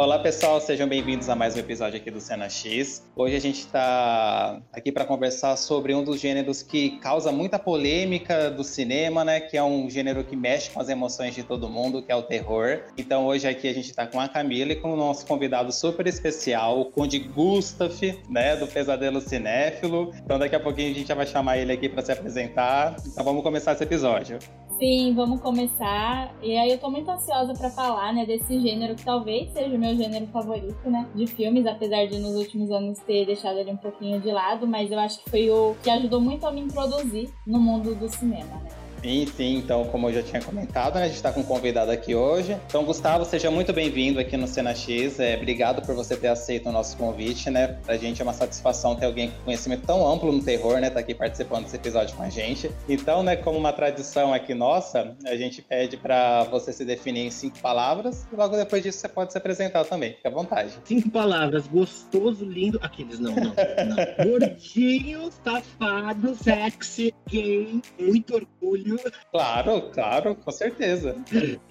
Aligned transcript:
Olá 0.00 0.18
pessoal, 0.18 0.58
sejam 0.62 0.88
bem-vindos 0.88 1.28
a 1.28 1.36
mais 1.36 1.54
um 1.54 1.58
episódio 1.58 2.00
aqui 2.00 2.10
do 2.10 2.22
Cena 2.22 2.48
X. 2.48 3.06
Hoje 3.14 3.36
a 3.36 3.38
gente 3.38 3.58
está 3.58 4.58
aqui 4.72 4.90
para 4.90 5.04
conversar 5.04 5.54
sobre 5.56 5.94
um 5.94 6.02
dos 6.02 6.18
gêneros 6.18 6.62
que 6.62 6.98
causa 7.00 7.30
muita 7.30 7.58
polêmica 7.58 8.50
do 8.50 8.64
cinema, 8.64 9.26
né? 9.26 9.40
Que 9.40 9.58
é 9.58 9.62
um 9.62 9.90
gênero 9.90 10.24
que 10.24 10.34
mexe 10.34 10.70
com 10.70 10.80
as 10.80 10.88
emoções 10.88 11.34
de 11.34 11.42
todo 11.42 11.68
mundo, 11.68 12.00
que 12.02 12.10
é 12.10 12.16
o 12.16 12.22
terror. 12.22 12.80
Então 12.96 13.26
hoje 13.26 13.46
aqui 13.46 13.68
a 13.68 13.74
gente 13.74 13.90
está 13.90 14.06
com 14.06 14.18
a 14.18 14.26
Camila 14.26 14.72
e 14.72 14.76
com 14.76 14.94
o 14.94 14.96
nosso 14.96 15.26
convidado 15.26 15.70
super 15.70 16.06
especial, 16.06 16.80
o 16.80 16.86
Conde 16.86 17.18
Gustav, 17.18 17.92
né? 18.26 18.56
Do 18.56 18.66
Pesadelo 18.66 19.20
Cinéfilo. 19.20 20.14
Então 20.24 20.38
daqui 20.38 20.56
a 20.56 20.60
pouquinho 20.60 20.92
a 20.92 20.94
gente 20.94 21.08
já 21.08 21.14
vai 21.14 21.26
chamar 21.26 21.58
ele 21.58 21.74
aqui 21.74 21.90
para 21.90 22.00
se 22.02 22.10
apresentar. 22.10 22.96
Então 23.06 23.22
vamos 23.22 23.42
começar 23.42 23.72
esse 23.72 23.84
episódio. 23.84 24.38
Sim, 24.80 25.12
vamos 25.14 25.42
começar. 25.42 26.34
E 26.42 26.56
aí 26.56 26.70
eu 26.70 26.78
tô 26.78 26.90
muito 26.90 27.10
ansiosa 27.10 27.52
para 27.52 27.68
falar, 27.68 28.14
né, 28.14 28.24
desse 28.24 28.58
gênero 28.58 28.94
que 28.94 29.04
talvez 29.04 29.52
seja 29.52 29.76
o 29.76 29.78
meu 29.78 29.94
gênero 29.94 30.26
favorito, 30.28 30.88
né, 30.88 31.06
de 31.14 31.26
filmes, 31.26 31.66
apesar 31.66 32.06
de 32.06 32.18
nos 32.18 32.34
últimos 32.34 32.70
anos 32.70 32.98
ter 33.00 33.26
deixado 33.26 33.58
ele 33.58 33.72
um 33.72 33.76
pouquinho 33.76 34.18
de 34.18 34.32
lado, 34.32 34.66
mas 34.66 34.90
eu 34.90 34.98
acho 34.98 35.22
que 35.22 35.28
foi 35.28 35.50
o 35.50 35.76
que 35.82 35.90
ajudou 35.90 36.18
muito 36.18 36.46
a 36.46 36.50
me 36.50 36.62
introduzir 36.62 37.28
no 37.46 37.60
mundo 37.60 37.94
do 37.94 38.08
cinema, 38.08 38.56
né. 38.56 38.79
Sim, 39.02 39.26
sim. 39.26 39.56
Então, 39.56 39.84
como 39.86 40.08
eu 40.08 40.14
já 40.14 40.22
tinha 40.22 40.42
comentado, 40.42 40.96
né, 40.96 41.04
a 41.04 41.06
gente 41.06 41.16
está 41.16 41.32
com 41.32 41.40
um 41.40 41.44
convidado 41.44 41.90
aqui 41.90 42.14
hoje. 42.14 42.56
Então, 42.66 42.84
Gustavo, 42.84 43.24
seja 43.24 43.50
muito 43.50 43.72
bem-vindo 43.72 44.20
aqui 44.20 44.36
no 44.36 44.46
Cena 44.46 44.74
X. 44.74 45.18
É, 45.18 45.36
obrigado 45.36 45.84
por 45.84 45.94
você 45.94 46.16
ter 46.16 46.28
aceito 46.28 46.68
o 46.68 46.72
nosso 46.72 46.96
convite, 46.96 47.48
né? 47.48 47.78
Pra 47.84 47.96
gente 47.96 48.20
é 48.20 48.24
uma 48.24 48.34
satisfação 48.34 48.94
ter 48.94 49.06
alguém 49.06 49.30
com 49.30 49.44
conhecimento 49.44 49.86
tão 49.86 50.06
amplo 50.06 50.30
no 50.30 50.42
terror, 50.42 50.80
né? 50.80 50.90
Tá 50.90 51.00
aqui 51.00 51.14
participando 51.14 51.64
desse 51.64 51.76
episódio 51.76 52.14
com 52.14 52.22
a 52.22 52.28
gente. 52.28 52.70
Então, 52.88 53.22
né, 53.22 53.36
como 53.36 53.58
uma 53.58 53.72
tradição 53.72 54.34
aqui 54.34 54.54
nossa, 54.54 55.16
a 55.24 55.36
gente 55.36 55.62
pede 55.62 55.96
para 55.96 56.44
você 56.44 56.72
se 56.72 56.84
definir 56.84 57.26
em 57.26 57.30
cinco 57.30 57.58
palavras 57.60 58.26
e 58.30 58.36
logo 58.36 58.56
depois 58.56 58.82
disso 58.82 58.98
você 58.98 59.08
pode 59.08 59.32
se 59.32 59.38
apresentar 59.38 59.84
também. 59.84 60.12
Fique 60.12 60.28
à 60.28 60.30
vontade. 60.30 60.72
Cinco 60.84 61.10
palavras: 61.10 61.66
gostoso, 61.66 62.44
lindo. 62.44 62.78
Aqueles 62.82 63.18
não, 63.18 63.34
não. 63.34 63.54
não. 63.54 63.96
Gordinho, 64.24 65.30
safado, 65.42 66.34
sexy, 66.34 67.14
gay, 67.28 67.80
muito 67.98 68.34
orgulho 68.34 68.89
Claro, 69.30 69.90
claro, 69.92 70.34
com 70.34 70.50
certeza. 70.50 71.16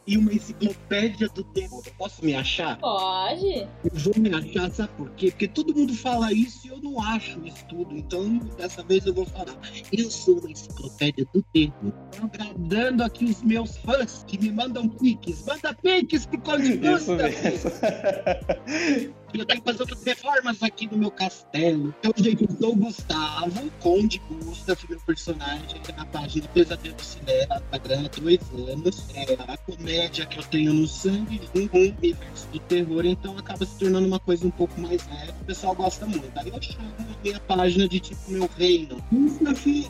E 0.05 0.17
uma 0.17 0.33
enciclopédia 0.33 1.27
do 1.29 1.43
terror. 1.43 1.83
Posso 1.97 2.23
me 2.23 2.35
achar? 2.35 2.77
Pode. 2.79 3.67
Eu 3.83 3.91
vou 3.93 4.13
me 4.17 4.33
achar, 4.33 4.71
sabe 4.71 4.89
por 4.97 5.09
quê? 5.11 5.31
Porque 5.31 5.47
todo 5.47 5.75
mundo 5.75 5.93
fala 5.93 6.31
isso 6.31 6.67
e 6.67 6.69
eu 6.69 6.79
não 6.81 7.01
acho 7.01 7.39
isso 7.45 7.65
tudo. 7.67 7.95
Então, 7.95 8.37
dessa 8.57 8.83
vez 8.83 9.05
eu 9.05 9.13
vou 9.13 9.25
falar. 9.25 9.55
Eu 9.91 10.09
sou 10.09 10.39
uma 10.39 10.51
enciclopédia 10.51 11.27
do 11.33 11.41
terror. 11.53 11.93
Agradando 12.21 13.03
aqui 13.03 13.25
os 13.25 13.41
meus 13.43 13.77
fãs 13.77 14.23
que 14.27 14.37
me 14.37 14.51
mandam 14.51 14.87
piques. 14.87 15.45
Manda 15.45 15.73
piques 15.73 16.25
pro 16.25 16.39
Conde 16.41 16.73
Isso 16.73 17.15
mesmo. 17.15 17.71
Eu 19.33 19.45
tenho 19.45 19.61
que 19.61 19.65
fazer 19.71 19.81
outras 19.81 20.03
reformas 20.03 20.63
aqui 20.63 20.87
no 20.87 20.97
meu 20.97 21.11
castelo. 21.11 21.93
Então, 21.99 22.11
gente, 22.17 22.43
eu 22.43 22.57
sou 22.59 22.73
o 22.73 22.75
Gustavo, 22.75 23.71
Conde 23.79 24.19
Gustavo, 24.29 24.79
meu 24.89 24.99
personagem, 25.01 25.81
na 25.95 26.05
página 26.05 26.41
de 26.41 26.47
Pesadelo 26.49 26.99
Cinema, 26.99 27.61
Instagram 27.65 28.05
há 28.05 28.19
dois 28.19 28.39
anos. 28.71 29.05
É 29.15 29.33
a 29.47 29.57
comédia 29.57 30.25
que 30.25 30.39
eu 30.39 30.43
tenho 30.43 30.73
no 30.73 30.87
sangue, 30.87 31.41
um 31.55 31.69
universo 31.77 32.47
do 32.51 32.59
terror, 32.59 33.05
então 33.05 33.37
acaba 33.37 33.65
se 33.65 33.77
tornando 33.77 34.07
uma 34.07 34.19
coisa 34.19 34.45
um 34.47 34.51
pouco 34.51 34.79
mais 34.81 35.07
leve. 35.07 35.31
O 35.41 35.45
pessoal 35.45 35.75
gosta 35.75 36.05
muito. 36.05 36.31
Aí 36.35 36.49
eu 36.49 36.61
chamo 36.61 36.89
minha 37.23 37.39
página 37.41 37.87
de 37.87 37.99
tipo 37.99 38.31
meu 38.31 38.49
reino. 38.57 38.97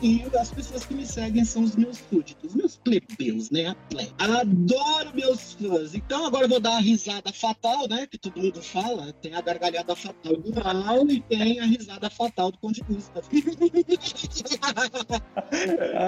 E 0.02 0.24
as 0.38 0.50
pessoas 0.50 0.84
que 0.84 0.94
me 0.94 1.06
seguem 1.06 1.44
são 1.44 1.62
os 1.62 1.76
meus 1.76 1.98
súditos, 2.10 2.54
meus 2.54 2.76
plebeus, 2.76 3.50
né? 3.50 3.74
Adoro 4.18 5.14
meus 5.14 5.54
fãs. 5.54 5.94
Então 5.94 6.26
agora 6.26 6.44
eu 6.44 6.48
vou 6.48 6.60
dar 6.60 6.76
a 6.76 6.80
risada 6.80 7.32
fatal, 7.32 7.88
né? 7.88 8.06
Que 8.06 8.18
todo 8.18 8.40
mundo 8.40 8.62
fala. 8.62 9.12
Tem 9.30 9.38
a 9.38 9.42
gargalhada 9.42 9.94
fatal 9.94 10.36
do 10.36 10.52
Mal 10.52 11.06
e 11.08 11.20
tem 11.20 11.60
a 11.60 11.64
risada 11.64 12.10
fatal 12.10 12.50
do 12.50 12.58
Conde 12.58 12.82
Gustav. 12.82 13.24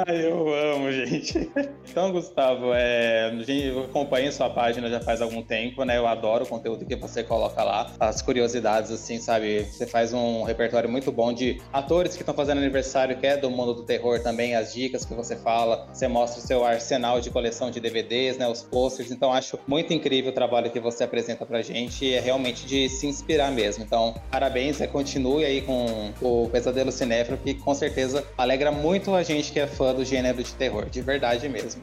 Ai, 0.08 0.26
eu 0.26 0.52
amo, 0.52 0.90
gente. 0.90 1.48
Então, 1.88 2.10
Gustavo, 2.10 2.72
é, 2.74 3.32
eu 3.46 3.84
acompanho 3.84 4.32
sua 4.32 4.50
página 4.50 4.90
já 4.90 5.00
faz 5.00 5.22
algum 5.22 5.40
tempo, 5.40 5.84
né? 5.84 5.98
Eu 5.98 6.08
adoro 6.08 6.42
o 6.42 6.48
conteúdo 6.48 6.84
que 6.84 6.96
você 6.96 7.22
coloca 7.22 7.62
lá, 7.62 7.92
as 8.00 8.20
curiosidades, 8.20 8.90
assim, 8.90 9.20
sabe? 9.20 9.66
Você 9.66 9.86
faz 9.86 10.12
um 10.12 10.42
repertório 10.42 10.90
muito 10.90 11.12
bom 11.12 11.32
de 11.32 11.62
atores 11.72 12.16
que 12.16 12.22
estão 12.22 12.34
fazendo 12.34 12.58
aniversário, 12.58 13.16
que 13.18 13.26
é 13.26 13.36
do 13.36 13.48
mundo 13.48 13.72
do 13.72 13.84
terror 13.84 14.20
também, 14.20 14.56
as 14.56 14.72
dicas 14.72 15.04
que 15.04 15.14
você 15.14 15.36
fala, 15.36 15.86
você 15.92 16.08
mostra 16.08 16.42
o 16.42 16.44
seu 16.44 16.64
arsenal 16.64 17.20
de 17.20 17.30
coleção 17.30 17.70
de 17.70 17.78
DVDs, 17.78 18.36
né? 18.36 18.48
Os 18.48 18.62
posters. 18.62 19.12
Então, 19.12 19.32
acho 19.32 19.60
muito 19.64 19.92
incrível 19.92 20.32
o 20.32 20.34
trabalho 20.34 20.72
que 20.72 20.80
você 20.80 21.04
apresenta 21.04 21.46
pra 21.46 21.62
gente 21.62 22.12
é 22.12 22.18
realmente 22.18 22.66
de 22.66 22.88
se 22.88 23.11
inspirar 23.12 23.50
mesmo. 23.50 23.84
Então, 23.84 24.14
parabéns, 24.30 24.80
é, 24.80 24.86
continue 24.86 25.44
aí 25.44 25.62
com 25.62 26.12
o 26.20 26.48
Pesadelo 26.48 26.90
Cinéfilo, 26.90 27.38
que 27.38 27.54
com 27.54 27.74
certeza 27.74 28.24
alegra 28.36 28.72
muito 28.72 29.14
a 29.14 29.22
gente 29.22 29.52
que 29.52 29.60
é 29.60 29.66
fã 29.66 29.94
do 29.94 30.04
gênero 30.04 30.42
de 30.42 30.54
terror, 30.54 30.86
de 30.88 31.00
verdade 31.00 31.48
mesmo. 31.48 31.82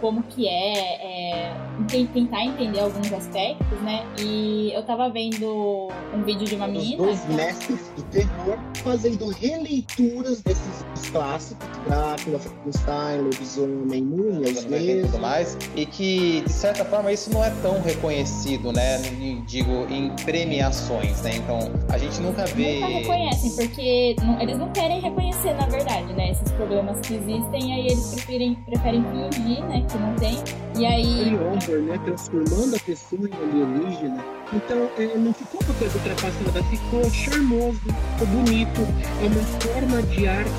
como 0.00 0.24
que 0.24 0.48
é, 0.48 1.46
é 1.46 1.69
tentar 1.90 2.44
entender 2.44 2.80
alguns 2.80 3.12
aspectos, 3.12 3.80
né? 3.82 4.04
E 4.18 4.72
eu 4.74 4.82
tava 4.84 5.08
vendo 5.08 5.88
um 6.14 6.22
vídeo 6.22 6.46
de 6.46 6.54
uma 6.54 6.66
menina. 6.66 7.02
Os 7.02 7.18
dois 7.20 7.36
mestres 7.36 7.90
do 7.96 8.02
terror 8.04 8.58
fazendo 8.82 9.28
releituras 9.28 10.40
desses 10.42 10.84
clássicos, 11.10 11.66
Drácula, 11.86 12.38
Frankenstein, 12.38 13.20
Lobisomem, 13.22 14.02
Múmia, 14.02 14.52
os 14.52 14.64
e 14.64 15.02
tudo 15.02 15.18
mais. 15.18 15.56
E 15.74 15.86
que, 15.86 16.42
de 16.42 16.52
certa 16.52 16.84
forma, 16.84 17.12
isso 17.12 17.32
não 17.32 17.44
é 17.44 17.50
tão 17.62 17.80
reconhecido, 17.80 18.72
né? 18.72 18.98
Digo, 19.46 19.86
em 19.90 20.10
premiações, 20.24 21.22
né? 21.22 21.36
Então, 21.36 21.58
a 21.88 21.98
gente 21.98 22.20
nunca 22.20 22.44
vê. 22.46 22.80
Nunca 22.80 22.86
reconhecem, 22.86 23.50
porque 23.56 24.16
não, 24.22 24.40
eles 24.40 24.58
não 24.58 24.70
querem 24.70 25.00
reconhecer, 25.00 25.54
na 25.54 25.66
verdade, 25.66 26.12
né? 26.12 26.30
Esses 26.30 26.50
problemas 26.52 27.00
que 27.00 27.14
existem, 27.14 27.70
e 27.70 27.72
aí 27.72 27.86
eles 27.86 28.14
preferem, 28.14 28.54
preferem 28.54 29.04
fingir, 29.04 29.64
né? 29.64 29.84
Que 29.90 29.98
não 29.98 30.14
tem. 30.16 30.69
E 30.80 30.86
aí 30.86 31.30
né? 31.32 32.00
Transformando 32.06 32.74
a 32.74 32.78
pessoa 32.78 33.28
em 33.28 33.34
alienígena. 33.34 34.24
Então, 34.50 34.88
é, 34.96 35.14
não 35.14 35.34
ficou 35.34 35.60
uma 35.62 35.74
coisa 35.74 35.98
ultrapassada, 35.98 36.62
ficou 36.70 37.10
charmoso, 37.10 37.78
ficou 37.80 38.26
bonito. 38.28 38.80
É 39.20 39.26
uma 39.26 39.60
forma 39.60 40.02
de 40.04 40.26
arte. 40.26 40.50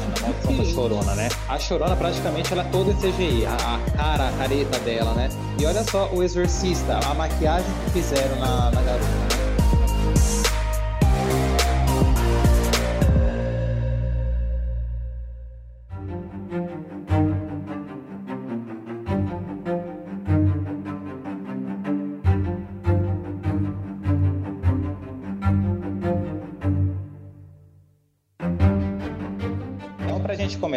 A 0.62 0.64
chorona, 0.64 1.16
né? 1.16 1.28
A 1.50 1.58
chorona 1.58 1.96
praticamente 1.96 2.54
ela 2.54 2.62
é 2.62 2.66
toda 2.66 2.92
em 2.92 2.96
CGI. 2.98 3.48
A, 3.48 3.56
a, 3.56 3.92
cara, 3.98 4.30
a 4.30 4.31
careta 4.34 4.78
dela, 4.81 5.16
né? 5.16 5.28
E 5.60 5.66
olha 5.66 5.84
só 5.86 6.08
o 6.14 6.22
exorcista, 6.22 7.00
a 7.00 7.16
maquiagem 7.16 7.72
que 7.86 7.92
fizeram 7.94 8.36
na, 8.36 8.70
na 8.70 8.81
garota, 8.84 9.31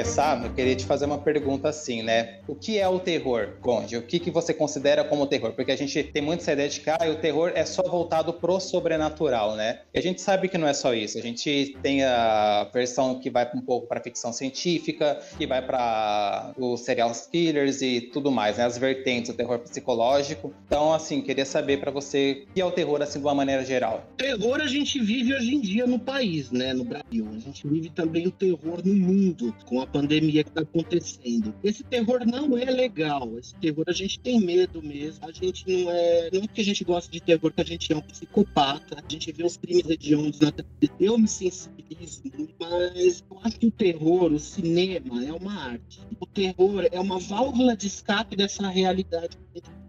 começar, 0.04 0.44
eu 0.44 0.52
queria 0.52 0.76
te 0.76 0.84
fazer 0.84 1.06
uma 1.06 1.16
pergunta 1.16 1.70
assim, 1.70 2.02
né? 2.02 2.40
O 2.46 2.54
que 2.54 2.78
é 2.78 2.86
o 2.86 3.00
terror, 3.00 3.54
Conde? 3.62 3.96
O 3.96 4.02
que, 4.02 4.18
que 4.18 4.30
você 4.30 4.52
considera 4.52 5.02
como 5.02 5.26
terror? 5.26 5.52
Porque 5.52 5.72
a 5.72 5.76
gente 5.76 6.02
tem 6.04 6.20
muito 6.20 6.42
essa 6.42 6.52
ideia 6.52 6.68
de 6.68 6.78
que 6.78 6.90
ah, 6.90 6.98
o 7.10 7.16
terror 7.16 7.52
é 7.54 7.64
só 7.64 7.82
voltado 7.82 8.34
pro 8.34 8.60
sobrenatural, 8.60 9.56
né? 9.56 9.80
E 9.94 9.98
a 9.98 10.02
gente 10.02 10.20
sabe 10.20 10.48
que 10.48 10.58
não 10.58 10.68
é 10.68 10.74
só 10.74 10.92
isso. 10.92 11.16
A 11.16 11.22
gente 11.22 11.74
tem 11.80 12.04
a 12.04 12.68
versão 12.72 13.18
que 13.18 13.30
vai 13.30 13.50
um 13.54 13.62
pouco 13.62 13.86
para 13.86 13.98
ficção 13.98 14.30
científica, 14.30 15.18
que 15.38 15.46
vai 15.46 15.62
para 15.62 16.52
os 16.58 16.80
serial 16.80 17.10
killers 17.32 17.80
e 17.80 18.02
tudo 18.02 18.30
mais, 18.30 18.58
né? 18.58 18.64
As 18.66 18.76
vertentes 18.76 19.30
do 19.30 19.36
terror 19.36 19.58
psicológico. 19.60 20.52
Então, 20.66 20.92
assim, 20.92 21.22
queria 21.22 21.46
saber 21.46 21.80
para 21.80 21.90
você 21.90 22.44
o 22.50 22.52
que 22.52 22.60
é 22.60 22.64
o 22.64 22.70
terror, 22.70 23.00
assim, 23.00 23.20
de 23.20 23.24
uma 23.24 23.34
maneira 23.34 23.64
geral. 23.64 24.04
Terror 24.18 24.60
a 24.60 24.66
gente 24.66 25.00
vive 25.00 25.34
hoje 25.34 25.54
em 25.54 25.60
dia 25.62 25.86
no 25.86 25.98
país, 25.98 26.50
né? 26.50 26.74
No 26.74 26.84
Brasil. 26.84 27.26
A 27.34 27.38
gente 27.38 27.66
vive 27.66 27.88
também 27.88 28.26
o 28.26 28.30
terror 28.30 28.82
no 28.84 28.94
mundo, 28.94 29.54
com 29.64 29.80
a 29.80 29.93
pandemia 29.94 30.42
que 30.42 30.50
está 30.50 30.62
acontecendo. 30.62 31.54
Esse 31.62 31.84
terror 31.84 32.26
não 32.26 32.58
é 32.58 32.64
legal. 32.64 33.38
Esse 33.38 33.54
terror 33.54 33.84
a 33.86 33.92
gente 33.92 34.18
tem 34.18 34.40
medo 34.40 34.82
mesmo. 34.82 35.24
A 35.24 35.30
gente 35.30 35.64
não 35.70 35.90
é. 35.90 36.30
Não 36.32 36.40
é 36.40 36.46
porque 36.48 36.62
a 36.62 36.64
gente 36.64 36.82
gosta 36.82 37.12
de 37.12 37.20
terror 37.20 37.52
que 37.52 37.60
a 37.60 37.64
gente 37.64 37.92
é 37.92 37.96
um 37.96 38.00
psicopata. 38.00 38.96
A 38.98 39.12
gente 39.12 39.30
vê 39.30 39.44
os 39.44 39.56
crimes 39.56 39.88
hediondos 39.88 40.40
na. 40.40 40.52
Eu 40.98 41.16
me 41.16 41.28
sensibilizo 41.28 42.24
mas 42.58 43.22
eu 43.30 43.38
acho 43.44 43.58
que 43.58 43.66
o 43.66 43.70
terror, 43.70 44.32
o 44.32 44.38
cinema, 44.38 45.24
é 45.24 45.32
uma 45.32 45.54
arte. 45.54 46.00
O 46.18 46.26
terror 46.26 46.88
é 46.90 46.98
uma 46.98 47.20
válvula 47.20 47.76
de 47.76 47.86
escape 47.86 48.34
dessa 48.36 48.68
realidade 48.68 49.36
que 49.36 49.42
a 49.52 49.58
gente. 49.58 49.83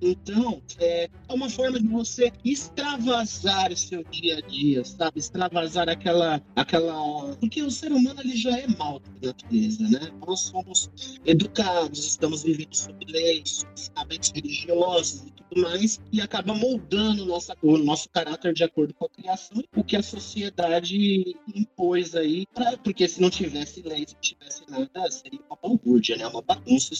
Então, 0.00 0.62
é, 0.78 1.04
é 1.28 1.32
uma 1.32 1.48
forma 1.48 1.78
de 1.78 1.86
você 1.86 2.32
extravasar 2.44 3.72
o 3.72 3.76
seu 3.76 4.02
dia 4.04 4.38
a 4.38 4.40
dia, 4.40 4.84
sabe? 4.84 5.18
Extravasar 5.18 5.88
aquela, 5.88 6.42
aquela... 6.56 7.34
Porque 7.36 7.62
o 7.62 7.70
ser 7.70 7.92
humano, 7.92 8.20
ele 8.20 8.36
já 8.36 8.58
é 8.58 8.66
mal 8.66 9.00
da 9.00 9.28
natureza, 9.28 9.82
né? 9.88 10.10
Nós 10.26 10.40
somos 10.40 10.90
educados, 11.24 12.06
estamos 12.06 12.42
vivendo 12.42 12.74
sob 12.74 13.04
leis, 13.06 13.64
sob 13.74 14.20
religiosos 14.34 15.26
e 15.26 15.30
tudo 15.30 15.62
mais, 15.62 16.00
e 16.12 16.20
acaba 16.20 16.54
moldando 16.54 17.24
nossa, 17.26 17.56
o 17.62 17.78
nosso 17.78 18.08
caráter 18.10 18.52
de 18.52 18.64
acordo 18.64 18.94
com 18.94 19.06
a 19.06 19.08
criação, 19.08 19.62
o 19.76 19.84
que 19.84 19.96
a 19.96 20.02
sociedade 20.02 21.36
impôs 21.54 22.14
aí, 22.14 22.46
pra, 22.54 22.76
porque 22.78 23.06
se 23.08 23.20
não 23.20 23.30
tivesse 23.30 23.82
lei, 23.82 24.06
se 24.06 24.14
não 24.14 24.20
tivesse 24.20 24.62
nada, 24.68 25.10
seria 25.10 25.40
uma 25.48 25.58
balbúrdia, 25.60 26.16
né? 26.16 26.26
Uma 26.26 26.42
bagunça. 26.42 26.90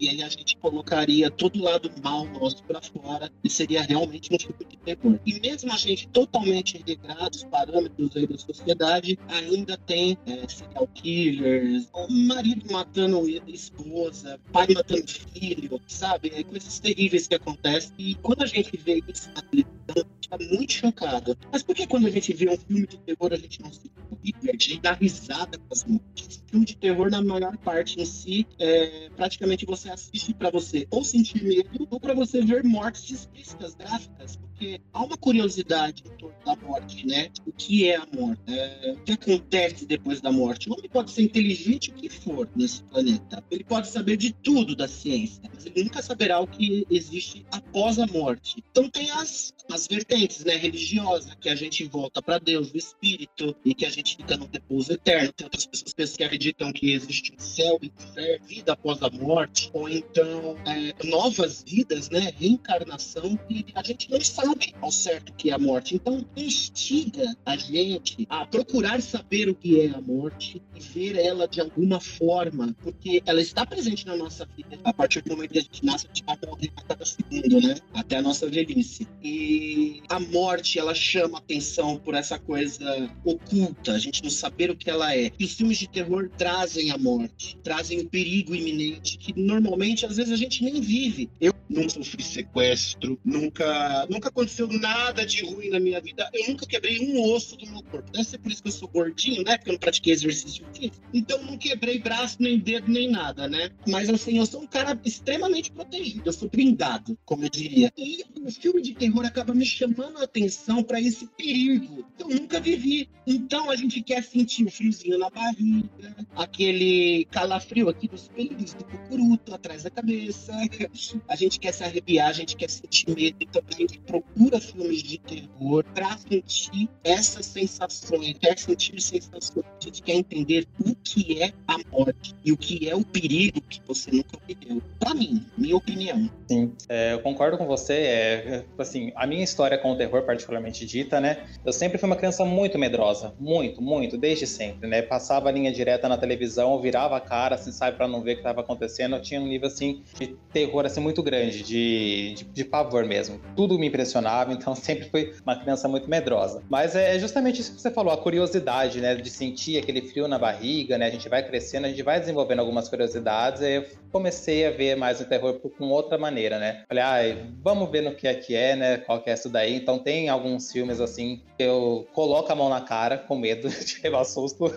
E 0.00 0.08
aí 0.08 0.22
a 0.22 0.28
gente 0.28 0.56
colocaria 0.58 1.30
todo 1.30 1.62
lado 1.62 1.90
mal 2.06 2.24
nosso 2.26 2.62
para 2.62 2.80
fora 2.80 3.32
e 3.42 3.50
seria 3.50 3.82
realmente 3.82 4.32
um 4.32 4.36
tipo 4.36 4.64
de 4.64 4.76
terror. 4.76 5.18
E 5.26 5.40
mesmo 5.40 5.72
a 5.72 5.76
gente 5.76 6.06
totalmente 6.08 6.80
regrado, 6.86 7.36
os 7.36 7.42
parâmetros 7.44 8.16
aí 8.16 8.26
da 8.28 8.38
sociedade, 8.38 9.18
ainda 9.26 9.76
tem 9.76 10.16
é, 10.26 10.46
serial 10.48 10.86
killers, 10.94 11.88
marido 12.08 12.70
matando 12.70 13.28
esposa, 13.48 14.38
pai 14.52 14.68
matando 14.72 15.04
filho, 15.08 15.80
sabe? 15.88 16.30
É 16.32 16.44
coisas 16.44 16.78
terríveis 16.78 17.26
que 17.26 17.34
acontecem. 17.34 17.92
E 17.98 18.14
quando 18.16 18.42
a 18.42 18.46
gente 18.46 18.76
vê 18.76 19.02
isso 19.08 19.28
na 19.34 19.42
televisão, 19.42 19.74
a 19.88 19.98
gente 19.98 20.28
tá 20.28 20.38
muito 20.38 20.72
chocado. 20.72 21.36
Mas 21.50 21.62
por 21.64 21.74
que 21.74 21.86
quando 21.86 22.06
a 22.06 22.10
gente 22.10 22.32
vê 22.32 22.48
um 22.48 22.56
filme 22.56 22.86
de 22.86 22.98
terror 22.98 23.32
a 23.32 23.36
gente 23.36 23.60
não 23.60 23.72
se 23.72 23.90
diverte 24.22 24.74
e 24.74 24.78
dá 24.78 24.92
risada 24.92 25.58
com 25.58 25.72
as 25.72 25.84
mortes? 25.84 26.42
Filme 26.46 26.66
de 26.66 26.76
terror, 26.76 27.10
na 27.10 27.20
maior 27.20 27.56
parte 27.58 28.00
em 28.00 28.04
si, 28.04 28.46
é, 28.58 29.10
praticamente 29.16 29.66
você 29.66 29.90
assiste 29.90 30.32
para 30.32 30.50
você 30.50 30.86
ou 30.90 31.02
sentir 31.04 31.42
medo 31.42 31.86
para 32.00 32.14
você 32.14 32.40
ver 32.40 32.64
mortes 32.64 33.10
explícitas, 33.10 33.74
gráficas 33.74 34.38
porque 34.56 34.80
há 34.92 35.04
uma 35.04 35.16
curiosidade 35.18 36.02
em 36.06 36.16
torno 36.16 36.34
da 36.44 36.56
morte, 36.56 37.06
né? 37.06 37.28
O 37.46 37.52
que 37.52 37.88
é 37.88 37.96
a 37.96 38.06
morte? 38.12 38.40
É, 38.46 38.94
o 38.96 39.04
que 39.04 39.12
acontece 39.12 39.84
depois 39.84 40.20
da 40.22 40.32
morte? 40.32 40.70
O 40.70 40.72
homem 40.72 40.88
pode 40.88 41.10
ser 41.10 41.22
inteligente 41.22 41.90
o 41.90 41.92
que 41.92 42.08
for 42.08 42.48
nesse 42.56 42.82
planeta. 42.84 43.44
Ele 43.50 43.64
pode 43.64 43.88
saber 43.88 44.16
de 44.16 44.32
tudo 44.32 44.74
da 44.74 44.88
ciência, 44.88 45.42
mas 45.52 45.66
ele 45.66 45.84
nunca 45.84 46.00
saberá 46.02 46.40
o 46.40 46.46
que 46.46 46.86
existe 46.90 47.44
após 47.52 47.98
a 47.98 48.06
morte. 48.06 48.64
Então 48.70 48.88
tem 48.88 49.10
as, 49.10 49.52
as 49.70 49.86
vertentes, 49.86 50.42
né? 50.44 50.56
Religiosa, 50.56 51.36
que 51.38 51.50
a 51.50 51.54
gente 51.54 51.84
volta 51.84 52.22
para 52.22 52.38
Deus, 52.38 52.72
o 52.72 52.76
Espírito, 52.78 53.54
e 53.62 53.74
que 53.74 53.84
a 53.84 53.90
gente 53.90 54.16
fica 54.16 54.38
no 54.38 54.48
repouso 54.50 54.92
eterno. 54.92 55.32
Tem 55.34 55.44
outras 55.44 55.66
pessoas 55.66 56.16
que 56.16 56.24
acreditam 56.24 56.72
que 56.72 56.92
existe 56.92 57.34
um 57.34 57.38
céu 57.38 57.78
inferno, 57.82 58.46
vida 58.46 58.72
após 58.72 59.02
a 59.02 59.10
morte, 59.10 59.70
ou 59.74 59.86
então 59.86 60.56
é, 60.66 60.94
novas 61.06 61.62
vidas, 61.62 62.08
né? 62.08 62.32
Reencarnação, 62.38 63.38
e 63.50 63.66
a 63.74 63.82
gente 63.82 64.10
não 64.10 64.20
sabe 64.20 64.45
sabe 64.46 64.74
ao 64.80 64.92
certo 64.92 65.32
que 65.32 65.50
é 65.50 65.54
a 65.54 65.58
morte. 65.58 65.94
Então, 65.94 66.24
instiga 66.36 67.36
a 67.44 67.56
gente 67.56 68.26
a 68.28 68.46
procurar 68.46 69.00
saber 69.02 69.48
o 69.48 69.54
que 69.54 69.80
é 69.80 69.90
a 69.90 70.00
morte 70.00 70.62
e 70.74 70.80
ver 70.80 71.16
ela 71.16 71.48
de 71.48 71.60
alguma 71.60 72.00
forma, 72.00 72.74
porque 72.82 73.22
ela 73.26 73.40
está 73.40 73.66
presente 73.66 74.06
na 74.06 74.16
nossa 74.16 74.46
vida. 74.56 74.78
A 74.84 74.92
partir 74.92 75.22
do 75.22 75.30
momento 75.34 75.52
que 75.52 75.58
a 75.58 75.62
gente 75.62 75.84
nasce, 75.84 76.06
a 76.06 76.08
gente 76.08 76.24
vai 76.24 76.38
morrer 76.46 76.70
a 76.76 76.82
cada 76.82 77.04
segundo, 77.04 77.60
né? 77.60 77.76
Até 77.94 78.16
a 78.16 78.22
nossa 78.22 78.48
velhice. 78.48 79.06
E 79.22 80.02
a 80.08 80.20
morte, 80.20 80.78
ela 80.78 80.94
chama 80.94 81.38
atenção 81.38 81.98
por 81.98 82.14
essa 82.14 82.38
coisa 82.38 83.10
oculta, 83.24 83.92
a 83.92 83.98
gente 83.98 84.22
não 84.22 84.30
saber 84.30 84.70
o 84.70 84.76
que 84.76 84.88
ela 84.88 85.14
é. 85.14 85.30
E 85.38 85.44
os 85.44 85.54
filmes 85.54 85.78
de 85.78 85.88
terror 85.88 86.30
trazem 86.36 86.90
a 86.90 86.98
morte, 86.98 87.58
trazem 87.62 88.00
o 88.00 88.08
perigo 88.08 88.54
iminente 88.54 89.18
que 89.18 89.38
normalmente, 89.38 90.06
às 90.06 90.16
vezes, 90.16 90.32
a 90.32 90.36
gente 90.36 90.62
nem 90.62 90.80
vive. 90.80 91.28
Eu 91.40 91.54
não 91.68 91.88
sofri 91.88 92.22
sequestro, 92.22 93.18
nunca, 93.24 94.06
nunca 94.08 94.30
aconteceu 94.36 94.68
nada 94.68 95.24
de 95.24 95.44
ruim 95.44 95.70
na 95.70 95.80
minha 95.80 96.00
vida. 96.00 96.28
Eu 96.32 96.48
nunca 96.48 96.66
quebrei 96.66 97.00
um 97.00 97.32
osso 97.32 97.56
do 97.56 97.66
meu 97.66 97.82
corpo. 97.82 98.12
Deve 98.12 98.24
ser 98.24 98.38
por 98.38 98.52
isso 98.52 98.62
que 98.62 98.68
eu 98.68 98.72
sou 98.72 98.88
gordinho, 98.88 99.42
né? 99.42 99.56
Porque 99.56 99.70
eu 99.70 99.72
não 99.72 99.80
pratiquei 99.80 100.12
exercício 100.12 100.64
físico. 100.74 100.96
Então 101.12 101.42
não 101.42 101.56
quebrei 101.56 101.98
braço, 101.98 102.36
nem 102.40 102.58
dedo, 102.58 102.90
nem 102.90 103.10
nada, 103.10 103.48
né? 103.48 103.70
Mas 103.88 104.10
assim, 104.10 104.38
eu 104.38 104.44
sou 104.44 104.62
um 104.62 104.66
cara 104.66 104.98
extremamente 105.04 105.72
protegido. 105.72 106.22
Eu 106.26 106.32
sou 106.32 106.48
blindado, 106.50 107.18
como 107.24 107.44
eu 107.44 107.48
diria. 107.48 107.90
E 107.96 108.24
o 108.42 108.52
filme 108.52 108.82
de 108.82 108.94
terror 108.94 109.24
acaba 109.24 109.54
me 109.54 109.64
chamando 109.64 110.18
a 110.18 110.24
atenção 110.24 110.82
para 110.82 111.00
esse 111.00 111.26
perigo 111.26 112.06
que 112.16 112.22
eu 112.22 112.28
nunca 112.28 112.60
vivi. 112.60 113.08
Então 113.26 113.70
a 113.70 113.76
gente 113.76 114.02
quer 114.02 114.22
sentir 114.22 114.64
o 114.64 114.70
friozinho 114.70 115.18
na 115.18 115.30
barriga, 115.30 116.14
aquele 116.36 117.26
calafrio 117.30 117.88
aqui 117.88 118.06
dos 118.06 118.28
pelos 118.28 118.74
do 118.74 118.84
cucuruto 118.84 119.54
atrás 119.54 119.82
da 119.82 119.90
cabeça. 119.90 120.52
A 121.28 121.36
gente 121.36 121.58
quer 121.58 121.72
se 121.72 121.82
arrepiar, 121.84 122.28
a 122.28 122.32
gente 122.32 122.56
quer 122.56 122.70
sentir 122.70 123.08
medo. 123.10 123.36
Então 123.40 123.62
a 123.66 123.74
gente 123.74 123.98
procura 124.36 124.60
filmes 124.60 125.02
de 125.02 125.18
terror 125.18 125.84
para 125.94 126.16
sentir 126.18 126.88
essas 127.02 127.46
sensações, 127.46 128.36
quer 128.38 128.58
sentir 128.58 129.00
sensações, 129.00 129.64
a 129.64 129.84
gente 129.84 130.02
quer 130.02 130.14
entender 130.14 130.66
o 130.78 130.94
que 130.94 131.42
é 131.42 131.52
a 131.66 131.78
morte 131.90 132.34
e 132.44 132.52
o 132.52 132.56
que 132.56 132.88
é 132.88 132.94
o 132.94 133.04
perigo 133.04 133.60
que 133.62 133.80
você 133.86 134.10
nunca 134.10 134.38
viveu. 134.46 134.82
Para 134.98 135.14
mim, 135.14 135.46
minha 135.56 135.76
opinião. 135.76 136.30
Sim, 136.48 136.72
é, 136.88 137.14
eu 137.14 137.20
concordo 137.20 137.56
com 137.56 137.66
você. 137.66 137.94
É, 137.94 138.64
assim, 138.78 139.12
a 139.16 139.26
minha 139.26 139.42
história 139.42 139.78
com 139.78 139.92
o 139.92 139.96
terror, 139.96 140.22
particularmente 140.22 140.84
dita, 140.84 141.20
né? 141.20 141.46
Eu 141.64 141.72
sempre 141.72 141.98
fui 141.98 142.08
uma 142.08 142.16
criança 142.16 142.44
muito 142.44 142.78
medrosa, 142.78 143.34
muito, 143.40 143.82
muito, 143.82 144.18
desde 144.18 144.46
sempre, 144.46 144.88
né? 144.88 145.02
Passava 145.02 145.48
a 145.48 145.52
linha 145.52 145.72
direta 145.72 146.08
na 146.08 146.18
televisão, 146.18 146.80
virava 146.80 147.16
a 147.16 147.20
cara, 147.20 147.54
assim, 147.54 147.72
sabe, 147.72 147.96
para 147.96 148.06
não 148.06 148.22
ver 148.22 148.32
o 148.32 148.34
que 148.34 148.40
estava 148.40 148.60
acontecendo. 148.60 149.16
Eu 149.16 149.22
tinha 149.22 149.40
um 149.40 149.46
nível 149.46 149.68
assim 149.68 150.02
de 150.18 150.36
terror 150.52 150.84
assim 150.84 151.00
muito 151.00 151.22
grande, 151.22 151.62
de, 151.62 152.34
de, 152.36 152.44
de 152.44 152.64
pavor 152.64 153.04
mesmo. 153.04 153.40
Tudo 153.54 153.78
me 153.78 153.86
impressionava 153.86 154.15
impressionava, 154.16 154.52
então 154.52 154.74
sempre 154.76 155.08
fui 155.08 155.34
uma 155.44 155.56
criança 155.56 155.88
muito 155.88 156.08
medrosa. 156.08 156.62
Mas 156.68 156.94
é, 156.94 157.16
é 157.16 157.18
justamente 157.18 157.60
isso 157.60 157.74
que 157.74 157.80
você 157.80 157.90
falou, 157.90 158.12
a 158.12 158.16
curiosidade, 158.16 159.00
né, 159.00 159.14
de 159.14 159.30
sentir 159.30 159.78
aquele 159.78 160.02
frio 160.02 160.26
na 160.26 160.38
barriga, 160.38 160.96
né, 160.98 161.06
a 161.06 161.10
gente 161.10 161.28
vai 161.28 161.42
crescendo, 161.46 161.86
a 161.86 161.88
gente 161.88 162.02
vai 162.02 162.18
desenvolvendo 162.18 162.60
algumas 162.60 162.88
curiosidades, 162.88 163.62
e 163.62 163.76
eu 163.76 163.84
comecei 164.10 164.66
a 164.66 164.70
ver 164.70 164.96
mais 164.96 165.20
o 165.20 165.24
terror 165.24 165.54
com 165.54 165.88
outra 165.88 166.16
maneira, 166.16 166.58
né. 166.58 166.84
Falei, 166.88 167.02
ah, 167.02 167.46
vamos 167.62 167.90
ver 167.90 168.02
no 168.02 168.14
que 168.14 168.26
é 168.26 168.34
que 168.34 168.54
é, 168.54 168.76
né, 168.76 168.96
qual 168.98 169.20
que 169.20 169.30
é 169.30 169.34
isso 169.34 169.48
daí. 169.48 169.76
Então 169.76 169.98
tem 169.98 170.28
alguns 170.28 170.72
filmes, 170.72 171.00
assim, 171.00 171.42
que 171.56 171.64
eu 171.64 172.06
coloco 172.12 172.50
a 172.50 172.54
mão 172.54 172.68
na 172.68 172.80
cara 172.80 173.18
com 173.18 173.36
medo 173.36 173.68
de 173.84 174.00
levar 174.02 174.24
susto. 174.24 174.72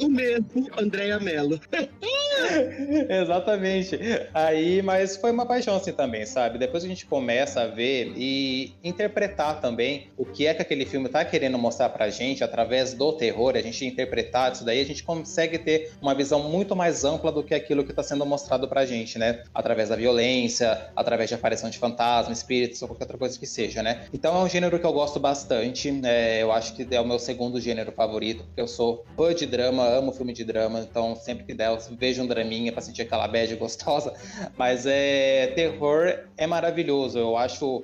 Eu 0.00 0.08
mesmo, 0.08 0.68
Andréia 0.78 1.20
Mello. 1.20 1.60
Exatamente. 3.08 3.98
Aí, 4.32 4.82
mas 4.82 5.16
foi 5.16 5.30
uma 5.30 5.46
paixão 5.46 5.76
assim 5.76 5.92
também, 5.92 6.24
sabe? 6.24 6.58
Depois 6.58 6.84
a 6.84 6.88
gente 6.88 7.06
começa 7.06 7.62
a 7.62 7.66
ver 7.66 7.93
e 8.16 8.72
interpretar 8.82 9.60
também 9.60 10.08
o 10.16 10.24
que 10.24 10.46
é 10.46 10.54
que 10.54 10.62
aquele 10.62 10.84
filme 10.84 11.08
tá 11.08 11.24
querendo 11.24 11.58
mostrar 11.58 11.88
pra 11.90 12.10
gente 12.10 12.42
através 12.42 12.94
do 12.94 13.12
terror, 13.12 13.54
a 13.56 13.62
gente 13.62 13.84
interpretar 13.84 14.52
isso 14.52 14.64
daí, 14.64 14.80
a 14.80 14.84
gente 14.84 15.02
consegue 15.02 15.58
ter 15.58 15.92
uma 16.00 16.14
visão 16.14 16.48
muito 16.50 16.74
mais 16.74 17.04
ampla 17.04 17.30
do 17.30 17.42
que 17.42 17.54
aquilo 17.54 17.84
que 17.84 17.90
está 17.90 18.02
sendo 18.02 18.24
mostrado 18.26 18.68
pra 18.68 18.84
gente, 18.84 19.18
né? 19.18 19.42
Através 19.54 19.88
da 19.88 19.96
violência, 19.96 20.90
através 20.96 21.28
de 21.28 21.34
aparição 21.34 21.70
de 21.70 21.78
fantasmas, 21.78 22.38
espíritos 22.38 22.80
ou 22.82 22.88
qualquer 22.88 23.04
outra 23.04 23.18
coisa 23.18 23.38
que 23.38 23.46
seja, 23.46 23.82
né? 23.82 24.06
Então 24.12 24.36
é 24.36 24.44
um 24.44 24.48
gênero 24.48 24.78
que 24.78 24.86
eu 24.86 24.92
gosto 24.92 25.20
bastante, 25.20 25.92
é, 26.04 26.42
eu 26.42 26.52
acho 26.52 26.74
que 26.74 26.86
é 26.90 27.00
o 27.00 27.06
meu 27.06 27.18
segundo 27.18 27.60
gênero 27.60 27.92
favorito, 27.92 28.44
porque 28.44 28.60
eu 28.60 28.68
sou 28.68 29.04
fã 29.16 29.34
de 29.34 29.46
drama, 29.46 29.86
amo 29.86 30.12
filme 30.12 30.32
de 30.32 30.44
drama, 30.44 30.80
então 30.80 31.14
sempre 31.16 31.44
que 31.44 31.54
der 31.54 31.68
eu 31.68 31.78
vejo 31.96 32.22
um 32.22 32.26
draminha 32.26 32.72
pra 32.72 32.82
sentir 32.82 33.02
aquela 33.02 33.28
bad 33.28 33.54
gostosa, 33.56 34.12
mas 34.56 34.86
é 34.86 35.48
terror 35.54 36.18
é 36.36 36.46
maravilhoso, 36.46 37.18
eu 37.18 37.36
acho 37.36 37.83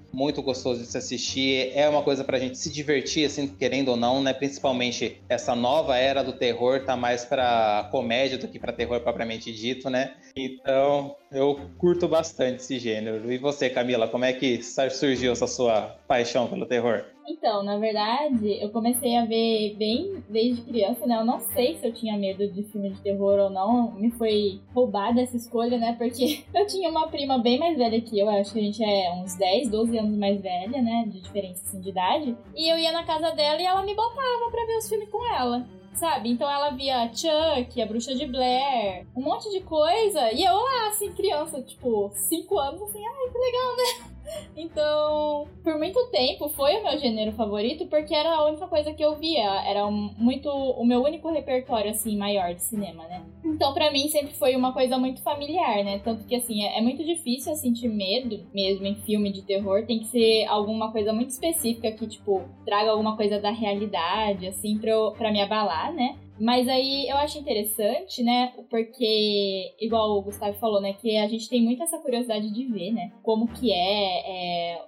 muito 0.11 0.41
gostoso 0.41 0.81
de 0.81 0.87
se 0.87 0.97
assistir. 0.97 1.71
É 1.73 1.87
uma 1.87 2.03
coisa 2.03 2.23
pra 2.23 2.39
gente 2.39 2.57
se 2.57 2.71
divertir, 2.71 3.25
assim, 3.25 3.47
querendo 3.47 3.89
ou 3.89 3.97
não, 3.97 4.21
né? 4.21 4.33
Principalmente 4.33 5.21
essa 5.29 5.55
nova 5.55 5.97
era 5.97 6.23
do 6.23 6.33
terror 6.33 6.85
tá 6.85 6.95
mais 6.95 7.25
pra 7.25 7.87
comédia 7.91 8.37
do 8.37 8.47
que 8.47 8.59
pra 8.59 8.73
terror 8.73 8.99
propriamente 9.01 9.51
dito, 9.51 9.89
né? 9.89 10.15
Então, 10.35 11.15
eu 11.31 11.59
curto 11.77 12.07
bastante 12.07 12.57
esse 12.57 12.79
gênero. 12.79 13.31
E 13.31 13.37
você, 13.37 13.69
Camila, 13.69 14.07
como 14.07 14.25
é 14.25 14.33
que 14.33 14.61
surgiu 14.63 15.31
essa 15.31 15.47
sua 15.47 15.95
paixão 16.07 16.47
pelo 16.47 16.65
terror? 16.65 17.05
Então, 17.27 17.63
na 17.63 17.77
verdade, 17.77 18.61
eu 18.61 18.69
comecei 18.69 19.15
a 19.15 19.25
ver 19.25 19.75
bem 19.77 20.23
desde 20.27 20.63
criança, 20.63 21.05
né? 21.05 21.17
Eu 21.17 21.25
não 21.25 21.39
sei 21.39 21.77
se 21.77 21.87
eu 21.87 21.93
tinha 21.93 22.17
medo 22.17 22.47
de 22.47 22.63
filme 22.63 22.89
de 22.89 23.01
terror 23.01 23.39
ou 23.39 23.49
não. 23.49 23.91
Me 23.91 24.11
foi 24.11 24.59
roubada 24.73 25.21
essa 25.21 25.37
escolha, 25.37 25.77
né? 25.77 25.95
Porque 25.97 26.43
eu 26.53 26.67
tinha 26.67 26.89
uma 26.89 27.07
prima 27.07 27.37
bem 27.37 27.59
mais 27.59 27.77
velha 27.77 28.01
que 28.01 28.19
eu, 28.19 28.29
acho 28.29 28.51
que 28.53 28.59
a 28.59 28.63
gente 28.63 28.83
é 28.83 29.13
uns 29.13 29.35
10, 29.35 29.69
12 29.69 29.97
anos 29.97 30.00
mais 30.01 30.41
velha, 30.41 30.81
né? 30.81 31.05
De 31.07 31.19
diferença 31.19 31.63
assim, 31.65 31.79
de 31.79 31.89
idade. 31.89 32.37
E 32.55 32.71
eu 32.71 32.77
ia 32.77 32.91
na 32.91 33.03
casa 33.03 33.31
dela 33.31 33.61
e 33.61 33.65
ela 33.65 33.83
me 33.83 33.95
botava 33.95 34.49
pra 34.49 34.65
ver 34.65 34.77
os 34.77 34.89
filmes 34.89 35.09
com 35.09 35.25
ela 35.25 35.65
sabe? 35.93 36.29
Então 36.29 36.49
ela 36.49 36.71
via 36.71 37.11
Chuck, 37.13 37.81
a 37.81 37.85
Bruxa 37.85 38.15
de 38.15 38.25
Blair, 38.25 39.05
um 39.15 39.21
monte 39.21 39.49
de 39.51 39.61
coisa. 39.61 40.31
E 40.31 40.43
eu 40.43 40.55
lá, 40.55 40.87
assim, 40.87 41.11
criança, 41.11 41.61
tipo, 41.61 42.11
5 42.15 42.57
anos, 42.57 42.81
assim, 42.81 43.05
ai, 43.05 43.29
que 43.29 43.37
legal, 43.37 43.75
né? 43.77 44.10
Então, 44.55 45.47
por 45.63 45.77
muito 45.77 45.99
tempo 46.11 46.49
foi 46.49 46.75
o 46.77 46.83
meu 46.83 46.97
gênero 46.97 47.31
favorito 47.33 47.85
porque 47.87 48.13
era 48.13 48.35
a 48.35 48.45
única 48.45 48.67
coisa 48.67 48.93
que 48.93 49.03
eu 49.03 49.17
via, 49.17 49.49
era 49.65 49.89
muito 49.89 50.49
o 50.49 50.85
meu 50.85 51.01
único 51.01 51.31
repertório 51.31 51.91
assim 51.91 52.17
maior 52.17 52.53
de 52.53 52.63
cinema, 52.63 53.03
né? 53.07 53.23
Então, 53.43 53.73
para 53.73 53.91
mim 53.91 54.07
sempre 54.07 54.33
foi 54.33 54.55
uma 54.55 54.73
coisa 54.73 54.97
muito 54.97 55.21
familiar, 55.21 55.83
né? 55.83 55.99
Tanto 55.99 56.25
que 56.25 56.35
assim, 56.35 56.63
é, 56.63 56.79
é 56.79 56.81
muito 56.81 57.03
difícil 57.03 57.55
sentir 57.55 57.89
medo 57.89 58.45
mesmo 58.53 58.85
em 58.85 58.95
filme 58.95 59.31
de 59.31 59.41
terror, 59.41 59.85
tem 59.85 59.99
que 59.99 60.05
ser 60.05 60.45
alguma 60.45 60.91
coisa 60.91 61.13
muito 61.13 61.29
específica 61.29 61.91
que 61.91 62.07
tipo 62.07 62.43
traga 62.65 62.91
alguma 62.91 63.15
coisa 63.15 63.39
da 63.39 63.51
realidade 63.51 64.47
assim 64.47 64.77
para 64.77 64.91
para 65.17 65.31
me 65.31 65.41
abalar, 65.41 65.93
né? 65.93 66.17
Mas 66.41 66.67
aí 66.67 67.07
eu 67.07 67.17
acho 67.17 67.37
interessante, 67.37 68.23
né? 68.23 68.51
Porque, 68.67 69.75
igual 69.79 70.17
o 70.17 70.23
Gustavo 70.23 70.57
falou, 70.57 70.81
né? 70.81 70.93
Que 70.93 71.15
a 71.17 71.27
gente 71.27 71.47
tem 71.47 71.61
muito 71.61 71.83
essa 71.83 71.99
curiosidade 71.99 72.51
de 72.51 72.65
ver, 72.65 72.91
né? 72.91 73.11
Como 73.21 73.47
que 73.47 73.71
é, 73.71 74.73
é 74.73 74.81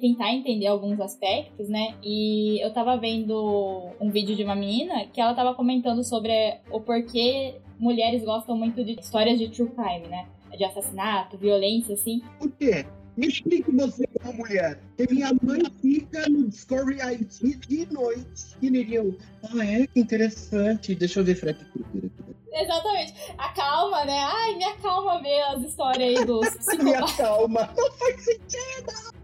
tentar 0.00 0.32
entender 0.32 0.66
alguns 0.66 0.98
aspectos, 0.98 1.68
né? 1.68 1.94
E 2.02 2.58
eu 2.64 2.72
tava 2.72 2.96
vendo 2.96 3.90
um 4.00 4.10
vídeo 4.10 4.34
de 4.34 4.44
uma 4.44 4.54
menina 4.54 5.04
que 5.12 5.20
ela 5.20 5.34
tava 5.34 5.54
comentando 5.54 6.02
sobre 6.02 6.32
o 6.72 6.80
porquê 6.80 7.56
mulheres 7.78 8.24
gostam 8.24 8.56
muito 8.56 8.82
de 8.82 8.98
histórias 8.98 9.38
de 9.38 9.50
true 9.50 9.68
crime, 9.68 10.08
né? 10.08 10.26
De 10.56 10.64
assassinato, 10.64 11.36
violência, 11.36 11.92
assim. 11.92 12.22
Por 12.38 12.50
quê? 12.52 12.86
Me 13.16 13.28
explique 13.28 13.70
você 13.70 14.06
como 14.20 14.38
mulher. 14.38 14.78
Que 14.96 15.12
minha 15.12 15.30
mãe 15.42 15.60
fica 15.80 16.28
no 16.28 16.48
Discovery 16.48 17.00
IT 17.00 17.56
de 17.68 17.92
noite. 17.92 18.56
Que 18.60 18.66
iriam. 18.66 19.14
Ah, 19.42 19.64
é? 19.64 19.86
Que 19.86 20.00
interessante. 20.00 20.94
Deixa 20.94 21.20
eu 21.20 21.24
ver 21.24 21.36
Fred 21.36 21.58
Krueger 21.72 22.10
aqui. 22.10 22.34
Exatamente. 22.52 23.14
Acalma, 23.38 24.04
né? 24.04 24.18
Ai, 24.18 24.56
me 24.56 24.64
acalma 24.64 25.20
ver 25.22 25.40
as 25.42 25.62
histórias 25.62 26.18
aí 26.18 26.24
dos 26.24 26.48
psicopatas. 26.56 26.84
me 26.84 26.94
acalma. 26.94 27.70
Não 27.76 27.92
faz 27.92 28.24
sentido. 28.24 29.14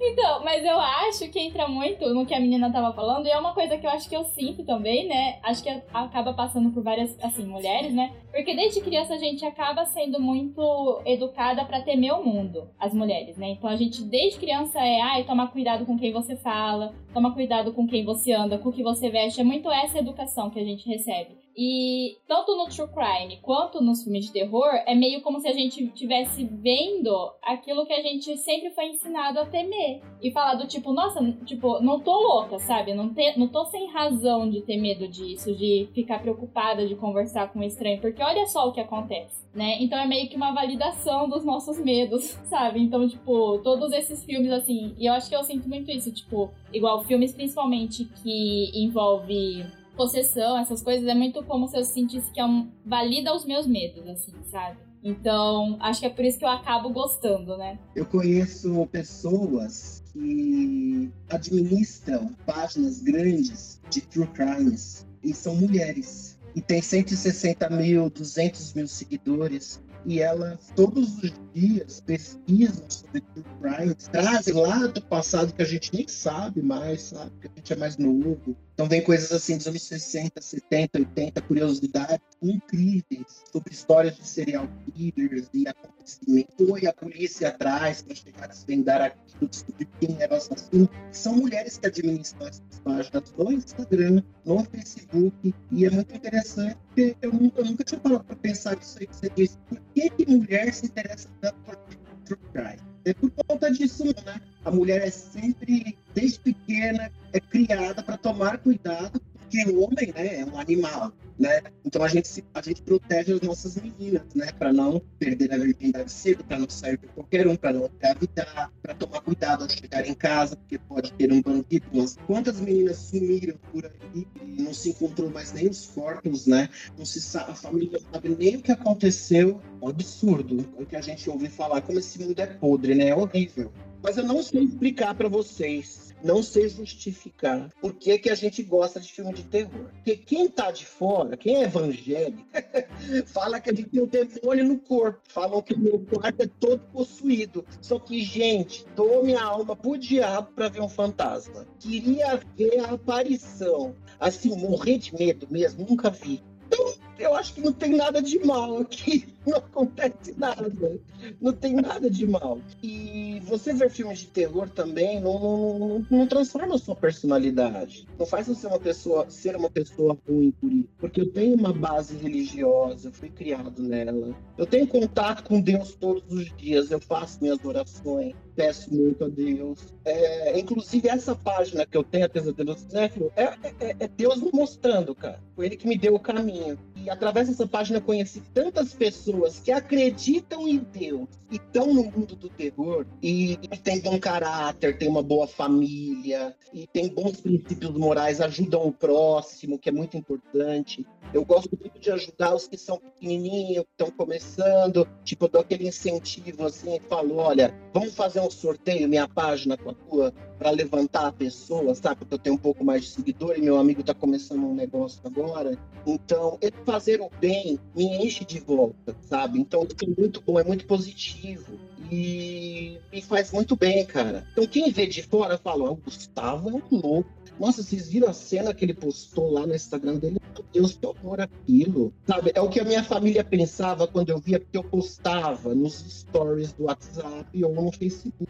Então, 0.00 0.44
mas 0.44 0.64
eu 0.64 0.78
acho 0.78 1.28
que 1.30 1.40
entra 1.40 1.66
muito 1.66 2.12
no 2.12 2.26
que 2.26 2.34
a 2.34 2.40
menina 2.40 2.70
tava 2.70 2.92
falando, 2.92 3.26
e 3.26 3.30
é 3.30 3.38
uma 3.38 3.54
coisa 3.54 3.78
que 3.78 3.86
eu 3.86 3.90
acho 3.90 4.08
que 4.08 4.16
eu 4.16 4.24
sinto 4.24 4.64
também, 4.64 5.06
né? 5.06 5.38
Acho 5.42 5.62
que 5.62 5.68
acaba 5.92 6.32
passando 6.32 6.70
por 6.70 6.82
várias, 6.82 7.16
assim, 7.22 7.46
mulheres, 7.46 7.94
né? 7.94 8.12
Porque 8.30 8.54
desde 8.54 8.80
criança 8.80 9.14
a 9.14 9.18
gente 9.18 9.44
acaba 9.44 9.84
sendo 9.84 10.20
muito 10.20 11.00
educada 11.04 11.64
para 11.64 11.80
temer 11.80 12.12
o 12.12 12.24
mundo, 12.24 12.68
as 12.78 12.92
mulheres, 12.92 13.36
né? 13.36 13.50
Então 13.50 13.68
a 13.70 13.76
gente 13.76 14.02
desde 14.02 14.38
criança 14.38 14.78
é, 14.80 15.00
ai, 15.00 15.24
toma 15.24 15.48
cuidado 15.48 15.86
com 15.86 15.98
quem 15.98 16.12
você 16.12 16.36
fala, 16.36 16.94
toma 17.12 17.32
cuidado 17.32 17.72
com 17.72 17.86
quem 17.86 18.04
você 18.04 18.32
anda, 18.32 18.58
com 18.58 18.68
o 18.68 18.72
que 18.72 18.82
você 18.82 19.08
veste. 19.08 19.40
É 19.40 19.44
muito 19.44 19.70
essa 19.70 19.98
educação 19.98 20.50
que 20.50 20.60
a 20.60 20.64
gente 20.64 20.88
recebe. 20.88 21.43
E 21.56 22.16
tanto 22.26 22.56
no 22.56 22.66
true 22.66 22.88
crime 22.88 23.38
quanto 23.40 23.80
nos 23.80 24.02
filmes 24.02 24.26
de 24.26 24.32
terror, 24.32 24.68
é 24.86 24.94
meio 24.94 25.22
como 25.22 25.38
se 25.38 25.48
a 25.48 25.52
gente 25.52 25.84
estivesse 25.84 26.44
vendo 26.44 27.32
aquilo 27.42 27.86
que 27.86 27.92
a 27.92 28.02
gente 28.02 28.36
sempre 28.38 28.70
foi 28.70 28.88
ensinado 28.88 29.38
a 29.38 29.46
temer. 29.46 30.02
E 30.20 30.32
falar 30.32 30.54
do 30.54 30.66
tipo, 30.66 30.92
nossa, 30.92 31.20
tipo, 31.44 31.80
não 31.80 32.00
tô 32.00 32.12
louca, 32.12 32.58
sabe? 32.58 32.94
Não, 32.94 33.12
te, 33.12 33.38
não 33.38 33.48
tô 33.48 33.64
sem 33.66 33.90
razão 33.90 34.48
de 34.48 34.62
ter 34.62 34.76
medo 34.76 35.06
disso, 35.06 35.54
de 35.54 35.88
ficar 35.94 36.20
preocupada 36.20 36.86
de 36.86 36.96
conversar 36.96 37.52
com 37.52 37.60
um 37.60 37.62
estranho, 37.62 38.00
porque 38.00 38.22
olha 38.22 38.46
só 38.46 38.68
o 38.68 38.72
que 38.72 38.80
acontece, 38.80 39.46
né? 39.54 39.76
Então 39.80 39.98
é 39.98 40.06
meio 40.06 40.28
que 40.28 40.36
uma 40.36 40.52
validação 40.52 41.28
dos 41.28 41.44
nossos 41.44 41.78
medos, 41.78 42.24
sabe? 42.44 42.80
Então, 42.80 43.06
tipo, 43.08 43.58
todos 43.58 43.92
esses 43.92 44.24
filmes, 44.24 44.50
assim, 44.50 44.94
e 44.98 45.06
eu 45.06 45.12
acho 45.12 45.28
que 45.28 45.36
eu 45.36 45.44
sinto 45.44 45.68
muito 45.68 45.90
isso, 45.90 46.12
tipo, 46.12 46.50
igual 46.72 47.04
filmes 47.04 47.32
principalmente 47.32 48.06
que 48.22 48.70
envolve 48.74 49.64
possessão, 49.94 50.58
essas 50.58 50.82
coisas, 50.82 51.06
é 51.08 51.14
muito 51.14 51.42
como 51.44 51.68
se 51.68 51.76
eu 51.76 51.84
sentisse 51.84 52.30
que 52.30 52.40
é 52.40 52.44
um, 52.44 52.70
valida 52.84 53.34
os 53.34 53.44
meus 53.44 53.66
medos, 53.66 54.06
assim, 54.06 54.32
sabe? 54.50 54.78
Então, 55.02 55.76
acho 55.80 56.00
que 56.00 56.06
é 56.06 56.10
por 56.10 56.24
isso 56.24 56.38
que 56.38 56.44
eu 56.44 56.48
acabo 56.48 56.88
gostando, 56.88 57.58
né? 57.58 57.78
Eu 57.94 58.06
conheço 58.06 58.88
pessoas 58.90 60.02
que 60.12 61.10
administram 61.28 62.30
páginas 62.46 63.02
grandes 63.02 63.80
de 63.90 64.00
true 64.00 64.26
crimes 64.28 65.06
e 65.22 65.34
são 65.34 65.56
mulheres. 65.56 66.38
E 66.56 66.62
tem 66.62 66.80
160 66.80 67.68
mil, 67.68 68.08
200 68.08 68.74
mil 68.74 68.88
seguidores 68.88 69.82
e 70.06 70.20
elas 70.20 70.70
todos 70.76 71.22
os 71.22 71.32
dias 71.52 72.00
pesquisam 72.00 72.84
sobre 72.88 73.20
true 73.20 73.44
crimes, 73.60 74.08
trazem 74.10 74.54
lá 74.54 74.86
do 74.86 75.02
passado 75.02 75.52
que 75.52 75.62
a 75.62 75.66
gente 75.66 75.94
nem 75.94 76.06
sabe 76.06 76.62
mais, 76.62 77.02
sabe? 77.02 77.30
Que 77.40 77.48
a 77.48 77.50
gente 77.56 77.72
é 77.72 77.76
mais 77.76 77.96
novo. 77.96 78.56
Então 78.74 78.88
vem 78.88 79.00
coisas 79.00 79.30
assim 79.30 79.56
dos 79.56 79.68
anos 79.68 79.82
60, 79.82 80.42
70, 80.42 80.98
80, 80.98 81.40
curiosidades 81.42 82.26
incríveis 82.42 83.44
sobre 83.52 83.72
histórias 83.72 84.16
de 84.16 84.26
serial 84.26 84.68
killers 84.92 85.48
e 85.54 85.68
acontecimentos. 85.68 86.54
Foi 86.56 86.84
a 86.84 86.92
polícia 86.92 87.48
atrás 87.50 88.02
para 88.02 88.16
chegar 88.16 88.44
a 88.44 88.46
desvendar 88.48 89.00
aquilo, 89.00 89.48
descobrir 89.48 89.88
quem 90.00 90.20
era 90.20 90.34
o 90.34 90.36
assassino. 90.36 90.90
São 91.12 91.36
mulheres 91.36 91.78
que 91.78 91.86
administram 91.86 92.48
essas 92.48 92.80
páginas 92.82 93.32
no 93.38 93.52
Instagram, 93.52 94.22
no 94.44 94.64
Facebook, 94.64 95.54
e 95.70 95.86
é 95.86 95.90
muito 95.90 96.12
interessante 96.12 96.76
porque 96.88 97.16
eu 97.22 97.32
nunca, 97.32 97.60
eu 97.60 97.66
nunca 97.66 97.84
tinha 97.84 98.00
parado 98.00 98.24
para 98.24 98.36
pensar 98.36 98.76
nisso 98.76 98.98
aí 98.98 99.06
que 99.06 99.14
você 99.14 99.30
disse. 99.36 99.56
Por 99.68 99.80
que, 99.94 100.10
que 100.10 100.26
mulher 100.28 100.74
se 100.74 100.86
interessa 100.86 101.28
tanto 101.40 101.60
por 101.60 101.76
true 102.24 102.38
crime? 102.52 102.94
É 103.04 103.14
por 103.14 103.30
conta 103.30 103.70
disso, 103.70 104.04
né? 104.04 104.40
A 104.64 104.70
mulher 104.70 105.06
é 105.06 105.10
sempre, 105.10 105.96
desde 106.14 106.40
pequena, 106.40 107.12
é 107.34 107.40
criada 107.40 108.02
para 108.02 108.16
tomar 108.16 108.58
cuidado, 108.58 109.20
porque 109.32 109.62
o 109.70 109.82
homem 109.82 110.12
né, 110.14 110.40
é 110.40 110.44
um 110.44 110.58
animal 110.58 111.12
né? 111.38 111.62
Então 111.84 112.02
a 112.02 112.08
gente, 112.08 112.44
a 112.54 112.62
gente 112.62 112.82
protege 112.82 113.32
as 113.32 113.40
nossas 113.40 113.76
meninas, 113.76 114.22
né? 114.34 114.50
Para 114.52 114.72
não 114.72 115.00
perder 115.18 115.52
a 115.52 115.58
virgindade 115.58 116.10
cedo, 116.10 116.44
para 116.44 116.58
não 116.58 116.68
sair 116.68 116.98
por 116.98 117.08
qualquer 117.10 117.46
um, 117.46 117.56
para 117.56 117.72
não 117.72 117.86
engravidar, 117.86 118.72
para 118.82 118.94
tomar 118.94 119.20
cuidado 119.20 119.64
ao 119.64 119.70
chegar 119.70 120.06
em 120.06 120.14
casa, 120.14 120.56
porque 120.56 120.78
pode 120.78 121.12
ter 121.12 121.32
um 121.32 121.42
bandido. 121.42 121.86
Mas 121.92 122.16
quantas 122.26 122.60
meninas 122.60 122.96
sumiram 122.96 123.56
por 123.72 123.84
aí 123.84 124.26
e 124.42 124.62
não 124.62 124.72
se 124.72 124.90
encontrou 124.90 125.30
mais 125.30 125.52
nem 125.52 125.68
os 125.68 125.86
corpos, 125.86 126.46
né? 126.46 126.68
Não 126.96 127.04
se 127.04 127.20
sabe, 127.20 127.52
a 127.52 127.54
família 127.54 127.98
não 128.00 128.12
sabe 128.12 128.28
nem 128.28 128.56
o 128.56 128.62
que 128.62 128.72
aconteceu. 128.72 129.60
Um 129.82 129.88
absurdo 129.88 130.66
o 130.78 130.86
que 130.86 130.96
a 130.96 131.00
gente 131.00 131.28
ouve 131.28 131.48
falar, 131.48 131.82
como 131.82 131.98
esse 131.98 132.18
mundo 132.20 132.38
é 132.38 132.46
podre, 132.46 132.94
né? 132.94 133.08
É 133.08 133.14
horrível. 133.14 133.72
Mas 134.02 134.16
eu 134.16 134.24
não 134.24 134.42
sei 134.42 134.64
explicar 134.64 135.14
para 135.14 135.28
vocês 135.28 136.03
não 136.24 136.42
sei 136.42 136.68
justificar 136.68 137.68
por 137.80 137.92
que, 137.92 138.18
que 138.18 138.30
a 138.30 138.34
gente 138.34 138.62
gosta 138.62 138.98
de 138.98 139.12
filme 139.12 139.34
de 139.34 139.44
terror. 139.44 139.90
Porque 139.92 140.16
quem 140.16 140.48
tá 140.48 140.70
de 140.70 140.86
fora, 140.86 141.36
quem 141.36 141.56
é 141.56 141.64
evangélico, 141.64 142.42
fala 143.26 143.60
que 143.60 143.70
a 143.70 143.74
gente 143.74 143.90
tem 143.90 144.02
um 144.02 144.06
demônio 144.06 144.64
no 144.64 144.78
corpo. 144.78 145.20
Falam 145.28 145.60
que 145.60 145.78
meu 145.78 146.00
quarto 146.00 146.42
é 146.42 146.46
todo 146.58 146.80
possuído. 146.92 147.64
Só 147.82 147.98
que, 147.98 148.22
gente, 148.22 148.86
dou 148.96 149.22
minha 149.22 149.42
alma 149.42 149.76
pro 149.76 149.98
diabo 149.98 150.50
pra 150.54 150.68
ver 150.68 150.80
um 150.80 150.88
fantasma. 150.88 151.66
Queria 151.78 152.40
ver 152.56 152.80
a 152.80 152.92
aparição. 152.92 153.94
Assim, 154.18 154.56
morrer 154.56 154.96
de 154.96 155.14
medo 155.14 155.46
mesmo, 155.50 155.86
nunca 155.86 156.08
vi. 156.08 156.42
Então, 156.66 156.94
eu 157.18 157.34
acho 157.34 157.52
que 157.52 157.60
não 157.60 157.72
tem 157.72 157.90
nada 157.90 158.22
de 158.22 158.38
mal 158.38 158.78
aqui. 158.78 159.33
Não 159.46 159.58
acontece 159.58 160.34
nada. 160.36 160.98
Não 161.40 161.52
tem 161.52 161.74
nada 161.74 162.08
de 162.10 162.26
mal. 162.26 162.58
E 162.82 163.40
você 163.44 163.72
ver 163.72 163.90
filmes 163.90 164.20
de 164.20 164.26
terror 164.28 164.68
também 164.70 165.20
não, 165.20 165.38
não, 165.38 165.78
não, 165.78 166.06
não 166.10 166.26
transforma 166.26 166.74
a 166.74 166.78
sua 166.78 166.96
personalidade. 166.96 168.06
Não 168.18 168.26
faz 168.26 168.46
você 168.46 168.66
uma 168.66 168.78
pessoa, 168.78 169.28
ser 169.28 169.56
uma 169.56 169.70
pessoa 169.70 170.16
ruim 170.26 170.50
por 170.52 170.72
isso. 170.72 170.88
Porque 170.98 171.20
eu 171.20 171.32
tenho 171.32 171.56
uma 171.56 171.72
base 171.72 172.16
religiosa, 172.16 173.08
eu 173.08 173.12
fui 173.12 173.28
criado 173.28 173.82
nela. 173.82 174.34
Eu 174.56 174.66
tenho 174.66 174.86
contato 174.86 175.44
com 175.44 175.60
Deus 175.60 175.94
todos 175.94 176.24
os 176.32 176.54
dias, 176.56 176.90
eu 176.90 177.00
faço 177.00 177.38
minhas 177.42 177.62
orações 177.64 178.34
peço 178.54 178.92
muito 178.94 179.24
a 179.24 179.28
Deus. 179.28 179.78
É, 180.04 180.58
inclusive, 180.58 181.08
essa 181.08 181.34
página 181.34 181.84
que 181.84 181.96
eu 181.96 182.04
tenho, 182.04 182.26
a 182.26 182.28
Pesadelo 182.28 182.76
Cinéfilo, 182.76 183.32
é, 183.36 183.44
é, 183.44 183.96
é, 184.00 184.08
Deus 184.08 184.40
me 184.40 184.50
mostrando, 184.52 185.14
cara. 185.14 185.40
Foi 185.54 185.66
ele 185.66 185.76
que 185.76 185.88
me 185.88 185.98
deu 185.98 186.14
o 186.14 186.20
caminho. 186.20 186.78
E 186.96 187.10
através 187.10 187.48
dessa 187.48 187.66
página 187.66 187.98
eu 187.98 188.02
conheci 188.02 188.40
tantas 188.52 188.92
pessoas 188.94 189.33
que 189.62 189.72
acreditam 189.72 190.68
em 190.68 190.78
Deus 190.78 191.28
e 191.50 191.56
estão 191.56 191.92
no 191.92 192.04
mundo 192.04 192.34
do 192.36 192.48
terror 192.48 193.06
e, 193.22 193.52
e 193.52 193.68
tem 193.78 194.00
bom 194.00 194.18
caráter, 194.18 194.98
tem 194.98 195.08
uma 195.08 195.22
boa 195.22 195.46
família 195.46 196.54
e 196.72 196.86
tem 196.86 197.08
bons 197.08 197.40
princípios 197.40 197.92
morais, 197.92 198.40
ajudam 198.40 198.86
o 198.86 198.92
próximo, 198.92 199.78
que 199.78 199.88
é 199.88 199.92
muito 199.92 200.16
importante. 200.16 201.06
Eu 201.32 201.44
gosto 201.44 201.76
muito 201.80 201.98
de 201.98 202.10
ajudar 202.10 202.54
os 202.54 202.68
que 202.68 202.76
são 202.76 202.98
pequenininhos, 202.98 203.84
que 203.84 203.90
estão 203.90 204.10
começando. 204.10 205.06
Tipo, 205.24 205.46
eu 205.46 205.48
dou 205.48 205.60
aquele 205.60 205.88
incentivo 205.88 206.66
assim, 206.66 207.00
falo, 207.08 207.36
olha, 207.36 207.74
vamos 207.92 208.14
fazer 208.14 208.40
um 208.40 208.50
sorteio, 208.50 209.08
minha 209.08 209.28
página 209.28 209.76
com 209.76 209.90
a 209.90 209.94
tua, 209.94 210.34
para 210.58 210.70
levantar 210.70 211.26
a 211.26 211.32
pessoa, 211.32 211.94
sabe? 211.94 212.16
Porque 212.16 212.34
eu 212.34 212.38
tenho 212.38 212.56
um 212.56 212.58
pouco 212.58 212.84
mais 212.84 213.02
de 213.02 213.10
seguidor 213.10 213.56
e 213.56 213.62
meu 213.62 213.76
amigo 213.76 214.00
está 214.00 214.14
começando 214.14 214.64
um 214.64 214.74
negócio 214.74 215.20
agora. 215.24 215.78
Então, 216.06 216.58
fazer 216.84 217.20
o 217.20 217.30
bem 217.40 217.78
me 217.94 218.04
enche 218.24 218.44
de 218.44 218.60
volta, 218.60 219.16
sabe? 219.22 219.58
Então, 219.58 219.82
é 219.82 220.20
muito 220.20 220.40
bom, 220.40 220.58
é 220.58 220.64
muito 220.64 220.86
positivo 220.86 221.78
e 222.10 222.98
me 223.12 223.22
faz 223.22 223.50
muito 223.52 223.76
bem, 223.76 224.04
cara. 224.04 224.46
Então, 224.52 224.66
quem 224.66 224.90
vê 224.90 225.06
de 225.06 225.22
fora 225.22 225.58
fala: 225.58 225.90
o 225.90 225.96
Gustavo 225.96 226.70
é 226.70 226.74
um 226.74 227.00
louco. 227.00 227.43
Nossa, 227.58 227.82
vocês 227.82 228.08
viram 228.08 228.28
a 228.28 228.32
cena 228.32 228.74
que 228.74 228.84
ele 228.84 228.94
postou 228.94 229.52
lá 229.52 229.66
no 229.66 229.74
Instagram 229.74 230.16
dele? 230.16 230.38
Deus, 230.72 230.94
que 230.94 231.06
horror 231.06 231.40
aquilo. 231.40 232.12
Sabe, 232.26 232.50
é 232.54 232.60
o 232.60 232.68
que 232.68 232.80
a 232.80 232.84
minha 232.84 233.04
família 233.04 233.44
pensava 233.44 234.08
quando 234.08 234.30
eu 234.30 234.38
via, 234.38 234.58
porque 234.58 234.76
eu 234.76 234.82
postava 234.82 235.74
nos 235.74 235.94
stories 235.94 236.72
do 236.72 236.84
WhatsApp 236.84 237.64
ou 237.64 237.74
no 237.74 237.92
Facebook 237.92 238.48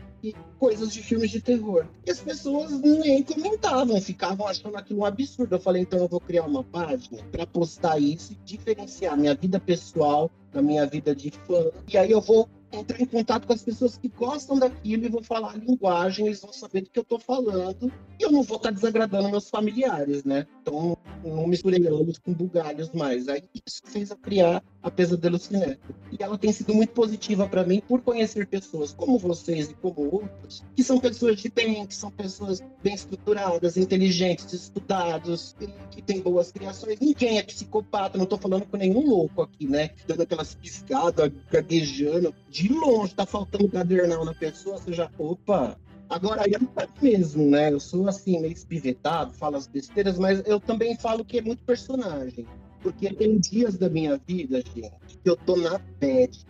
coisas 0.59 0.93
de 0.93 1.03
filmes 1.03 1.31
de 1.31 1.41
terror. 1.41 1.87
E 2.07 2.11
as 2.11 2.21
pessoas 2.21 2.73
nem 2.81 3.23
comentavam, 3.23 4.01
ficavam 4.01 4.47
achando 4.47 4.77
aquilo 4.77 5.01
um 5.01 5.05
absurdo. 5.05 5.55
Eu 5.55 5.61
falei, 5.61 5.83
então 5.83 5.99
eu 5.99 6.09
vou 6.09 6.21
criar 6.21 6.45
uma 6.45 6.65
página 6.65 7.23
para 7.31 7.47
postar 7.47 7.99
isso 7.99 8.33
e 8.33 8.39
diferenciar 8.45 9.19
minha 9.19 9.35
vida 9.35 9.61
pessoal 9.61 10.31
da 10.51 10.63
minha 10.63 10.87
vida 10.87 11.15
de 11.15 11.31
fã. 11.31 11.71
E 11.93 11.99
aí 11.99 12.11
eu 12.11 12.23
vou 12.23 12.49
entrar 12.75 13.01
em 13.01 13.07
contato 13.07 13.47
com 13.47 13.53
as 13.53 13.63
pessoas 13.63 13.97
que 13.97 14.09
gostam 14.09 14.59
daquilo 14.59 15.05
e 15.05 15.09
vou 15.09 15.23
falar 15.23 15.53
a 15.53 15.57
linguagem, 15.57 16.27
eles 16.27 16.41
vão 16.41 16.53
saber 16.53 16.83
do 16.83 16.91
que 16.91 16.99
eu 16.99 17.03
estou 17.03 17.19
falando. 17.19 17.93
E 18.19 18.23
eu 18.23 18.31
não 18.31 18.43
vou 18.43 18.57
estar 18.57 18.69
tá 18.69 18.75
desagradando 18.75 19.31
meus 19.31 19.49
familiares, 19.49 20.25
né? 20.25 20.47
Então, 20.63 20.97
não 21.25 21.47
misturei 21.47 21.87
olhos 21.91 22.19
com 22.19 22.33
bugalhos 22.33 22.91
mais. 22.93 23.29
Aí 23.29 23.43
isso 23.67 23.83
fez 23.85 24.11
eu 24.11 24.17
criar 24.17 24.63
a 24.83 24.91
Pesadelo 24.91 25.39
Cinético. 25.39 25.95
E 26.13 26.23
ela 26.23 26.39
tem 26.39 26.53
sido 26.53 26.75
muito 26.75 26.93
positiva 26.93 27.49
para 27.49 27.65
mim 27.65 27.83
por 27.87 28.01
conhecer 28.03 28.47
pessoas 28.47 28.93
como 28.93 29.19
vocês 29.19 29.71
e 29.71 29.75
como 29.75 30.15
outros, 30.15 30.65
que 30.77 30.83
são 30.83 30.99
pessoas 31.01 31.41
de 31.41 31.49
bem, 31.49 31.87
que 31.87 31.95
são 31.95 32.11
pessoas 32.11 32.63
bem 32.83 32.95
estruturadas, 32.95 33.77
inteligentes, 33.77 34.53
estudados, 34.53 35.57
que 35.91 36.03
têm 36.03 36.21
boas 36.21 36.53
criações. 36.53 36.99
Ninguém 37.01 37.39
é 37.39 37.43
psicopata, 37.43 38.19
não 38.19 38.25
estou 38.25 38.39
falando 38.39 38.67
com 38.67 38.77
nenhum 38.77 39.07
louco 39.07 39.43
aqui, 39.43 39.67
né? 39.67 39.91
Dando 40.07 40.23
aquelas 40.23 40.55
piscadas, 40.55 41.33
gaguejando. 41.51 42.35
De 42.49 42.64
longe, 42.69 43.15
tá 43.15 43.27
faltando 43.27 43.69
cadernal 43.69 44.25
na 44.25 44.35
pessoa, 44.35 44.79
você 44.79 44.93
já, 44.93 45.11
opa, 45.19 45.77
Agora, 46.09 46.45
eu 46.47 46.61
é 46.77 46.87
mesmo, 47.03 47.51
né? 47.51 47.73
Eu 47.73 47.81
sou 47.81 48.07
assim, 48.09 48.39
meio 48.41 48.53
espivetado, 48.53 49.33
falo 49.33 49.57
as 49.57 49.67
besteiras, 49.67 50.19
mas 50.19 50.43
eu 50.47 50.61
também 50.61 50.97
falo 50.97 51.25
que 51.25 51.39
é 51.39 51.43
muito 51.43 51.65
personagem. 51.65 52.47
Porque 52.83 53.13
tem 53.15 53.39
dias 53.39 53.79
da 53.79 53.89
minha 53.89 54.21
vida, 54.27 54.61
gente, 54.61 55.19
que 55.23 55.29
eu 55.29 55.37
tô 55.37 55.57
na 55.57 55.81
bad, 55.99 56.45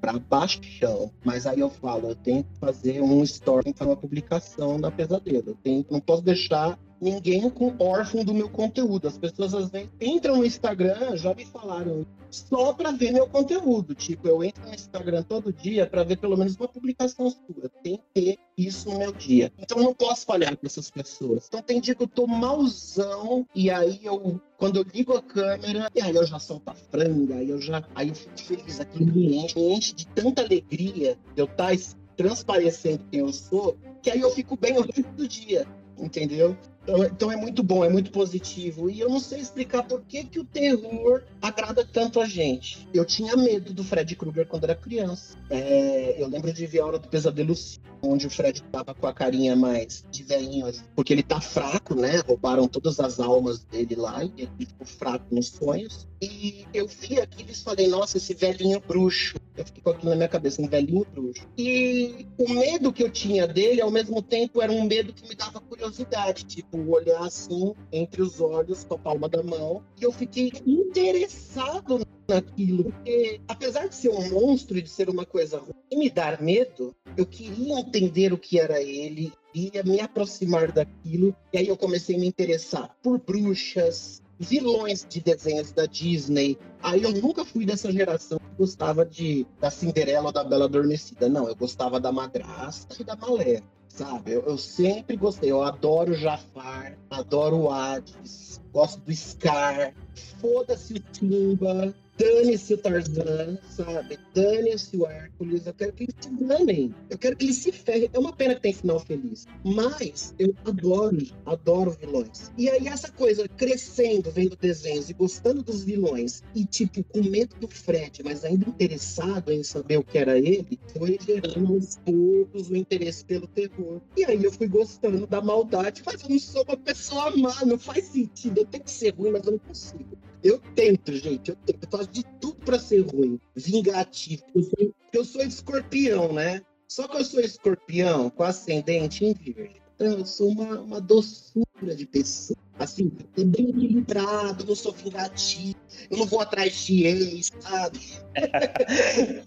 pra 0.00 0.18
baixão. 0.18 1.10
Mas 1.24 1.46
aí 1.46 1.60
eu 1.60 1.68
falo, 1.68 2.10
eu 2.10 2.14
tenho 2.14 2.42
que 2.44 2.58
fazer 2.58 3.02
um 3.02 3.22
story, 3.22 3.74
para 3.74 3.86
uma 3.86 3.96
publicação 3.96 4.80
da 4.80 4.90
Pesadelo. 4.90 5.50
Eu 5.50 5.56
tenho, 5.62 5.84
não 5.90 6.00
posso 6.00 6.22
deixar 6.22 6.78
ninguém 7.00 7.48
com 7.50 7.74
órfão 7.78 8.24
do 8.24 8.34
meu 8.34 8.48
conteúdo. 8.48 9.08
As 9.08 9.18
pessoas 9.18 9.54
às 9.54 9.70
vezes 9.70 9.90
entram 10.00 10.36
no 10.36 10.46
Instagram, 10.46 11.16
já 11.16 11.34
me 11.34 11.44
falaram, 11.44 12.06
só 12.30 12.72
para 12.72 12.90
ver 12.90 13.12
meu 13.12 13.26
conteúdo. 13.26 13.94
Tipo, 13.94 14.28
eu 14.28 14.42
entro 14.42 14.66
no 14.66 14.74
Instagram 14.74 15.22
todo 15.22 15.52
dia 15.52 15.86
para 15.86 16.04
ver 16.04 16.18
pelo 16.18 16.36
menos 16.36 16.56
uma 16.56 16.68
publicação 16.68 17.30
sua. 17.30 17.70
Tem 17.82 17.96
que 17.96 18.02
ter 18.14 18.38
isso 18.56 18.90
no 18.90 18.98
meu 18.98 19.12
dia. 19.12 19.52
Então 19.58 19.78
não 19.78 19.94
posso 19.94 20.26
falhar 20.26 20.56
com 20.56 20.66
essas 20.66 20.90
pessoas. 20.90 21.46
Então 21.48 21.62
tem 21.62 21.80
dia 21.80 21.94
que 21.94 22.02
eu 22.02 22.08
tô 22.08 22.26
malzão 22.26 23.46
e 23.54 23.70
aí 23.70 24.00
eu 24.02 24.40
quando 24.58 24.76
eu 24.76 24.86
ligo 24.90 25.12
a 25.14 25.22
câmera, 25.22 25.90
e 25.94 26.00
aí 26.00 26.16
eu 26.16 26.26
já 26.26 26.38
solto 26.38 26.70
a 26.70 26.74
franga, 26.74 27.34
aí 27.34 27.50
eu 27.50 27.60
já 27.60 27.84
aí 27.94 28.08
eu 28.08 28.14
fico 28.14 28.40
feliz, 28.40 28.80
aquilo 28.80 29.12
me 29.12 29.36
enche, 29.36 29.54
me 29.54 29.72
enche 29.74 29.94
de 29.94 30.06
tanta 30.06 30.42
alegria 30.42 31.18
de 31.34 31.42
eu 31.42 31.44
estar 31.44 31.76
tá 31.76 31.82
transparecendo 32.16 33.04
quem 33.10 33.20
eu 33.20 33.32
sou, 33.32 33.76
que 34.02 34.10
aí 34.10 34.20
eu 34.20 34.30
fico 34.30 34.56
bem 34.56 34.78
o 34.78 34.80
resto 34.80 35.12
do 35.12 35.28
dia, 35.28 35.66
entendeu? 35.98 36.56
Então, 36.86 37.04
então, 37.04 37.32
é 37.32 37.36
muito 37.36 37.64
bom, 37.64 37.84
é 37.84 37.88
muito 37.88 38.12
positivo. 38.12 38.88
E 38.88 39.00
eu 39.00 39.08
não 39.08 39.18
sei 39.18 39.40
explicar 39.40 39.82
por 39.82 40.02
que, 40.02 40.22
que 40.22 40.38
o 40.38 40.44
terror 40.44 41.24
agrada 41.42 41.84
tanto 41.84 42.20
a 42.20 42.26
gente. 42.26 42.86
Eu 42.94 43.04
tinha 43.04 43.36
medo 43.36 43.74
do 43.74 43.82
Fred 43.82 44.14
Krueger 44.14 44.46
quando 44.46 44.64
era 44.64 44.74
criança. 44.76 45.36
É, 45.50 46.14
eu 46.16 46.28
lembro 46.28 46.52
de 46.52 46.64
ver 46.64 46.80
a 46.80 46.86
Hora 46.86 46.98
do 46.98 47.08
Pesadelo 47.08 47.56
onde 48.02 48.26
o 48.26 48.30
Fred 48.30 48.62
tava 48.70 48.94
com 48.94 49.06
a 49.06 49.12
carinha 49.12 49.56
mais 49.56 50.04
de 50.10 50.22
velhinho, 50.22 50.66
assim, 50.66 50.82
porque 50.94 51.12
ele 51.12 51.22
tá 51.22 51.40
fraco, 51.40 51.94
né? 51.94 52.18
Roubaram 52.26 52.68
todas 52.68 53.00
as 53.00 53.18
almas 53.18 53.64
dele 53.64 53.96
lá 53.96 54.22
e 54.24 54.32
ele 54.36 54.66
ficou 54.66 54.86
fraco 54.86 55.34
nos 55.34 55.48
sonhos. 55.48 56.06
E 56.20 56.66
eu 56.72 56.86
vi 56.86 57.20
aquilo 57.20 57.50
e 57.50 57.54
falei, 57.54 57.88
nossa, 57.88 58.16
esse 58.16 58.34
velhinho 58.34 58.80
bruxo. 58.80 59.36
Eu 59.56 59.64
fiquei 59.64 59.82
com 59.82 59.90
aquilo 59.90 60.10
na 60.10 60.16
minha 60.16 60.28
cabeça, 60.28 60.62
um 60.62 60.68
velhinho 60.68 61.06
bruxo. 61.12 61.46
E 61.56 62.26
o 62.38 62.48
medo 62.48 62.92
que 62.92 63.02
eu 63.02 63.10
tinha 63.10 63.46
dele, 63.46 63.80
ao 63.80 63.90
mesmo 63.90 64.22
tempo, 64.22 64.62
era 64.62 64.72
um 64.72 64.84
medo 64.84 65.12
que 65.12 65.28
me 65.28 65.34
dava 65.34 65.60
curiosidade. 65.60 66.44
Tipo, 66.44 66.75
olhar 66.90 67.24
assim 67.24 67.74
entre 67.92 68.22
os 68.22 68.40
olhos 68.40 68.84
com 68.84 68.94
a 68.94 68.98
palma 68.98 69.28
da 69.28 69.42
mão. 69.42 69.82
E 70.00 70.04
eu 70.04 70.12
fiquei 70.12 70.52
interessado 70.66 72.00
naquilo. 72.28 72.84
Porque, 72.84 73.40
apesar 73.48 73.88
de 73.88 73.94
ser 73.94 74.10
um 74.10 74.30
monstro 74.30 74.76
e 74.78 74.82
de 74.82 74.88
ser 74.88 75.08
uma 75.08 75.24
coisa 75.24 75.58
ruim 75.58 75.74
e 75.90 75.96
me 75.96 76.10
dar 76.10 76.42
medo, 76.42 76.94
eu 77.16 77.24
queria 77.24 77.78
entender 77.80 78.32
o 78.32 78.38
que 78.38 78.58
era 78.58 78.80
ele, 78.82 79.32
ia 79.54 79.82
me 79.82 80.00
aproximar 80.00 80.72
daquilo. 80.72 81.34
E 81.52 81.58
aí 81.58 81.68
eu 81.68 81.76
comecei 81.76 82.16
a 82.16 82.18
me 82.18 82.26
interessar 82.26 82.94
por 83.02 83.18
bruxas, 83.18 84.22
vilões 84.38 85.06
de 85.08 85.20
desenhos 85.20 85.72
da 85.72 85.86
Disney. 85.86 86.58
Aí 86.82 87.02
eu 87.02 87.12
nunca 87.12 87.44
fui 87.44 87.64
dessa 87.64 87.90
geração 87.90 88.38
que 88.38 88.56
gostava 88.58 89.04
de 89.04 89.46
da 89.60 89.70
Cinderela 89.70 90.26
ou 90.26 90.32
da 90.32 90.44
Bela 90.44 90.66
Adormecida. 90.66 91.28
Não, 91.28 91.48
eu 91.48 91.54
gostava 91.54 92.00
da 92.00 92.12
Madrasta 92.12 92.96
e 93.00 93.04
da 93.04 93.16
Malé 93.16 93.62
sabe? 93.96 94.32
Eu, 94.32 94.42
eu, 94.42 94.58
sempre 94.58 95.16
gostei, 95.16 95.50
eu 95.50 95.62
adoro 95.62 96.14
Jafar, 96.14 96.96
adoro 97.10 97.56
o 97.56 97.70
Hades, 97.70 98.60
gosto 98.72 99.00
do 99.00 99.14
Scar, 99.14 99.94
foda-se 100.38 100.94
o 100.94 101.00
Timba, 101.00 101.94
Dane-se 102.18 102.74
o 102.74 102.78
Tarzan, 102.78 103.58
sabe? 103.68 104.18
Dane-se 104.34 104.96
o 104.96 105.06
Hércules. 105.06 105.66
Eu 105.66 105.74
quero 105.74 105.92
que 105.92 106.04
eles 106.04 106.14
se 106.18 106.30
danem. 106.30 106.94
Eu 107.10 107.18
quero 107.18 107.36
que 107.36 107.44
eles 107.44 107.56
se 107.56 107.70
ferrem. 107.70 108.08
É 108.12 108.18
uma 108.18 108.32
pena 108.32 108.54
que 108.54 108.62
tem 108.62 108.72
final 108.72 108.98
feliz. 109.00 109.46
Mas 109.62 110.34
eu 110.38 110.54
adoro, 110.64 111.18
adoro 111.44 111.90
vilões. 111.90 112.50
E 112.56 112.70
aí, 112.70 112.88
essa 112.88 113.12
coisa, 113.12 113.46
crescendo, 113.48 114.30
vendo 114.30 114.56
desenhos 114.56 115.10
e 115.10 115.12
gostando 115.12 115.62
dos 115.62 115.84
vilões, 115.84 116.42
e 116.54 116.64
tipo, 116.64 117.04
com 117.04 117.22
medo 117.22 117.54
do 117.56 117.68
Fred, 117.68 118.22
mas 118.24 118.44
ainda 118.44 118.68
interessado 118.68 119.52
em 119.52 119.62
saber 119.62 119.98
o 119.98 120.04
que 120.04 120.16
era 120.16 120.38
ele, 120.38 120.78
foi 120.96 121.18
gerando 121.20 121.74
aos 121.74 121.96
poucos 121.96 122.70
o 122.70 122.76
interesse 122.76 123.24
pelo 123.24 123.46
terror. 123.46 124.00
E 124.16 124.24
aí 124.24 124.42
eu 124.42 124.52
fui 124.52 124.68
gostando 124.68 125.26
da 125.26 125.42
maldade, 125.42 126.02
mas 126.04 126.22
eu 126.22 126.30
não 126.30 126.38
sou 126.38 126.64
uma 126.64 126.76
pessoa 126.76 127.36
má, 127.36 127.64
não 127.64 127.78
faz 127.78 128.04
sentido. 128.06 128.60
Eu 128.60 128.66
tenho 128.66 128.84
que 128.84 128.90
ser 128.90 129.14
ruim, 129.14 129.32
mas 129.32 129.44
eu 129.44 129.52
não 129.52 129.58
consigo. 129.58 130.16
Eu 130.46 130.60
tento, 130.76 131.12
gente, 131.12 131.50
eu 131.50 131.56
tento. 131.56 131.82
Eu 131.82 131.90
faço 131.90 132.10
de 132.12 132.22
tudo 132.40 132.54
para 132.64 132.78
ser 132.78 133.00
ruim, 133.00 133.40
vingativo. 133.56 134.44
Eu 134.54 134.62
sou, 134.62 134.94
eu 135.12 135.24
sou 135.24 135.42
escorpião, 135.42 136.32
né? 136.32 136.62
Só 136.86 137.08
que 137.08 137.16
eu 137.16 137.24
sou 137.24 137.40
escorpião 137.40 138.30
com 138.30 138.44
ascendente 138.44 139.24
em 139.24 139.34
virgem. 139.34 139.82
Então, 139.96 140.18
eu 140.18 140.24
sou 140.24 140.50
uma, 140.50 140.80
uma 140.80 141.00
doçura 141.00 141.66
de 141.82 142.06
pessoa. 142.06 142.56
Assim, 142.78 143.10
é 143.38 143.42
bem 143.44 143.70
equilibrado, 143.70 144.66
não 144.66 144.74
sou 144.74 144.92
vingativo, 144.92 145.74
eu 146.10 146.18
não 146.18 146.26
vou 146.26 146.40
atrás 146.40 146.84
de 146.84 147.06
ex, 147.06 147.50
sabe? 147.58 147.98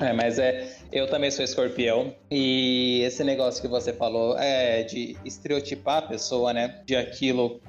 é, 0.00 0.12
mas 0.12 0.38
é, 0.38 0.76
eu 0.92 1.08
também 1.08 1.30
sou 1.30 1.42
escorpião 1.44 2.14
e 2.30 3.00
esse 3.02 3.24
negócio 3.24 3.62
que 3.62 3.68
você 3.68 3.92
falou 3.92 4.38
é 4.38 4.82
de 4.82 5.16
estereotipar 5.24 5.98
a 5.98 6.02
pessoa, 6.02 6.52
né? 6.52 6.82
De 6.84 6.94
aquilo 6.94 7.60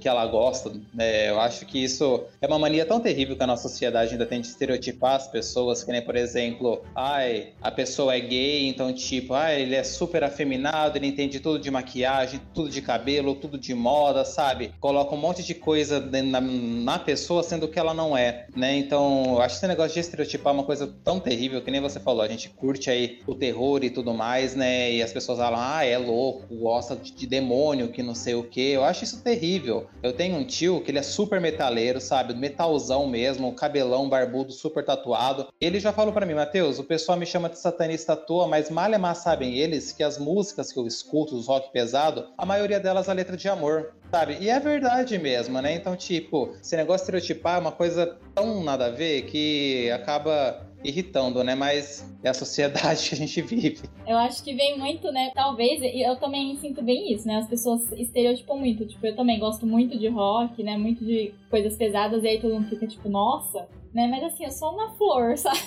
que 0.00 0.08
ela 0.08 0.26
gosta. 0.26 0.72
Né? 0.94 1.28
Eu 1.28 1.38
acho 1.38 1.66
que 1.66 1.84
isso 1.84 2.24
é 2.40 2.46
uma 2.46 2.58
mania 2.58 2.86
tão 2.86 2.98
terrível 2.98 3.36
que 3.36 3.42
a 3.42 3.46
nossa 3.46 3.68
sociedade 3.68 4.12
ainda 4.12 4.24
tem 4.24 4.40
de 4.40 4.46
estereotipar 4.46 5.16
as 5.16 5.28
pessoas, 5.28 5.84
que 5.84 5.92
nem, 5.92 6.02
por 6.02 6.16
exemplo, 6.16 6.82
ai, 6.94 7.52
a 7.60 7.70
pessoa 7.70 8.14
é 8.14 8.20
gay, 8.20 8.68
então 8.68 8.92
tipo, 8.92 9.34
ai, 9.34 9.62
ele 9.62 9.74
é 9.74 9.84
super 9.84 10.24
afeminado, 10.24 10.96
ele 10.96 11.08
entende 11.08 11.40
tudo 11.40 11.58
de 11.58 11.70
maquiagem, 11.70 12.40
tudo 12.54 12.70
de 12.70 12.80
cabelo, 12.80 13.34
tudo 13.34 13.58
de 13.62 13.74
moda, 13.74 14.24
sabe? 14.24 14.74
Coloca 14.80 15.14
um 15.14 15.18
monte 15.18 15.42
de 15.42 15.54
coisa 15.54 16.00
na, 16.00 16.40
na 16.40 16.98
pessoa 16.98 17.42
sendo 17.42 17.68
que 17.68 17.78
ela 17.78 17.94
não 17.94 18.16
é, 18.16 18.46
né? 18.56 18.76
Então, 18.76 19.40
acho 19.40 19.54
que 19.54 19.58
esse 19.58 19.68
negócio 19.68 19.94
de 19.94 20.00
estereotipar 20.00 20.52
uma 20.52 20.64
coisa 20.64 20.92
tão 21.04 21.20
terrível 21.20 21.62
que 21.62 21.70
nem 21.70 21.80
você 21.80 22.00
falou. 22.00 22.22
A 22.22 22.28
gente 22.28 22.48
curte 22.48 22.90
aí 22.90 23.20
o 23.26 23.34
terror 23.34 23.84
e 23.84 23.90
tudo 23.90 24.12
mais, 24.12 24.56
né? 24.56 24.92
E 24.92 25.02
as 25.02 25.12
pessoas 25.12 25.38
falam, 25.38 25.60
ah, 25.60 25.84
é 25.84 25.96
louco, 25.96 26.54
gosta 26.56 26.96
de, 26.96 27.12
de 27.12 27.26
demônio, 27.26 27.88
que 27.88 28.02
não 28.02 28.14
sei 28.14 28.34
o 28.34 28.42
que. 28.42 28.72
Eu 28.72 28.84
acho 28.84 29.04
isso 29.04 29.22
terrível. 29.22 29.86
Eu 30.02 30.12
tenho 30.12 30.36
um 30.36 30.44
tio 30.44 30.80
que 30.80 30.90
ele 30.90 30.98
é 30.98 31.02
super 31.02 31.40
metaleiro, 31.40 32.00
sabe? 32.00 32.34
Metalzão 32.34 33.06
mesmo, 33.06 33.52
cabelão 33.52 34.08
barbudo, 34.08 34.52
super 34.52 34.84
tatuado. 34.84 35.46
Ele 35.60 35.78
já 35.78 35.92
falou 35.92 36.12
para 36.12 36.26
mim, 36.26 36.34
Matheus, 36.34 36.80
o 36.80 36.84
pessoal 36.84 37.16
me 37.16 37.26
chama 37.26 37.48
de 37.48 37.58
satanista 37.58 38.14
à 38.14 38.16
toa, 38.16 38.48
mas 38.48 38.68
mal 38.68 38.90
mais 38.98 39.18
sabem 39.18 39.56
eles 39.56 39.92
que 39.92 40.02
as 40.02 40.18
músicas 40.18 40.72
que 40.72 40.78
eu 40.78 40.86
escuto, 40.86 41.36
os 41.36 41.46
rock 41.46 41.72
pesado, 41.72 42.26
a 42.36 42.44
maioria 42.44 42.80
delas 42.80 43.08
a 43.08 43.12
letra 43.12 43.36
de 43.36 43.48
amor. 43.52 43.92
Sabe? 44.10 44.36
E 44.42 44.50
é 44.50 44.60
verdade 44.60 45.18
mesmo, 45.18 45.58
né? 45.62 45.74
Então, 45.74 45.96
tipo, 45.96 46.54
esse 46.60 46.76
negócio 46.76 47.06
de 47.06 47.16
estereotipar 47.16 47.56
é 47.56 47.60
uma 47.60 47.72
coisa 47.72 48.18
tão 48.34 48.62
nada 48.62 48.86
a 48.86 48.90
ver 48.90 49.22
que 49.22 49.90
acaba 49.90 50.66
irritando, 50.84 51.42
né? 51.42 51.54
Mas 51.54 52.14
é 52.22 52.28
a 52.28 52.34
sociedade 52.34 53.08
que 53.08 53.14
a 53.14 53.18
gente 53.18 53.40
vive. 53.40 53.80
Eu 54.06 54.18
acho 54.18 54.42
que 54.42 54.54
vem 54.54 54.78
muito, 54.78 55.10
né? 55.10 55.30
Talvez, 55.34 55.80
e 55.80 56.02
eu 56.02 56.16
também 56.16 56.56
sinto 56.58 56.82
bem 56.82 57.12
isso, 57.12 57.26
né? 57.26 57.36
As 57.36 57.48
pessoas 57.48 57.90
estereotipam 57.92 58.56
muito. 58.56 58.86
Tipo, 58.86 59.06
eu 59.06 59.16
também 59.16 59.38
gosto 59.38 59.66
muito 59.66 59.98
de 59.98 60.08
rock, 60.08 60.62
né? 60.62 60.76
Muito 60.76 61.04
de 61.04 61.32
coisas 61.52 61.76
pesadas, 61.76 62.24
e 62.24 62.28
aí 62.28 62.40
todo 62.40 62.54
mundo 62.54 62.70
fica 62.70 62.86
tipo, 62.86 63.10
nossa, 63.10 63.68
né? 63.92 64.08
Mas 64.08 64.24
assim, 64.24 64.44
eu 64.44 64.50
sou 64.50 64.72
uma 64.72 64.90
flor, 64.92 65.36
sabe? 65.38 65.60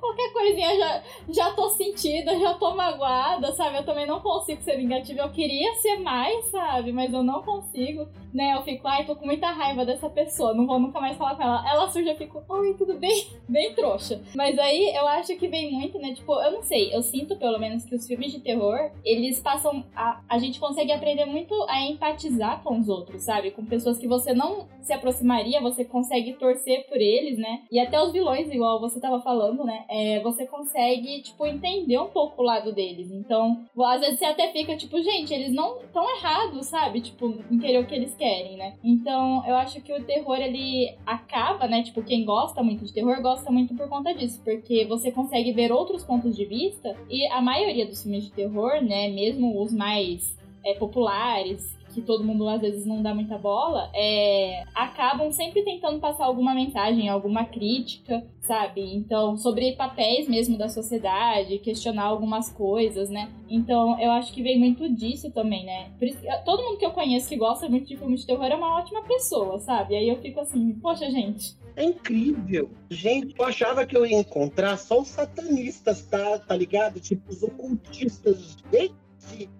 Qualquer 0.00 0.32
coisinha 0.32 0.74
já, 0.74 1.02
já 1.28 1.52
tô 1.52 1.68
sentida, 1.68 2.38
já 2.38 2.54
tô 2.54 2.74
magoada, 2.74 3.52
sabe? 3.52 3.76
Eu 3.76 3.84
também 3.84 4.06
não 4.06 4.20
consigo 4.20 4.62
ser 4.62 4.78
vingativa. 4.78 5.20
Eu 5.20 5.30
queria 5.30 5.74
ser 5.74 5.98
mais, 5.98 6.46
sabe? 6.46 6.92
Mas 6.92 7.12
eu 7.12 7.22
não 7.22 7.42
consigo, 7.42 8.08
né? 8.32 8.54
Eu 8.54 8.62
fico, 8.62 8.88
ai, 8.88 9.04
tô 9.04 9.14
com 9.14 9.26
muita 9.26 9.50
raiva 9.50 9.84
dessa 9.84 10.08
pessoa, 10.08 10.54
não 10.54 10.66
vou 10.66 10.78
nunca 10.78 10.98
mais 10.98 11.18
falar 11.18 11.34
com 11.36 11.42
ela. 11.42 11.62
Ela 11.70 11.90
surge, 11.90 12.08
eu 12.08 12.16
fico, 12.16 12.42
oi, 12.48 12.72
tudo 12.74 12.98
bem? 12.98 13.26
Bem 13.46 13.74
trouxa. 13.74 14.22
Mas 14.34 14.58
aí 14.58 14.94
eu 14.96 15.06
acho 15.06 15.36
que 15.36 15.46
vem 15.46 15.70
muito, 15.70 15.98
né? 15.98 16.14
Tipo, 16.14 16.40
eu 16.40 16.52
não 16.52 16.62
sei, 16.62 16.94
eu 16.94 17.02
sinto 17.02 17.36
pelo 17.36 17.58
menos 17.58 17.84
que 17.84 17.94
os 17.94 18.06
filmes 18.06 18.32
de 18.32 18.40
terror, 18.40 18.90
eles 19.04 19.40
passam. 19.40 19.84
A, 19.94 20.22
a 20.28 20.38
gente 20.38 20.58
consegue 20.58 20.90
aprender 20.90 21.26
muito 21.26 21.54
a 21.68 21.82
empatizar 21.82 22.62
com 22.62 22.80
os 22.80 22.88
outros, 22.88 23.22
sabe? 23.22 23.50
Com 23.50 23.64
pessoas 23.64 23.98
que 23.98 24.08
você 24.08 24.32
não 24.32 24.66
se 24.80 24.92
aproximaria, 25.26 25.60
você 25.60 25.84
consegue 25.84 26.34
torcer 26.34 26.86
por 26.88 26.96
eles, 26.96 27.36
né? 27.36 27.62
E 27.70 27.80
até 27.80 28.00
os 28.00 28.12
vilões, 28.12 28.50
igual 28.50 28.80
você 28.80 29.00
tava 29.00 29.20
falando, 29.20 29.64
né? 29.64 29.84
É, 29.88 30.20
você 30.20 30.46
consegue, 30.46 31.20
tipo, 31.22 31.44
entender 31.44 31.98
um 31.98 32.06
pouco 32.06 32.40
o 32.40 32.44
lado 32.44 32.72
deles. 32.72 33.10
Então, 33.10 33.64
às 33.84 34.00
vezes 34.00 34.18
você 34.18 34.24
até 34.24 34.52
fica, 34.52 34.76
tipo, 34.76 35.02
gente, 35.02 35.34
eles 35.34 35.52
não 35.52 35.80
estão 35.80 36.08
errados, 36.16 36.66
sabe? 36.66 37.00
Tipo, 37.00 37.34
em 37.50 37.58
querer 37.58 37.78
o 37.78 37.86
que 37.86 37.94
eles 37.94 38.14
querem, 38.14 38.56
né? 38.56 38.74
Então, 38.82 39.42
eu 39.46 39.56
acho 39.56 39.80
que 39.82 39.92
o 39.92 40.04
terror, 40.04 40.38
ele 40.38 40.94
acaba, 41.04 41.66
né? 41.66 41.82
Tipo, 41.82 42.02
quem 42.02 42.24
gosta 42.24 42.62
muito 42.62 42.84
de 42.84 42.92
terror, 42.92 43.20
gosta 43.20 43.50
muito 43.50 43.74
por 43.74 43.88
conta 43.88 44.14
disso. 44.14 44.40
Porque 44.44 44.84
você 44.84 45.10
consegue 45.10 45.52
ver 45.52 45.72
outros 45.72 46.04
pontos 46.04 46.36
de 46.36 46.44
vista. 46.44 46.96
E 47.10 47.26
a 47.28 47.42
maioria 47.42 47.86
dos 47.86 48.02
filmes 48.02 48.24
de 48.24 48.32
terror, 48.32 48.80
né? 48.82 49.08
Mesmo 49.08 49.60
os 49.62 49.72
mais 49.72 50.36
é, 50.64 50.74
populares, 50.74 51.75
que 51.96 52.02
todo 52.02 52.22
mundo 52.22 52.46
às 52.46 52.60
vezes 52.60 52.84
não 52.84 53.02
dá 53.02 53.14
muita 53.14 53.38
bola, 53.38 53.90
é, 53.94 54.64
acabam 54.74 55.32
sempre 55.32 55.62
tentando 55.62 55.98
passar 55.98 56.26
alguma 56.26 56.54
mensagem, 56.54 57.08
alguma 57.08 57.46
crítica, 57.46 58.22
sabe? 58.42 58.82
Então, 58.94 59.38
sobre 59.38 59.72
papéis 59.72 60.28
mesmo 60.28 60.58
da 60.58 60.68
sociedade, 60.68 61.58
questionar 61.58 62.02
algumas 62.02 62.52
coisas, 62.52 63.08
né? 63.08 63.30
Então, 63.48 63.98
eu 63.98 64.10
acho 64.10 64.30
que 64.34 64.42
vem 64.42 64.58
muito 64.58 64.86
disso 64.90 65.30
também, 65.32 65.64
né? 65.64 65.90
Por 65.98 66.06
isso, 66.06 66.18
todo 66.44 66.62
mundo 66.62 66.76
que 66.76 66.84
eu 66.84 66.90
conheço 66.90 67.30
que 67.30 67.36
gosta 67.36 67.66
muito 67.66 67.88
de 67.88 67.96
filmes 67.96 68.20
de 68.20 68.26
terror 68.26 68.44
é 68.44 68.54
uma 68.54 68.78
ótima 68.78 69.02
pessoa, 69.04 69.58
sabe? 69.58 69.96
Aí 69.96 70.06
eu 70.06 70.20
fico 70.20 70.38
assim, 70.38 70.74
poxa, 70.74 71.10
gente. 71.10 71.56
É 71.76 71.84
incrível. 71.84 72.68
Gente, 72.90 73.34
eu 73.38 73.44
achava 73.46 73.86
que 73.86 73.96
eu 73.96 74.04
ia 74.04 74.18
encontrar 74.18 74.76
só 74.76 75.00
os 75.00 75.08
satanistas, 75.08 76.02
tá? 76.02 76.38
Tá 76.38 76.54
ligado? 76.54 77.00
Tipo, 77.00 77.30
os 77.30 77.42
ocultistas. 77.42 78.58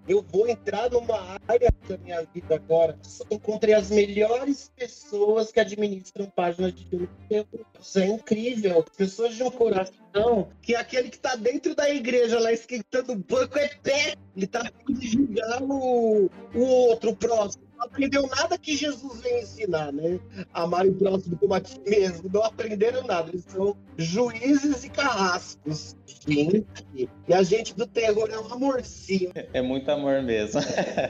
Eu 0.09 0.25
vou 0.33 0.49
entrar 0.49 0.91
numa 0.91 1.39
área 1.47 1.73
da 1.89 1.99
minha 1.99 2.23
vida 2.33 2.55
agora. 2.55 2.99
Encontrei 3.31 3.75
as 3.75 3.91
melhores 3.91 4.71
pessoas 4.77 5.51
que 5.51 5.61
administram 5.61 6.27
páginas 6.27 6.75
de 6.75 6.87
filme 6.87 7.09
Isso 7.81 7.99
é 7.99 8.07
incrível. 8.07 8.85
Pessoas 8.97 9.35
de 9.35 9.43
um 9.43 9.51
coração 9.51 10.49
que 10.63 10.75
aquele 10.75 11.09
que 11.09 11.17
está 11.17 11.35
dentro 11.37 11.75
da 11.75 11.89
igreja 11.91 12.39
lá 12.39 12.53
esquentando 12.53 13.13
o 13.13 13.17
banco 13.17 13.59
é 13.59 13.69
pé. 13.83 14.15
Ele 14.37 14.47
tá 14.47 14.71
de 14.89 15.09
julgar 15.09 15.63
o, 15.63 16.31
o 16.55 16.61
outro, 16.61 17.11
o 17.11 17.17
próximo 17.17 17.67
não 17.77 17.85
aprendeu 17.85 18.27
nada 18.27 18.59
que 18.59 18.75
Jesus 18.75 19.21
vem 19.21 19.43
ensinar, 19.43 19.93
né? 19.93 20.19
Amar 20.53 20.87
o 20.87 20.95
próximo 20.95 21.37
como 21.37 21.55
a 21.55 21.61
ti 21.61 21.79
mesmo. 21.87 22.31
Não 22.33 22.43
aprenderam 22.43 23.03
nada. 23.07 23.29
Eles 23.29 23.45
são 23.45 23.77
juízes 23.97 24.85
e 24.85 24.89
carrascos. 24.89 25.95
Gente. 26.07 27.09
E 27.29 27.35
a 27.35 27.43
gente 27.43 27.75
do 27.75 27.87
terror 27.87 28.29
é 28.31 28.39
um 28.39 28.53
amorzinho. 28.53 29.33
É 29.53 29.61
muito 29.61 29.91
amor 29.91 30.23
mesmo. 30.23 30.61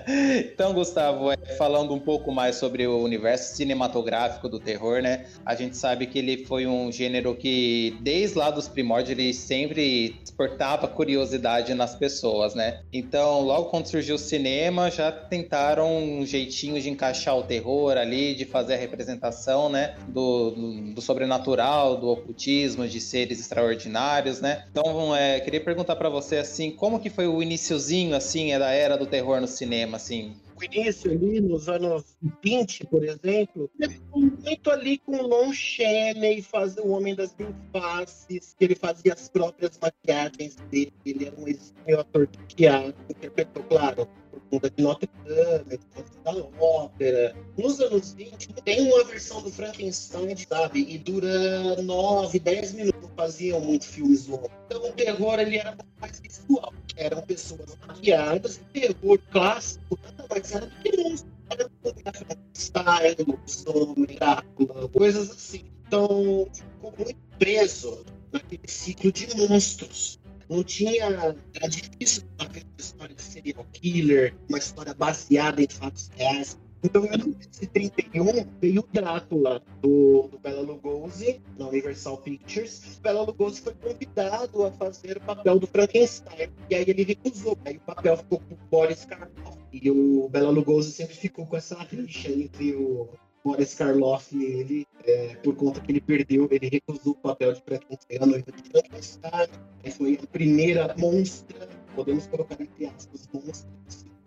então, 0.53 0.73
Gustavo, 0.73 1.31
é, 1.31 1.37
falando 1.59 1.93
um 1.93 2.01
pouco 2.01 2.33
mais 2.33 2.57
sobre 2.57 2.87
o 2.87 3.03
universo 3.03 3.57
cinematográfico 3.57 4.49
do 4.49 4.59
terror, 4.59 5.03
né? 5.03 5.27
A 5.45 5.55
gente 5.55 5.77
sabe 5.77 6.07
que 6.07 6.19
ele 6.19 6.45
foi 6.47 6.67
um 6.67 6.91
gênero 6.91 7.35
que, 7.35 7.97
desde 8.01 8.39
lá 8.39 8.51
dos 8.51 8.69
primórdios, 8.69 9.11
ele 9.11 9.35
sempre 9.35 10.17
despertava 10.23 10.89
curiosidade 10.89 11.75
nas 11.75 11.95
pessoas, 11.95 12.55
né? 12.55 12.81
Então, 12.93 13.41
logo 13.43 13.71
quando 13.71 13.87
surgiu 13.87 14.15
o 14.15 14.19
cinema, 14.19 14.91
já 14.91 15.13
tentaram 15.13 15.97
um 15.97 16.25
jeitinho 16.25 16.81
de 16.81 16.89
encaixar 16.89 17.37
o 17.37 17.43
terror 17.43 17.97
ali, 17.97 18.35
de 18.35 18.45
fazer 18.45 18.75
a 18.75 18.79
representação, 18.79 19.69
né, 19.69 19.95
do, 20.09 20.51
do, 20.51 20.95
do 20.95 21.01
sobrenatural, 21.03 21.97
do 21.97 22.09
ocultismo, 22.09 22.87
de 22.89 23.01
seres 23.01 23.41
extraordinários, 23.41 24.41
né? 24.41 24.65
Então, 24.71 24.86
é, 25.15 25.41
queria 25.41 25.61
perguntar 25.61 25.97
para 25.97 26.09
você 26.09 26.37
assim, 26.37 26.71
como 26.71 27.01
que 27.01 27.11
foi 27.11 27.27
o 27.27 27.43
iniciozinho 27.43 28.15
assim 28.15 28.53
é 28.53 28.59
da 28.59 28.71
era 28.71 28.97
do 28.97 29.07
terror 29.07 29.41
no 29.41 29.47
cinema, 29.47 29.97
assim? 29.97 30.35
o 30.57 30.65
início 30.65 31.11
ali, 31.11 31.41
nos 31.41 31.69
anos 31.69 32.17
20, 32.43 32.87
por 32.87 33.05
exemplo, 33.05 33.71
muito 34.13 34.71
ali 34.71 34.99
com 34.99 35.21
Lon 35.21 35.53
Chaney, 35.53 36.41
fazer 36.41 36.81
o 36.81 36.89
Homem 36.89 37.15
das 37.15 37.35
Mil 37.39 37.55
Faces, 37.73 38.55
que 38.59 38.65
ele 38.65 38.75
fazia 38.75 39.13
as 39.13 39.29
próprias 39.29 39.79
maquiagens 39.81 40.57
dele, 40.71 40.93
ele 41.05 41.27
era 41.27 41.39
um 41.39 41.47
exímio 41.47 42.01
ator 42.01 42.27
de 42.27 42.55
teatro, 42.55 42.95
interpretou, 43.11 43.63
claro, 43.65 44.09
por 44.51 44.71
de 44.71 44.83
Notre 44.83 45.09
Dame, 45.25 45.79
da 46.25 46.33
ópera. 46.61 47.37
Nos 47.57 47.81
anos 47.81 48.13
20, 48.13 48.49
tem 48.65 48.93
uma 48.93 49.05
versão 49.05 49.43
do 49.43 49.51
Frankenstein, 49.51 50.37
sabe? 50.37 50.87
E 50.89 50.99
dura 50.99 51.81
9, 51.83 52.39
10 52.39 52.73
minutos. 52.73 53.11
Faziam 53.17 53.61
muito 53.61 53.87
filmes 53.87 54.27
longos. 54.27 54.51
Então 54.67 54.89
o 54.89 54.93
terror 54.93 55.39
ele 55.39 55.57
era 55.57 55.77
mais 56.01 56.21
visual. 56.21 56.73
Eram 56.97 57.23
pessoas 57.23 57.77
maquiadas, 57.87 58.61
terror 58.73 59.19
clássico, 59.31 59.99
mais 60.31 60.53
era 60.53 60.67
que 60.83 60.97
monstro. 60.97 61.31
Era 61.49 61.71
Frankenstein, 62.13 63.17
lobisomem, 63.27 64.17
Drácula, 64.17 64.89
coisas 64.89 65.31
assim. 65.31 65.65
Então 65.87 66.49
ficou 66.53 66.93
muito 66.99 67.21
preso 67.39 68.05
naquele 68.33 68.67
ciclo 68.67 69.13
de 69.13 69.35
monstros 69.37 70.19
não 70.49 70.63
tinha. 70.63 71.07
Era 71.55 71.69
difícil 71.69 72.25
fazer 72.39 72.65
uma 72.65 72.79
história 72.79 73.15
de 73.15 73.23
serial 73.23 73.67
killer, 73.73 74.35
uma 74.49 74.59
história 74.59 74.95
baseada 74.95 75.63
em 75.63 75.69
fatos 75.69 76.11
reais. 76.17 76.59
Então, 76.83 77.05
em 77.05 77.09
1931, 77.09 78.47
veio 78.61 78.81
o 78.81 78.89
Drácula, 78.93 79.63
do, 79.83 80.29
do 80.31 80.39
Bela 80.39 80.61
Lugosi, 80.61 81.41
na 81.59 81.67
Universal 81.67 82.19
Pictures. 82.19 83.01
Bela 83.03 83.23
Lugosi 83.23 83.61
foi 83.61 83.75
convidado 83.75 84.65
a 84.65 84.71
fazer 84.71 85.17
o 85.17 85.21
papel 85.21 85.59
do 85.59 85.67
Frankenstein, 85.67 86.49
e 86.71 86.75
aí 86.75 86.85
ele 86.87 87.03
recusou. 87.03 87.59
Aí 87.65 87.77
o 87.77 87.81
papel 87.81 88.17
ficou 88.19 88.41
com 88.41 88.55
o 88.55 88.59
Boris 88.71 89.05
Karloff. 89.05 89.59
E 89.73 89.91
o 89.91 90.29
Bela 90.29 90.51
Lugosi 90.51 90.93
sempre 90.93 91.17
ficou 91.17 91.47
com 91.47 91.57
essa 91.57 91.77
rixa 91.83 92.31
entre 92.31 92.77
o 92.77 93.09
Boris 93.47 93.75
Karloff 93.75 94.37
e 94.37 94.45
ele, 94.45 94.89
é, 95.05 95.37
por 95.37 95.55
conta 95.55 95.81
que 95.81 95.93
ele 95.93 96.01
perdeu, 96.01 96.49
ele 96.51 96.69
recusou 96.69 97.13
o 97.13 97.15
papel 97.15 97.53
de 97.53 97.63
Frankenstein, 97.63 98.19
a 98.21 98.27
noiva 98.27 98.51
de 98.51 98.63
Frankenstein. 98.69 99.49
Foi 99.97 100.19
a 100.21 100.27
primeira 100.27 100.93
monstra, 100.99 101.69
podemos 101.95 102.27
colocar 102.27 102.61
entre 102.61 102.87
aspas, 102.87 103.29
monstra, 103.33 103.71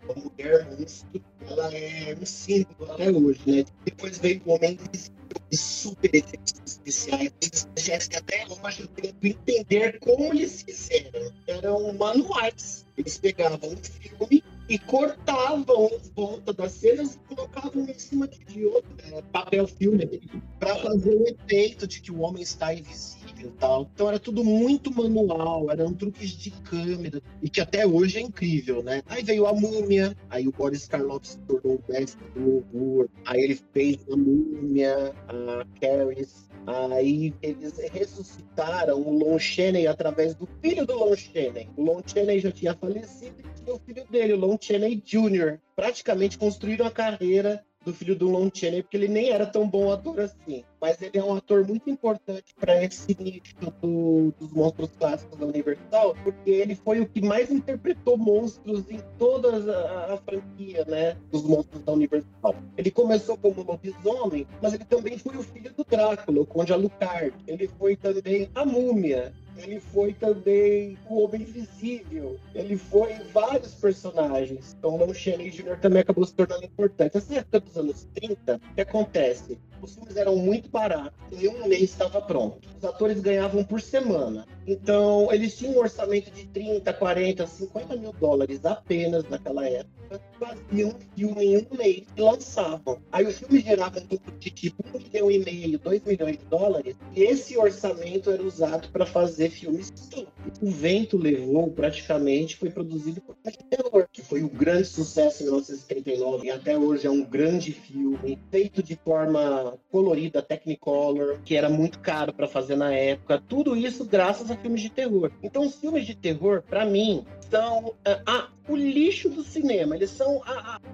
a 0.08 0.18
mulher 0.18 0.66
monstro, 0.70 1.22
ela 1.46 1.74
é 1.74 2.16
um 2.18 2.24
símbolo 2.24 2.90
até 2.90 3.10
hoje, 3.10 3.42
né? 3.46 3.64
Depois 3.84 4.16
veio 4.16 4.40
o 4.46 4.54
Homem 4.54 4.78
Invisível, 4.82 5.20
super 5.52 6.14
efeitos 6.14 6.54
especiais. 6.64 7.68
Jéssica, 7.76 8.20
até 8.20 8.46
hoje 8.46 8.80
eu 8.80 8.88
tento 8.88 9.22
entender 9.22 9.98
como 10.00 10.32
eles 10.32 10.62
fizeram. 10.62 11.30
Eram 11.46 11.92
manuais. 11.92 12.86
Eles 12.96 13.18
pegavam 13.18 13.68
um 13.68 13.76
filme 13.76 14.42
e 14.70 14.78
cortavam 14.78 15.90
em 15.92 16.10
volta 16.14 16.52
das 16.52 16.70
cenas 16.70 17.16
e 17.16 17.34
colocavam 17.34 17.84
em 17.88 17.98
cima 17.98 18.28
de 18.28 18.64
outro 18.66 18.88
é, 19.12 19.20
papel 19.20 19.66
filme 19.66 20.22
para 20.60 20.76
fazer 20.76 21.12
o 21.12 21.26
efeito 21.26 21.88
de 21.88 22.00
que 22.00 22.12
o 22.12 22.20
homem 22.20 22.40
está 22.40 22.72
invisível 22.72 23.19
e 23.48 23.50
tal. 23.52 23.88
Então 23.94 24.08
era 24.08 24.18
tudo 24.18 24.44
muito 24.44 24.94
manual, 24.94 25.70
eram 25.70 25.92
truques 25.92 26.30
de 26.30 26.50
câmera 26.50 27.22
e 27.42 27.48
que 27.48 27.60
até 27.60 27.86
hoje 27.86 28.18
é 28.18 28.20
incrível, 28.20 28.82
né? 28.82 29.02
Aí 29.06 29.22
veio 29.22 29.46
a 29.46 29.52
múmia, 29.52 30.16
aí 30.28 30.46
o 30.46 30.52
Boris 30.52 30.86
Karloff 30.86 31.26
se 31.26 31.38
tornou 31.40 31.76
o 31.76 31.92
mestre 31.92 32.24
do 32.34 32.64
horror, 32.74 33.08
aí 33.24 33.40
ele 33.40 33.58
fez 33.72 33.98
a 34.10 34.16
múmia, 34.16 35.14
a 35.28 35.64
Caris, 35.80 36.50
Aí 36.66 37.34
eles 37.42 37.78
ressuscitaram 37.92 39.00
o 39.00 39.18
Lon 39.18 39.38
Chaney 39.38 39.86
através 39.86 40.34
do 40.34 40.46
filho 40.62 40.86
do 40.86 40.94
Lon 40.94 41.16
Chaney. 41.16 41.68
O 41.76 41.84
Lon 41.84 42.02
Chaney 42.06 42.38
já 42.38 42.52
tinha 42.52 42.74
falecido 42.74 43.40
e 43.40 43.62
tinha 43.62 43.74
o 43.74 43.78
filho 43.78 44.04
dele, 44.10 44.34
o 44.34 44.36
Lon 44.38 44.56
Chaney 44.60 44.96
Jr. 44.96 45.58
Praticamente 45.74 46.38
construíram 46.38 46.86
a 46.86 46.90
carreira 46.90 47.64
do 47.84 47.94
filho 47.94 48.14
do 48.14 48.28
Lon 48.28 48.50
Chaney, 48.52 48.82
porque 48.82 48.96
ele 48.96 49.08
nem 49.08 49.30
era 49.30 49.46
tão 49.46 49.68
bom 49.68 49.92
ator 49.92 50.20
assim. 50.20 50.64
Mas 50.80 51.00
ele 51.00 51.18
é 51.18 51.24
um 51.24 51.34
ator 51.34 51.66
muito 51.66 51.88
importante 51.88 52.54
para 52.58 52.82
esse 52.82 53.16
nicho 53.18 53.54
do, 53.80 54.32
dos 54.38 54.52
monstros 54.52 54.90
clássicos 54.98 55.38
da 55.38 55.46
Universal, 55.46 56.16
porque 56.22 56.50
ele 56.50 56.74
foi 56.74 57.00
o 57.00 57.08
que 57.08 57.20
mais 57.20 57.50
interpretou 57.50 58.16
monstros 58.16 58.90
em 58.90 59.00
toda 59.18 59.50
a, 59.50 60.14
a 60.14 60.16
franquia, 60.18 60.84
né, 60.86 61.16
dos 61.30 61.42
monstros 61.42 61.82
da 61.82 61.92
Universal. 61.92 62.54
Ele 62.76 62.90
começou 62.90 63.36
como 63.36 63.62
lobisomem, 63.62 64.46
mas 64.60 64.74
ele 64.74 64.84
também 64.84 65.18
foi 65.18 65.36
o 65.36 65.42
filho 65.42 65.72
do 65.72 65.84
Drácula, 65.84 66.42
o 66.42 66.46
Conde 66.46 66.72
Alucard. 66.72 67.34
Ele 67.46 67.68
foi 67.78 67.96
também 67.96 68.50
a 68.54 68.64
Múmia, 68.64 69.32
ele 69.62 69.80
foi 69.80 70.12
também 70.12 70.96
o 71.08 71.22
Homem 71.22 71.42
Invisível, 71.42 72.38
ele 72.54 72.76
foi 72.76 73.14
vários 73.32 73.74
personagens. 73.74 74.74
Então, 74.78 74.94
o 74.94 74.96
Lon 74.96 75.14
Chaney 75.14 75.50
Jr. 75.50 75.78
também 75.80 76.02
acabou 76.02 76.24
se 76.24 76.34
tornando 76.34 76.64
importante. 76.64 77.16
Essa 77.16 77.36
época 77.36 77.60
dos 77.60 77.76
anos 77.76 78.08
30, 78.14 78.56
o 78.56 78.74
que 78.74 78.80
acontece? 78.80 79.58
Os 79.82 79.94
filmes 79.94 80.16
eram 80.16 80.36
muito 80.36 80.68
baratos, 80.68 81.18
em 81.32 81.48
um 81.48 81.66
mês 81.66 81.82
estava 81.82 82.20
pronto. 82.20 82.68
Os 82.76 82.84
atores 82.84 83.20
ganhavam 83.20 83.64
por 83.64 83.80
semana. 83.80 84.46
Então, 84.66 85.32
eles 85.32 85.56
tinham 85.56 85.74
um 85.74 85.78
orçamento 85.78 86.30
de 86.30 86.46
30, 86.46 86.92
40, 86.92 87.46
50 87.46 87.96
mil 87.96 88.12
dólares 88.12 88.64
apenas 88.64 89.28
naquela 89.28 89.66
época. 89.66 90.20
Faziam 90.38 90.90
um 90.90 90.94
filme 91.16 91.44
em 91.44 91.58
um 91.58 91.76
mês 91.76 92.04
e 92.16 92.20
lançavam. 92.20 93.00
Aí 93.10 93.26
o 93.26 93.32
filme 93.32 93.60
gerava 93.60 94.00
um 94.00 94.38
de 94.38 94.50
tipo 94.50 94.84
1 94.94 94.98
milhão 94.98 95.30
e 95.30 95.38
meio, 95.38 95.78
2 95.78 96.04
milhões 96.04 96.38
de 96.38 96.44
dólares. 96.46 96.96
E 97.14 97.22
esse 97.22 97.56
orçamento 97.56 98.30
era 98.30 98.42
usado 98.42 98.88
para 98.90 99.06
fazer 99.06 99.50
filmes 99.50 99.92
simples. 99.94 100.28
O 100.60 100.70
Vento 100.70 101.16
Levou, 101.16 101.70
praticamente, 101.70 102.56
foi 102.56 102.70
produzido 102.70 103.20
por 103.20 103.36
Taylor, 103.36 104.06
que 104.12 104.22
foi 104.22 104.42
o 104.42 104.46
um 104.46 104.48
grande 104.48 104.86
sucesso 104.86 105.42
em 105.42 105.46
1939 105.46 106.46
e 106.46 106.50
até 106.50 106.76
hoje 106.76 107.06
é 107.06 107.10
um 107.10 107.24
grande 107.24 107.72
filme, 107.72 108.38
feito 108.50 108.82
de 108.82 108.96
forma 108.96 109.69
colorida, 109.90 110.42
Technicolor, 110.42 111.38
que 111.44 111.56
era 111.56 111.68
muito 111.68 111.98
caro 111.98 112.32
para 112.32 112.48
fazer 112.48 112.76
na 112.76 112.92
época. 112.92 113.42
Tudo 113.48 113.76
isso 113.76 114.04
graças 114.04 114.50
a 114.50 114.56
filmes 114.56 114.80
de 114.80 114.90
terror. 114.90 115.30
Então, 115.42 115.66
os 115.66 115.76
filmes 115.76 116.06
de 116.06 116.14
terror, 116.14 116.62
para 116.62 116.84
mim, 116.84 117.24
são 117.50 117.94
ah, 118.26 118.48
o 118.68 118.76
lixo 118.76 119.28
do 119.28 119.42
cinema. 119.42 119.96
Eles 119.96 120.10
são 120.10 120.42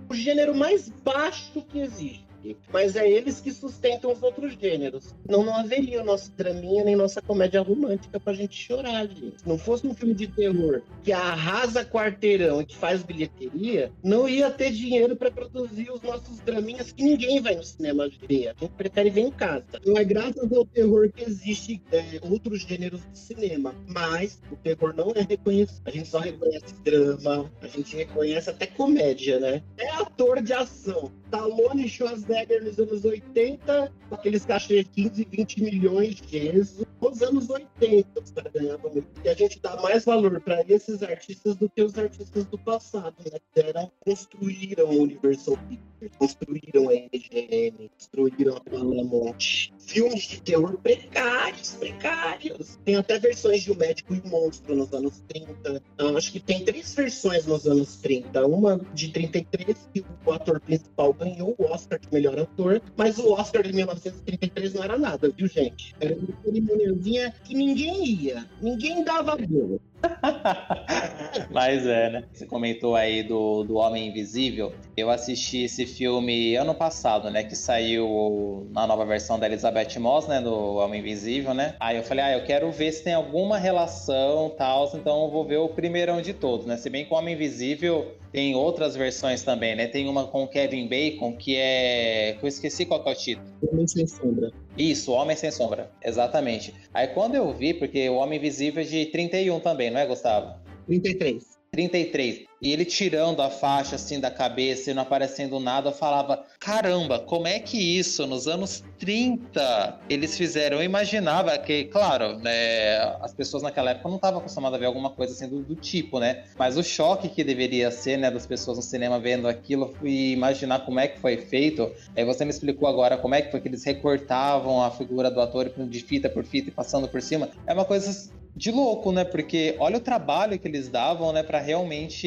o 0.08 0.14
gênero 0.14 0.54
mais 0.54 0.88
baixo 0.88 1.62
que 1.62 1.78
existe 1.78 2.25
mas 2.72 2.96
é 2.96 3.09
eles 3.09 3.40
que 3.40 3.52
sustentam 3.52 4.12
os 4.12 4.22
outros 4.22 4.54
gêneros. 4.54 5.14
Não, 5.28 5.44
não 5.44 5.54
haveria 5.54 6.04
nosso 6.04 6.30
draminha 6.32 6.85
nem 6.85 6.94
nossa 6.94 7.22
comédia 7.22 7.62
romântica 7.62 8.20
pra 8.20 8.32
gente 8.35 8.54
chorar, 8.54 9.06
gente. 9.09 9.40
Se 9.40 9.48
não 9.48 9.59
fosse 9.59 9.87
um 9.87 9.94
filme 9.94 10.14
de 10.14 10.26
terror 10.26 10.82
que 11.02 11.12
arrasa 11.12 11.85
quarteirão 11.85 12.61
e 12.61 12.66
que 12.66 12.76
faz 12.76 13.02
bilheteria, 13.02 13.92
não 14.02 14.28
ia 14.28 14.50
ter 14.50 14.70
dinheiro 14.70 15.16
para 15.16 15.30
produzir 15.30 15.90
os 15.90 16.02
nossos 16.02 16.38
draminhas 16.40 16.92
que 16.92 17.02
ninguém 17.02 17.40
vai 17.40 17.54
no 17.54 17.64
cinema 17.64 18.09
ver. 18.28 18.48
A 18.48 18.54
gente 18.61 18.72
prefere 18.72 19.11
ver 19.11 19.22
em 19.22 19.30
casa. 19.30 19.64
Não 19.85 19.96
é 19.96 20.04
graças 20.04 20.52
ao 20.52 20.64
terror 20.64 21.11
que 21.12 21.24
existe 21.24 21.82
é, 21.90 22.20
outros 22.22 22.62
gêneros 22.62 23.00
de 23.12 23.18
cinema, 23.18 23.74
mas 23.87 24.40
o 24.50 24.56
terror 24.56 24.94
não 24.94 25.12
é 25.14 25.22
reconhecido. 25.22 25.82
A 25.85 25.90
gente 25.90 26.09
só 26.09 26.18
reconhece 26.18 26.74
drama, 26.85 27.50
a 27.61 27.66
gente 27.66 27.96
reconhece 27.96 28.50
até 28.50 28.66
comédia, 28.66 29.40
né? 29.40 29.62
É 29.76 29.88
ator 29.90 30.42
de 30.42 30.52
ação. 30.52 31.11
Stallone 31.26 31.88
Schwarzenegger 31.88 32.36
nos 32.62 32.79
anos 32.79 33.05
80, 33.05 33.92
aqueles 34.11 34.44
cachês 34.44 34.85
de 34.85 34.90
15, 34.90 35.25
20 35.31 35.62
milhões 35.62 36.14
de 36.16 36.37
ienes. 36.37 36.85
Nos 37.01 37.22
anos 37.22 37.49
80, 37.49 38.20
os 38.20 38.31
caras 38.31 38.53
ganhavam 38.53 38.92
muito. 38.92 39.09
E 39.25 39.29
a 39.29 39.35
gente 39.35 39.61
dá 39.61 39.77
mais 39.81 40.05
valor 40.05 40.40
para 40.40 40.62
esses 40.68 41.03
artistas 41.03 41.57
do 41.57 41.68
que 41.68 41.83
os 41.83 41.96
artistas 41.96 42.44
do 42.46 42.59
passado, 42.59 43.14
né? 43.33 43.38
Que 43.55 43.61
eram, 43.61 43.90
construíram 44.01 44.87
o 44.87 45.03
Universal 45.03 45.57
Pictures, 45.68 46.16
construíram 46.18 46.88
a 46.88 46.94
MGM, 46.94 47.90
construíram 47.96 48.57
a 48.57 48.61
Paramount. 48.61 49.72
Filmes 49.87 50.22
de 50.25 50.40
terror 50.40 50.77
precários, 50.83 51.77
precários. 51.79 52.77
Tem 52.85 52.96
até 52.96 53.18
versões 53.18 53.62
de 53.62 53.70
O 53.70 53.77
Médico 53.77 54.14
e 54.14 54.18
o 54.18 54.29
Monstro 54.29 54.75
nos 54.75 54.92
anos 54.92 55.22
30. 55.29 55.83
Eu 55.96 56.16
acho 56.16 56.33
que 56.33 56.40
tem 56.40 56.64
três 56.64 56.92
versões 56.92 57.46
nos 57.46 57.66
anos 57.66 57.96
30. 57.99 58.44
Uma 58.46 58.81
de 58.92 59.12
33, 59.12 59.88
que 59.94 60.05
o 60.25 60.33
ator 60.33 60.61
principal 60.61 61.12
ganhou 61.12 61.55
o 61.57 61.64
Oscar 61.64 62.01
de 62.01 62.12
melhor 62.12 62.38
ator, 62.38 62.83
mas 62.96 63.16
o 63.18 63.33
Oscar 63.33 63.62
de 63.62 63.72
1933 63.72 64.75
não 64.75 64.83
era 64.83 64.99
nada, 64.99 65.31
viu, 65.31 65.46
gente? 65.46 65.94
Era 66.01 66.16
uma 66.16 66.29
cerimoniazinha 66.44 67.33
que 67.44 67.55
ninguém 67.55 68.05
ia, 68.05 68.44
ninguém 68.61 69.05
dava 69.05 69.37
boa. 69.37 69.79
Mas 71.50 71.87
é, 71.87 72.11
né? 72.11 72.24
Você 72.32 72.46
comentou 72.46 72.94
aí 72.94 73.22
do, 73.22 73.64
do 73.64 73.76
Homem 73.76 74.09
Invisível. 74.09 74.72
Eu 74.96 75.11
assisti 75.11 75.64
esse 75.64 75.87
filme 75.87 76.56
ano 76.56 76.74
passado, 76.74 77.30
né? 77.30 77.42
Que 77.44 77.56
saiu 77.56 78.66
na 78.70 78.87
nova 78.87 79.04
versão 79.04 79.38
da 79.38 79.46
Elizabeth 79.46 79.98
Moss, 79.98 80.26
né? 80.26 80.40
Do 80.40 80.76
Homem 80.76 81.00
Invisível, 81.00 81.54
né? 81.54 81.74
Aí 81.80 81.96
eu 81.96 82.02
falei, 82.02 82.24
ah, 82.24 82.32
eu 82.32 82.44
quero 82.44 82.70
ver 82.70 82.92
se 82.92 83.04
tem 83.04 83.14
alguma 83.14 83.59
relação 83.59 84.54
tal, 84.56 84.90
então 84.94 85.24
eu 85.24 85.30
vou 85.30 85.44
ver 85.44 85.59
o 85.59 85.68
primeirão 85.68 86.20
de 86.20 86.32
todos, 86.32 86.66
né? 86.66 86.76
Se 86.76 86.90
bem 86.90 87.04
que 87.04 87.12
o 87.12 87.16
Homem 87.16 87.35
Invisível 87.35 88.14
tem 88.37 88.55
outras 88.55 88.94
versões 88.94 89.42
também, 89.42 89.75
né? 89.75 89.87
Tem 89.87 90.07
uma 90.07 90.27
com 90.27 90.46
Kevin 90.46 90.87
Bacon, 90.87 91.35
que 91.35 91.57
é. 91.57 92.37
Eu 92.42 92.46
esqueci 92.46 92.85
qual 92.85 93.03
é 93.07 93.11
o 93.11 93.14
título. 93.14 93.49
Homem 93.72 93.87
Sem 93.87 94.07
Sombra. 94.07 94.53
Isso, 94.77 95.11
Homem 95.11 95.35
Sem 95.35 95.51
Sombra, 95.51 95.90
exatamente. 96.05 96.75
Aí 96.92 97.07
quando 97.07 97.35
eu 97.35 97.51
vi, 97.55 97.72
porque 97.72 98.07
o 98.11 98.16
Homem 98.16 98.38
Invisível 98.38 98.83
é 98.83 98.85
de 98.85 99.07
31 99.07 99.59
também, 99.61 99.90
não 99.90 99.99
é, 99.99 100.05
Gustavo? 100.05 100.55
33. 100.87 101.44
33. 101.72 102.44
E 102.60 102.72
ele 102.72 102.84
tirando 102.84 103.40
a 103.42 103.50
faixa 103.50 103.96
assim 103.96 104.18
da 104.18 104.30
cabeça 104.30 104.90
e 104.90 104.94
não 104.94 105.02
aparecendo 105.02 105.60
nada, 105.60 105.90
eu 105.90 105.92
falava: 105.92 106.44
caramba, 106.58 107.18
como 107.18 107.46
é 107.46 107.58
que 107.58 107.76
isso 107.76 108.26
nos 108.26 108.48
anos 108.48 108.82
30 108.98 110.00
eles 110.08 110.36
fizeram? 110.36 110.78
Eu 110.78 110.84
imaginava 110.84 111.56
que, 111.58 111.84
claro, 111.84 112.38
né, 112.38 112.98
as 113.20 113.34
pessoas 113.34 113.62
naquela 113.62 113.90
época 113.90 114.08
não 114.08 114.16
estavam 114.16 114.40
acostumadas 114.40 114.76
a 114.76 114.80
ver 114.80 114.86
alguma 114.86 115.10
coisa 115.10 115.32
assim 115.32 115.48
do, 115.48 115.62
do, 115.62 115.76
tipo, 115.76 116.18
né? 116.18 116.44
Mas 116.58 116.76
o 116.76 116.82
choque 116.82 117.28
que 117.28 117.44
deveria 117.44 117.90
ser, 117.90 118.16
né, 118.16 118.30
das 118.30 118.46
pessoas 118.46 118.78
no 118.78 118.82
cinema 118.82 119.18
vendo 119.18 119.46
aquilo 119.46 119.94
e 120.02 120.32
imaginar 120.32 120.84
como 120.84 120.98
é 120.98 121.08
que 121.08 121.20
foi 121.20 121.36
feito. 121.36 121.92
Aí 122.16 122.24
você 122.24 122.44
me 122.44 122.50
explicou 122.50 122.88
agora 122.88 123.18
como 123.18 123.34
é 123.34 123.42
que 123.42 123.50
foi 123.50 123.60
que 123.60 123.68
eles 123.68 123.84
recortavam 123.84 124.82
a 124.82 124.90
figura 124.90 125.30
do 125.30 125.40
ator 125.40 125.70
de 125.76 126.00
fita 126.00 126.28
por 126.28 126.44
fita 126.44 126.70
e 126.70 126.72
passando 126.72 127.06
por 127.06 127.20
cima. 127.20 127.50
É 127.66 127.74
uma 127.74 127.84
coisa 127.84 128.10
de 128.56 128.70
louco, 128.70 129.12
né? 129.12 129.24
Porque 129.24 129.76
olha 129.78 129.98
o 129.98 130.00
trabalho 130.00 130.58
que 130.58 130.66
eles 130.66 130.88
davam, 130.88 131.32
né, 131.32 131.42
para 131.42 131.60
realmente 131.60 132.26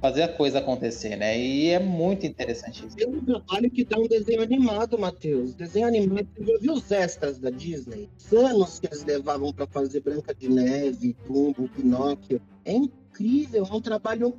fazer 0.00 0.22
a 0.22 0.28
coisa 0.28 0.58
acontecer, 0.58 1.16
né? 1.16 1.38
E 1.38 1.70
é 1.70 1.78
muito 1.78 2.26
interessante 2.26 2.86
isso. 2.86 2.96
Tem 2.96 3.06
um 3.06 3.24
trabalho 3.24 3.70
que 3.70 3.84
dá 3.84 3.98
um 3.98 4.06
desenho 4.06 4.42
animado, 4.42 4.98
Matheus. 4.98 5.54
Desenho 5.54 5.86
animado, 5.86 6.28
já 6.38 6.58
viu 6.58 6.72
os 6.72 6.90
extras 6.90 7.38
da 7.38 7.50
Disney? 7.50 8.08
Os 8.18 8.32
anos 8.32 8.78
que 8.78 8.86
eles 8.86 9.04
levavam 9.04 9.52
para 9.52 9.66
fazer 9.66 10.00
Branca 10.00 10.34
de 10.34 10.48
Neve, 10.48 11.16
Tumbo, 11.26 11.68
Pinóquio. 11.68 12.40
É 12.64 12.72
é 13.54 13.62
um 13.62 13.80
trabalho 13.80 14.34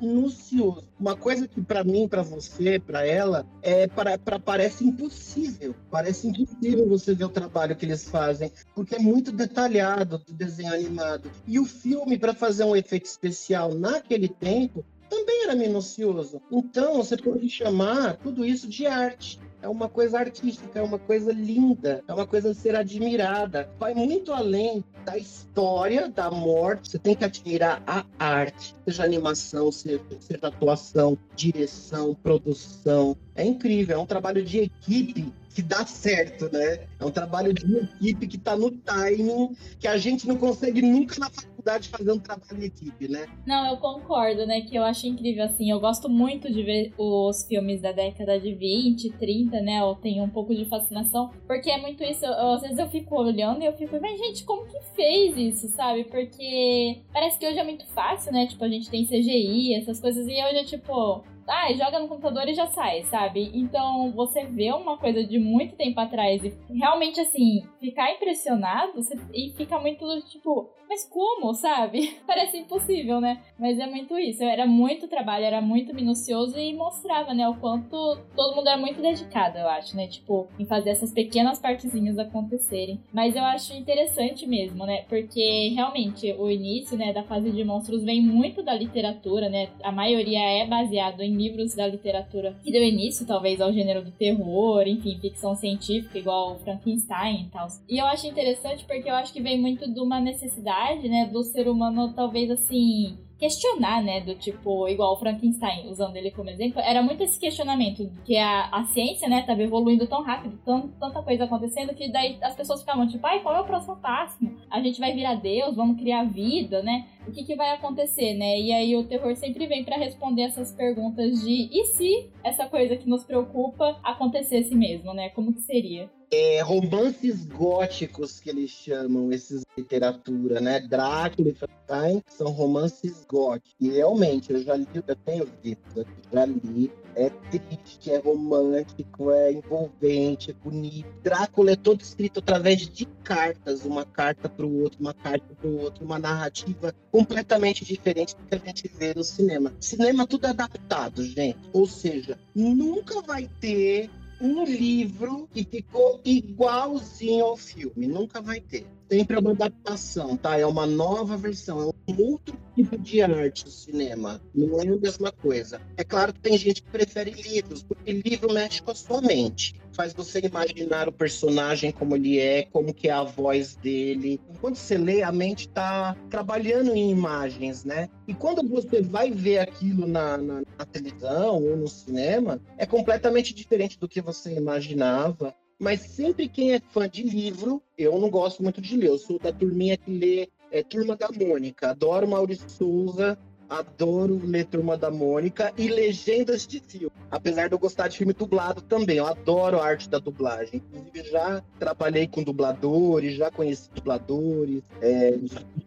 minucioso. 0.00 0.88
Uma 0.98 1.16
coisa 1.16 1.48
que 1.48 1.60
para 1.60 1.82
mim, 1.82 2.06
para 2.06 2.22
você, 2.22 2.78
para 2.78 3.04
ela, 3.06 3.46
é 3.62 3.86
para 3.86 4.18
parece 4.38 4.86
impossível. 4.86 5.74
Parece 5.90 6.28
impossível 6.28 6.88
você 6.88 7.14
ver 7.14 7.24
o 7.24 7.28
trabalho 7.28 7.74
que 7.74 7.86
eles 7.86 8.08
fazem, 8.08 8.52
porque 8.74 8.94
é 8.94 8.98
muito 8.98 9.32
detalhado 9.32 10.18
do 10.18 10.32
desenho 10.32 10.72
animado. 10.72 11.30
E 11.46 11.58
o 11.58 11.64
filme 11.64 12.18
para 12.18 12.34
fazer 12.34 12.64
um 12.64 12.76
efeito 12.76 13.06
especial 13.06 13.74
naquele 13.74 14.28
tempo 14.28 14.84
também 15.08 15.44
era 15.44 15.56
minucioso. 15.56 16.40
Então, 16.52 16.96
você 16.96 17.16
pode 17.16 17.48
chamar 17.48 18.16
tudo 18.18 18.44
isso 18.44 18.68
de 18.68 18.86
arte 18.86 19.40
é 19.62 19.68
uma 19.68 19.88
coisa 19.88 20.18
artística, 20.18 20.78
é 20.78 20.82
uma 20.82 20.98
coisa 20.98 21.32
linda, 21.32 22.02
é 22.06 22.14
uma 22.14 22.26
coisa 22.26 22.50
a 22.50 22.54
ser 22.54 22.74
admirada. 22.74 23.68
Vai 23.78 23.94
muito 23.94 24.32
além 24.32 24.84
da 25.04 25.16
história 25.16 26.08
da 26.08 26.30
morte. 26.30 26.90
Você 26.90 26.98
tem 26.98 27.14
que 27.14 27.24
admirar 27.24 27.82
a 27.86 28.04
arte, 28.18 28.74
seja 28.84 29.04
animação, 29.04 29.70
seja, 29.70 30.00
seja 30.20 30.46
atuação, 30.46 31.18
direção, 31.34 32.14
produção. 32.14 33.16
É 33.34 33.44
incrível, 33.44 33.96
é 33.96 33.98
um 33.98 34.06
trabalho 34.06 34.42
de 34.42 34.58
equipe 34.58 35.32
que 35.52 35.62
dá 35.62 35.84
certo, 35.84 36.50
né? 36.52 36.86
É 36.98 37.04
um 37.04 37.10
trabalho 37.10 37.52
de 37.52 37.64
equipe 37.76 38.26
que 38.28 38.36
está 38.36 38.56
no 38.56 38.70
timing, 38.70 39.56
que 39.78 39.88
a 39.88 39.98
gente 39.98 40.26
não 40.26 40.36
consegue 40.36 40.80
nunca 40.80 41.18
na 41.18 41.28
faculdade 41.28 41.49
fazer 41.62 42.12
um 42.12 42.18
trabalho 42.18 42.58
de 42.58 42.66
equipe, 42.66 43.08
né? 43.08 43.26
Não, 43.46 43.70
eu 43.70 43.76
concordo, 43.78 44.46
né? 44.46 44.60
Que 44.62 44.76
eu 44.76 44.84
acho 44.84 45.06
incrível, 45.06 45.44
assim. 45.44 45.70
Eu 45.70 45.80
gosto 45.80 46.08
muito 46.08 46.52
de 46.52 46.62
ver 46.62 46.92
os 46.98 47.44
filmes 47.46 47.80
da 47.80 47.92
década 47.92 48.38
de 48.38 48.54
20, 48.54 49.10
30, 49.12 49.60
né? 49.60 49.80
Eu 49.80 49.94
tenho 49.94 50.24
um 50.24 50.30
pouco 50.30 50.54
de 50.54 50.64
fascinação, 50.64 51.30
porque 51.46 51.70
é 51.70 51.80
muito 51.80 52.02
isso. 52.02 52.24
Eu, 52.24 52.52
às 52.52 52.62
vezes 52.62 52.78
eu 52.78 52.88
fico 52.88 53.14
olhando 53.16 53.62
e 53.62 53.66
eu 53.66 53.72
fico, 53.72 53.98
mas 54.00 54.18
gente, 54.18 54.44
como 54.44 54.66
que 54.66 54.80
fez 54.94 55.36
isso, 55.36 55.68
sabe? 55.68 56.04
Porque 56.04 57.02
parece 57.12 57.38
que 57.38 57.46
hoje 57.46 57.58
é 57.58 57.64
muito 57.64 57.86
fácil, 57.88 58.32
né? 58.32 58.46
Tipo, 58.46 58.64
a 58.64 58.68
gente 58.68 58.90
tem 58.90 59.06
CGI, 59.06 59.74
essas 59.74 60.00
coisas, 60.00 60.26
e 60.26 60.32
hoje 60.32 60.58
é 60.58 60.64
tipo, 60.64 61.22
ah, 61.50 61.72
joga 61.72 61.98
no 61.98 62.08
computador 62.08 62.48
e 62.48 62.54
já 62.54 62.66
sai, 62.68 63.02
sabe? 63.04 63.50
Então 63.52 64.12
você 64.12 64.44
vê 64.44 64.72
uma 64.72 64.96
coisa 64.96 65.24
de 65.24 65.38
muito 65.38 65.74
tempo 65.74 65.98
atrás 65.98 66.42
e 66.44 66.54
realmente 66.72 67.20
assim, 67.20 67.62
ficar 67.80 68.12
impressionado 68.12 69.00
e 69.34 69.52
fica 69.56 69.78
muito 69.78 70.06
tipo, 70.28 70.70
mas 70.90 71.08
como, 71.08 71.54
sabe? 71.54 72.18
Parece 72.26 72.58
impossível, 72.58 73.20
né? 73.20 73.40
Mas 73.56 73.78
é 73.78 73.86
muito 73.86 74.18
isso. 74.18 74.42
Era 74.42 74.66
muito 74.66 75.06
trabalho, 75.06 75.44
era 75.44 75.60
muito 75.60 75.94
minucioso 75.94 76.58
e 76.58 76.74
mostrava, 76.74 77.32
né, 77.32 77.48
o 77.48 77.54
quanto 77.54 78.18
todo 78.34 78.56
mundo 78.56 78.68
era 78.68 78.76
muito 78.76 79.00
dedicado, 79.00 79.56
eu 79.56 79.68
acho, 79.68 79.96
né? 79.96 80.08
Tipo, 80.08 80.48
em 80.58 80.66
fazer 80.66 80.90
essas 80.90 81.12
pequenas 81.12 81.60
partezinhas 81.60 82.18
acontecerem. 82.18 82.98
Mas 83.12 83.36
eu 83.36 83.44
acho 83.44 83.72
interessante 83.72 84.48
mesmo, 84.48 84.84
né? 84.84 85.04
Porque 85.08 85.68
realmente 85.68 86.32
o 86.32 86.50
início, 86.50 86.98
né, 86.98 87.12
da 87.12 87.22
fase 87.22 87.52
de 87.52 87.62
monstros 87.62 88.02
vem 88.02 88.20
muito 88.20 88.60
da 88.60 88.74
literatura, 88.74 89.48
né? 89.48 89.68
A 89.84 89.92
maioria 89.92 90.40
é 90.40 90.66
baseado 90.66 91.20
em 91.20 91.36
livros 91.36 91.76
da 91.76 91.86
literatura 91.86 92.56
que 92.64 92.72
deu 92.72 92.82
início, 92.82 93.24
talvez, 93.24 93.60
ao 93.60 93.72
gênero 93.72 94.02
do 94.02 94.10
terror, 94.10 94.82
enfim, 94.88 95.16
ficção 95.20 95.54
científica, 95.54 96.18
igual 96.18 96.58
Frankenstein 96.58 97.42
e 97.42 97.50
tal. 97.50 97.68
E 97.88 97.98
eu 97.98 98.06
acho 98.06 98.26
interessante 98.26 98.84
porque 98.84 99.08
eu 99.08 99.14
acho 99.14 99.32
que 99.32 99.40
vem 99.40 99.60
muito 99.60 99.88
de 99.88 100.00
uma 100.00 100.18
necessidade, 100.18 100.79
né, 101.08 101.26
do 101.26 101.42
ser 101.42 101.68
humano, 101.68 102.12
talvez 102.14 102.50
assim, 102.50 103.18
questionar, 103.40 104.02
né? 104.02 104.20
Do 104.20 104.34
tipo, 104.34 104.86
igual 104.86 105.14
o 105.14 105.18
Frankenstein, 105.18 105.88
usando 105.88 106.14
ele 106.16 106.30
como 106.30 106.50
exemplo, 106.50 106.80
era 106.80 107.02
muito 107.02 107.22
esse 107.22 107.40
questionamento, 107.40 108.10
que 108.24 108.36
a, 108.36 108.68
a 108.70 108.84
ciência, 108.84 109.28
né, 109.28 109.42
tava 109.42 109.62
evoluindo 109.62 110.06
tão 110.06 110.22
rápido, 110.22 110.60
tão, 110.64 110.88
tanta 110.88 111.22
coisa 111.22 111.44
acontecendo, 111.44 111.94
que 111.94 112.12
daí 112.12 112.38
as 112.42 112.54
pessoas 112.54 112.80
ficavam 112.80 113.08
tipo, 113.08 113.26
ai, 113.26 113.40
qual 113.40 113.56
é 113.56 113.60
o 113.60 113.64
próximo 113.64 113.96
passo? 113.96 114.38
A 114.70 114.80
gente 114.80 115.00
vai 115.00 115.14
virar 115.14 115.36
Deus, 115.36 115.74
vamos 115.74 115.98
criar 115.98 116.24
vida, 116.24 116.82
né? 116.82 117.06
O 117.30 117.32
que, 117.32 117.44
que 117.44 117.56
vai 117.56 117.70
acontecer, 117.70 118.34
né? 118.34 118.58
E 118.58 118.72
aí 118.72 118.96
o 118.96 119.04
terror 119.04 119.34
sempre 119.36 119.66
vem 119.66 119.84
para 119.84 119.96
responder 119.96 120.42
essas 120.42 120.72
perguntas 120.72 121.40
de 121.40 121.68
e 121.72 121.84
se 121.86 122.30
essa 122.44 122.66
coisa 122.66 122.96
que 122.96 123.08
nos 123.08 123.24
preocupa 123.24 123.98
acontecesse 124.02 124.74
mesmo, 124.74 125.14
né? 125.14 125.30
Como 125.30 125.52
que 125.52 125.60
seria? 125.60 126.10
é, 126.30 126.60
romances 126.62 127.44
góticos 127.46 128.38
que 128.38 128.50
eles 128.50 128.70
chamam 128.70 129.32
esses 129.32 129.64
literatura, 129.76 130.60
né? 130.60 130.80
Drácula 130.80 131.48
e 131.48 131.54
Frankenstein 131.54 132.22
são 132.28 132.52
romances 132.52 133.24
góticos. 133.28 133.74
E 133.80 133.90
realmente, 133.90 134.52
eu 134.52 134.62
já 134.62 134.76
li, 134.76 134.86
eu 134.94 135.16
tenho 135.16 135.48
visto 135.62 136.00
aqui, 136.00 136.12
já 136.32 136.44
li. 136.44 136.92
É 137.14 137.30
triste, 137.30 138.10
é 138.10 138.18
romântico, 138.18 139.30
é 139.30 139.52
envolvente, 139.52 140.50
é 140.50 140.54
bonito. 140.54 141.08
Drácula 141.22 141.72
é 141.72 141.76
todo 141.76 142.00
escrito 142.00 142.38
através 142.38 142.88
de 142.88 143.06
cartas, 143.24 143.84
uma 143.84 144.04
carta 144.04 144.48
para 144.48 144.66
o 144.66 144.82
outro, 144.82 145.00
uma 145.00 145.14
carta 145.14 145.54
para 145.54 145.68
o 145.68 145.80
outro, 145.80 146.04
uma 146.04 146.18
narrativa 146.18 146.94
completamente 147.10 147.84
diferente 147.84 148.36
do 148.36 148.44
que 148.44 148.54
a 148.54 148.58
gente 148.58 148.88
vê 148.88 149.14
no 149.14 149.24
cinema. 149.24 149.72
Cinema 149.80 150.26
tudo 150.26 150.46
adaptado, 150.46 151.24
gente. 151.24 151.58
Ou 151.72 151.86
seja, 151.86 152.38
nunca 152.54 153.20
vai 153.22 153.48
ter 153.60 154.10
um 154.40 154.64
livro 154.64 155.48
que 155.52 155.64
ficou 155.64 156.20
igualzinho 156.24 157.44
ao 157.44 157.56
filme. 157.56 158.06
Nunca 158.06 158.40
vai 158.40 158.60
ter. 158.60 158.86
Sempre 159.10 159.36
é 159.36 159.40
uma 159.40 159.50
adaptação, 159.50 160.36
tá? 160.36 160.56
É 160.56 160.64
uma 160.64 160.86
nova 160.86 161.36
versão, 161.36 161.80
é 161.80 162.12
um 162.12 162.22
outro 162.22 162.56
tipo 162.76 162.96
de 162.96 163.20
arte 163.20 163.66
o 163.66 163.70
cinema. 163.70 164.40
Não 164.54 164.80
é 164.80 164.86
a 164.86 164.96
mesma 164.96 165.32
coisa. 165.32 165.80
É 165.96 166.04
claro 166.04 166.32
que 166.32 166.38
tem 166.38 166.56
gente 166.56 166.80
que 166.80 166.90
prefere 166.90 167.32
livros, 167.32 167.82
porque 167.82 168.12
livro 168.12 168.52
mexe 168.52 168.80
com 168.80 168.92
a 168.92 168.94
sua 168.94 169.20
mente 169.20 169.74
faz 170.00 170.14
você 170.14 170.40
imaginar 170.40 171.08
o 171.08 171.12
personagem 171.12 171.92
como 171.92 172.16
ele 172.16 172.38
é, 172.38 172.62
como 172.62 172.94
que 172.94 173.08
é 173.08 173.12
a 173.12 173.22
voz 173.22 173.76
dele. 173.76 174.40
Quando 174.58 174.76
você 174.76 174.96
lê, 174.96 175.22
a 175.22 175.30
mente 175.30 175.68
está 175.68 176.16
trabalhando 176.30 176.94
em 176.94 177.10
imagens, 177.10 177.84
né? 177.84 178.08
E 178.26 178.32
quando 178.32 178.66
você 178.66 179.02
vai 179.02 179.30
ver 179.30 179.58
aquilo 179.58 180.06
na, 180.06 180.38
na, 180.38 180.62
na 180.78 180.84
televisão 180.90 181.62
ou 181.62 181.76
no 181.76 181.86
cinema, 181.86 182.60
é 182.78 182.86
completamente 182.86 183.54
diferente 183.54 183.98
do 183.98 184.08
que 184.08 184.22
você 184.22 184.54
imaginava. 184.54 185.54
Mas 185.80 186.00
sempre 186.00 186.46
quem 186.46 186.74
é 186.74 186.80
fã 186.90 187.08
de 187.08 187.22
livro, 187.22 187.82
eu 187.96 188.18
não 188.20 188.28
gosto 188.28 188.62
muito 188.62 188.82
de 188.82 188.98
ler, 188.98 189.08
eu 189.08 189.18
sou 189.18 189.38
da 189.38 189.50
turminha 189.50 189.96
que 189.96 190.10
lê 190.10 190.48
é, 190.70 190.82
Turma 190.82 191.16
da 191.16 191.30
Mônica, 191.32 191.88
adoro 191.88 192.28
Maurício 192.28 192.68
Souza, 192.68 193.38
adoro 193.66 194.38
ler 194.44 194.66
Turma 194.66 194.98
da 194.98 195.10
Mônica 195.10 195.72
e 195.78 195.88
legendas 195.88 196.66
de 196.66 196.80
filme. 196.80 197.10
Apesar 197.30 197.68
de 197.68 197.74
eu 197.74 197.78
gostar 197.78 198.08
de 198.08 198.18
filme 198.18 198.34
dublado 198.34 198.82
também, 198.82 199.16
eu 199.16 199.26
adoro 199.26 199.80
a 199.80 199.86
arte 199.86 200.06
da 200.06 200.18
dublagem. 200.18 200.82
Inclusive, 200.92 201.30
já 201.30 201.62
trabalhei 201.78 202.28
com 202.28 202.42
dubladores, 202.42 203.36
já 203.36 203.50
conheci 203.50 203.88
dubladores, 203.94 204.82
é, 205.00 205.38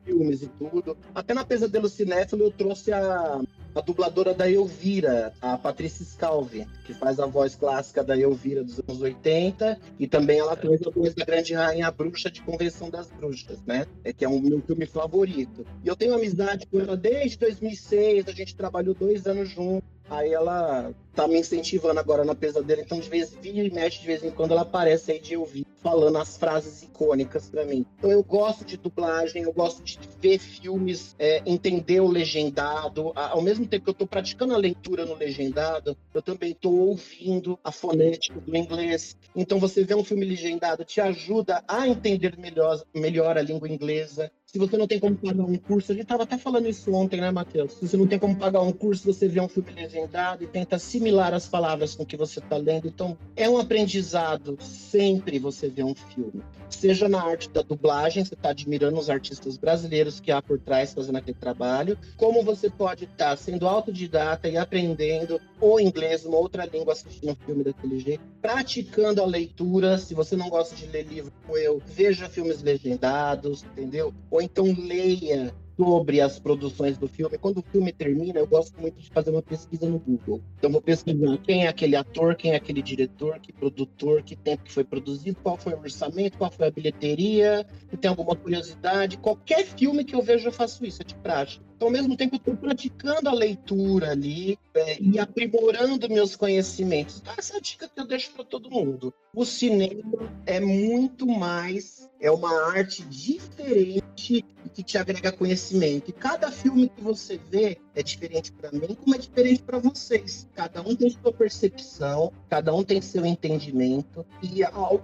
filmes 0.04 0.42
e 0.42 0.48
tudo. 0.48 0.98
Até 1.14 1.36
na 1.36 1.46
Pesadelo 1.46 1.88
Cinéfilo 1.88 2.46
eu 2.46 2.52
trouxe 2.52 2.92
a 2.92 3.40
a 3.76 3.82
dubladora 3.82 4.34
da 4.34 4.50
Elvira, 4.50 5.34
a 5.42 5.58
Patrícia 5.58 6.06
Scalvi, 6.06 6.68
que 6.86 6.94
faz 6.94 7.20
a 7.20 7.26
voz 7.26 7.56
clássica 7.56 8.04
da 8.04 8.18
Elvira 8.18 8.64
dos 8.64 8.80
anos 8.80 9.02
80, 9.02 9.80
e 10.00 10.08
também 10.08 10.40
ela 10.40 10.56
fez 10.56 10.82
a 10.86 10.90
voz 10.90 11.14
da 11.14 11.26
Grande 11.26 11.54
Rainha 11.54 11.92
Bruxa 11.92 12.30
de 12.30 12.42
Convenção 12.42 12.90
das 12.90 13.10
Bruxas, 13.10 13.62
né? 13.66 13.86
É 14.04 14.14
que 14.14 14.24
é 14.24 14.28
o 14.28 14.40
meu 14.40 14.62
filme 14.62 14.86
favorito. 14.86 15.66
E 15.84 15.88
eu 15.88 15.96
tenho 15.96 16.14
amizade 16.14 16.68
com 16.68 16.80
ela 16.80 16.96
desde 16.96 17.38
2006, 17.38 18.28
a 18.28 18.32
gente 18.32 18.56
trabalhou 18.56 18.94
dois 18.94 19.26
anos 19.26 19.50
juntos. 19.50 19.90
Aí 20.10 20.34
ela 20.34 20.94
tá 21.16 21.28
me 21.28 21.40
incentivando 21.40 22.00
agora 22.00 22.26
na 22.26 22.36
pesadelo, 22.36 22.82
então 22.82 23.00
de 23.00 23.10
vez 23.10 23.34
vira 23.42 23.68
e 23.68 23.72
mexe, 23.72 24.02
de 24.02 24.08
vez 24.08 24.24
em 24.24 24.30
quando 24.30 24.52
ela 24.52 24.62
aparece 24.62 25.14
aí 25.14 25.20
de 25.20 25.38
ouvir 25.38 25.66
falando 25.84 26.18
as 26.18 26.38
frases 26.38 26.82
icônicas 26.82 27.50
para 27.50 27.66
mim. 27.66 27.86
Então 27.98 28.10
eu 28.10 28.24
gosto 28.24 28.64
de 28.64 28.78
dublagem, 28.78 29.44
eu 29.44 29.52
gosto 29.52 29.84
de 29.84 30.00
ver 30.20 30.40
filmes, 30.40 31.14
é, 31.20 31.44
entender 31.46 32.00
o 32.00 32.08
legendado. 32.08 33.12
Ao 33.14 33.42
mesmo 33.42 33.68
tempo 33.68 33.84
que 33.84 33.90
eu 33.90 33.94
tô 33.94 34.08
praticando 34.08 34.54
a 34.54 34.58
leitura 34.58 35.06
no 35.06 35.14
legendado, 35.14 35.98
eu 36.14 36.22
também 36.22 36.54
tô 36.54 36.72
ouvindo 36.72 37.60
a 37.64 37.72
fonética 37.72 38.40
do 38.40 38.56
inglês. 38.56 39.18
Então 39.36 39.60
você 39.60 39.84
vê 39.84 39.94
um 39.94 40.04
filme 40.04 40.26
legendado 40.26 40.86
te 40.86 41.02
ajuda 41.02 41.64
a 41.68 41.88
entender 41.88 42.38
melhor, 42.38 42.82
melhor 42.96 43.38
a 43.38 43.42
língua 43.42 43.68
inglesa 43.68 44.32
se 44.54 44.60
você 44.60 44.78
não 44.78 44.86
tem 44.86 45.00
como 45.00 45.16
pagar 45.16 45.44
um 45.44 45.58
curso, 45.58 45.92
a 45.92 45.96
gente 45.96 46.04
estava 46.04 46.22
até 46.22 46.38
falando 46.38 46.70
isso 46.70 46.94
ontem, 46.94 47.20
né, 47.20 47.32
Matheus? 47.32 47.74
Se 47.74 47.88
você 47.88 47.98
não 47.98 48.06
tem 48.06 48.20
como 48.20 48.36
pagar 48.36 48.62
um 48.62 48.72
curso, 48.72 49.12
você 49.12 49.28
vê 49.28 49.42
um 49.42 49.50
filme 49.50 49.72
legendado 49.72 50.44
e 50.44 50.48
tenta 50.48 50.76
assimilar 50.76 51.34
as 51.34 51.48
palavras 51.48 51.96
com 51.96 52.06
que 52.06 52.16
você 52.16 52.38
está 52.38 52.56
lendo. 52.56 52.88
Então, 52.88 53.18
é 53.36 53.50
um 53.50 53.58
aprendizado 53.58 54.56
sempre 54.62 55.40
você 55.40 55.70
ver 55.70 55.86
um 55.86 55.96
filme. 55.96 56.44
Seja 56.70 57.10
na 57.10 57.24
arte 57.24 57.50
da 57.50 57.64
dublagem, 57.64 58.24
você 58.24 58.36
está 58.36 58.50
admirando 58.50 59.00
os 59.00 59.10
artistas 59.10 59.58
brasileiros 59.58 60.20
que 60.20 60.32
há 60.32 60.40
por 60.40 60.60
trás 60.60 60.94
fazendo 60.94 61.16
aquele 61.16 61.38
trabalho, 61.38 61.98
como 62.16 62.44
você 62.44 62.70
pode 62.70 63.06
estar 63.06 63.32
tá 63.32 63.36
sendo 63.36 63.68
autodidata 63.68 64.48
e 64.48 64.56
aprendendo 64.56 65.42
ou 65.60 65.80
inglês, 65.80 66.26
uma 66.26 66.38
outra 66.38 66.66
língua, 66.66 66.94
assistindo 66.94 67.32
um 67.32 67.36
filme 67.46 67.64
daquele 67.64 68.00
jeito, 68.00 68.24
praticando 68.40 69.20
a 69.20 69.26
leitura. 69.26 69.98
Se 69.98 70.14
você 70.14 70.36
não 70.36 70.50
gosta 70.50 70.76
de 70.76 70.86
ler 70.88 71.08
livro 71.08 71.32
como 71.42 71.58
eu, 71.58 71.82
veja 71.86 72.30
filmes 72.30 72.62
legendados, 72.62 73.64
entendeu? 73.64 74.14
Ou 74.30 74.43
então 74.44 74.66
leia 74.66 75.54
sobre 75.78 76.22
as 76.22 76.40
produções 76.40 76.98
do 76.98 77.08
filme. 77.08 77.38
Quando 77.38 77.60
o 77.60 77.64
filme 77.64 77.92
termina, 77.92 78.40
eu 78.40 78.48
gosto 78.48 78.80
muito 78.80 79.02
de 79.02 79.10
fazer 79.10 79.32
uma 79.32 79.42
pesquisa 79.42 79.90
no 79.90 80.00
Google. 80.00 80.42
Então, 80.58 80.72
vou 80.72 80.82
pesquisar 80.82 81.38
quem 81.40 81.66
é 81.66 81.68
aquele 81.68 81.96
ator, 81.96 82.36
quem 82.36 82.52
é 82.52 82.56
aquele 82.56 82.82
diretor, 82.82 83.40
que 83.40 83.52
produtor, 83.52 84.22
que 84.22 84.36
tempo 84.36 84.64
que 84.64 84.72
foi 84.72 84.84
produzido, 84.84 85.38
qual 85.42 85.58
foi 85.58 85.74
o 85.74 85.80
orçamento, 85.80 86.38
qual 86.38 86.52
foi 86.52 86.68
a 86.68 86.72
bilheteria, 86.72 87.66
se 87.90 87.98
tem 87.98 88.10
alguma 88.10 88.36
curiosidade. 88.36 89.18
Qualquer 89.18 89.66
filme 89.66 90.04
que 90.04 90.16
eu 90.16 90.22
vejo, 90.22 90.48
eu 90.48 90.52
faço 90.52 90.86
isso, 90.86 91.02
é 91.02 91.06
de 91.06 91.16
praxe. 91.16 91.60
Então, 91.76 91.88
ao 91.88 91.92
mesmo 91.92 92.16
tempo, 92.16 92.36
eu 92.36 92.38
estou 92.38 92.56
praticando 92.56 93.30
a 93.30 93.34
leitura 93.34 94.12
ali 94.12 94.58
é, 94.74 95.02
e 95.02 95.20
aprimorando 95.20 96.10
meus 96.10 96.36
conhecimentos. 96.36 97.20
Então, 97.22 97.34
essa 97.38 97.56
é 97.56 97.58
a 97.58 97.62
dica 97.62 97.88
que 97.88 98.00
eu 98.00 98.08
deixo 98.08 98.32
para 98.32 98.44
todo 98.44 98.70
mundo. 98.70 99.14
O 99.36 99.46
cinema 99.46 100.32
é 100.46 100.60
muito 100.60 101.26
mais, 101.26 102.10
é 102.22 102.30
uma 102.32 102.70
arte 102.72 103.04
diferente 103.04 104.46
que 104.74 104.84
te 104.84 104.98
agrega 104.98 105.32
conhecimento. 105.32 106.10
E 106.10 106.14
cada 106.14 106.52
filme 106.52 106.90
que 106.90 107.02
você 107.02 107.40
vê 107.50 107.78
é 107.96 108.02
diferente 108.02 108.52
para 108.52 108.72
mim, 108.72 108.96
como 108.96 109.16
é 109.16 109.18
diferente 109.18 109.62
para 109.62 109.78
vocês. 109.78 110.48
Cada 110.56 110.82
um 110.82 110.96
tem 110.96 111.10
sua 111.10 111.32
percepção, 111.32 112.32
cada 112.50 112.74
um 112.74 112.84
tem 112.84 113.02
seu 113.02 113.26
entendimento 113.26 114.26
e, 114.42 114.62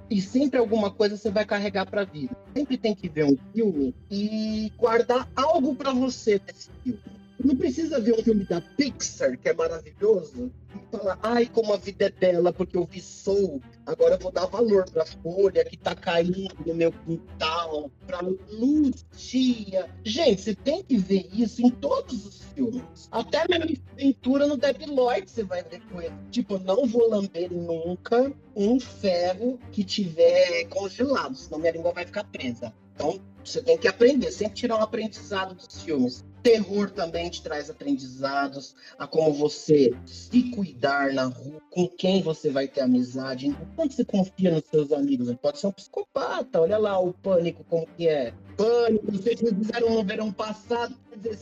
e 0.10 0.22
sempre 0.22 0.60
alguma 0.60 0.92
coisa 0.92 1.18
você 1.18 1.30
vai 1.30 1.46
carregar 1.46 1.86
para 1.86 2.02
a 2.02 2.06
vida. 2.06 2.36
Sempre 2.56 2.78
tem 2.78 2.96
que 2.96 3.08
ver 3.08 3.26
um 3.26 3.38
filme 3.54 3.94
e 4.10 4.72
guardar 4.78 5.28
algo 5.36 5.76
para 5.76 5.92
você 5.92 6.40
Não 7.42 7.56
precisa 7.56 8.02
ver 8.02 8.20
um 8.20 8.24
filme 8.24 8.44
da 8.44 8.60
Pixar, 8.60 9.38
que 9.38 9.48
é 9.48 9.54
maravilhoso, 9.54 10.52
e 10.76 10.98
falar, 10.98 11.18
ai, 11.24 11.46
como 11.46 11.74
a 11.74 11.78
vida 11.78 12.08
é 12.08 12.10
bela, 12.10 12.52
porque 12.52 12.76
eu 12.76 12.86
vi 12.86 13.00
Soul. 13.02 13.62
Agora 13.86 14.16
eu 14.16 14.20
vou 14.20 14.30
dar 14.30 14.46
valor 14.46 14.84
pra 14.90 15.06
folha 15.06 15.64
que 15.64 15.78
tá 15.78 15.96
caindo 15.96 16.54
no 16.66 16.76
meu 16.76 16.92
quintal, 16.92 17.90
pra 18.06 18.20
luz, 18.22 19.06
dia. 19.16 19.90
Gente, 20.04 20.42
você 20.42 20.54
tem 20.54 20.84
que 20.84 20.98
ver 20.98 21.30
isso 21.34 21.66
em 21.66 21.70
todos 21.70 22.26
os 22.26 22.42
filmes. 22.54 23.08
Até 23.10 23.48
na 23.48 23.66
minha 23.66 23.80
aventura 23.94 24.46
no 24.46 24.58
Debiloid 24.58 25.32
você 25.32 25.44
vai 25.44 25.64
ver 25.64 25.82
ele. 25.96 26.14
Tipo, 26.30 26.60
não 26.60 26.86
vou 26.86 27.10
lamber 27.10 27.52
nunca 27.54 28.34
um 28.54 28.82
ferro 28.82 29.58
que 29.72 29.86
tiver 29.86 30.66
congelado, 30.66 31.36
senão 31.36 31.58
minha 31.58 31.72
língua 31.72 31.94
vai 31.94 32.06
ficar 32.06 32.26
presa. 32.26 32.74
Então, 32.94 33.18
você 33.44 33.62
tem 33.62 33.78
que 33.78 33.88
aprender, 33.88 34.32
sempre 34.32 34.56
tirar 34.56 34.78
um 34.78 34.82
aprendizado 34.82 35.56
dos 35.56 35.82
filmes. 35.82 36.24
Terror 36.42 36.90
também 36.92 37.30
te 37.30 37.42
traz 37.42 37.70
aprendizados 37.70 38.74
a 38.98 39.06
como 39.06 39.34
você 39.34 39.94
se 40.06 40.44
cuidar 40.52 41.14
na 41.14 41.26
rua, 41.26 41.62
com 41.70 41.88
quem 41.88 42.22
você 42.22 42.50
vai 42.50 42.68
ter 42.68 42.82
amizade, 42.82 43.54
quanto 43.76 43.94
você 43.94 44.06
confia 44.06 44.52
nos 44.52 44.64
seus 44.70 44.92
amigos. 44.94 45.34
Pode 45.42 45.60
ser 45.60 45.68
um 45.68 45.72
psicopata, 45.72 46.62
olha 46.62 46.78
lá 46.78 46.98
o 46.98 47.14
pânico 47.14 47.66
como 47.66 47.86
que 47.98 48.08
é. 48.08 48.34
Pânico, 48.56 49.12
vocês 49.12 49.42
me 49.42 49.54
fizeram 49.54 49.94
no 49.94 50.04
verão 50.04 50.32
passado, 50.32 50.96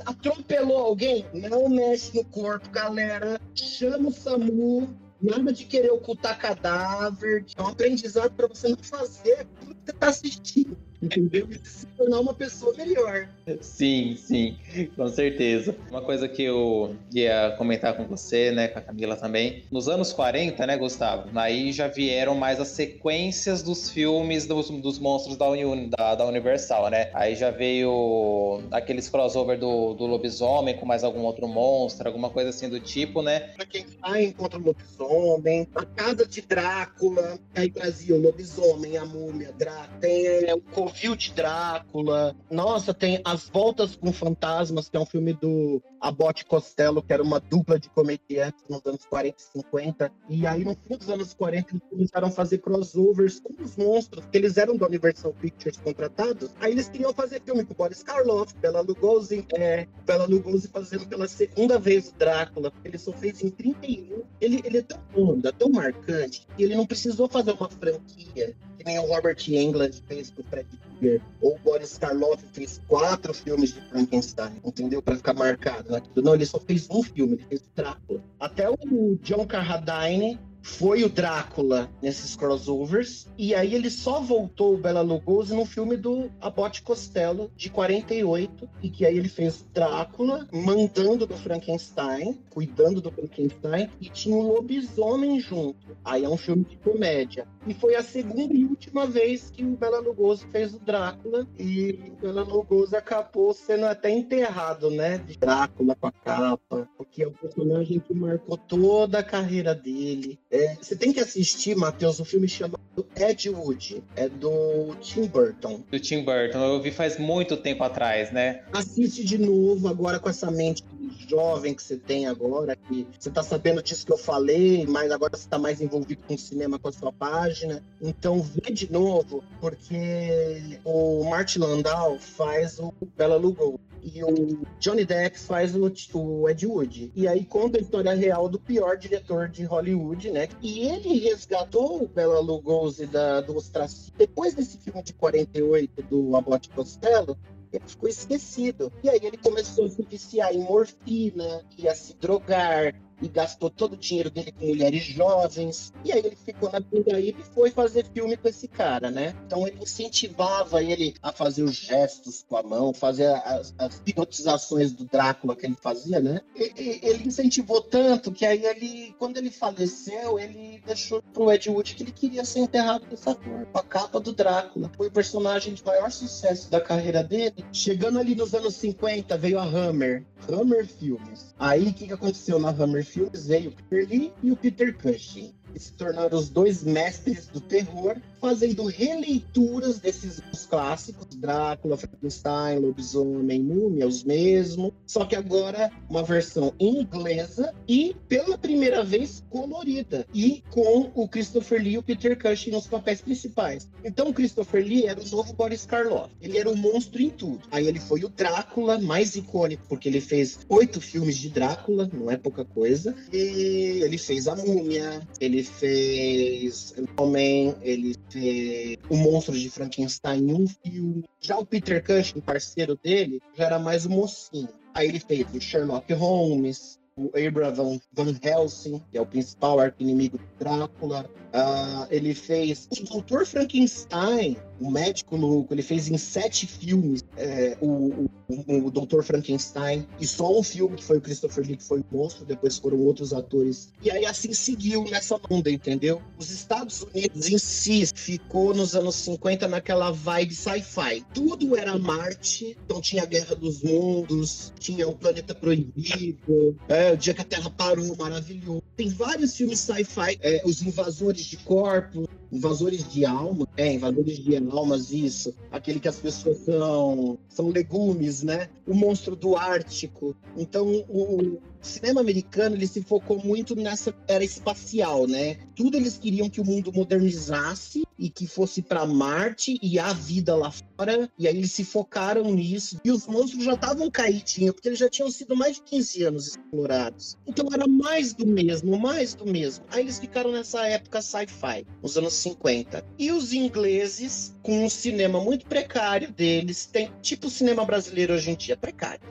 atropelou 0.05 0.77
alguém? 0.77 1.25
Não 1.31 1.69
mexe 1.69 2.15
no 2.15 2.25
corpo, 2.25 2.67
galera. 2.71 3.39
Chama 3.53 4.09
o 4.09 4.11
SAMU, 4.11 4.87
Nada 5.21 5.51
de 5.51 5.65
querer 5.65 5.91
ocultar 5.91 6.37
cadáver. 6.37 7.45
É 7.55 7.61
um 7.61 7.67
aprendizado 7.67 8.31
para 8.33 8.47
você 8.47 8.69
não 8.69 8.77
fazer 8.77 9.33
aquilo 9.33 9.75
que 9.75 9.81
você 9.85 9.91
está 9.91 10.07
assistindo. 10.07 10.77
Entendeu? 11.01 11.47
E 11.49 11.67
se 11.67 11.85
tornar 11.87 12.19
uma 12.19 12.33
pessoa 12.33 12.73
melhor. 12.75 13.29
Sim, 13.61 14.15
sim, 14.17 14.57
com 14.95 15.07
certeza. 15.07 15.75
Uma 15.89 16.01
coisa 16.01 16.27
que 16.27 16.43
eu 16.43 16.95
ia 17.13 17.55
comentar 17.57 17.95
com 17.95 18.05
você, 18.05 18.51
né, 18.51 18.67
com 18.67 18.79
a 18.79 18.81
Camila 18.81 19.15
também. 19.15 19.63
Nos 19.71 19.87
anos 19.87 20.11
40, 20.13 20.65
né, 20.65 20.77
Gustavo? 20.77 21.29
Aí 21.35 21.71
já 21.71 21.87
vieram 21.87 22.35
mais 22.35 22.59
as 22.59 22.69
sequências 22.69 23.61
dos 23.61 23.89
filmes 23.89 24.45
dos, 24.45 24.69
dos 24.69 24.99
monstros 24.99 25.37
da, 25.37 25.47
Uni, 25.47 25.87
da, 25.87 26.15
da, 26.15 26.25
Universal, 26.25 26.89
né? 26.89 27.09
Aí 27.13 27.35
já 27.35 27.51
veio 27.51 28.61
aqueles 28.71 29.09
crossover 29.09 29.57
do, 29.57 29.93
do 29.93 30.05
lobisomem 30.05 30.75
com 30.75 30.85
mais 30.85 31.03
algum 31.03 31.21
outro 31.21 31.47
monstro, 31.47 32.07
alguma 32.07 32.29
coisa 32.29 32.49
assim 32.49 32.69
do 32.69 32.79
tipo, 32.79 33.21
né? 33.21 33.39
Pra 33.55 33.65
quem 33.65 33.85
vai 34.01 34.25
encontra 34.25 34.59
o 34.59 34.63
lobisomem, 34.63 35.67
a 35.75 35.85
casa 35.85 36.25
de 36.25 36.41
Drácula, 36.41 37.39
aí 37.55 37.69
Brasil, 37.69 38.17
lobisomem, 38.17 38.97
a 38.97 39.05
múmia, 39.05 39.53
Drácula, 39.57 39.99
tem 39.99 40.25
é, 40.25 40.53
o 40.53 40.61
Covil 40.87 41.15
de 41.17 41.33
Drácula. 41.33 42.33
Nossa, 42.49 42.93
tem 42.93 43.19
As 43.25 43.49
Voltas 43.49 43.95
com 43.95 44.13
Fantasmas, 44.13 44.87
que 44.87 44.95
é 44.95 44.99
um 44.99 45.05
filme 45.05 45.33
do 45.33 45.81
Abbott 46.01 46.45
Costello, 46.45 47.01
que 47.01 47.13
era 47.13 47.23
uma 47.23 47.39
dupla 47.39 47.79
de 47.79 47.89
comediantes 47.89 48.63
nos 48.69 48.85
anos 48.85 49.05
40 49.05 49.35
e 49.37 49.61
50. 49.61 50.11
E 50.29 50.47
aí, 50.47 50.63
no 50.63 50.75
fim 50.75 50.97
dos 50.97 51.09
anos 51.09 51.33
40, 51.33 51.71
eles 51.71 51.83
começaram 51.89 52.27
a 52.27 52.31
fazer 52.31 52.59
crossovers 52.59 53.39
com 53.39 53.63
os 53.63 53.75
monstros, 53.75 54.25
que 54.25 54.37
eles 54.37 54.57
eram 54.57 54.77
da 54.77 54.87
Universal 54.87 55.33
Pictures 55.33 55.77
contratados. 55.77 56.51
Aí 56.59 56.71
eles 56.71 56.89
queriam 56.89 57.13
fazer 57.13 57.41
filme 57.41 57.63
com 57.63 57.73
Boris 57.73 58.03
Karloff, 58.03 58.53
Bela 58.57 58.81
Lugosi, 58.81 59.45
é, 59.53 59.87
Bela 60.05 60.25
Lugosi 60.25 60.67
fazendo 60.67 61.07
pela 61.07 61.27
segunda 61.27 61.79
vez 61.79 62.09
o 62.09 62.15
Drácula, 62.15 62.71
porque 62.71 62.87
ele 62.87 62.97
só 62.97 63.11
fez 63.13 63.43
em 63.43 63.49
31. 63.49 64.23
Ele, 64.39 64.61
ele 64.63 64.77
é 64.79 64.81
tão 64.81 64.99
onda, 65.15 65.51
tão 65.51 65.69
marcante, 65.69 66.47
que 66.55 66.63
ele 66.63 66.75
não 66.75 66.85
precisou 66.85 67.27
fazer 67.27 67.51
uma 67.51 67.69
franquia 67.69 68.55
que 68.77 68.83
nem 68.83 68.99
o 68.99 69.07
Robert 69.07 69.37
Englund 69.47 70.03
fez 70.07 70.29
com 70.29 70.41
o 70.41 70.45
Fred 70.45 70.67
Krueger, 70.99 71.21
ou 71.41 71.55
o 71.55 71.59
Boris 71.59 71.97
Karloff 71.97 72.43
fez 72.53 72.79
quatro 72.87 73.33
filmes 73.33 73.73
de 73.73 73.81
Frankenstein, 73.89 74.61
entendeu? 74.63 75.01
Para 75.01 75.15
ficar 75.15 75.33
marcado. 75.33 75.86
Não, 76.15 76.35
ele 76.35 76.45
só 76.45 76.59
fez 76.59 76.89
um 76.89 77.01
filme, 77.01 77.33
ele 77.33 77.45
fez 77.47 77.63
Drácula. 77.75 78.23
Até 78.39 78.69
o 78.69 79.17
John 79.21 79.45
Carradine 79.45 80.39
foi 80.67 81.03
o 81.03 81.09
Drácula 81.09 81.89
nesses 82.01 82.35
crossovers. 82.35 83.27
E 83.37 83.55
aí 83.55 83.73
ele 83.73 83.89
só 83.89 84.19
voltou 84.19 84.75
o 84.75 84.77
Bela 84.77 85.01
Lugosi 85.01 85.55
no 85.55 85.65
filme 85.65 85.95
do 85.95 86.29
Abbott 86.41 86.81
Costello, 86.81 87.49
de 87.55 87.69
48, 87.69 88.69
e 88.83 88.89
que 88.89 89.05
aí 89.05 89.17
ele 89.17 89.29
fez 89.29 89.65
Drácula, 89.73 90.45
mandando 90.51 91.25
do 91.25 91.35
Frankenstein, 91.37 92.37
cuidando 92.49 93.01
do 93.01 93.09
Frankenstein, 93.11 93.89
e 94.01 94.09
tinha 94.09 94.35
um 94.35 94.41
lobisomem 94.41 95.39
junto. 95.39 95.97
Aí 96.03 96.25
é 96.25 96.29
um 96.29 96.37
filme 96.37 96.65
de 96.65 96.75
comédia. 96.77 97.47
E 97.65 97.73
foi 97.73 97.95
a 97.95 98.03
segunda 98.03 98.53
e 98.53 98.65
última 98.65 99.05
vez 99.05 99.49
que 99.49 99.63
o 99.63 99.77
Bela 99.77 99.99
Lugosi 99.99 100.45
fez 100.47 100.73
o 100.73 100.79
Drácula, 100.79 101.47
e 101.57 102.11
o 102.17 102.21
Bela 102.21 102.43
Lugosi 102.43 102.95
acabou 102.95 103.53
sendo 103.53 103.85
até 103.85 104.09
enterrado, 104.09 104.89
né? 104.89 105.17
De 105.17 105.37
Drácula 105.37 105.95
com 105.95 106.07
a 106.07 106.11
capa, 106.11 106.87
porque 106.97 107.23
é 107.23 107.27
o 107.27 107.31
personagem 107.31 107.99
que 107.99 108.13
marcou 108.13 108.57
toda 108.57 109.19
a 109.19 109.23
carreira 109.23 109.73
dele. 109.73 110.37
É, 110.51 110.56
você 110.81 110.95
tem 110.95 111.13
que 111.13 111.19
assistir, 111.19 111.75
Matheus, 111.75 112.19
um 112.19 112.25
filme 112.25 112.47
chamado 112.47 112.79
Ed 113.15 113.49
Wood. 113.49 114.03
É 114.15 114.27
do 114.29 114.95
Tim 115.01 115.27
Burton. 115.27 115.81
Do 115.89 115.99
Tim 115.99 116.23
Burton. 116.23 116.59
Eu 116.59 116.81
vi 116.81 116.91
faz 116.91 117.17
muito 117.17 117.57
tempo 117.57 117.83
atrás, 117.83 118.31
né? 118.31 118.63
Assiste 118.71 119.23
de 119.23 119.37
novo 119.37 119.87
agora 119.87 120.19
com 120.19 120.29
essa 120.29 120.49
mente 120.51 120.83
jovem 121.27 121.73
que 121.73 121.83
você 121.83 121.97
tem 121.97 122.27
agora, 122.27 122.75
que 122.75 123.05
você 123.19 123.29
tá 123.29 123.43
sabendo 123.43 123.81
disso 123.83 124.05
que 124.05 124.13
eu 124.13 124.17
falei, 124.17 124.85
mas 124.87 125.11
agora 125.11 125.35
você 125.35 125.47
tá 125.47 125.57
mais 125.57 125.81
envolvido 125.81 126.21
com 126.27 126.35
o 126.35 126.37
cinema 126.37 126.79
com 126.79 126.87
a 126.87 126.91
sua 126.91 127.11
página. 127.11 127.83
Então 128.01 128.41
vê 128.41 128.71
de 128.71 128.91
novo, 128.91 129.43
porque 129.59 130.79
o 130.85 131.23
Martin 131.25 131.59
Landau 131.59 132.17
faz 132.17 132.79
o 132.79 132.93
Bela 133.15 133.35
Lugosi 133.35 133.86
e 134.01 134.23
o 134.23 134.65
Johnny 134.79 135.05
Depp 135.05 135.39
faz 135.39 135.75
o, 135.75 135.91
o 136.13 136.49
Ed 136.49 136.65
Wood. 136.65 137.11
E 137.15 137.27
aí 137.27 137.45
conta 137.45 137.77
a 137.77 137.81
história 137.81 138.13
real 138.13 138.47
do 138.49 138.59
pior 138.59 138.97
diretor 138.97 139.49
de 139.49 139.63
Hollywood, 139.63 140.31
né? 140.31 140.47
E 140.61 140.87
ele 140.87 141.19
resgatou 141.19 142.03
o 142.03 142.07
Bela 142.07 142.39
Lugosi 142.39 143.05
da, 143.05 143.41
do 143.41 143.55
ostracismo. 143.55 144.13
Depois 144.17 144.53
desse 144.53 144.77
filme 144.77 145.01
de 145.03 145.13
48 145.13 146.03
do 146.03 146.35
Abbott 146.35 146.69
Costello, 146.69 147.37
ele 147.71 147.83
ficou 147.85 148.09
esquecido. 148.09 148.91
E 149.03 149.09
aí 149.09 149.19
ele 149.21 149.37
começou 149.37 149.85
a 149.85 149.89
se 149.89 150.01
viciar 150.03 150.53
em 150.53 150.59
morfina, 150.59 151.63
ia 151.77 151.93
se 151.93 152.15
drogar, 152.15 152.93
e 153.21 153.27
gastou 153.27 153.69
todo 153.69 153.93
o 153.93 153.97
dinheiro 153.97 154.29
dele 154.29 154.51
com 154.51 154.65
mulheres 154.65 155.03
jovens. 155.03 155.93
E 156.03 156.11
aí 156.11 156.19
ele 156.19 156.35
ficou 156.35 156.71
na 156.71 156.81
Pindaíba 156.81 157.41
e 157.41 157.53
foi 157.53 157.71
fazer 157.71 158.05
filme 158.13 158.37
com 158.37 158.47
esse 158.47 158.67
cara, 158.67 159.09
né? 159.09 159.35
Então 159.45 159.67
ele 159.67 159.81
incentivava 159.81 160.83
ele 160.83 161.15
a 161.21 161.31
fazer 161.31 161.63
os 161.63 161.75
gestos 161.75 162.45
com 162.47 162.57
a 162.57 162.63
mão, 162.63 162.93
fazer 162.93 163.27
as, 163.27 163.73
as 163.77 164.01
hipnotizações 164.05 164.91
do 164.91 165.05
Drácula 165.05 165.55
que 165.55 165.65
ele 165.65 165.77
fazia, 165.81 166.19
né? 166.19 166.41
E, 166.55 166.73
e, 166.77 166.99
ele 167.03 167.27
incentivou 167.27 167.81
tanto 167.81 168.31
que 168.31 168.45
aí 168.45 168.65
ele, 168.65 169.15
quando 169.17 169.37
ele 169.37 169.49
faleceu, 169.49 170.39
ele 170.39 170.81
deixou 170.85 171.21
pro 171.21 171.51
Ed 171.51 171.69
Wood 171.69 171.95
que 171.95 172.03
ele 172.03 172.11
queria 172.11 172.45
ser 172.45 172.59
enterrado 172.59 173.05
dessa 173.07 173.33
cor, 173.33 173.65
com 173.65 173.79
a 173.79 173.83
capa 173.83 174.19
do 174.19 174.33
Drácula. 174.33 174.91
Foi 174.95 175.07
o 175.07 175.11
personagem 175.11 175.73
de 175.73 175.83
maior 175.83 176.11
sucesso 176.11 176.69
da 176.69 176.79
carreira 176.79 177.23
dele. 177.23 177.65
Chegando 177.71 178.19
ali 178.19 178.35
nos 178.35 178.53
anos 178.53 178.75
50, 178.75 179.37
veio 179.37 179.59
a 179.59 179.63
Hammer. 179.63 180.25
Hammer 180.49 180.85
Filmes. 180.85 181.53
Aí 181.59 181.87
o 181.87 181.93
que, 181.93 182.07
que 182.07 182.13
aconteceu 182.13 182.59
na 182.59 182.69
Hammer 182.69 183.05
Filmes? 183.07 183.47
Veio 183.47 183.73
Lee 183.91 184.33
e 184.43 184.51
o 184.51 184.55
Peter 184.55 184.95
Cushing 184.97 185.53
e 185.73 185.79
se 185.79 185.93
tornaram 185.93 186.37
os 186.37 186.49
dois 186.49 186.83
mestres 186.83 187.47
do 187.47 187.61
terror, 187.61 188.17
fazendo 188.39 188.85
releituras 188.85 189.99
desses 189.99 190.41
clássicos, 190.69 191.27
Drácula, 191.35 191.97
Frankenstein, 191.97 192.79
Lobisomem, 192.79 193.61
Múmia, 193.61 194.07
os 194.07 194.23
mesmos, 194.23 194.91
só 195.05 195.25
que 195.25 195.35
agora 195.35 195.91
uma 196.09 196.23
versão 196.23 196.73
inglesa 196.79 197.73
e 197.87 198.15
pela 198.27 198.57
primeira 198.57 199.03
vez 199.03 199.43
colorida 199.49 200.25
e 200.33 200.63
com 200.71 201.11
o 201.15 201.27
Christopher 201.27 201.81
Lee 201.81 201.93
e 201.93 201.97
o 201.97 202.03
Peter 202.03 202.37
Cushing 202.37 202.71
nos 202.71 202.87
papéis 202.87 203.21
principais. 203.21 203.89
Então 204.03 204.33
Christopher 204.33 204.83
Lee 204.83 205.05
era 205.05 205.19
o 205.19 205.27
novo 205.29 205.53
Boris 205.53 205.85
Karloff. 205.85 206.33
Ele 206.41 206.57
era 206.57 206.69
um 206.69 206.75
monstro 206.75 207.21
em 207.21 207.29
tudo. 207.29 207.61
Aí 207.71 207.87
ele 207.87 207.99
foi 207.99 208.23
o 208.23 208.29
Drácula 208.29 208.99
mais 208.99 209.35
icônico 209.35 209.83
porque 209.87 210.09
ele 210.09 210.21
fez 210.21 210.59
oito 210.69 210.99
filmes 211.01 211.37
de 211.37 211.49
Drácula, 211.49 212.09
não 212.13 212.29
é 212.29 212.37
pouca 212.37 212.65
coisa. 212.65 213.15
E 213.31 214.01
ele 214.03 214.17
fez 214.17 214.47
a 214.47 214.55
Múmia, 214.55 215.21
ele 215.39 215.63
fez 215.63 216.93
Homem, 217.17 217.75
ele 217.81 218.15
fez 218.29 218.97
O 219.09 219.15
Monstro 219.15 219.57
de 219.57 219.69
Frankenstein 219.69 220.49
em 220.49 220.53
um 220.53 220.67
filme. 220.67 221.25
Já 221.39 221.57
o 221.57 221.65
Peter 221.65 222.03
Cushing, 222.03 222.41
parceiro 222.41 222.97
dele, 223.01 223.41
já 223.55 223.65
era 223.65 223.79
mais 223.79 224.05
o 224.05 224.09
mocinho. 224.09 224.69
Aí 224.93 225.07
ele 225.07 225.19
fez 225.19 225.45
o 225.53 225.61
Sherlock 225.61 226.11
Holmes, 226.13 226.99
o 227.17 227.31
Abraham 227.35 227.99
Van 228.13 228.35
Helsing, 228.41 229.01
que 229.11 229.17
é 229.17 229.21
o 229.21 229.25
principal 229.25 229.79
arco-inimigo 229.79 230.37
do 230.37 230.45
Drácula. 230.59 231.29
Uh, 231.47 232.05
ele 232.11 232.35
fez 232.35 232.87
o 232.91 233.03
Doutor 233.03 233.45
Frankenstein, 233.45 234.57
o 234.79 234.91
médico 234.91 235.35
louco, 235.35 235.73
ele 235.73 235.81
fez 235.81 236.07
em 236.07 236.17
sete 236.17 236.67
filmes 236.67 237.23
é, 237.35 237.75
o, 237.81 238.29
o, 238.47 238.85
o 238.85 238.91
Doutor 238.91 239.23
Frankenstein, 239.23 240.05
e 240.19 240.27
só 240.27 240.59
um 240.59 240.61
filme 240.61 240.97
que 240.97 241.03
foi 241.03 241.17
o 241.17 241.21
Christopher 241.21 241.65
Lee, 241.65 241.77
que 241.77 241.83
foi 241.83 242.01
o 242.01 242.05
monstro, 242.11 242.45
depois 242.45 242.77
foram 242.77 242.99
outros 242.99 243.33
atores. 243.33 243.91
E 244.03 244.11
aí 244.11 244.25
assim 244.25 244.53
seguiu 244.53 245.05
nessa 245.05 245.39
onda, 245.49 245.71
entendeu? 245.71 246.21
Os 246.37 246.51
Estados 246.51 247.01
Unidos 247.01 247.49
em 247.49 247.57
si 247.57 248.05
ficou 248.13 248.73
nos 248.75 248.93
anos 248.93 249.15
50 249.15 249.67
naquela 249.67 250.11
vibe 250.11 250.53
sci-fi. 250.53 251.25
Tudo 251.33 251.75
era 251.75 251.97
Marte, 251.97 252.77
então 252.85 253.01
tinha 253.01 253.23
a 253.23 253.25
Guerra 253.25 253.55
dos 253.55 253.81
Mundos, 253.81 254.73
tinha 254.79 255.07
o 255.07 255.15
Planeta 255.15 255.55
Proibido, 255.55 256.77
é, 256.87 257.06
o 257.13 257.17
Dia 257.17 257.33
que 257.33 257.41
a 257.41 257.45
Terra 257.45 257.69
Parou, 257.69 258.15
maravilhoso. 258.17 258.83
Tem 258.95 259.09
vários 259.09 259.55
filmes 259.55 259.79
sci-fi, 259.79 260.37
é, 260.41 260.61
Os 260.65 260.81
Invasores 260.81 261.45
de 261.45 261.57
Corpos, 261.57 262.27
Invasores 262.51 263.09
de 263.11 263.25
Almas, 263.25 263.67
é, 263.75 263.93
Invasores 263.93 264.39
de 264.39 264.55
Almas, 264.57 265.11
isso. 265.11 265.53
Aquele 265.71 265.99
que 265.99 266.07
as 266.07 266.17
pessoas 266.17 266.59
são, 266.59 267.37
são 267.49 267.69
legumes, 267.69 268.43
né? 268.43 268.69
O 268.85 268.93
Monstro 268.93 269.35
do 269.35 269.55
Ártico. 269.55 270.35
Então, 270.55 270.87
o, 271.09 271.59
cinema 271.81 272.21
americano 272.21 272.75
ele 272.75 272.87
se 272.87 273.01
focou 273.01 273.43
muito 273.43 273.75
nessa 273.75 274.13
era 274.27 274.43
espacial, 274.43 275.27
né? 275.27 275.57
Tudo 275.75 275.97
eles 275.97 276.17
queriam 276.17 276.49
que 276.49 276.61
o 276.61 276.65
mundo 276.65 276.91
modernizasse 276.93 278.03
e 278.17 278.29
que 278.29 278.47
fosse 278.47 278.81
para 278.81 279.05
Marte 279.05 279.77
e 279.81 279.99
a 279.99 280.11
vida 280.13 280.55
lá 280.55 280.71
fora. 280.71 281.29
E 281.37 281.47
aí 281.47 281.57
eles 281.57 281.71
se 281.71 281.83
focaram 281.83 282.43
nisso. 282.51 282.99
E 283.03 283.11
os 283.11 283.27
monstros 283.27 283.63
já 283.63 283.73
estavam 283.73 284.09
caidinhos, 284.09 284.73
porque 284.73 284.89
eles 284.89 284.99
já 284.99 285.09
tinham 285.09 285.29
sido 285.29 285.55
mais 285.55 285.75
de 285.75 285.83
15 285.83 286.23
anos 286.23 286.47
explorados. 286.47 287.37
Então 287.45 287.67
era 287.71 287.87
mais 287.87 288.33
do 288.33 288.45
mesmo, 288.45 288.97
mais 288.99 289.35
do 289.35 289.45
mesmo. 289.45 289.85
Aí 289.89 290.01
eles 290.01 290.19
ficaram 290.19 290.51
nessa 290.51 290.85
época 290.87 291.21
sci-fi, 291.21 291.85
nos 292.01 292.17
anos 292.17 292.33
50. 292.33 293.05
E 293.17 293.31
os 293.31 293.53
ingleses, 293.53 294.55
com 294.63 294.85
um 294.85 294.89
cinema 294.89 295.39
muito 295.39 295.65
precário 295.65 296.31
deles, 296.31 296.85
tem 296.85 297.11
tipo 297.21 297.47
o 297.47 297.51
cinema 297.51 297.85
brasileiro 297.85 298.33
hoje 298.33 298.51
em 298.51 298.55
dia, 298.55 298.75
precário. 298.75 299.21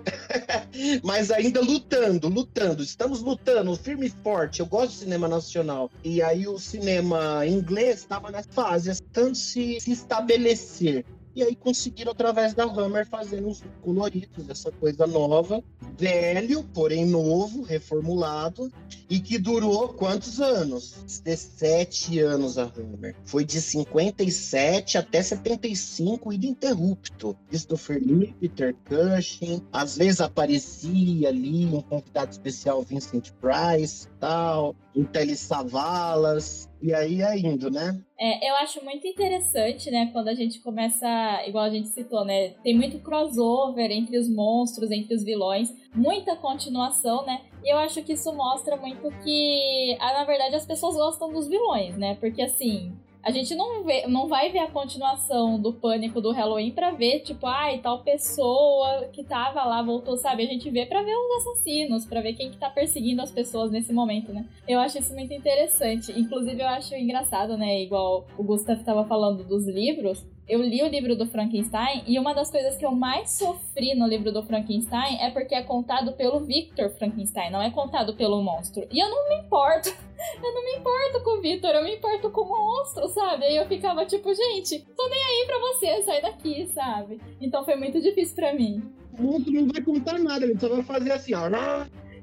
Mas 1.03 1.30
ainda 1.30 1.61
lutando, 1.61 2.30
lutando. 2.37 2.82
Estamos 2.82 3.22
lutando, 3.22 3.74
firme 3.76 4.07
e 4.07 4.11
forte. 4.11 4.61
Eu 4.61 4.66
gosto 4.66 4.93
de 4.93 4.99
cinema 4.99 5.26
nacional. 5.26 5.91
E 6.05 6.22
aí 6.22 6.47
o 6.47 6.59
cinema 6.59 7.47
inglês 7.47 8.01
estava 8.01 8.30
nessa 8.30 8.51
fase, 8.53 8.95
tentando 9.03 9.34
se, 9.34 9.80
se 9.80 9.91
estabelecer. 9.93 11.05
E 11.37 11.43
aí 11.43 11.55
conseguiram, 11.55 12.12
através 12.12 12.55
da 12.55 12.64
Hammer, 12.64 13.07
fazer 13.07 13.45
uns 13.45 13.62
coloridos, 13.82 14.49
essa 14.49 14.72
coisa 14.72 15.07
nova, 15.07 15.62
velho, 15.99 16.64
porém 16.72 17.05
novo, 17.05 17.61
reformulado, 17.61 18.72
e 19.11 19.20
que 19.20 19.37
durou 19.37 19.91
quantos 19.91 20.41
anos? 20.41 20.95
17 21.22 22.20
anos 22.20 22.57
a 22.57 22.62
Hammer. 22.62 23.14
Foi 23.26 23.45
de 23.45 23.61
57 23.61 24.97
até 24.97 25.20
75, 25.20 26.32
ininterrupto. 26.32 27.37
Christopher 27.51 28.03
Lee, 28.03 28.34
Peter 28.41 28.74
Cushing, 28.89 29.62
às 29.70 29.99
vezes 29.99 30.22
aparecia 30.22 31.28
ali 31.28 31.66
um 31.66 31.82
convidado 31.82 32.30
especial, 32.30 32.80
Vincent 32.80 33.30
Price, 33.43 34.09
tal, 34.18 34.74
o 34.95 35.05
Telly 35.05 35.37
Savalas, 35.37 36.66
e 36.80 36.92
aí 36.92 37.22
é 37.22 37.38
indo, 37.38 37.70
né? 37.70 38.00
É, 38.18 38.50
eu 38.50 38.54
acho 38.56 38.82
muito 38.84 39.06
interessante, 39.06 39.90
né, 39.90 40.08
quando 40.12 40.28
a 40.28 40.34
gente 40.34 40.60
começa, 40.60 41.06
igual 41.46 41.64
a 41.64 41.70
gente 41.70 41.88
citou, 41.88 42.24
né, 42.24 42.50
tem 42.62 42.74
muito 42.74 42.98
crossover 43.00 43.90
entre 43.90 44.18
os 44.18 44.28
monstros, 44.28 44.90
entre 44.90 45.14
os 45.14 45.22
vilões, 45.22 45.74
muita 45.94 46.34
continuação, 46.34 47.26
né, 47.26 47.42
e 47.62 47.72
eu 47.72 47.76
acho 47.78 48.02
que 48.02 48.14
isso 48.14 48.32
mostra 48.32 48.76
muito 48.76 49.10
que, 49.22 49.96
ah, 50.00 50.14
na 50.14 50.24
verdade, 50.24 50.54
as 50.54 50.64
pessoas 50.64 50.94
gostam 50.94 51.30
dos 51.30 51.46
vilões, 51.46 51.96
né, 51.98 52.16
porque 52.18 52.40
assim, 52.40 52.92
a 53.26 53.32
gente 53.32 53.56
não, 53.56 53.82
vê, 53.82 54.06
não 54.06 54.28
vai 54.28 54.52
ver 54.52 54.60
a 54.60 54.70
continuação 54.70 55.60
do 55.60 55.72
pânico 55.72 56.20
do 56.20 56.30
Halloween 56.30 56.70
pra 56.70 56.92
ver, 56.92 57.22
tipo, 57.22 57.44
ai, 57.44 57.78
tal 57.78 58.04
pessoa 58.04 59.08
que 59.12 59.24
tava 59.24 59.64
lá 59.64 59.82
voltou, 59.82 60.16
sabe? 60.16 60.44
A 60.44 60.46
gente 60.46 60.70
vê 60.70 60.86
pra 60.86 61.02
ver 61.02 61.12
os 61.12 61.44
assassinos, 61.44 62.06
pra 62.06 62.20
ver 62.20 62.34
quem 62.34 62.52
que 62.52 62.56
tá 62.56 62.70
perseguindo 62.70 63.20
as 63.20 63.32
pessoas 63.32 63.72
nesse 63.72 63.92
momento, 63.92 64.32
né? 64.32 64.46
Eu 64.68 64.78
acho 64.78 64.98
isso 65.00 65.12
muito 65.12 65.34
interessante. 65.34 66.16
Inclusive, 66.16 66.62
eu 66.62 66.68
acho 66.68 66.94
engraçado, 66.94 67.56
né? 67.56 67.82
Igual 67.82 68.28
o 68.38 68.44
Gustav 68.44 68.80
tava 68.84 69.04
falando 69.04 69.42
dos 69.42 69.66
livros 69.66 70.24
eu 70.49 70.62
li 70.62 70.82
o 70.82 70.88
livro 70.88 71.16
do 71.16 71.26
Frankenstein 71.26 72.05
e 72.07 72.18
uma 72.18 72.32
das 72.32 72.51
coisas 72.51 72.76
que 72.76 72.86
eu 72.86 72.92
mais 72.92 73.30
sofri 73.30 73.94
no 73.97 74.07
livro 74.07 74.30
do 74.30 74.44
Frankenstein 74.44 75.18
é 75.20 75.30
porque 75.30 75.55
é 75.55 75.62
contado 75.62 76.12
pelo 76.12 76.40
Victor 76.40 76.90
Frankenstein, 76.90 77.51
não 77.51 77.61
é 77.61 77.70
contado 77.70 78.14
pelo 78.14 78.40
monstro. 78.42 78.86
E 78.90 79.01
eu 79.01 79.09
não 79.11 79.28
me 79.28 79.44
importo. 79.44 79.90
Eu 80.42 80.55
não 80.55 80.64
me 80.64 80.78
importo 80.78 81.22
com 81.22 81.38
o 81.38 81.40
Victor, 81.42 81.74
eu 81.74 81.84
me 81.84 81.97
importo 81.97 82.30
com 82.30 82.40
o 82.40 82.49
monstro, 82.49 83.07
sabe? 83.09 83.44
Aí 83.44 83.57
eu 83.57 83.66
ficava 83.66 84.07
tipo, 84.07 84.32
gente, 84.32 84.80
tô 84.97 85.07
nem 85.11 85.22
aí 85.22 85.44
pra 85.47 85.59
você, 85.59 86.03
sai 86.03 86.22
daqui, 86.22 86.66
sabe? 86.68 87.20
Então 87.38 87.62
foi 87.66 87.76
muito 87.76 88.01
difícil 88.01 88.34
para 88.34 88.55
mim. 88.55 88.82
O 89.18 89.22
monstro 89.22 89.53
não 89.53 89.68
vai 89.68 89.82
contar 89.82 90.18
nada, 90.18 90.47
ele 90.47 90.59
só 90.59 90.70
vai 90.70 90.82
fazer 90.82 91.12
assim, 91.12 91.34
ó. 91.34 91.49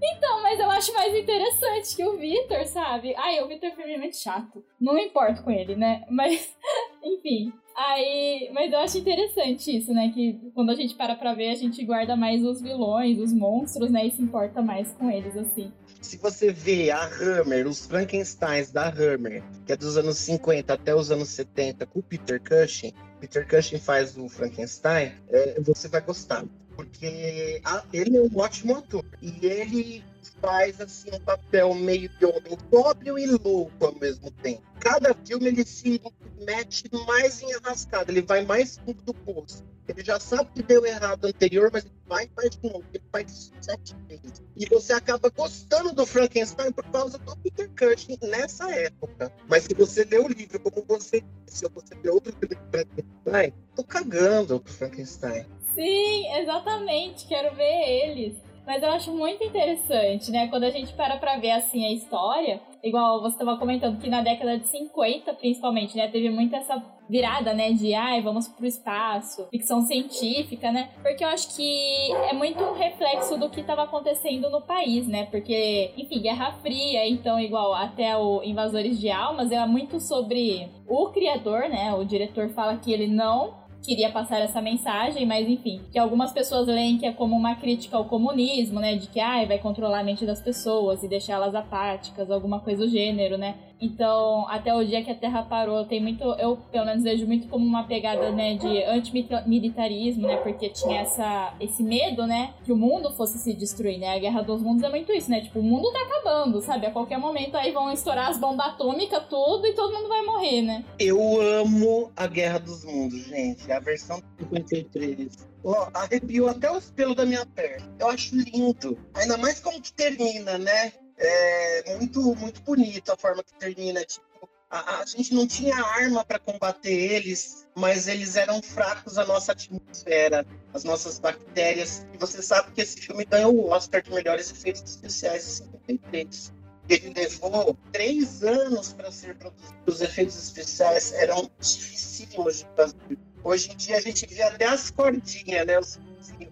Então, 0.02 0.42
mas 0.42 0.60
eu 0.60 0.70
acho 0.72 0.92
mais 0.94 1.16
interessante 1.16 1.96
que 1.96 2.04
o 2.04 2.18
Victor, 2.18 2.66
sabe? 2.66 3.14
Ai, 3.16 3.42
o 3.42 3.48
Victor 3.48 3.72
foi 3.74 3.96
muito 3.96 4.18
chato. 4.18 4.66
Não 4.82 4.96
me 4.96 5.06
importo 5.06 5.44
com 5.44 5.52
ele, 5.52 5.76
né? 5.76 6.04
Mas, 6.10 6.58
enfim. 7.04 7.54
Aí, 7.76 8.50
mas 8.54 8.72
eu 8.72 8.80
acho 8.80 8.98
interessante 8.98 9.76
isso, 9.76 9.94
né? 9.94 10.12
Que 10.14 10.40
quando 10.54 10.70
a 10.70 10.76
gente 10.76 10.96
para 10.96 11.16
pra 11.16 11.34
ver, 11.34 11.50
a 11.50 11.56
gente 11.56 11.84
guarda 11.84 12.16
mais 12.16 12.44
os 12.44 12.62
vilões, 12.62 13.18
os 13.20 13.34
monstros, 13.34 13.90
né? 13.90 14.06
E 14.06 14.12
se 14.12 14.22
importa 14.22 14.62
mais 14.62 14.92
com 14.94 15.10
eles, 15.10 15.36
assim. 15.36 15.72
Se 16.02 16.18
você 16.18 16.52
vê 16.52 16.92
a 16.92 17.06
Hammer, 17.06 17.68
os 17.68 17.86
Frankensteins 17.86 18.72
da 18.72 18.90
Hammer, 18.90 19.42
que 19.66 19.72
é 19.72 19.78
dos 19.78 19.98
anos 19.98 20.18
50 20.18 20.74
até 20.74 20.94
os 20.94 21.12
anos 21.12 21.30
70, 21.30 21.86
com 21.86 22.00
o 22.00 22.04
Peter 22.04 22.42
Cushing, 22.42 22.94
Peter 23.20 23.48
Cushing 23.48 23.80
faz 23.80 24.18
o 24.18 24.28
Frankenstein, 24.28 25.14
é, 25.30 25.60
você 25.62 25.88
vai 25.88 26.02
gostar. 26.02 26.44
Porque 26.76 27.62
ele 27.92 28.18
é 28.18 28.22
um 28.22 28.38
ótimo 28.38 28.78
ator. 28.78 29.06
E 29.22 29.46
ele 29.46 30.04
faz 30.42 30.82
assim 30.82 31.10
um 31.14 31.20
papel 31.22 31.74
meio 31.74 32.10
de 32.10 32.26
homem 32.26 32.58
sóbrio 32.70 33.18
e 33.18 33.26
louco 33.28 33.86
ao 33.86 33.96
mesmo 33.96 34.30
tempo. 34.30 34.62
Cada 34.80 35.14
filme 35.26 35.48
ele 35.48 35.66
se 35.66 36.02
mete 36.46 36.84
mais 37.08 37.42
em 37.42 37.54
arrascada, 37.54 38.12
ele 38.12 38.22
vai 38.22 38.46
mais 38.46 38.78
fundo 38.78 39.02
do 39.04 39.14
poço. 39.14 39.64
Ele 39.88 40.04
já 40.04 40.20
sabe 40.20 40.50
que 40.54 40.64
deu 40.64 40.86
errado 40.86 41.26
anterior, 41.26 41.70
mas 41.72 41.84
ele 41.86 41.94
vai 42.08 42.26
e 42.26 42.30
faz 42.34 42.50
de 42.52 42.70
novo. 42.70 42.86
Ele 42.94 43.04
faz 43.12 43.52
sete 43.62 43.96
vezes. 44.08 44.42
E 44.56 44.66
você 44.66 44.94
acaba 44.94 45.30
gostando 45.30 45.94
do 45.94 46.06
Frankenstein 46.06 46.72
por 46.72 46.86
causa 46.86 47.18
do 47.18 47.36
Peter 47.38 47.70
Cushing 47.78 48.18
nessa 48.22 48.70
época. 48.74 49.32
Mas 49.48 49.64
se 49.64 49.74
você 49.74 50.06
lê 50.06 50.20
o 50.20 50.28
livro, 50.28 50.60
como 50.60 50.86
você 50.88 51.22
disse, 51.46 51.66
ou 51.66 51.72
você 51.72 51.96
lê 52.02 52.10
outro 52.10 52.34
filme 52.40 52.56
do 52.56 52.72
Frankenstein, 52.72 53.54
tô 53.76 53.84
cagando 53.84 54.60
pro 54.60 54.74
Frankenstein. 54.74 55.46
Sim, 55.74 56.28
exatamente. 56.38 57.28
Quero 57.28 57.56
ver 57.56 58.10
eles. 58.10 58.44
Mas 58.66 58.82
eu 58.82 58.90
acho 58.92 59.12
muito 59.12 59.44
interessante, 59.44 60.32
né? 60.32 60.48
Quando 60.48 60.64
a 60.64 60.70
gente 60.70 60.94
para 60.94 61.18
pra 61.18 61.38
ver, 61.38 61.52
assim, 61.52 61.86
a 61.86 61.92
história, 61.92 62.62
igual 62.82 63.22
você 63.22 63.36
estava 63.36 63.58
comentando 63.58 64.00
que 64.00 64.10
na 64.10 64.22
década 64.22 64.58
de 64.58 64.68
50, 64.68 65.34
principalmente, 65.34 65.98
né? 65.98 66.08
Teve 66.08 66.30
muito 66.30 66.56
essa 66.56 66.82
virada, 67.10 67.54
né? 67.54 67.74
De, 67.74 67.94
ai, 67.94 68.22
vamos 68.22 68.48
pro 68.48 68.66
espaço, 68.66 69.48
ficção 69.52 69.82
científica, 69.82 70.72
né? 70.72 70.92
Porque 71.02 71.26
eu 71.26 71.28
acho 71.28 71.54
que 71.56 72.14
é 72.30 72.34
muito 72.34 72.64
um 72.64 72.74
reflexo 72.74 73.38
do 73.38 73.50
que 73.50 73.60
estava 73.60 73.84
acontecendo 73.84 74.50
no 74.50 74.62
país, 74.62 75.08
né? 75.08 75.26
Porque, 75.26 75.92
enfim, 75.98 76.22
Guerra 76.22 76.54
Fria, 76.62 77.06
então, 77.08 77.38
igual 77.38 77.74
até 77.74 78.16
o 78.16 78.42
Invasores 78.44 78.98
de 78.98 79.12
Almas, 79.12 79.52
é 79.52 79.66
muito 79.66 80.00
sobre 80.00 80.70
o 80.88 81.10
criador, 81.10 81.68
né? 81.68 81.94
O 81.94 82.06
diretor 82.06 82.50
fala 82.50 82.78
que 82.78 82.94
ele 82.94 83.08
não 83.08 83.63
queria 83.84 84.10
passar 84.12 84.40
essa 84.40 84.62
mensagem, 84.62 85.26
mas 85.26 85.48
enfim, 85.48 85.82
que 85.92 86.00
algumas 86.00 86.32
pessoas 86.32 86.68
leem 86.68 86.98
que 86.98 87.06
é 87.06 87.12
como 87.12 87.36
uma 87.36 87.56
crítica 87.56 87.98
ao 87.98 88.06
comunismo, 88.06 88.80
né? 88.80 88.96
De 88.96 89.08
que 89.08 89.20
ai, 89.20 89.46
vai 89.46 89.60
controlar 89.60 90.00
a 90.00 90.04
mente 90.04 90.26
das 90.26 90.42
pessoas 90.42 91.04
e 91.04 91.08
deixá-las 91.08 91.54
apáticas, 91.54 92.32
alguma 92.32 92.60
coisa 92.60 92.86
do 92.86 92.90
gênero, 92.90 93.38
né? 93.38 93.56
Então, 93.84 94.48
até 94.48 94.74
o 94.74 94.82
dia 94.86 95.04
que 95.04 95.12
a 95.12 95.16
Terra 95.16 95.44
parou, 95.44 95.84
tem 95.84 96.02
muito, 96.02 96.24
eu 96.40 96.58
pelo 96.72 96.86
menos 96.86 97.04
vejo 97.04 97.28
muito 97.28 97.50
como 97.50 97.66
uma 97.66 97.84
pegada, 97.84 98.32
né, 98.32 98.56
de 98.56 98.82
antimilitarismo, 98.86 100.26
né, 100.26 100.38
porque 100.38 100.70
tinha 100.70 101.02
essa, 101.02 101.54
esse 101.60 101.84
medo, 101.84 102.26
né, 102.26 102.54
que 102.64 102.72
o 102.72 102.78
mundo 102.78 103.12
fosse 103.12 103.38
se 103.38 103.54
destruir, 103.54 104.00
né, 104.00 104.16
a 104.16 104.20
Guerra 104.20 104.42
dos 104.42 104.62
Mundos 104.62 104.84
é 104.84 104.90
muito 104.90 105.12
isso, 105.12 105.30
né, 105.30 105.42
tipo, 105.42 105.60
o 105.60 105.64
mundo 105.64 105.92
tá 105.92 106.00
acabando, 106.02 106.62
sabe, 106.62 106.86
a 106.86 106.92
qualquer 106.92 107.18
momento 107.18 107.58
aí 107.58 107.74
vão 107.74 107.92
estourar 107.92 108.30
as 108.30 108.38
bombas 108.38 108.68
atômicas, 108.68 109.24
tudo, 109.30 109.68
e 109.68 109.74
todo 109.74 109.94
mundo 109.94 110.08
vai 110.08 110.22
morrer, 110.26 110.62
né. 110.62 110.86
Eu 110.98 111.20
amo 111.42 112.10
a 112.16 112.26
Guerra 112.26 112.60
dos 112.60 112.86
Mundos, 112.86 113.26
gente, 113.26 113.70
a 113.70 113.82
versão 113.82 114.22
53. 114.40 115.54
Ó, 115.66 115.72
oh, 115.72 115.98
arrepiou 115.98 116.50
até 116.50 116.70
os 116.70 116.92
pelos 116.92 117.16
da 117.16 117.26
minha 117.26 117.46
perna. 117.46 117.88
Eu 117.98 118.10
acho 118.10 118.36
lindo. 118.36 118.98
Ainda 119.14 119.38
mais 119.38 119.62
como 119.62 119.82
que 119.82 119.94
termina, 119.94 120.58
né? 120.58 120.92
É 121.18 121.96
muito, 121.98 122.36
muito 122.36 122.62
bonito 122.62 123.12
a 123.12 123.18
forma 123.18 123.44
que 123.44 123.54
termina. 123.54 124.04
Tipo, 124.04 124.50
a, 124.70 125.02
a 125.02 125.06
gente 125.06 125.34
não 125.34 125.46
tinha 125.46 125.76
arma 125.76 126.26
para 126.26 126.40
combater 126.40 126.92
eles, 126.92 127.68
mas 127.76 128.08
eles 128.08 128.36
eram 128.36 128.62
fracos 128.62 129.18
à 129.18 129.26
nossa 129.26 129.52
atmosfera, 129.52 130.46
as 130.74 130.84
nossas 130.84 131.20
bactérias. 131.20 132.06
E 132.14 132.18
você 132.18 132.42
sabe 132.42 132.72
que 132.72 132.82
esse 132.82 133.00
filme 133.00 133.24
ganhou 133.26 133.54
o 133.56 133.70
Oscar 133.70 134.02
de 134.02 134.12
melhores 134.12 134.52
efeitos 134.52 134.82
especiais 134.84 135.62
em 135.88 135.98
53. 135.98 136.54
Ele 136.90 137.14
levou 137.16 137.78
três 137.92 138.44
anos 138.44 138.94
para 138.94 139.12
ser 139.12 139.36
produzido. 139.36 139.74
Os 139.86 140.02
efeitos 140.02 140.36
especiais 140.36 141.14
eram 141.14 141.50
dificílimos 141.60 142.60
de 142.60 142.68
fazer. 142.76 142.98
Hoje 143.44 143.72
em 143.72 143.76
dia 143.76 143.98
a 143.98 144.02
gente 144.02 144.26
vê 144.26 144.42
até 144.42 144.66
as 144.66 144.90
cordinhas, 144.90 145.68
né? 145.68 145.80
Os 145.80 146.00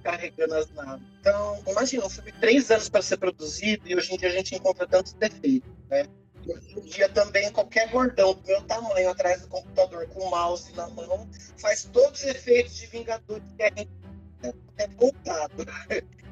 carregando 0.04 0.56
as 0.56 0.70
naves. 0.72 1.06
Então, 1.20 1.64
imagina, 1.68 2.06
um 2.06 2.10
filme 2.10 2.32
três 2.34 2.70
anos 2.72 2.90
para 2.90 3.02
ser 3.02 3.18
produzido 3.18 3.88
e 3.88 3.96
hoje 3.96 4.14
em 4.14 4.18
dia 4.18 4.30
a 4.30 4.32
gente 4.32 4.56
encontra 4.56 4.88
tantos 4.88 5.14
defeitos, 5.14 5.72
né? 5.90 6.06
Hoje 6.48 6.80
em 6.80 6.82
dia 6.82 7.08
também 7.10 7.52
qualquer 7.52 7.90
gordão 7.90 8.34
do 8.34 8.48
meu 8.48 8.62
tamanho 8.64 9.10
atrás 9.10 9.42
do 9.42 9.48
computador 9.48 10.08
com 10.08 10.22
o 10.22 10.30
mouse 10.32 10.74
na 10.74 10.88
mão 10.90 11.30
faz 11.58 11.84
todos 11.84 12.22
os 12.22 12.26
efeitos 12.26 12.76
de 12.76 12.88
Vingadores 12.88 13.44
que 13.56 13.64
é 13.64 13.72
revoltado. 14.78 15.66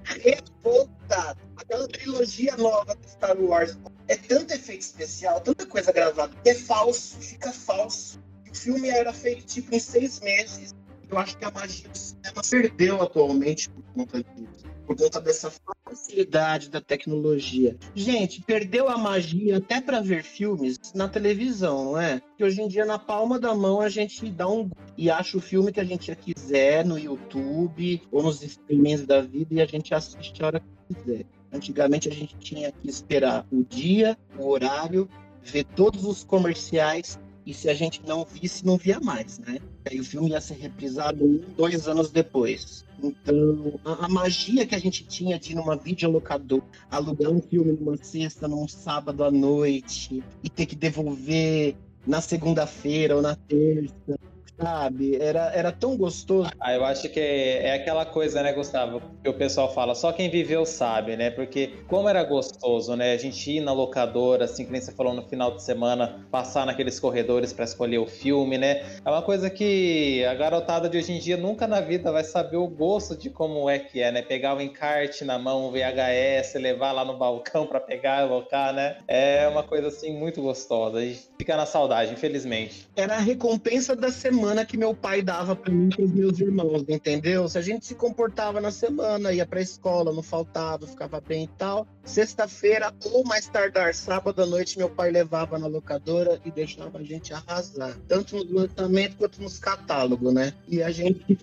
revoltado. 0.03 1.39
Aquela 1.57 1.87
trilogia 1.87 2.57
nova 2.57 2.95
de 2.95 3.11
Star 3.11 3.39
Wars 3.39 3.77
é 4.07 4.15
tanto 4.15 4.53
efeito 4.53 4.81
especial, 4.81 5.39
tanta 5.41 5.65
coisa 5.67 5.91
gravada, 5.91 6.33
que 6.43 6.49
é 6.49 6.55
falso, 6.55 7.17
fica 7.19 7.51
falso. 7.51 8.19
O 8.49 8.55
filme 8.55 8.89
era 8.89 9.13
feito 9.13 9.45
tipo 9.45 9.75
em 9.75 9.79
seis 9.79 10.19
meses 10.21 10.73
eu 11.09 11.17
acho 11.17 11.37
que 11.37 11.45
a 11.45 11.51
magia 11.51 11.89
do 11.89 11.97
cinema 11.97 12.41
perdeu 12.49 13.01
atualmente 13.01 13.69
por 13.69 13.83
conta 13.93 14.23
disso. 14.23 14.65
Por 14.85 14.95
conta 14.95 15.21
dessa 15.21 15.51
facilidade 15.85 16.69
da 16.69 16.81
tecnologia. 16.81 17.77
Gente, 17.93 18.41
perdeu 18.41 18.89
a 18.89 18.97
magia 18.97 19.57
até 19.57 19.79
para 19.79 20.01
ver 20.01 20.23
filmes 20.23 20.79
na 20.95 21.07
televisão, 21.07 21.85
não 21.85 22.01
é? 22.01 22.19
Que 22.35 22.43
hoje 22.43 22.61
em 22.61 22.67
dia, 22.67 22.85
na 22.85 22.97
palma 22.97 23.39
da 23.39 23.53
mão, 23.53 23.81
a 23.81 23.89
gente 23.89 24.29
dá 24.31 24.47
um 24.47 24.69
e 24.97 25.11
acha 25.11 25.37
o 25.37 25.41
filme 25.41 25.71
que 25.71 25.79
a 25.79 25.83
gente 25.83 26.15
quiser 26.15 26.83
no 26.83 26.97
YouTube 26.97 28.01
ou 28.11 28.23
nos 28.23 28.41
streamings 28.41 29.05
da 29.05 29.21
vida 29.21 29.53
e 29.53 29.61
a 29.61 29.65
gente 29.65 29.93
assiste 29.93 30.41
a 30.43 30.47
hora 30.47 30.59
que 30.59 30.95
quiser. 30.95 31.25
Antigamente 31.51 32.09
a 32.09 32.13
gente 32.13 32.35
tinha 32.37 32.71
que 32.71 32.89
esperar 32.89 33.45
o 33.51 33.63
dia, 33.63 34.17
o 34.37 34.47
horário, 34.47 35.07
ver 35.43 35.65
todos 35.65 36.03
os 36.03 36.23
comerciais 36.23 37.19
e 37.49 37.53
se 37.53 37.67
a 37.67 37.73
gente 37.73 37.99
não 38.05 38.23
visse, 38.23 38.63
não 38.63 38.77
via 38.77 38.99
mais, 38.99 39.39
né? 39.39 39.57
Aí 39.89 39.99
o 39.99 40.03
filme 40.03 40.29
ia 40.29 40.39
ser 40.39 40.53
reprisado 40.53 41.25
um, 41.25 41.41
dois 41.57 41.87
anos 41.87 42.11
depois. 42.11 42.85
Então, 43.01 43.79
a, 43.83 44.05
a, 44.05 44.07
magia 44.07 44.67
que 44.67 44.75
a 44.75 44.79
gente 44.79 45.03
tinha 45.03 45.39
de 45.39 45.53
ir 45.53 45.55
numa 45.55 45.75
videolocadora, 45.75 46.61
alugar 46.91 47.31
um 47.31 47.41
filme 47.41 47.71
numa 47.71 47.97
sexta, 47.97 48.47
num 48.47 48.67
sábado 48.67 49.23
à 49.23 49.31
noite, 49.31 50.23
e 50.43 50.49
ter 50.49 50.67
que 50.67 50.75
devolver 50.75 51.75
na 52.05 52.21
segunda-feira 52.21 53.15
ou 53.15 53.21
na 53.23 53.35
terça, 53.35 54.19
sabe? 54.59 55.15
Era, 55.21 55.51
era 55.53 55.71
tão 55.71 55.95
gostoso. 55.95 56.49
Ah, 56.59 56.73
eu 56.73 56.83
acho 56.83 57.09
que 57.09 57.19
é 57.19 57.73
aquela 57.73 58.05
coisa, 58.05 58.41
né, 58.43 58.51
Gustavo, 58.51 59.01
que 59.23 59.29
o 59.29 59.33
pessoal 59.33 59.73
fala, 59.73 59.95
só 59.95 60.11
quem 60.11 60.29
viveu 60.29 60.65
sabe, 60.65 61.15
né? 61.15 61.29
Porque 61.29 61.73
como 61.87 62.09
era 62.09 62.23
gostoso, 62.23 62.95
né? 62.95 63.13
A 63.13 63.17
gente 63.17 63.51
ir 63.51 63.61
na 63.61 63.71
locadora, 63.71 64.45
assim, 64.45 64.65
que 64.65 64.71
nem 64.71 64.81
você 64.81 64.91
falou 64.91 65.13
no 65.13 65.23
final 65.27 65.55
de 65.55 65.63
semana, 65.63 66.25
passar 66.31 66.65
naqueles 66.65 66.99
corredores 66.99 67.53
para 67.53 67.65
escolher 67.65 67.99
o 67.99 68.07
filme, 68.07 68.57
né? 68.57 68.85
É 69.03 69.09
uma 69.09 69.21
coisa 69.21 69.49
que 69.49 70.25
a 70.25 70.33
garotada 70.33 70.89
de 70.89 70.97
hoje 70.97 71.13
em 71.13 71.19
dia 71.19 71.37
nunca 71.37 71.67
na 71.67 71.81
vida 71.81 72.11
vai 72.11 72.23
saber 72.23 72.57
o 72.57 72.67
gosto 72.67 73.15
de 73.15 73.29
como 73.29 73.69
é 73.69 73.79
que 73.79 74.01
é, 74.01 74.11
né? 74.11 74.21
Pegar 74.21 74.55
o 74.55 74.61
encarte 74.61 75.23
na 75.23 75.37
mão, 75.37 75.67
o 75.67 75.71
VHS, 75.71 76.55
levar 76.55 76.91
lá 76.91 77.05
no 77.05 77.17
balcão 77.17 77.65
para 77.65 77.79
pegar, 77.79 78.27
colocar, 78.27 78.73
né? 78.73 78.97
É 79.07 79.47
uma 79.47 79.63
coisa 79.63 79.87
assim 79.87 80.17
muito 80.17 80.41
gostosa. 80.41 81.03
E 81.03 81.19
fica 81.37 81.55
na 81.55 81.65
saudade, 81.65 82.13
infelizmente. 82.13 82.87
Era 82.95 83.15
a 83.15 83.19
recompensa 83.19 83.95
da 83.95 84.11
semana 84.11 84.48
que 84.65 84.77
meu 84.77 84.93
pai 84.93 85.21
dava 85.21 85.55
para 85.55 85.71
mim 85.71 85.89
e 85.89 85.95
pros 85.95 86.11
meus 86.11 86.39
irmãos, 86.39 86.83
entendeu? 86.87 87.47
Se 87.47 87.57
a 87.57 87.61
gente 87.61 87.85
se 87.85 87.95
comportava 87.95 88.59
na 88.59 88.71
semana, 88.71 89.31
ia 89.33 89.45
pra 89.45 89.61
escola, 89.61 90.13
não 90.13 90.23
faltava, 90.23 90.85
ficava 90.87 91.21
bem 91.21 91.45
e 91.45 91.47
tal. 91.57 91.87
Sexta-feira, 92.09 92.91
ou 93.13 93.23
mais 93.23 93.45
tardar, 93.45 93.93
sábado 93.93 94.41
à 94.41 94.45
noite, 94.45 94.79
meu 94.79 94.89
pai 94.89 95.11
levava 95.11 95.59
na 95.59 95.67
locadora 95.67 96.41
e 96.43 96.49
deixava 96.49 96.97
a 96.97 97.03
gente 97.03 97.31
arrasar. 97.31 97.95
Tanto 98.07 98.43
no 98.43 98.61
lançamento 98.61 99.15
quanto 99.15 99.39
nos 99.39 99.59
catálogos, 99.59 100.33
né? 100.33 100.51
E 100.67 100.81
a 100.81 100.89
gente. 100.89 101.37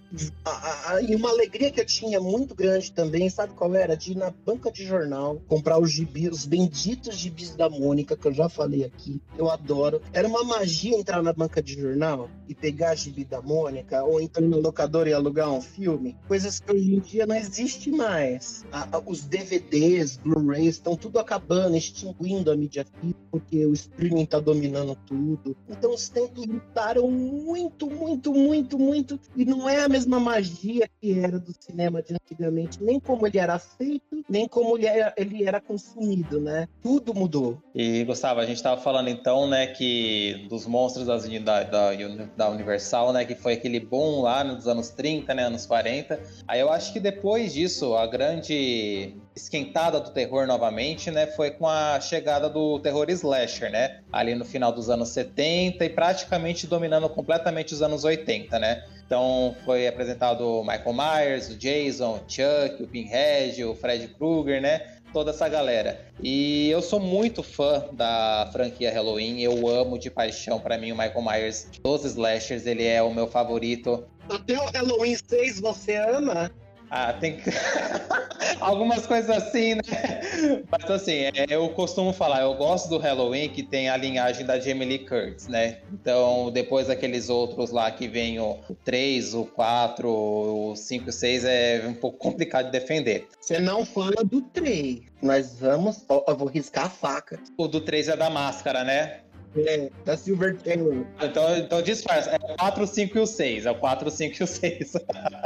A, 0.44 0.94
a, 0.94 1.02
e 1.02 1.14
uma 1.14 1.30
alegria 1.30 1.70
que 1.70 1.80
eu 1.80 1.86
tinha 1.86 2.18
muito 2.18 2.52
grande 2.52 2.90
também, 2.90 3.30
sabe 3.30 3.54
qual 3.54 3.76
era? 3.76 3.96
De 3.96 4.10
ir 4.10 4.16
na 4.16 4.30
banca 4.44 4.72
de 4.72 4.84
jornal, 4.84 5.40
comprar 5.46 5.78
os 5.78 5.92
gibis, 5.92 6.32
os 6.32 6.44
benditos 6.44 7.14
gibis 7.14 7.54
da 7.54 7.70
Mônica, 7.70 8.16
que 8.16 8.26
eu 8.26 8.32
já 8.34 8.48
falei 8.48 8.82
aqui. 8.82 9.22
Eu 9.38 9.48
adoro. 9.48 10.02
Era 10.12 10.26
uma 10.26 10.42
magia 10.42 10.98
entrar 10.98 11.22
na 11.22 11.32
banca 11.32 11.62
de 11.62 11.80
jornal 11.80 12.28
e 12.48 12.56
pegar 12.56 12.96
gibi 12.96 13.24
da 13.24 13.40
Mônica, 13.40 14.02
ou 14.02 14.20
entrar 14.20 14.42
na 14.42 14.56
locadora 14.56 15.08
e 15.08 15.12
alugar 15.12 15.48
um 15.48 15.60
filme. 15.60 16.16
Coisas 16.26 16.58
que 16.58 16.72
hoje 16.72 16.92
em 16.92 16.98
dia 16.98 17.24
não 17.24 17.36
existe 17.36 17.88
mais. 17.92 18.64
A, 18.72 19.00
os 19.06 19.24
DVDs, 19.24 20.18
Estão 20.60 20.96
tudo 20.96 21.18
acabando, 21.18 21.76
extinguindo 21.76 22.50
a 22.50 22.56
mídia 22.56 22.84
física, 22.84 23.20
porque 23.30 23.66
o 23.66 23.72
streaming 23.72 24.26
tá 24.26 24.40
dominando 24.40 24.96
tudo. 25.06 25.56
Então 25.68 25.92
os 25.94 26.08
tempos 26.08 26.46
mudaram 26.46 27.10
muito, 27.10 27.88
muito, 27.90 28.32
muito, 28.32 28.78
muito. 28.78 29.20
E 29.36 29.44
não 29.44 29.68
é 29.68 29.84
a 29.84 29.88
mesma 29.88 30.18
magia 30.18 30.88
que 31.00 31.18
era 31.18 31.38
do 31.38 31.52
cinema 31.58 32.02
de 32.02 32.14
antigamente, 32.14 32.82
nem 32.82 32.98
como 32.98 33.26
ele 33.26 33.38
era 33.38 33.58
feito, 33.58 34.24
nem 34.28 34.48
como 34.48 34.76
ele 34.76 34.86
era, 34.86 35.14
ele 35.16 35.44
era 35.44 35.60
consumido, 35.60 36.40
né? 36.40 36.68
Tudo 36.82 37.14
mudou. 37.14 37.58
E, 37.74 38.04
Gustavo, 38.04 38.40
a 38.40 38.46
gente 38.46 38.62
tava 38.62 38.80
falando 38.80 39.08
então, 39.08 39.46
né, 39.46 39.66
que 39.66 40.46
dos 40.48 40.66
monstros 40.66 41.06
das, 41.06 41.28
da, 41.42 41.62
da, 41.62 41.92
da 42.36 42.50
Universal, 42.50 43.12
né, 43.12 43.24
que 43.24 43.34
foi 43.34 43.54
aquele 43.54 43.80
boom 43.80 44.22
lá 44.22 44.42
nos 44.42 44.66
anos 44.66 44.90
30, 44.90 45.34
né, 45.34 45.44
anos 45.44 45.66
40. 45.66 46.20
Aí 46.46 46.60
eu 46.60 46.70
acho 46.70 46.92
que 46.92 47.00
depois 47.00 47.52
disso, 47.52 47.94
a 47.94 48.06
grande 48.06 49.14
esquentada 49.36 50.00
do 50.00 50.10
terror 50.10 50.46
novamente, 50.46 51.10
né, 51.10 51.26
foi 51.26 51.50
com 51.50 51.68
a 51.68 52.00
chegada 52.00 52.48
do 52.48 52.80
terror 52.80 53.08
slasher, 53.10 53.70
né, 53.70 54.00
ali 54.10 54.34
no 54.34 54.46
final 54.46 54.72
dos 54.72 54.88
anos 54.88 55.10
70 55.10 55.84
e 55.84 55.90
praticamente 55.90 56.66
dominando 56.66 57.06
completamente 57.10 57.74
os 57.74 57.82
anos 57.82 58.02
80, 58.02 58.58
né. 58.58 58.82
Então 59.06 59.54
foi 59.64 59.86
apresentado 59.86 60.40
o 60.40 60.62
Michael 60.62 60.94
Myers, 60.94 61.50
o 61.50 61.56
Jason, 61.56 62.14
o 62.14 62.20
Chuck, 62.26 62.82
o 62.82 62.88
Pinhead, 62.88 63.62
o 63.62 63.74
Fred 63.74 64.08
Krueger, 64.08 64.60
né, 64.60 64.96
toda 65.12 65.30
essa 65.30 65.48
galera. 65.48 66.00
E 66.22 66.68
eu 66.70 66.82
sou 66.82 66.98
muito 66.98 67.42
fã 67.42 67.84
da 67.92 68.48
franquia 68.52 68.92
Halloween, 68.92 69.40
eu 69.40 69.68
amo 69.68 69.98
de 69.98 70.10
paixão. 70.10 70.58
Para 70.58 70.76
mim, 70.76 70.92
o 70.92 70.96
Michael 70.96 71.22
Myers 71.22 71.68
dos 71.82 72.04
slashers, 72.04 72.66
ele 72.66 72.84
é 72.84 73.02
o 73.02 73.14
meu 73.14 73.26
favorito. 73.26 74.04
Até 74.28 74.58
o 74.58 74.66
Halloween 74.66 75.16
6 75.16 75.60
você 75.60 75.96
ama? 75.96 76.50
Ah, 76.90 77.12
tem 77.12 77.36
que... 77.36 77.50
algumas 78.60 79.06
coisas 79.06 79.30
assim, 79.30 79.74
né? 79.74 80.62
Mas 80.70 80.90
assim, 80.90 81.12
é, 81.12 81.46
eu 81.48 81.68
costumo 81.70 82.12
falar, 82.12 82.42
eu 82.42 82.54
gosto 82.54 82.88
do 82.88 82.98
Halloween 82.98 83.48
que 83.48 83.62
tem 83.62 83.88
a 83.88 83.96
linhagem 83.96 84.44
da 84.44 84.58
Jamie 84.58 84.86
Lee 84.86 84.98
Curtis, 85.00 85.48
né? 85.48 85.78
Então, 85.92 86.50
depois 86.50 86.88
daqueles 86.88 87.28
outros 87.28 87.70
lá 87.70 87.90
que 87.90 88.08
vem 88.08 88.38
o 88.38 88.58
3, 88.84 89.34
o 89.34 89.44
4, 89.44 90.08
o 90.08 90.74
5 90.76 91.06
e 91.06 91.10
o 91.10 91.12
6, 91.12 91.44
é 91.44 91.84
um 91.86 91.94
pouco 91.94 92.18
complicado 92.18 92.66
de 92.66 92.72
defender. 92.72 93.28
Você 93.40 93.58
não 93.58 93.84
fala 93.84 94.24
do 94.24 94.42
3. 94.42 95.00
Nós 95.22 95.58
vamos. 95.58 96.04
Eu 96.08 96.36
vou 96.36 96.48
riscar 96.48 96.86
a 96.86 96.90
faca. 96.90 97.40
O 97.56 97.66
do 97.66 97.80
3 97.80 98.08
é 98.08 98.16
da 98.16 98.28
máscara, 98.28 98.84
né? 98.84 99.20
É, 99.56 99.90
da 100.04 100.16
Silver 100.16 100.56
Taylor. 100.58 101.04
Então, 101.22 101.56
então 101.56 101.82
disfarça. 101.82 102.30
É 102.30 102.36
o 102.36 102.56
4, 102.56 102.86
5 102.86 103.18
e 103.18 103.20
o 103.20 103.26
6. 103.26 103.66
É 103.66 103.70
o 103.70 103.74
4, 103.74 104.10
5 104.10 104.36
e 104.38 104.42
o 104.42 104.46
6. 104.46 104.92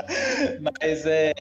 Mas 0.60 1.06
é, 1.06 1.32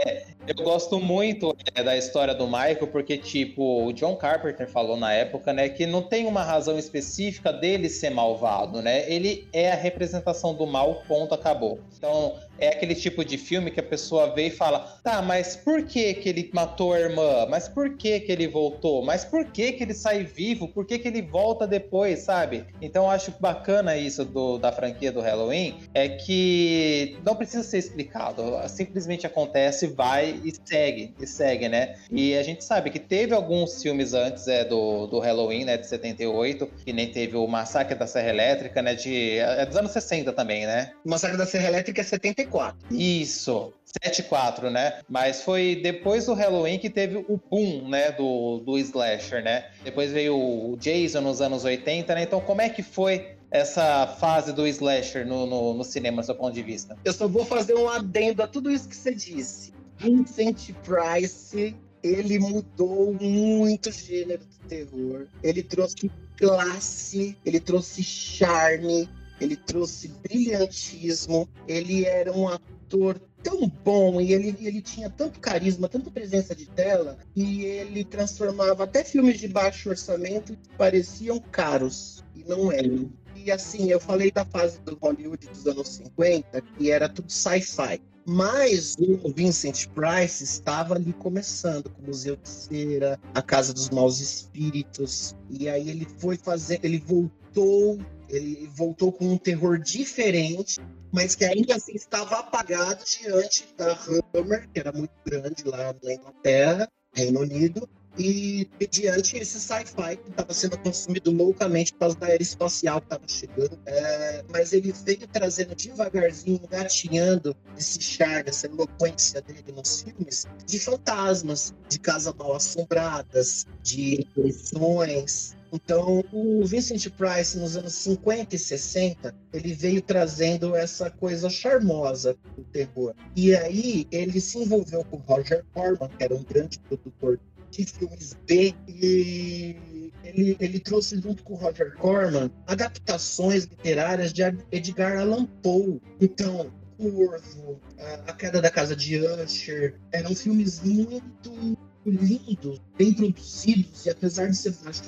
eu 0.48 0.56
gosto 0.64 1.00
muito 1.00 1.56
é, 1.74 1.84
da 1.84 1.98
história 1.98 2.34
do 2.34 2.46
Michael, 2.46 2.88
porque, 2.88 3.18
tipo, 3.18 3.86
o 3.86 3.94
John 3.94 4.16
Carpenter 4.16 4.70
falou 4.70 4.98
na 4.98 5.14
época, 5.14 5.54
né, 5.54 5.70
que 5.70 5.86
não 5.86 6.02
tem 6.02 6.28
uma 6.28 6.44
razão 6.44 6.78
específica 6.78 7.52
dele 7.52 7.90
ser 7.90 8.10
malvado, 8.10 8.82
né? 8.82 9.10
Ele 9.12 9.48
é 9.54 9.72
a 9.72 9.76
representação 9.76 10.54
do 10.54 10.66
mal, 10.68 11.04
ponto, 11.08 11.34
acabou. 11.34 11.80
Então, 11.98 12.36
é 12.60 12.70
aquele 12.70 12.96
tipo 12.96 13.24
de 13.24 13.38
filme 13.38 13.72
que 13.72 13.80
a 13.80 13.84
pessoa 13.84 14.34
vê 14.34 14.48
e 14.48 14.52
fala: 14.52 15.00
tá, 15.04 15.22
mas 15.22 15.56
por 15.56 15.84
que, 15.84 16.14
que 16.16 16.30
ele 16.30 16.50
matou 16.54 16.94
a 16.94 17.00
irmã? 17.00 17.46
Mas 17.50 17.68
por 17.68 17.96
que, 17.96 18.20
que 18.20 18.32
ele 18.32 18.48
voltou? 18.48 19.04
Mas 19.04 19.26
por 19.26 19.46
que, 19.46 19.74
que 19.74 19.84
ele 19.84 19.94
sai 19.94 20.24
vivo? 20.24 20.68
Por 20.68 20.86
que, 20.86 21.00
que 21.00 21.08
ele 21.08 21.22
volta 21.22 21.66
depois, 21.66 22.20
sabe? 22.20 22.66
Então 22.82 23.06
eu 23.06 23.10
acho 23.10 23.34
bacana 23.40 23.96
isso 23.98 24.26
do, 24.26 24.58
da 24.58 24.72
franquia 24.72 25.12
do 25.12 25.22
Halloween, 25.22 25.78
é 25.94 26.10
que 26.10 27.18
não 27.26 27.36
precisa 27.36 27.64
ser 27.64 27.78
explicado, 27.78 28.44
simplesmente 28.68 29.26
acontece, 29.26 29.88
vai 29.88 30.40
e 30.44 30.54
segue, 30.64 31.14
e 31.20 31.28
segue, 31.28 31.70
né? 31.70 31.96
E 32.12 32.36
a 32.36 32.44
gente 32.44 32.64
sabe 32.64 32.90
que 32.90 33.00
teve 33.00 33.34
alguns 33.34 33.82
filmes 33.82 34.14
antes 34.14 34.48
é, 34.48 34.64
do, 34.66 35.08
do 35.08 35.20
Halloween, 35.20 35.66
né, 35.66 35.78
de 35.78 35.88
78, 35.88 36.68
que 36.86 36.94
nem 36.94 37.12
teve 37.12 37.38
o 37.38 37.48
Massacre 37.48 37.96
da 37.96 38.08
Serra 38.08 38.30
Elétrica, 38.30 38.82
né, 38.82 38.96
de, 38.96 39.38
é 39.38 39.66
dos 39.66 39.76
anos 39.76 39.92
60 39.92 40.32
também, 40.34 40.66
né? 40.66 40.92
O 41.06 41.10
Massacre 41.10 41.38
da 41.38 41.46
Serra 41.46 41.68
Elétrica 41.68 42.02
é 42.02 42.04
74. 42.04 42.49
74. 42.50 42.78
Isso. 42.92 43.74
74, 44.04 44.70
né? 44.70 45.00
Mas 45.10 45.42
foi 45.42 45.80
depois 45.82 46.26
do 46.26 46.34
Halloween 46.34 46.78
que 46.78 46.90
teve 46.90 47.18
o 47.18 47.40
boom, 47.50 47.90
né, 47.90 48.12
do, 48.12 48.60
do 48.60 48.78
slasher, 48.78 49.44
né? 49.44 49.70
Depois 49.84 50.12
veio 50.12 50.36
o 50.36 50.78
Jason 50.78 51.22
nos 51.22 51.42
anos 51.42 51.64
80, 51.64 52.14
né? 52.14 52.24
Então 52.24 52.40
como 52.40 52.62
é 52.62 52.70
que 52.70 52.84
foi 52.84 53.36
essa 53.50 54.06
fase 54.20 54.54
do 54.54 54.68
slasher 54.68 55.26
no, 55.26 55.48
no, 55.48 55.74
no 55.74 55.84
cinema, 55.84 56.22
do 56.22 56.26
seu 56.26 56.36
ponto 56.36 56.54
de 56.54 56.62
vista? 56.62 56.96
Eu 57.04 57.14
só 57.14 57.28
vou 57.28 57.44
fazer 57.44 57.74
um 57.74 57.90
adendo 57.90 58.44
a 58.44 58.48
tudo 58.48 58.70
isso 58.70 58.88
que 58.88 58.96
você 58.96 59.14
disse. 59.14 59.74
Vincent 59.98 60.72
Price, 60.84 61.76
ele 62.04 62.40
mudou 62.40 63.14
muito 63.20 63.90
o 63.90 63.92
gênero 63.92 64.44
do 64.46 64.68
terror. 64.68 65.26
Ele 65.42 65.64
trouxe 65.64 66.12
classe, 66.38 67.38
ele 67.44 67.60
trouxe 67.60 68.04
charme, 68.04 69.10
ele 69.40 69.56
trouxe 69.56 70.10
brilhantismo, 70.22 71.48
ele 71.68 72.06
era 72.06 72.32
um 72.32 72.48
ator 72.48 73.20
tão 73.44 73.68
bom 73.68 74.20
e 74.20 74.34
ele, 74.34 74.56
ele 74.60 74.82
tinha 74.82 75.10
tanto 75.10 75.40
carisma, 75.40 75.88
tanta 75.88 76.12
presença 76.12 76.56
de 76.56 76.66
tela, 76.66 77.18
e 77.36 77.64
ele 77.64 78.04
transformava 78.04 78.84
até 78.84 79.04
filmes 79.04 79.40
de 79.40 79.48
baixo 79.48 79.90
orçamento 79.90 80.56
que 80.56 80.70
pareciam 80.78 81.40
caros, 81.40 82.24
e 82.36 82.44
não 82.44 82.72
eram. 82.72 83.12
E 83.36 83.52
assim, 83.52 83.90
eu 83.90 84.00
falei 84.00 84.32
da 84.32 84.44
fase 84.44 84.80
do 84.82 84.98
Hollywood 85.02 85.48
dos 85.48 85.66
anos 85.66 85.88
50, 85.90 86.62
que 86.62 86.92
era 86.92 87.08
tudo 87.08 87.32
sci-fi. 87.32 88.02
Mas 88.26 88.96
o 89.00 89.32
Vincent 89.32 89.88
Price 89.88 90.44
estava 90.44 90.94
ali 90.94 91.14
começando 91.14 91.90
com 91.90 92.02
o 92.04 92.08
Museu 92.08 92.36
de 92.36 92.48
Cera, 92.48 93.20
a 93.34 93.42
Casa 93.42 93.74
dos 93.74 93.90
Maus 93.90 94.20
Espíritos, 94.20 95.36
e 95.50 95.68
aí 95.68 95.90
ele 95.90 96.06
foi 96.20 96.38
fazer, 96.38 96.80
ele 96.84 97.00
voltou 97.00 97.98
ele 98.30 98.70
voltou 98.76 99.12
com 99.12 99.34
um 99.34 99.38
terror 99.38 99.80
diferente, 99.80 100.80
mas 101.12 101.36
que 101.36 101.46
ainda 101.46 101.76
assim 101.76 101.94
estava 101.94 102.40
apagado 102.40 103.04
diante 103.04 103.68
da 103.78 103.98
Hammer, 104.34 104.70
que 104.72 104.80
era 104.80 104.92
muito 104.92 105.14
grande 105.26 105.64
lá 105.66 105.96
na 106.04 106.14
Inglaterra, 106.14 106.88
Reino 107.14 107.42
Unido, 107.42 107.90
e 108.18 108.68
diante 108.92 109.38
esse 109.38 109.60
sci-fi 109.60 110.18
que 110.18 110.30
estava 110.30 110.54
sendo 110.54 110.78
consumido 110.80 111.32
loucamente 111.32 111.94
por 111.94 112.00
causa 112.00 112.18
da 112.18 112.28
era 112.28 112.44
espacial 112.44 113.00
que 113.00 113.06
estava 113.06 113.24
chegando. 113.28 113.80
É, 113.86 114.44
mas 114.52 114.74
ele 114.74 114.92
veio 114.92 115.26
trazendo 115.28 115.74
devagarzinho, 115.74 116.60
gatinhando 116.68 117.56
esse 117.78 118.02
charme, 118.02 118.50
essa 118.50 118.68
eloquência 118.68 119.42
dele 119.42 119.72
nos 119.74 120.02
filmes, 120.02 120.46
de 120.66 120.80
fantasmas, 120.80 121.74
de 121.88 122.00
casas 122.00 122.34
mal 122.34 122.56
assombradas, 122.56 123.66
de 123.82 124.22
impressões, 124.22 125.56
então, 125.72 126.24
o 126.32 126.66
Vincent 126.66 127.10
Price, 127.12 127.58
nos 127.58 127.78
anos 127.78 127.94
50 127.94 128.56
e 128.56 128.60
60, 128.60 129.36
ele 129.54 129.74
veio 129.74 130.02
trazendo 130.02 130.76
essa 130.76 131.10
coisa 131.10 131.50
charmosa 131.50 132.36
do 132.56 132.64
terror. 132.66 133.14
E 133.36 133.56
aí, 133.56 134.08
ele 134.12 134.40
se 134.42 134.58
envolveu 134.58 135.04
com 135.06 135.18
Roger 135.18 135.64
Corman, 135.74 136.10
que 136.10 136.24
era 136.24 136.36
um 136.36 136.44
grande 136.44 136.80
produtor 136.80 137.40
de 137.70 137.86
filmes 137.86 138.36
B, 138.48 138.74
e 138.88 140.12
ele, 140.24 140.58
ele 140.60 140.80
trouxe 140.80 141.20
junto 141.22 141.44
com 141.44 141.54
Roger 141.54 141.96
Corman 141.98 142.50
adaptações 142.66 143.66
literárias 143.66 144.34
de 144.34 144.42
Edgar 144.72 145.20
Allan 145.20 145.46
Poe. 145.62 146.02
Então, 146.20 146.72
Corvo, 146.98 147.80
A 148.28 148.34
Queda 148.34 148.62
da 148.62 148.70
Casa 148.70 148.96
de 148.96 149.20
Usher, 149.20 149.96
eram 150.12 150.36
filmes 150.36 150.82
muito 150.82 151.78
lindos, 152.06 152.82
bem 152.98 153.14
produzidos, 153.14 154.06
e 154.06 154.10
apesar 154.10 154.48
de 154.48 154.58
ser 154.58 154.76
mais 154.84 155.00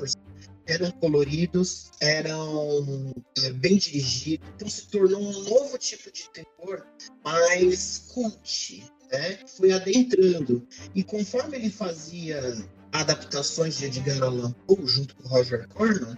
eram 0.72 0.92
coloridos, 0.92 1.92
eram 2.00 3.14
é, 3.44 3.52
bem 3.54 3.78
dirigidos, 3.78 4.48
então 4.56 4.70
se 4.70 4.88
tornou 4.88 5.22
um 5.22 5.44
novo 5.44 5.78
tipo 5.78 6.12
de 6.12 6.30
terror 6.30 6.86
mais 7.24 8.10
cult, 8.14 8.84
né? 9.12 9.40
Foi 9.58 9.72
adentrando. 9.72 10.66
E 10.96 11.04
conforme 11.04 11.58
ele 11.58 11.70
fazia 11.70 12.42
adaptações 12.92 13.78
de 13.78 13.86
Edgar 13.86 14.24
Allan 14.24 14.52
Poe 14.68 14.86
junto 14.86 15.16
com 15.16 15.28
Roger 15.28 15.68
Corman, 15.70 16.18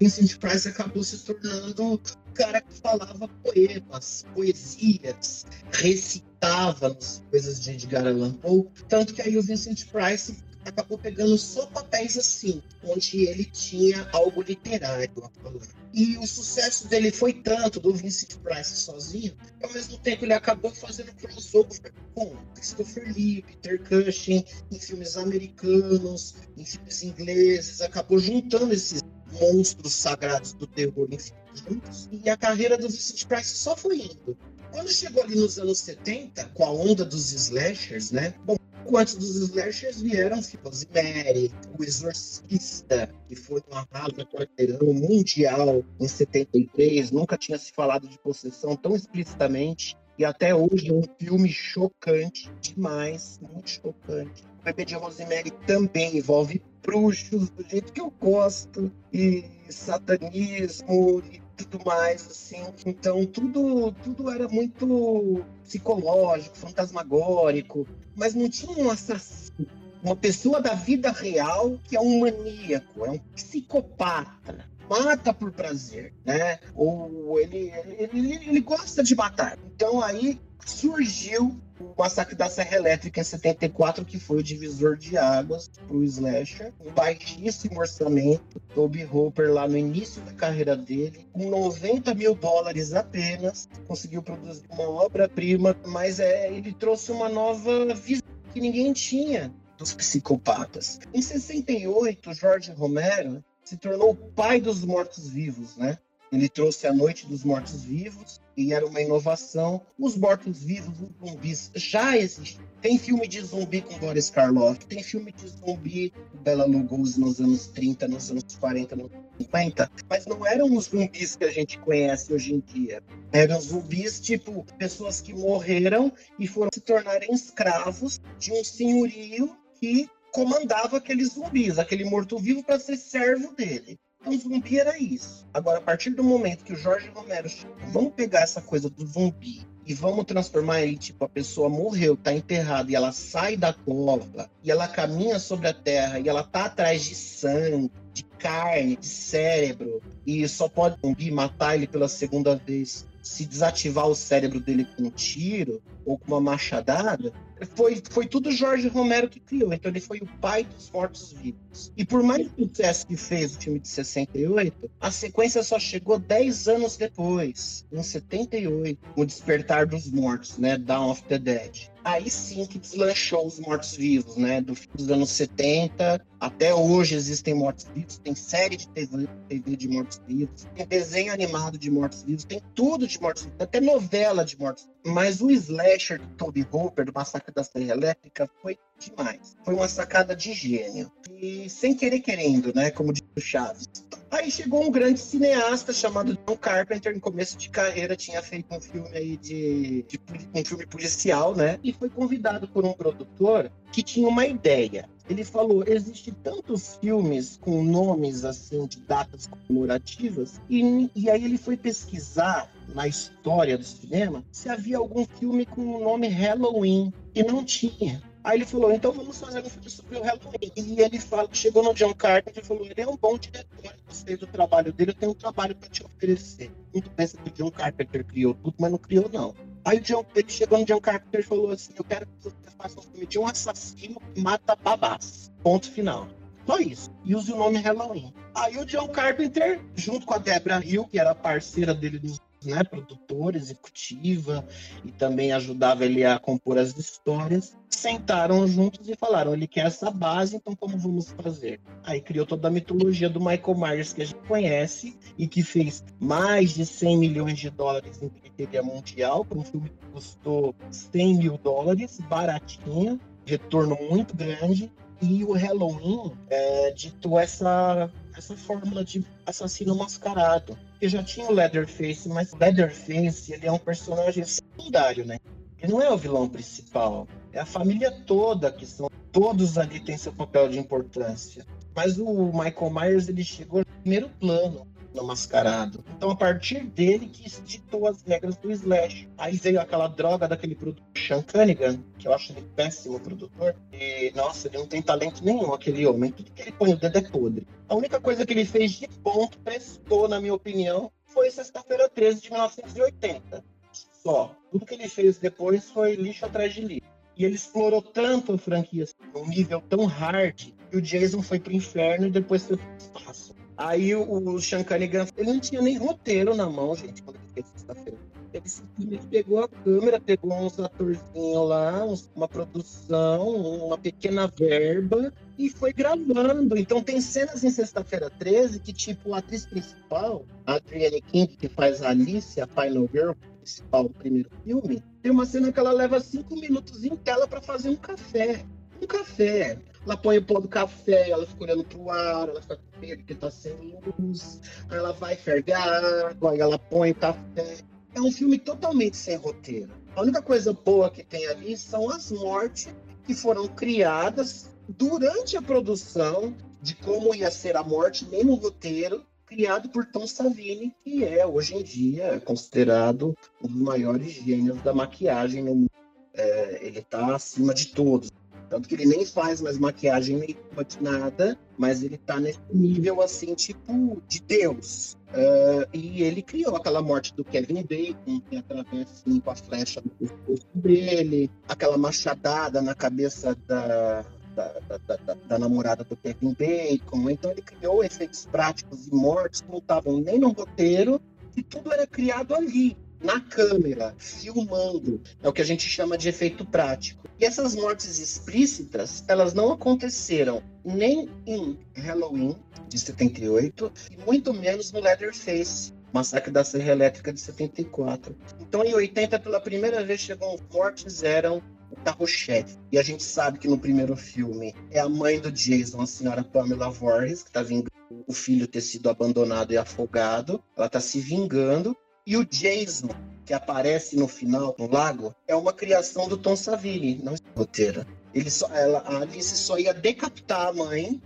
Vincent 0.00 0.38
Price 0.38 0.68
acabou 0.68 1.02
se 1.02 1.18
tornando 1.18 1.94
o 1.94 2.00
cara 2.34 2.60
que 2.60 2.74
falava 2.80 3.28
poemas, 3.28 4.24
poesias, 4.34 5.46
recitava 5.72 6.96
as 6.98 7.22
coisas 7.30 7.62
de 7.62 7.72
Edgar 7.72 8.06
Allan 8.06 8.32
Poe, 8.34 8.66
tanto 8.88 9.14
que 9.14 9.22
aí 9.22 9.36
o 9.36 9.42
Vincent 9.42 9.84
Price 9.86 10.36
acabou 10.68 10.98
pegando 10.98 11.36
só 11.38 11.66
papéis 11.66 12.16
assim, 12.16 12.62
onde 12.82 13.26
ele 13.26 13.44
tinha 13.44 14.08
algo 14.12 14.42
literário 14.42 15.10
a 15.24 15.28
falar. 15.40 15.66
E 15.92 16.16
o 16.18 16.26
sucesso 16.26 16.88
dele 16.88 17.12
foi 17.12 17.32
tanto, 17.32 17.78
do 17.78 17.94
Vincent 17.94 18.36
Price 18.38 18.76
sozinho, 18.76 19.36
que 19.58 19.66
ao 19.66 19.72
mesmo 19.72 19.98
tempo 19.98 20.24
ele 20.24 20.32
acabou 20.32 20.70
fazendo 20.70 21.12
crossover 21.14 21.92
com 22.14 22.36
Christopher 22.54 23.12
Lee, 23.14 23.42
Peter 23.42 23.80
Cushing, 23.82 24.44
em 24.72 24.78
filmes 24.78 25.16
americanos, 25.16 26.34
em 26.56 26.64
filmes 26.64 27.02
ingleses, 27.02 27.80
acabou 27.80 28.18
juntando 28.18 28.72
esses 28.72 29.02
monstros 29.40 29.92
sagrados 29.92 30.52
do 30.52 30.66
terror 30.66 31.08
em 31.10 31.18
filmes 31.18 31.44
juntos, 31.66 32.08
e 32.10 32.28
a 32.28 32.36
carreira 32.36 32.76
do 32.76 32.88
Vincent 32.88 33.24
Price 33.26 33.56
só 33.56 33.76
foi 33.76 33.98
indo. 33.98 34.36
Quando 34.72 34.90
chegou 34.90 35.22
ali 35.22 35.36
nos 35.36 35.56
anos 35.56 35.78
70, 35.78 36.46
com 36.46 36.64
a 36.64 36.70
onda 36.70 37.04
dos 37.04 37.32
slashers, 37.32 38.10
né? 38.10 38.34
Bom, 38.44 38.56
antes 38.96 39.16
dos 39.16 39.36
slashers 39.36 40.00
vieram 40.00 40.40
Rosemary, 40.62 41.52
O 41.78 41.82
Exorcista, 41.82 43.10
que 43.26 43.34
foi 43.34 43.62
um 43.70 43.74
arraso 43.74 44.26
quarteirão 44.26 44.92
mundial 44.92 45.84
em 46.00 46.08
73. 46.08 47.10
Nunca 47.10 47.36
tinha 47.36 47.58
se 47.58 47.72
falado 47.72 48.08
de 48.08 48.18
possessão 48.18 48.76
tão 48.76 48.94
explicitamente. 48.94 49.96
E 50.16 50.24
até 50.24 50.54
hoje 50.54 50.90
é 50.90 50.92
um 50.92 51.02
filme 51.18 51.48
chocante 51.48 52.50
demais, 52.60 53.40
muito 53.42 53.68
chocante. 53.68 54.44
O 54.60 54.64
Bebê 54.64 54.84
de 54.84 54.94
Rosemary 54.94 55.50
também 55.66 56.18
envolve 56.18 56.62
bruxos 56.82 57.50
do 57.50 57.68
jeito 57.68 57.92
que 57.92 58.00
eu 58.00 58.10
gosto, 58.20 58.92
e 59.12 59.44
satanismo, 59.68 61.22
e 61.32 61.43
tudo 61.56 61.84
mais, 61.84 62.26
assim. 62.26 62.62
Então, 62.84 63.24
tudo, 63.26 63.92
tudo 64.02 64.30
era 64.30 64.48
muito 64.48 65.44
psicológico, 65.62 66.56
fantasmagórico, 66.56 67.86
mas 68.14 68.34
não 68.34 68.48
tinha 68.48 68.76
um 68.78 68.90
assassino. 68.90 69.66
Uma 70.02 70.16
pessoa 70.16 70.60
da 70.60 70.74
vida 70.74 71.10
real 71.10 71.78
que 71.84 71.96
é 71.96 72.00
um 72.00 72.20
maníaco, 72.20 73.06
é 73.06 73.10
um 73.10 73.18
psicopata 73.34 74.68
mata 74.88 75.32
por 75.32 75.50
prazer, 75.52 76.12
né? 76.24 76.58
Ou 76.74 77.40
ele, 77.40 77.72
ele, 77.98 78.34
ele 78.34 78.60
gosta 78.60 79.02
de 79.02 79.14
matar. 79.14 79.58
Então 79.74 80.02
aí 80.02 80.38
surgiu 80.70 81.56
o 81.80 81.94
massacre 81.96 82.34
da 82.34 82.48
Serra 82.48 82.76
Elétrica 82.76 83.20
em 83.20 83.24
74, 83.24 84.04
que 84.04 84.18
foi 84.18 84.38
o 84.38 84.42
divisor 84.42 84.96
de 84.96 85.18
águas 85.18 85.68
para 85.68 85.96
o 85.96 86.04
Slasher. 86.04 86.72
Um 86.80 86.92
baixíssimo 86.92 87.78
orçamento. 87.78 88.60
Toby 88.74 89.04
Hooper, 89.04 89.52
lá 89.52 89.68
no 89.68 89.76
início 89.76 90.22
da 90.22 90.32
carreira 90.32 90.76
dele, 90.76 91.26
com 91.32 91.48
90 91.48 92.14
mil 92.14 92.34
dólares 92.34 92.92
apenas, 92.92 93.68
conseguiu 93.86 94.22
produzir 94.22 94.64
uma 94.70 94.88
obra-prima, 94.88 95.76
mas 95.86 96.20
é, 96.20 96.52
ele 96.52 96.72
trouxe 96.72 97.12
uma 97.12 97.28
nova 97.28 97.94
visão 97.94 98.22
que 98.52 98.60
ninguém 98.60 98.92
tinha 98.92 99.52
dos 99.76 99.92
psicopatas. 99.92 101.00
Em 101.12 101.20
68, 101.20 102.32
Jorge 102.34 102.72
Romero 102.72 103.44
se 103.64 103.76
tornou 103.76 104.10
o 104.10 104.14
pai 104.14 104.60
dos 104.60 104.84
mortos-vivos, 104.84 105.76
né? 105.76 105.98
Ele 106.34 106.48
trouxe 106.48 106.86
a 106.86 106.92
Noite 106.92 107.26
dos 107.26 107.44
Mortos-Vivos 107.44 108.40
e 108.56 108.72
era 108.72 108.84
uma 108.84 109.00
inovação. 109.00 109.80
Os 109.96 110.16
mortos-vivos, 110.16 110.94
os 111.00 111.30
zumbis, 111.30 111.70
já 111.76 112.16
existem. 112.16 112.64
Tem 112.80 112.98
filme 112.98 113.28
de 113.28 113.40
zumbi 113.40 113.80
com 113.80 113.96
Boris 113.98 114.30
Karloff, 114.30 114.84
tem 114.86 115.02
filme 115.02 115.32
de 115.32 115.48
zumbi 115.48 116.10
com 116.10 116.38
Bela 116.38 116.64
Lugosi 116.64 117.20
nos 117.20 117.40
anos 117.40 117.68
30, 117.68 118.08
nos 118.08 118.30
anos 118.30 118.44
40, 118.58 118.96
nos 118.96 119.12
anos 119.12 119.26
50, 119.38 119.90
mas 120.10 120.26
não 120.26 120.44
eram 120.46 120.76
os 120.76 120.86
zumbis 120.86 121.36
que 121.36 121.44
a 121.44 121.50
gente 121.52 121.78
conhece 121.78 122.32
hoje 122.32 122.54
em 122.54 122.60
dia. 122.60 123.00
Eram 123.32 123.60
zumbis 123.60 124.20
tipo 124.20 124.66
pessoas 124.76 125.20
que 125.20 125.32
morreram 125.32 126.12
e 126.38 126.48
foram 126.48 126.70
se 126.74 126.80
tornarem 126.80 127.32
escravos 127.32 128.20
de 128.38 128.52
um 128.52 128.64
senhorio 128.64 129.56
que 129.80 130.10
comandava 130.32 130.96
aqueles 130.96 131.34
zumbis, 131.34 131.78
aquele 131.78 132.04
morto-vivo 132.04 132.62
para 132.64 132.80
ser 132.80 132.96
servo 132.96 133.54
dele. 133.54 133.98
Então, 134.26 134.38
zumbi 134.38 134.78
era 134.78 134.98
isso. 134.98 135.46
Agora, 135.52 135.78
a 135.78 135.82
partir 135.82 136.10
do 136.10 136.24
momento 136.24 136.64
que 136.64 136.72
o 136.72 136.76
Jorge 136.76 137.10
Romero 137.14 137.48
vamos 137.92 138.14
pegar 138.14 138.40
essa 138.40 138.62
coisa 138.62 138.88
do 138.88 139.06
zumbi 139.06 139.66
e 139.86 139.92
vamos 139.92 140.24
transformar 140.24 140.80
ele, 140.80 140.96
tipo, 140.96 141.24
a 141.24 141.28
pessoa 141.28 141.68
morreu, 141.68 142.16
tá 142.16 142.32
enterrada 142.32 142.90
e 142.90 142.94
ela 142.94 143.12
sai 143.12 143.56
da 143.56 143.72
cova 143.72 144.50
e 144.62 144.70
ela 144.70 144.88
caminha 144.88 145.38
sobre 145.38 145.68
a 145.68 145.74
terra 145.74 146.18
e 146.18 146.28
ela 146.28 146.42
tá 146.42 146.64
atrás 146.64 147.04
de 147.04 147.14
sangue, 147.14 147.92
de 148.12 148.24
carne, 148.38 148.96
de 148.96 149.06
cérebro 149.06 150.00
e 150.26 150.46
só 150.48 150.68
pode 150.68 150.98
zumbi 151.04 151.30
matar 151.30 151.76
ele 151.76 151.86
pela 151.86 152.08
segunda 152.08 152.56
vez 152.56 153.06
se 153.22 153.44
desativar 153.44 154.06
o 154.06 154.14
cérebro 154.14 154.60
dele 154.60 154.86
com 154.96 155.04
um 155.04 155.10
tiro 155.10 155.82
ou 156.04 156.18
com 156.18 156.28
uma 156.28 156.40
machadada, 156.40 157.32
foi, 157.64 158.02
foi 158.10 158.26
tudo 158.26 158.50
Jorge 158.50 158.88
Romero 158.88 159.28
que 159.28 159.40
criou. 159.40 159.72
Então 159.72 159.90
ele 159.90 160.00
foi 160.00 160.18
o 160.18 160.26
pai 160.40 160.64
dos 160.64 160.90
mortos-vivos. 160.90 161.92
E 161.96 162.04
por 162.04 162.22
mais 162.22 162.48
sucesso 162.58 163.06
que 163.06 163.16
fez 163.16 163.56
o 163.56 163.60
filme 163.60 163.78
de 163.78 163.88
68, 163.88 164.90
a 165.00 165.10
sequência 165.10 165.62
só 165.62 165.78
chegou 165.78 166.18
10 166.18 166.68
anos 166.68 166.96
depois, 166.96 167.86
em 167.92 168.02
78, 168.02 168.98
o 169.16 169.24
Despertar 169.24 169.86
dos 169.86 170.10
Mortos, 170.10 170.58
né? 170.58 170.78
Dawn 170.78 171.10
of 171.10 171.22
the 171.24 171.38
Dead 171.38 171.94
aí 172.04 172.30
sim 172.30 172.66
que 172.66 172.78
deslanchou 172.78 173.46
os 173.46 173.58
mortos-vivos, 173.58 174.36
né? 174.36 174.60
Do 174.60 174.74
fim 174.74 174.88
dos 174.94 175.10
anos 175.10 175.30
70 175.30 176.24
até 176.38 176.74
hoje 176.74 177.14
existem 177.14 177.54
mortos-vivos, 177.54 178.18
tem 178.18 178.34
série 178.34 178.76
de 178.76 178.86
TV, 178.88 179.26
TV 179.48 179.76
de 179.76 179.88
mortos-vivos, 179.88 180.66
tem 180.74 180.86
desenho 180.86 181.32
animado 181.32 181.78
de 181.78 181.90
mortos-vivos, 181.90 182.44
tem 182.44 182.60
tudo 182.74 183.06
de 183.06 183.18
mortos-vivos, 183.18 183.58
até 183.58 183.80
novela 183.80 184.44
de 184.44 184.58
mortos 184.58 184.86
Mas 185.06 185.40
o 185.40 185.50
slasher 185.50 186.20
do 186.20 186.26
Toby 186.36 186.66
Hooper, 186.70 187.06
do 187.06 187.12
Massacre 187.14 187.50
da 187.54 187.62
Serra 187.62 187.92
Elétrica, 187.92 188.48
foi 188.60 188.78
demais. 188.98 189.56
Foi 189.64 189.74
uma 189.74 189.88
sacada 189.88 190.34
de 190.34 190.52
gênio. 190.52 191.10
E 191.30 191.68
sem 191.70 191.94
querer 191.94 192.20
querendo, 192.20 192.74
né? 192.74 192.90
Como 192.90 193.12
diz 193.12 193.24
o 193.36 193.40
Chaves. 193.40 193.88
Aí 194.34 194.50
chegou 194.50 194.84
um 194.84 194.90
grande 194.90 195.20
cineasta 195.20 195.92
chamado 195.92 196.36
John 196.44 196.56
Carpenter, 196.56 197.14
em 197.14 197.20
começo 197.20 197.56
de 197.56 197.68
carreira, 197.68 198.16
tinha 198.16 198.42
feito 198.42 198.74
um 198.74 198.80
filme 198.80 199.08
aí 199.16 199.36
de, 199.36 200.04
de, 200.08 200.20
um 200.52 200.64
filme 200.64 200.84
policial, 200.84 201.54
né? 201.54 201.78
E 201.84 201.92
foi 201.92 202.10
convidado 202.10 202.66
por 202.66 202.84
um 202.84 202.92
produtor 202.92 203.70
que 203.92 204.02
tinha 204.02 204.26
uma 204.26 204.44
ideia. 204.44 205.08
Ele 205.30 205.44
falou: 205.44 205.84
existe 205.86 206.32
tantos 206.32 206.96
filmes 206.96 207.56
com 207.60 207.84
nomes 207.84 208.44
assim 208.44 208.84
de 208.88 208.98
datas 208.98 209.46
comemorativas, 209.46 210.60
e, 210.68 211.08
e 211.14 211.30
aí 211.30 211.44
ele 211.44 211.56
foi 211.56 211.76
pesquisar 211.76 212.68
na 212.92 213.06
história 213.06 213.78
do 213.78 213.84
cinema 213.84 214.44
se 214.50 214.68
havia 214.68 214.98
algum 214.98 215.24
filme 215.24 215.64
com 215.64 215.80
o 215.80 216.02
nome 216.02 216.26
Halloween. 216.26 217.12
E 217.36 217.42
não 217.44 217.64
tinha. 217.64 218.20
Aí 218.44 218.58
ele 218.58 218.66
falou, 218.66 218.92
então 218.92 219.10
vamos 219.10 219.40
fazer 219.40 219.60
um 219.60 219.70
filme 219.70 219.88
sobre 219.88 220.18
o 220.18 220.22
Halloween. 220.22 220.70
E 220.76 221.00
ele 221.00 221.18
fala, 221.18 221.48
chegou 221.50 221.82
no 221.82 221.94
John 221.94 222.12
Carpenter 222.12 222.62
e 222.62 222.66
falou, 222.66 222.84
ele 222.84 223.00
é 223.00 223.08
um 223.08 223.16
bom 223.16 223.38
diretor, 223.38 223.96
gostei 224.06 224.36
do 224.36 224.46
trabalho 224.46 224.92
dele, 224.92 225.12
eu 225.12 225.14
tenho 225.14 225.32
um 225.32 225.34
trabalho 225.34 225.74
para 225.74 225.88
te 225.88 226.04
oferecer. 226.04 226.70
Muito 226.92 227.10
pensa 227.10 227.38
que 227.38 227.48
o 227.48 227.52
John 227.52 227.70
Carpenter 227.70 228.22
criou 228.22 228.52
tudo, 228.52 228.74
mas 228.78 228.90
não 228.90 228.98
criou 228.98 229.30
não. 229.32 229.54
Aí 229.82 229.96
o 229.96 230.00
John, 230.02 230.26
ele 230.34 230.50
chegou 230.50 230.78
no 230.78 230.84
John 230.84 231.00
Carpenter 231.00 231.40
e 231.40 231.42
falou 231.42 231.70
assim, 231.70 231.94
eu 231.96 232.04
quero 232.04 232.26
que 232.26 232.32
você 232.42 232.54
faça 232.76 233.00
um 233.00 233.02
filme 233.02 233.26
de 233.26 233.38
um 233.38 233.46
assassino 233.46 234.20
que 234.34 234.40
mata 234.42 234.76
babás. 234.76 235.50
Ponto 235.62 235.90
final. 235.90 236.28
Só 236.66 236.78
isso. 236.78 237.10
E 237.24 237.34
use 237.34 237.50
o 237.50 237.56
nome 237.56 237.78
Halloween. 237.78 238.32
Aí 238.54 238.76
o 238.76 238.84
John 238.84 239.08
Carpenter, 239.08 239.80
junto 239.94 240.26
com 240.26 240.34
a 240.34 240.38
Deborah 240.38 240.84
Hill, 240.84 241.06
que 241.06 241.18
era 241.18 241.34
parceira 241.34 241.94
dele 241.94 242.20
nos 242.22 242.38
né, 242.64 242.82
produtora 242.84 243.56
executiva 243.56 244.64
e 245.04 245.10
também 245.10 245.52
ajudava 245.52 246.04
ele 246.04 246.24
a 246.24 246.38
compor 246.38 246.78
as 246.78 246.96
histórias, 246.96 247.76
sentaram 247.88 248.66
juntos 248.66 249.08
e 249.08 249.16
falaram: 249.16 249.54
ele 249.54 249.66
quer 249.66 249.86
essa 249.86 250.10
base, 250.10 250.56
então 250.56 250.74
como 250.74 250.98
vamos 250.98 251.30
fazer? 251.30 251.80
Aí 252.02 252.20
criou 252.20 252.44
toda 252.46 252.68
a 252.68 252.70
mitologia 252.70 253.28
do 253.28 253.40
Michael 253.40 253.76
Myers 253.76 254.12
que 254.12 254.22
a 254.22 254.26
gente 254.26 254.40
conhece 254.46 255.16
e 255.38 255.46
que 255.46 255.62
fez 255.62 256.04
mais 256.20 256.74
de 256.74 256.84
100 256.84 257.18
milhões 257.18 257.58
de 257.58 257.70
dólares 257.70 258.22
em 258.22 258.28
bilheteria 258.28 258.82
mundial, 258.82 259.44
para 259.44 259.58
um 259.58 259.64
filme 259.64 259.88
que 259.88 260.06
custou 260.12 260.74
100 260.90 261.38
mil 261.38 261.58
dólares, 261.58 262.20
baratinho, 262.28 263.20
retorno 263.46 263.96
muito 264.10 264.36
grande. 264.36 264.92
E 265.22 265.44
o 265.44 265.52
Halloween 265.52 266.32
é, 266.50 266.90
ditou 266.90 267.38
essa 267.38 268.10
essa 268.36 268.56
fórmula 268.56 269.04
de 269.04 269.24
assassino 269.46 269.94
mascarado. 269.94 270.76
Porque 270.92 271.08
já 271.08 271.22
tinha 271.22 271.46
o 271.46 271.52
Leatherface, 271.52 272.28
mas 272.28 272.52
o 272.52 272.56
Leatherface 272.56 273.52
ele 273.52 273.66
é 273.66 273.72
um 273.72 273.78
personagem 273.78 274.44
secundário, 274.44 275.24
né? 275.24 275.38
Ele 275.78 275.92
não 275.92 276.02
é 276.02 276.10
o 276.10 276.16
vilão 276.16 276.48
principal. 276.48 277.28
É 277.52 277.60
a 277.60 277.66
família 277.66 278.10
toda 278.10 278.72
que 278.72 278.86
são. 278.86 279.08
Todos 279.30 279.76
ali 279.78 279.98
têm 279.98 280.16
seu 280.16 280.32
papel 280.32 280.68
de 280.68 280.78
importância. 280.78 281.66
Mas 281.94 282.18
o 282.18 282.52
Michael 282.52 282.90
Myers 282.90 283.28
ele 283.28 283.44
chegou 283.44 283.80
no 283.80 283.86
primeiro 284.00 284.28
plano 284.28 284.86
no 285.14 285.24
Mascarado. 285.24 286.04
Então, 286.16 286.30
a 286.30 286.36
partir 286.36 286.84
dele 286.84 287.26
que 287.26 287.48
ditou 287.62 288.08
as 288.08 288.22
regras 288.22 288.56
do 288.56 288.70
Slash. 288.70 289.28
Aí 289.38 289.56
veio 289.56 289.80
aquela 289.80 290.08
droga 290.08 290.48
daquele 290.48 290.74
produtor 290.74 291.06
Sean 291.16 291.42
Cunningham, 291.42 292.02
que 292.18 292.26
eu 292.26 292.34
acho 292.34 292.52
ele 292.52 292.62
péssimo 292.74 293.20
produtor. 293.20 293.76
E, 293.92 294.32
nossa, 294.34 294.68
ele 294.68 294.78
não 294.78 294.86
tem 294.86 295.00
talento 295.00 295.44
nenhum, 295.44 295.72
aquele 295.72 296.04
homem. 296.06 296.32
Tudo 296.32 296.50
que 296.50 296.62
ele 296.62 296.72
põe 296.72 296.92
o 296.92 296.96
dedo 296.96 297.16
é 297.16 297.22
podre. 297.22 297.66
A 297.88 297.94
única 297.94 298.20
coisa 298.20 298.44
que 298.44 298.52
ele 298.52 298.64
fez 298.64 298.92
de 298.92 299.08
ponto, 299.08 299.58
prestou, 299.58 300.28
na 300.28 300.40
minha 300.40 300.54
opinião, 300.54 301.10
foi 301.26 301.50
Sexta-feira 301.50 302.08
13 302.08 302.42
de 302.42 302.50
1980. 302.50 303.64
Só. 303.92 304.54
Tudo 304.70 304.86
que 304.86 304.94
ele 304.94 305.08
fez 305.08 305.38
depois 305.38 305.90
foi 305.90 306.16
lixo 306.16 306.44
atrás 306.44 306.74
de 306.74 306.80
lixo. 306.80 307.08
E 307.36 307.44
ele 307.44 307.56
explorou 307.56 308.00
tanto 308.00 308.52
a 308.52 308.58
franquia, 308.58 309.04
assim, 309.04 309.14
num 309.34 309.46
nível 309.46 309.82
tão 309.88 310.06
hard, 310.06 310.68
que 310.90 310.96
o 310.96 311.02
Jason 311.02 311.42
foi 311.42 311.58
pro 311.58 311.72
inferno 311.72 312.26
e 312.26 312.30
depois 312.30 312.64
foi 312.64 312.76
pro 312.76 312.96
espaço. 312.96 313.53
Aí 313.76 314.14
o, 314.14 314.22
o 314.22 314.60
Sean 314.60 314.84
Cunningham, 314.84 315.26
ele 315.36 315.52
não 315.52 315.60
tinha 315.60 315.82
nem 315.82 315.96
roteiro 315.96 316.54
na 316.54 316.68
mão, 316.68 316.94
gente, 316.94 317.22
quando 317.22 317.36
ele 317.36 317.52
fez 317.54 317.66
sexta-feira. 317.66 318.18
Ele 318.52 318.68
simplesmente 318.68 319.26
pegou 319.26 319.64
a 319.64 319.68
câmera, 319.68 320.20
pegou 320.20 320.52
uns 320.54 320.78
atorzinhos 320.78 321.68
lá, 321.68 322.04
uns, 322.04 322.30
uma 322.36 322.46
produção, 322.46 323.48
uma 323.48 323.98
pequena 323.98 324.46
verba 324.46 325.32
e 325.58 325.68
foi 325.68 325.92
gravando. 325.92 326.78
Então 326.78 327.02
tem 327.02 327.20
cenas 327.20 327.64
em 327.64 327.70
Sexta-feira 327.70 328.30
13 328.30 328.78
que, 328.78 328.92
tipo, 328.92 329.34
a 329.34 329.38
atriz 329.38 329.66
principal, 329.66 330.44
a 330.64 330.74
Adrienne 330.74 331.20
King, 331.20 331.48
que 331.56 331.68
faz 331.68 332.00
a 332.00 332.10
Alice, 332.10 332.60
a 332.60 332.66
Final 332.68 333.08
Girl, 333.12 333.32
principal 333.60 334.04
do 334.04 334.10
primeiro 334.10 334.50
filme, 334.62 335.02
tem 335.20 335.32
uma 335.32 335.46
cena 335.46 335.72
que 335.72 335.80
ela 335.80 335.90
leva 335.90 336.20
cinco 336.20 336.54
minutos 336.54 337.02
em 337.02 337.16
tela 337.16 337.48
para 337.48 337.60
fazer 337.60 337.88
um 337.88 337.96
café. 337.96 338.64
Um 339.02 339.06
café. 339.06 339.78
Ela 340.04 340.16
põe 340.16 340.38
o 340.38 340.44
pó 340.44 340.60
do 340.60 340.68
café, 340.68 341.30
ela 341.30 341.46
fica 341.46 341.64
olhando 341.64 341.84
pro 341.84 342.10
ar, 342.10 342.48
ela 342.48 342.60
fica 342.60 342.76
com 342.76 343.00
medo 343.00 343.18
porque 343.18 343.34
tá 343.34 343.50
sem 343.50 343.96
luz. 344.18 344.60
Aí 344.90 344.98
ela 344.98 345.12
vai 345.12 345.34
fergar 345.34 346.04
água, 346.28 346.52
aí 346.52 346.60
ela 346.60 346.78
põe 346.78 347.12
o 347.12 347.14
café. 347.14 347.78
É 348.14 348.20
um 348.20 348.30
filme 348.30 348.58
totalmente 348.58 349.16
sem 349.16 349.36
roteiro. 349.36 349.90
A 350.14 350.22
única 350.22 350.42
coisa 350.42 350.72
boa 350.72 351.10
que 351.10 351.24
tem 351.24 351.46
ali 351.46 351.76
são 351.76 352.10
as 352.10 352.30
mortes 352.30 352.94
que 353.24 353.34
foram 353.34 353.66
criadas 353.66 354.70
durante 354.88 355.56
a 355.56 355.62
produção 355.62 356.54
de 356.82 356.94
como 356.96 357.34
ia 357.34 357.50
ser 357.50 357.76
a 357.76 357.82
morte, 357.82 358.26
nem 358.26 358.44
no 358.44 358.54
roteiro, 358.54 359.24
criado 359.46 359.88
por 359.88 360.04
Tom 360.04 360.26
Savini, 360.26 360.94
que 361.02 361.24
é 361.24 361.46
hoje 361.46 361.74
em 361.74 361.82
dia 361.82 362.40
considerado 362.44 363.34
um 363.62 363.68
dos 363.68 363.80
maiores 363.80 364.32
gênios 364.32 364.82
da 364.82 364.92
maquiagem 364.92 365.64
no 365.64 365.74
mundo. 365.74 365.90
É, 366.34 366.86
ele 366.86 366.98
está 366.98 367.34
acima 367.34 367.72
de 367.72 367.86
todos. 367.86 368.30
Tanto 368.74 368.88
que 368.88 368.96
ele 368.96 369.06
nem 369.06 369.24
faz 369.24 369.60
mais 369.60 369.78
maquiagem 369.78 370.36
nenhuma 370.36 370.84
de 370.84 371.00
nada, 371.00 371.56
mas 371.78 372.02
ele 372.02 372.18
tá 372.18 372.40
nesse 372.40 372.58
nível 372.72 373.22
assim, 373.22 373.54
tipo, 373.54 374.20
de 374.26 374.40
Deus. 374.40 375.16
Uh, 375.28 375.86
e 375.92 376.24
ele 376.24 376.42
criou 376.42 376.74
aquela 376.74 377.00
morte 377.00 377.32
do 377.36 377.44
Kevin 377.44 377.84
Bacon, 377.84 378.40
que 378.40 378.56
atravessa 378.56 379.12
assim, 379.12 379.38
com 379.38 379.48
a 379.48 379.54
flecha 379.54 380.02
no 380.04 380.10
pescoço 380.10 380.66
dele, 380.74 381.48
aquela 381.68 381.96
machadada 381.96 382.82
na 382.82 382.96
cabeça 382.96 383.56
da, 383.64 384.24
da, 384.56 384.80
da, 384.88 385.16
da, 385.18 385.34
da, 385.34 385.56
namorada 385.56 386.02
do 386.02 386.16
Kevin 386.16 386.52
Bacon. 386.54 387.30
Então 387.30 387.52
ele 387.52 387.62
criou 387.62 388.02
efeitos 388.02 388.44
práticos 388.50 389.06
e 389.06 389.14
mortes 389.14 389.60
que 389.60 389.70
não 389.70 389.78
estavam 389.78 390.18
nem 390.18 390.40
no 390.40 390.48
roteiro, 390.48 391.20
e 391.56 391.62
tudo 391.62 391.92
era 391.92 392.08
criado 392.08 392.56
ali 392.56 392.96
na 393.24 393.40
câmera, 393.40 394.14
filmando. 394.18 395.20
É 395.42 395.48
o 395.48 395.52
que 395.52 395.62
a 395.62 395.64
gente 395.64 395.88
chama 395.88 396.18
de 396.18 396.28
efeito 396.28 396.64
prático. 396.64 397.26
E 397.40 397.44
essas 397.44 397.74
mortes 397.74 398.18
explícitas, 398.18 399.24
elas 399.26 399.54
não 399.54 399.72
aconteceram 399.72 400.62
nem 400.84 401.30
em 401.46 401.78
Halloween, 401.96 402.54
de 402.86 402.98
78, 402.98 403.90
e 404.12 404.16
muito 404.24 404.52
menos 404.52 404.92
no 404.92 405.00
Leatherface, 405.00 405.92
Massacre 406.12 406.52
da 406.52 406.62
Serra 406.62 406.92
Elétrica 406.92 407.32
de 407.32 407.40
74. 407.40 408.36
Então, 408.60 408.84
em 408.84 408.94
80, 408.94 409.40
pela 409.40 409.58
primeira 409.58 410.04
vez, 410.04 410.20
chegou 410.20 410.54
um 410.54 410.58
mortes 410.72 411.22
eram 411.22 411.62
o 411.90 411.96
carro-chefe. 412.04 412.78
E 412.92 412.98
a 412.98 413.02
gente 413.02 413.22
sabe 413.22 413.58
que 413.58 413.66
no 413.66 413.78
primeiro 413.78 414.14
filme 414.16 414.74
é 414.90 415.00
a 415.00 415.08
mãe 415.08 415.40
do 415.40 415.50
Jason, 415.50 416.00
a 416.00 416.06
senhora 416.06 416.44
Pamela 416.44 416.90
Voorhees, 416.90 417.42
que 417.42 417.48
está 417.48 417.62
vingando 417.62 417.90
o 418.26 418.32
filho 418.32 418.68
ter 418.68 418.80
sido 418.80 419.08
abandonado 419.08 419.72
e 419.72 419.78
afogado. 419.78 420.62
Ela 420.76 420.86
está 420.86 421.00
se 421.00 421.18
vingando. 421.18 421.96
E 422.26 422.38
o 422.38 422.44
Jason, 422.44 423.08
que 423.44 423.52
aparece 423.52 424.16
no 424.16 424.26
final 424.26 424.74
no 424.78 424.90
lago, 424.90 425.34
é 425.46 425.54
uma 425.54 425.74
criação 425.74 426.26
do 426.26 426.38
Tom 426.38 426.56
Savini, 426.56 427.20
não 427.22 427.34
é 427.34 427.36
roteiro. 427.54 428.06
Ele 428.32 428.50
só, 428.50 428.66
ela, 428.68 429.00
a 429.00 429.18
Alice 429.18 429.54
só 429.58 429.78
ia 429.78 429.92
decapitar 429.92 430.68
a 430.68 430.72
mãe 430.72 431.20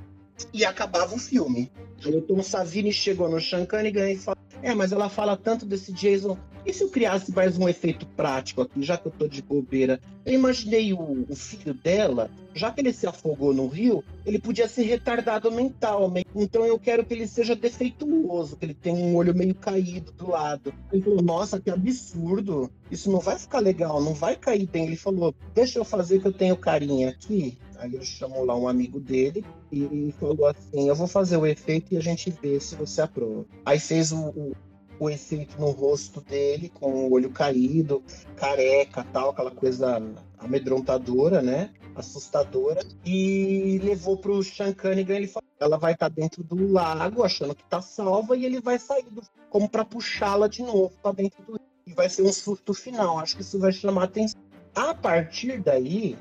e 0.52 0.64
acabava 0.64 1.14
o 1.14 1.18
filme. 1.18 1.70
Aí 2.04 2.16
o 2.16 2.22
Tom 2.22 2.42
Savini 2.42 2.92
chegou 2.92 3.30
no 3.30 3.40
Sean 3.40 3.64
Cunningham 3.64 4.08
e 4.08 4.18
falou: 4.18 4.38
É, 4.60 4.74
mas 4.74 4.90
ela 4.90 5.08
fala 5.08 5.36
tanto 5.36 5.64
desse 5.64 5.92
Jason 5.92 6.36
e 6.64 6.72
se 6.72 6.82
eu 6.82 6.88
criasse 6.88 7.32
mais 7.32 7.58
um 7.58 7.68
efeito 7.68 8.06
prático 8.06 8.62
aqui, 8.62 8.82
já 8.82 8.96
que 8.96 9.06
eu 9.06 9.12
tô 9.12 9.26
de 9.26 9.42
bobeira? 9.42 10.00
Eu 10.24 10.34
imaginei 10.34 10.92
o, 10.92 11.26
o 11.28 11.34
filho 11.34 11.72
dela, 11.72 12.30
já 12.54 12.70
que 12.70 12.80
ele 12.80 12.92
se 12.92 13.06
afogou 13.06 13.54
no 13.54 13.66
rio, 13.66 14.04
ele 14.26 14.38
podia 14.38 14.68
ser 14.68 14.82
retardado 14.82 15.50
mental. 15.50 16.12
Então 16.34 16.64
eu 16.66 16.78
quero 16.78 17.04
que 17.04 17.14
ele 17.14 17.26
seja 17.26 17.56
defeituoso, 17.56 18.56
que 18.56 18.66
ele 18.66 18.74
tenha 18.74 18.96
um 18.96 19.16
olho 19.16 19.34
meio 19.34 19.54
caído 19.54 20.12
do 20.12 20.30
lado. 20.30 20.72
Ele 20.92 21.02
falou, 21.02 21.22
nossa, 21.22 21.60
que 21.60 21.70
absurdo. 21.70 22.70
Isso 22.90 23.10
não 23.10 23.20
vai 23.20 23.38
ficar 23.38 23.60
legal, 23.60 24.02
não 24.02 24.14
vai 24.14 24.36
cair 24.36 24.66
bem. 24.66 24.86
Ele 24.86 24.96
falou, 24.96 25.34
deixa 25.54 25.78
eu 25.78 25.84
fazer 25.84 26.20
que 26.20 26.28
eu 26.28 26.32
tenho 26.32 26.56
carinha 26.56 27.10
aqui. 27.10 27.56
Aí 27.78 27.94
ele 27.94 28.04
chamou 28.04 28.44
lá 28.44 28.56
um 28.56 28.66
amigo 28.66 28.98
dele 28.98 29.44
e 29.70 30.12
falou 30.18 30.46
assim: 30.46 30.88
Eu 30.88 30.96
vou 30.96 31.06
fazer 31.06 31.36
o 31.36 31.46
efeito 31.46 31.94
e 31.94 31.96
a 31.96 32.00
gente 32.00 32.28
vê 32.42 32.58
se 32.58 32.74
você 32.74 33.02
aprova. 33.02 33.46
Aí 33.64 33.78
fez 33.78 34.10
o, 34.10 34.30
o 34.30 34.56
o 34.98 35.08
efeito 35.08 35.60
no 35.60 35.70
rosto 35.70 36.20
dele, 36.20 36.68
com 36.68 36.90
o 36.90 37.12
olho 37.12 37.30
caído, 37.30 38.02
careca, 38.36 39.06
tal, 39.12 39.30
aquela 39.30 39.50
coisa 39.50 40.02
amedrontadora, 40.38 41.40
né? 41.40 41.70
Assustadora. 41.94 42.80
E 43.04 43.80
levou 43.82 44.16
pro 44.16 44.42
Sean 44.42 44.72
Cunningham, 44.72 45.16
ele 45.16 45.26
falou, 45.28 45.48
ela 45.60 45.78
vai 45.78 45.92
estar 45.92 46.08
tá 46.08 46.14
dentro 46.14 46.42
do 46.42 46.70
lago, 46.70 47.22
achando 47.22 47.54
que 47.54 47.64
tá 47.64 47.80
salva, 47.80 48.36
e 48.36 48.44
ele 48.44 48.60
vai 48.60 48.78
sair 48.78 49.04
do, 49.10 49.22
como 49.50 49.68
para 49.68 49.84
puxá-la 49.84 50.48
de 50.48 50.62
novo 50.62 50.92
para 51.02 51.12
dentro 51.12 51.42
do 51.44 51.60
e 51.88 51.94
vai 51.94 52.08
ser 52.08 52.22
um 52.22 52.32
surto 52.32 52.74
final. 52.74 53.18
Acho 53.18 53.36
que 53.36 53.42
isso 53.42 53.58
vai 53.58 53.72
chamar 53.72 54.04
atenção. 54.04 54.38
A 54.74 54.94
partir 54.94 55.60
daí, 55.60 56.16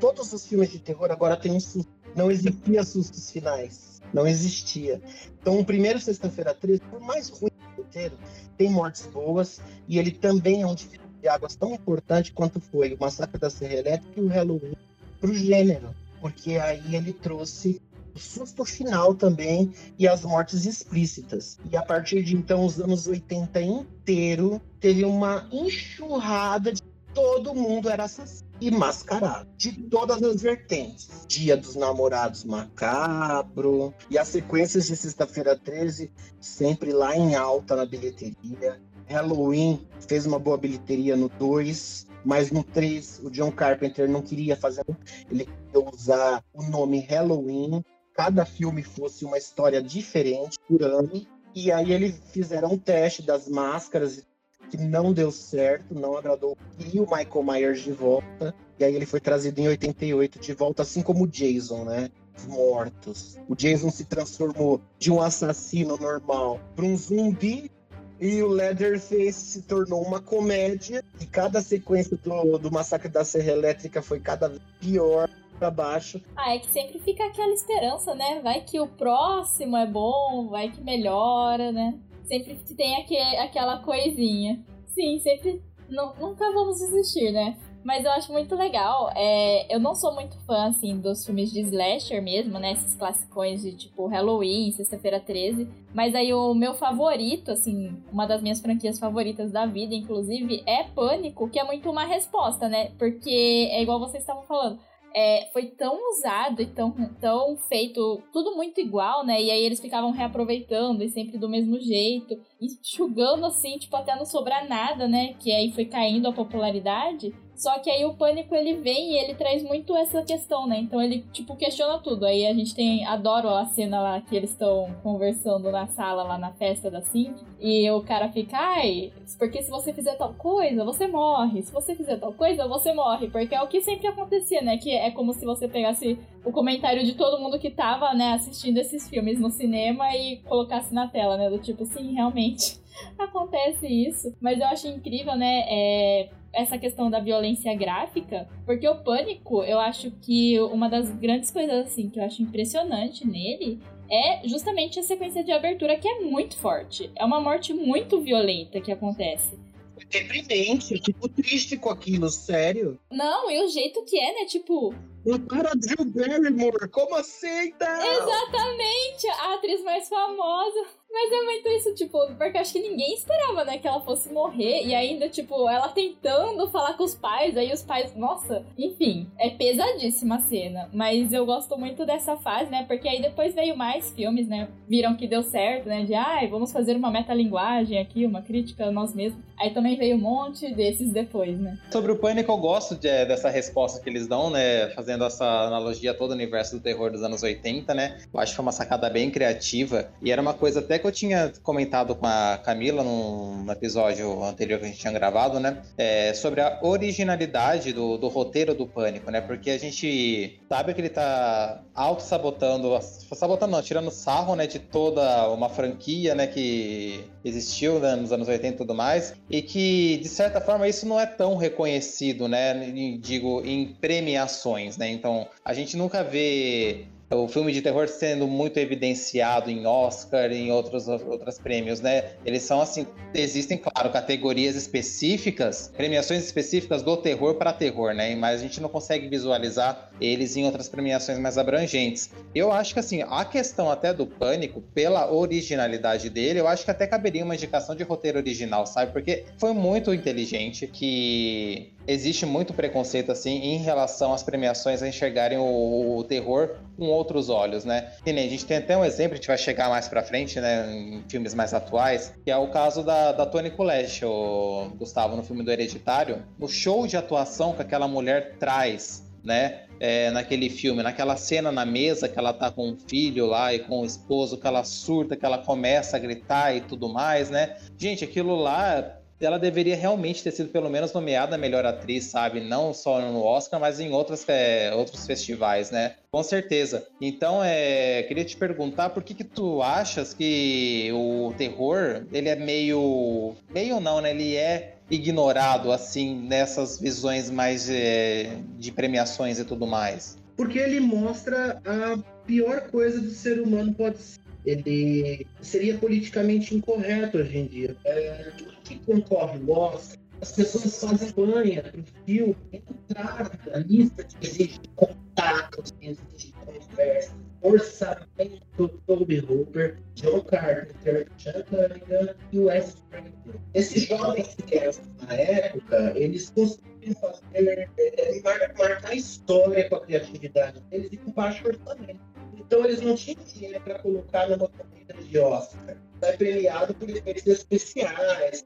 todos 0.00 0.32
os 0.32 0.44
filmes 0.44 0.70
de 0.70 0.80
terror 0.80 1.10
agora 1.12 1.36
tem 1.36 1.52
um 1.52 1.60
susto. 1.60 1.90
Não 2.16 2.30
existia 2.30 2.82
sustos 2.82 3.30
finais. 3.30 4.02
Não 4.12 4.26
existia. 4.26 5.00
Então, 5.40 5.58
o 5.60 5.64
primeiro 5.64 6.00
Sexta-feira 6.00 6.52
13, 6.52 6.80
por 6.90 7.00
mais 7.00 7.28
ruim 7.30 7.52
roteiro, 7.92 8.18
tem 8.56 8.70
mortes 8.70 9.06
boas 9.06 9.60
e 9.86 9.98
ele 9.98 10.10
também 10.10 10.62
é 10.62 10.66
um 10.66 10.74
de 10.74 11.28
águas 11.28 11.54
tão 11.54 11.74
importante 11.74 12.32
quanto 12.32 12.58
foi 12.58 12.94
o 12.94 12.98
Massacre 12.98 13.38
da 13.38 13.50
Serra 13.50 13.74
Elétrica 13.74 14.20
e 14.20 14.24
o 14.24 14.28
Halloween 14.28 14.74
para 15.20 15.30
o 15.30 15.34
gênero, 15.34 15.94
porque 16.20 16.56
aí 16.56 16.96
ele 16.96 17.12
trouxe 17.12 17.80
o 18.14 18.18
susto 18.18 18.64
final 18.64 19.14
também 19.14 19.72
e 19.98 20.08
as 20.08 20.24
mortes 20.24 20.66
explícitas. 20.66 21.58
E 21.70 21.76
a 21.76 21.82
partir 21.82 22.24
de 22.24 22.34
então, 22.34 22.64
os 22.64 22.80
anos 22.80 23.06
80 23.06 23.62
inteiro, 23.62 24.60
teve 24.80 25.04
uma 25.04 25.48
enxurrada 25.52 26.72
de 26.72 26.82
todo 27.14 27.54
mundo 27.54 27.88
era 27.88 28.04
assassino 28.04 28.51
e 28.62 28.70
mascarado, 28.70 29.48
de 29.56 29.72
todas 29.72 30.22
as 30.22 30.40
vertentes. 30.40 31.26
Dia 31.26 31.56
dos 31.56 31.74
Namorados 31.74 32.44
Macabro, 32.44 33.92
e 34.08 34.16
as 34.16 34.28
sequências 34.28 34.86
de 34.86 34.94
Sexta-feira 34.94 35.58
13 35.58 36.12
sempre 36.40 36.92
lá 36.92 37.16
em 37.16 37.34
alta 37.34 37.74
na 37.74 37.84
bilheteria. 37.84 38.80
Halloween 39.06 39.84
fez 40.06 40.26
uma 40.26 40.38
boa 40.38 40.56
bilheteria 40.56 41.16
no 41.16 41.28
2, 41.28 42.06
mas 42.24 42.52
no 42.52 42.62
3 42.62 43.22
o 43.24 43.30
John 43.30 43.50
Carpenter 43.50 44.08
não 44.08 44.22
queria 44.22 44.56
fazer, 44.56 44.84
ele 45.28 45.44
queria 45.44 45.90
usar 45.92 46.44
o 46.54 46.62
nome 46.62 47.00
Halloween, 47.00 47.84
cada 48.14 48.44
filme 48.44 48.84
fosse 48.84 49.24
uma 49.24 49.38
história 49.38 49.82
diferente 49.82 50.56
por 50.68 50.84
ano. 50.84 51.10
E 51.52 51.72
aí 51.72 51.92
eles 51.92 52.18
fizeram 52.32 52.72
um 52.72 52.78
teste 52.78 53.22
das 53.22 53.48
máscaras 53.48 54.24
que 54.72 54.78
não 54.78 55.12
deu 55.12 55.30
certo, 55.30 55.94
não 55.94 56.16
agradou. 56.16 56.56
E 56.78 56.98
o 56.98 57.02
Michael 57.02 57.42
Myers 57.44 57.82
de 57.82 57.92
volta. 57.92 58.54
E 58.78 58.84
aí 58.84 58.94
ele 58.96 59.04
foi 59.04 59.20
trazido 59.20 59.60
em 59.60 59.68
88 59.68 60.38
de 60.38 60.54
volta, 60.54 60.80
assim 60.80 61.02
como 61.02 61.24
o 61.24 61.28
Jason, 61.28 61.84
né? 61.84 62.08
Os 62.34 62.46
mortos. 62.46 63.38
O 63.46 63.54
Jason 63.54 63.90
se 63.90 64.06
transformou 64.06 64.80
de 64.98 65.12
um 65.12 65.20
assassino 65.20 65.98
normal 65.98 66.58
para 66.74 66.86
um 66.86 66.96
zumbi. 66.96 67.70
E 68.18 68.42
o 68.42 68.48
Leatherface 68.48 69.32
se 69.32 69.62
tornou 69.62 70.00
uma 70.00 70.22
comédia. 70.22 71.04
E 71.20 71.26
cada 71.26 71.60
sequência 71.60 72.16
do, 72.16 72.56
do 72.56 72.72
Massacre 72.72 73.10
da 73.10 73.26
Serra 73.26 73.52
Elétrica 73.52 74.00
foi 74.00 74.20
cada 74.20 74.48
vez 74.48 74.62
pior. 74.80 75.28
pra 75.58 75.70
baixo. 75.70 76.18
Ah, 76.34 76.54
é 76.54 76.58
que 76.58 76.70
sempre 76.72 76.98
fica 76.98 77.26
aquela 77.26 77.52
esperança, 77.52 78.14
né? 78.14 78.40
Vai 78.42 78.62
que 78.62 78.80
o 78.80 78.86
próximo 78.86 79.76
é 79.76 79.86
bom, 79.86 80.48
vai 80.48 80.70
que 80.70 80.80
melhora, 80.82 81.70
né? 81.70 81.94
Sempre 82.24 82.54
tem 82.76 82.96
aquele, 82.96 83.36
aquela 83.36 83.78
coisinha. 83.78 84.64
Sim, 84.86 85.18
sempre. 85.18 85.62
Nunca 85.88 86.50
vamos 86.52 86.78
desistir, 86.78 87.32
né? 87.32 87.56
Mas 87.84 88.04
eu 88.04 88.12
acho 88.12 88.32
muito 88.32 88.54
legal. 88.54 89.10
É, 89.14 89.74
eu 89.74 89.80
não 89.80 89.94
sou 89.94 90.14
muito 90.14 90.38
fã, 90.46 90.68
assim, 90.68 90.98
dos 90.98 91.26
filmes 91.26 91.52
de 91.52 91.60
slasher 91.60 92.22
mesmo, 92.22 92.58
né? 92.58 92.72
Esses 92.72 92.94
classicões 92.94 93.62
de, 93.62 93.76
tipo, 93.76 94.06
Halloween, 94.06 94.70
Sexta-feira 94.72 95.20
13. 95.20 95.68
Mas 95.92 96.14
aí 96.14 96.32
o 96.32 96.54
meu 96.54 96.74
favorito, 96.74 97.50
assim, 97.50 97.96
uma 98.10 98.26
das 98.26 98.40
minhas 98.40 98.60
franquias 98.60 98.98
favoritas 98.98 99.50
da 99.50 99.66
vida, 99.66 99.94
inclusive, 99.94 100.62
é 100.66 100.84
Pânico, 100.84 101.50
que 101.50 101.58
é 101.58 101.64
muito 101.64 101.90
uma 101.90 102.04
resposta, 102.04 102.68
né? 102.68 102.92
Porque 102.98 103.68
é 103.70 103.82
igual 103.82 103.98
vocês 103.98 104.22
estavam 104.22 104.44
falando 104.44 104.78
é, 105.14 105.48
foi 105.52 105.66
tão 105.66 105.98
usado 106.10 106.62
e 106.62 106.66
tão, 106.66 106.92
tão 107.20 107.56
feito, 107.56 108.22
tudo 108.32 108.54
muito 108.56 108.80
igual, 108.80 109.24
né? 109.24 109.40
E 109.40 109.50
aí 109.50 109.62
eles 109.62 109.80
ficavam 109.80 110.10
reaproveitando 110.10 111.02
e 111.02 111.08
sempre 111.08 111.38
do 111.38 111.48
mesmo 111.48 111.80
jeito, 111.80 112.38
enxugando 112.60 113.46
assim, 113.46 113.78
tipo, 113.78 113.96
até 113.96 114.14
não 114.16 114.24
sobrar 114.24 114.68
nada, 114.68 115.08
né? 115.08 115.34
Que 115.38 115.52
aí 115.52 115.70
foi 115.72 115.84
caindo 115.84 116.28
a 116.28 116.32
popularidade. 116.32 117.34
Só 117.62 117.78
que 117.78 117.88
aí 117.88 118.04
o 118.04 118.14
pânico 118.14 118.56
ele 118.56 118.74
vem 118.78 119.12
e 119.12 119.18
ele 119.18 119.36
traz 119.36 119.62
muito 119.62 119.96
essa 119.96 120.20
questão, 120.20 120.66
né? 120.66 120.80
Então 120.80 121.00
ele, 121.00 121.24
tipo, 121.32 121.54
questiona 121.54 121.96
tudo. 122.00 122.26
Aí 122.26 122.44
a 122.44 122.52
gente 122.52 122.74
tem. 122.74 123.06
Adoro 123.06 123.48
a 123.50 123.66
cena 123.66 124.00
lá 124.00 124.20
que 124.20 124.34
eles 124.34 124.50
estão 124.50 124.92
conversando 125.00 125.70
na 125.70 125.86
sala, 125.86 126.24
lá 126.24 126.36
na 126.36 126.50
festa 126.54 126.90
da 126.90 127.00
Cindy. 127.02 127.40
E 127.60 127.88
o 127.92 128.02
cara 128.02 128.28
fica, 128.32 128.56
ai, 128.56 129.12
porque 129.38 129.62
se 129.62 129.70
você 129.70 129.92
fizer 129.92 130.16
tal 130.16 130.34
coisa, 130.34 130.84
você 130.84 131.06
morre. 131.06 131.62
Se 131.62 131.72
você 131.72 131.94
fizer 131.94 132.16
tal 132.16 132.32
coisa, 132.32 132.66
você 132.66 132.92
morre. 132.92 133.30
Porque 133.30 133.54
é 133.54 133.62
o 133.62 133.68
que 133.68 133.80
sempre 133.80 134.08
acontecia, 134.08 134.60
né? 134.60 134.76
Que 134.76 134.90
é 134.90 135.12
como 135.12 135.32
se 135.32 135.44
você 135.44 135.68
pegasse 135.68 136.18
o 136.44 136.50
comentário 136.50 137.04
de 137.04 137.14
todo 137.14 137.40
mundo 137.40 137.60
que 137.60 137.70
tava, 137.70 138.12
né, 138.12 138.32
assistindo 138.32 138.78
esses 138.78 139.08
filmes 139.08 139.38
no 139.38 139.50
cinema 139.50 140.16
e 140.16 140.38
colocasse 140.38 140.92
na 140.92 141.06
tela, 141.06 141.36
né? 141.36 141.48
Do 141.48 141.60
tipo, 141.60 141.86
sim, 141.86 142.12
realmente 142.12 142.80
acontece 143.16 143.86
isso. 143.86 144.34
Mas 144.40 144.58
eu 144.58 144.66
acho 144.66 144.88
incrível, 144.88 145.36
né? 145.36 145.64
É, 145.68 146.28
essa 146.52 146.78
questão 146.78 147.10
da 147.10 147.20
violência 147.20 147.74
gráfica, 147.74 148.48
porque 148.66 148.86
o 148.86 149.02
Pânico, 149.02 149.62
eu 149.62 149.78
acho 149.78 150.10
que 150.22 150.58
uma 150.60 150.88
das 150.88 151.10
grandes 151.10 151.50
coisas 151.50 151.86
assim 151.86 152.10
que 152.10 152.20
eu 152.20 152.24
acho 152.24 152.42
impressionante 152.42 153.26
nele 153.26 153.80
é 154.10 154.46
justamente 154.46 154.98
a 154.98 155.02
sequência 155.02 155.42
de 155.42 155.52
abertura 155.52 155.96
que 155.96 156.06
é 156.06 156.20
muito 156.20 156.56
forte. 156.56 157.10
É 157.16 157.24
uma 157.24 157.40
morte 157.40 157.72
muito 157.72 158.20
violenta 158.20 158.80
que 158.80 158.92
acontece. 158.92 159.58
É 159.98 160.20
deprimente, 160.20 160.94
eu 160.94 161.02
fico 161.02 161.28
triste 161.28 161.78
com 161.78 161.88
aquilo, 161.88 162.28
sério. 162.28 162.98
Não, 163.10 163.50
e 163.50 163.64
o 163.64 163.68
jeito 163.68 164.04
que 164.04 164.18
é, 164.18 164.40
né? 164.40 164.44
Tipo, 164.44 164.94
o 165.24 165.38
cara 165.46 165.70
Drew 165.74 166.04
Barrymore, 166.04 166.88
como 166.90 167.14
aceita? 167.14 167.86
Exatamente, 167.86 169.28
a 169.28 169.54
atriz 169.54 169.82
mais 169.84 170.08
famosa. 170.08 170.86
Mas 171.12 171.30
é 171.30 171.42
muito 171.42 171.68
isso, 171.68 171.94
tipo, 171.94 172.18
porque 172.38 172.56
acho 172.56 172.72
que 172.72 172.80
ninguém 172.80 173.12
esperava, 173.14 173.64
né, 173.64 173.76
que 173.76 173.86
ela 173.86 174.00
fosse 174.00 174.32
morrer. 174.32 174.86
E 174.86 174.94
ainda, 174.94 175.28
tipo, 175.28 175.68
ela 175.68 175.88
tentando 175.88 176.66
falar 176.70 176.94
com 176.94 177.04
os 177.04 177.14
pais, 177.14 177.54
aí 177.56 177.70
os 177.70 177.82
pais, 177.82 178.16
nossa, 178.16 178.64
enfim, 178.78 179.28
é 179.38 179.50
pesadíssima 179.50 180.36
a 180.36 180.40
cena. 180.40 180.88
Mas 180.92 181.32
eu 181.32 181.44
gosto 181.44 181.76
muito 181.76 182.06
dessa 182.06 182.36
fase, 182.36 182.70
né, 182.70 182.84
porque 182.88 183.06
aí 183.06 183.20
depois 183.20 183.54
veio 183.54 183.76
mais 183.76 184.10
filmes, 184.12 184.48
né, 184.48 184.68
viram 184.88 185.14
que 185.14 185.28
deu 185.28 185.42
certo, 185.42 185.86
né, 185.86 186.04
de, 186.04 186.14
ai, 186.14 186.48
vamos 186.48 186.72
fazer 186.72 186.96
uma 186.96 187.10
metalinguagem 187.10 187.98
aqui, 187.98 188.24
uma 188.24 188.40
crítica 188.40 188.86
a 188.86 188.90
nós 188.90 189.14
mesmos. 189.14 189.42
Aí 189.60 189.70
também 189.70 189.96
veio 189.96 190.16
um 190.16 190.20
monte 190.20 190.74
desses 190.74 191.12
depois, 191.12 191.58
né. 191.60 191.78
Sobre 191.90 192.10
o 192.10 192.16
Pânico, 192.16 192.50
eu 192.50 192.56
gosto 192.56 192.94
de, 192.94 193.24
dessa 193.26 193.50
resposta 193.50 194.02
que 194.02 194.08
eles 194.08 194.26
dão, 194.26 194.48
né, 194.48 194.88
fazendo 194.94 195.24
essa 195.24 195.44
analogia 195.44 196.12
a 196.12 196.14
todo 196.14 196.30
o 196.30 196.34
universo 196.34 196.76
do 196.76 196.82
terror 196.82 197.12
dos 197.12 197.22
anos 197.22 197.42
80, 197.42 197.92
né. 197.92 198.18
Eu 198.32 198.40
acho 198.40 198.52
que 198.52 198.56
foi 198.56 198.62
uma 198.64 198.72
sacada 198.72 199.10
bem 199.10 199.30
criativa. 199.30 200.10
E 200.22 200.32
era 200.32 200.40
uma 200.40 200.54
coisa 200.54 200.80
até 200.80 201.01
que 201.02 201.06
eu 201.08 201.12
tinha 201.12 201.52
comentado 201.62 202.14
com 202.14 202.26
a 202.26 202.58
Camila 202.64 203.02
num 203.02 203.70
episódio 203.70 204.42
anterior 204.44 204.78
que 204.78 204.86
a 204.86 204.88
gente 204.88 205.00
tinha 205.00 205.12
gravado, 205.12 205.58
né? 205.58 205.82
É, 205.98 206.32
sobre 206.32 206.60
a 206.60 206.78
originalidade 206.82 207.92
do, 207.92 208.16
do 208.16 208.28
roteiro 208.28 208.74
do 208.74 208.86
Pânico, 208.86 209.30
né? 209.30 209.40
Porque 209.40 209.70
a 209.70 209.78
gente 209.78 210.60
sabe 210.68 210.94
que 210.94 211.00
ele 211.00 211.10
tá 211.10 211.82
auto-sabotando, 211.94 212.98
sabotando 213.02 213.72
não, 213.72 213.82
tirando 213.82 214.10
sarro, 214.10 214.54
né? 214.54 214.66
De 214.66 214.78
toda 214.78 215.48
uma 215.50 215.68
franquia, 215.68 216.34
né? 216.34 216.46
Que 216.46 217.24
existiu 217.44 217.98
né, 217.98 218.14
nos 218.14 218.32
anos 218.32 218.46
80 218.46 218.74
e 218.74 218.78
tudo 218.78 218.94
mais. 218.94 219.34
E 219.50 219.60
que, 219.60 220.18
de 220.18 220.28
certa 220.28 220.60
forma, 220.60 220.86
isso 220.86 221.06
não 221.06 221.18
é 221.18 221.26
tão 221.26 221.56
reconhecido, 221.56 222.46
né? 222.46 222.72
Digo, 223.20 223.60
em 223.64 223.92
premiações, 223.94 224.96
né? 224.96 225.10
Então, 225.10 225.48
a 225.64 225.74
gente 225.74 225.96
nunca 225.96 226.22
vê 226.22 227.06
o 227.34 227.48
filme 227.48 227.72
de 227.72 227.82
terror 227.82 228.08
sendo 228.08 228.46
muito 228.46 228.78
evidenciado 228.78 229.70
em 229.70 229.86
Oscar 229.86 230.52
em 230.52 230.70
outros, 230.70 231.08
outros 231.08 231.58
prêmios, 231.58 232.00
né? 232.00 232.32
Eles 232.44 232.62
são 232.62 232.80
assim, 232.80 233.06
existem, 233.34 233.78
claro, 233.78 234.10
categorias 234.10 234.76
específicas, 234.76 235.92
premiações 235.96 236.44
específicas 236.44 237.02
do 237.02 237.16
terror 237.16 237.54
para 237.54 237.72
terror, 237.72 238.14
né? 238.14 238.34
Mas 238.36 238.60
a 238.60 238.62
gente 238.62 238.80
não 238.80 238.88
consegue 238.88 239.28
visualizar 239.28 240.11
eles 240.24 240.56
em 240.56 240.64
outras 240.64 240.88
premiações 240.88 241.38
mais 241.38 241.58
abrangentes. 241.58 242.30
Eu 242.54 242.72
acho 242.72 242.94
que 242.94 243.00
assim, 243.00 243.22
a 243.22 243.44
questão 243.44 243.90
até 243.90 244.12
do 244.12 244.26
Pânico, 244.26 244.80
pela 244.94 245.32
originalidade 245.32 246.30
dele, 246.30 246.60
eu 246.60 246.68
acho 246.68 246.84
que 246.84 246.90
até 246.90 247.06
caberia 247.06 247.44
uma 247.44 247.54
indicação 247.54 247.94
de 247.94 248.02
roteiro 248.02 248.38
original, 248.38 248.86
sabe? 248.86 249.12
Porque 249.12 249.44
foi 249.58 249.72
muito 249.72 250.12
inteligente 250.12 250.86
que 250.86 251.92
existe 252.06 252.44
muito 252.44 252.74
preconceito 252.74 253.30
assim 253.30 253.58
em 253.58 253.76
relação 253.78 254.32
às 254.32 254.42
premiações 254.42 255.02
a 255.02 255.08
enxergarem 255.08 255.58
o, 255.58 256.16
o 256.18 256.24
terror 256.24 256.76
com 256.96 257.06
outros 257.06 257.48
olhos, 257.48 257.84
né? 257.84 258.12
E 258.24 258.32
nem 258.32 258.46
a 258.46 258.50
gente 258.50 258.64
tem 258.64 258.78
até 258.78 258.96
um 258.96 259.04
exemplo, 259.04 259.32
a 259.32 259.36
gente 259.36 259.46
vai 259.46 259.58
chegar 259.58 259.88
mais 259.88 260.08
para 260.08 260.22
frente, 260.22 260.60
né, 260.60 260.90
em 260.92 261.24
filmes 261.28 261.54
mais 261.54 261.72
atuais, 261.72 262.34
que 262.44 262.50
é 262.50 262.56
o 262.56 262.68
caso 262.68 263.02
da, 263.02 263.32
da 263.32 263.46
Toni 263.46 263.70
Collette, 263.70 264.24
o 264.24 264.90
Gustavo 264.98 265.36
no 265.36 265.42
filme 265.42 265.62
do 265.62 265.70
Hereditário, 265.70 266.42
o 266.60 266.68
show 266.68 267.06
de 267.06 267.16
atuação 267.16 267.72
que 267.72 267.82
aquela 267.82 268.06
mulher 268.06 268.56
traz, 268.58 269.21
né? 269.44 269.82
É, 269.98 270.30
naquele 270.30 270.68
filme, 270.68 271.02
naquela 271.02 271.36
cena 271.36 271.70
na 271.70 271.86
mesa 271.86 272.28
que 272.28 272.38
ela 272.38 272.52
tá 272.52 272.70
com 272.70 272.90
o 272.90 272.96
filho 272.96 273.46
lá 273.46 273.72
e 273.72 273.80
com 273.80 274.00
o 274.00 274.04
esposo, 274.04 274.58
que 274.58 274.66
ela 274.66 274.82
surta, 274.82 275.36
que 275.36 275.44
ela 275.44 275.58
começa 275.58 276.16
a 276.16 276.20
gritar 276.20 276.74
e 276.76 276.80
tudo 276.80 277.08
mais, 277.08 277.50
né? 277.50 277.76
Gente, 277.96 278.24
aquilo 278.24 278.56
lá 278.56 279.21
ela 279.44 279.58
deveria 279.58 279.96
realmente 279.96 280.42
ter 280.42 280.50
sido 280.50 280.70
pelo 280.70 280.88
menos 280.90 281.12
nomeada 281.12 281.58
melhor 281.58 281.84
atriz, 281.84 282.24
sabe? 282.24 282.60
Não 282.60 282.94
só 282.94 283.20
no 283.20 283.42
Oscar, 283.42 283.80
mas 283.80 284.00
em 284.00 284.12
outros, 284.12 284.44
é, 284.48 284.94
outros 284.94 285.26
festivais, 285.26 285.90
né? 285.90 286.14
Com 286.30 286.42
certeza. 286.42 287.06
Então, 287.20 287.62
é, 287.62 288.22
queria 288.24 288.44
te 288.44 288.56
perguntar 288.56 289.10
por 289.10 289.22
que 289.22 289.34
que 289.34 289.44
tu 289.44 289.82
achas 289.82 290.32
que 290.32 291.10
o 291.12 291.52
terror, 291.56 292.24
ele 292.32 292.48
é 292.48 292.56
meio... 292.56 293.54
Meio 293.70 294.00
não, 294.00 294.20
né? 294.20 294.30
Ele 294.30 294.56
é 294.56 294.94
ignorado, 295.10 295.92
assim, 295.92 296.34
nessas 296.46 296.98
visões 296.98 297.50
mais 297.50 297.88
é, 297.90 298.56
de 298.78 298.90
premiações 298.90 299.58
e 299.58 299.64
tudo 299.64 299.86
mais? 299.86 300.38
Porque 300.56 300.78
ele 300.78 301.00
mostra 301.00 301.80
a 301.84 302.18
pior 302.46 302.82
coisa 302.90 303.20
do 303.20 303.30
ser 303.30 303.60
humano 303.60 303.94
pode 303.94 304.18
ele 304.64 305.46
seria 305.60 305.96
politicamente 305.98 306.74
incorreto 306.74 307.38
hoje 307.38 307.58
em 307.58 307.66
dia. 307.66 307.96
É, 308.04 308.52
que 308.84 308.98
concorre 309.00 309.58
o 309.58 309.70
Oscar, 309.70 310.18
as 310.40 310.52
pessoas 310.52 311.00
fazem 311.00 311.30
banha 311.32 311.82
para 311.82 312.00
o 312.00 312.04
filme 312.26 312.56
entrar 312.72 313.58
na 313.66 313.78
lista 313.78 314.24
que 314.24 314.44
exige 314.44 314.80
contatos, 314.96 315.94
exige 316.00 316.52
conversa, 316.64 317.36
orçamento 317.62 318.88
Toby 319.06 319.38
Hooper, 319.38 319.98
John 320.16 320.40
Carpenter, 320.40 321.28
Sean 321.38 321.62
Cunningham 321.62 322.34
e 322.50 322.58
Wes 322.58 322.96
Craven. 323.08 323.32
Esses 323.72 324.02
jovens 324.02 324.48
cineastas 324.48 325.08
na 325.28 325.34
época, 325.34 326.12
eles 326.16 326.50
conseguiram 326.50 327.14
fazer, 327.20 327.88
é, 327.96 328.40
marcar 328.76 329.14
história 329.14 329.88
com 329.88 329.94
a 329.94 330.00
criatividade 330.00 330.80
deles 330.90 331.12
e 331.12 331.16
com 331.18 331.30
baixo 331.30 331.68
orçamento. 331.68 332.31
Então 332.56 332.84
eles 332.84 333.00
não 333.00 333.14
tinham 333.14 333.42
dinheiro 333.44 333.80
para 333.80 333.98
colocar 333.98 334.48
numa 334.48 334.68
corrida 334.68 335.14
de 335.14 335.38
Oscar. 335.38 335.96
É 336.22 336.32
premiado 336.36 336.94
por 336.94 337.08
efeitos 337.08 337.46
especiais, 337.46 338.64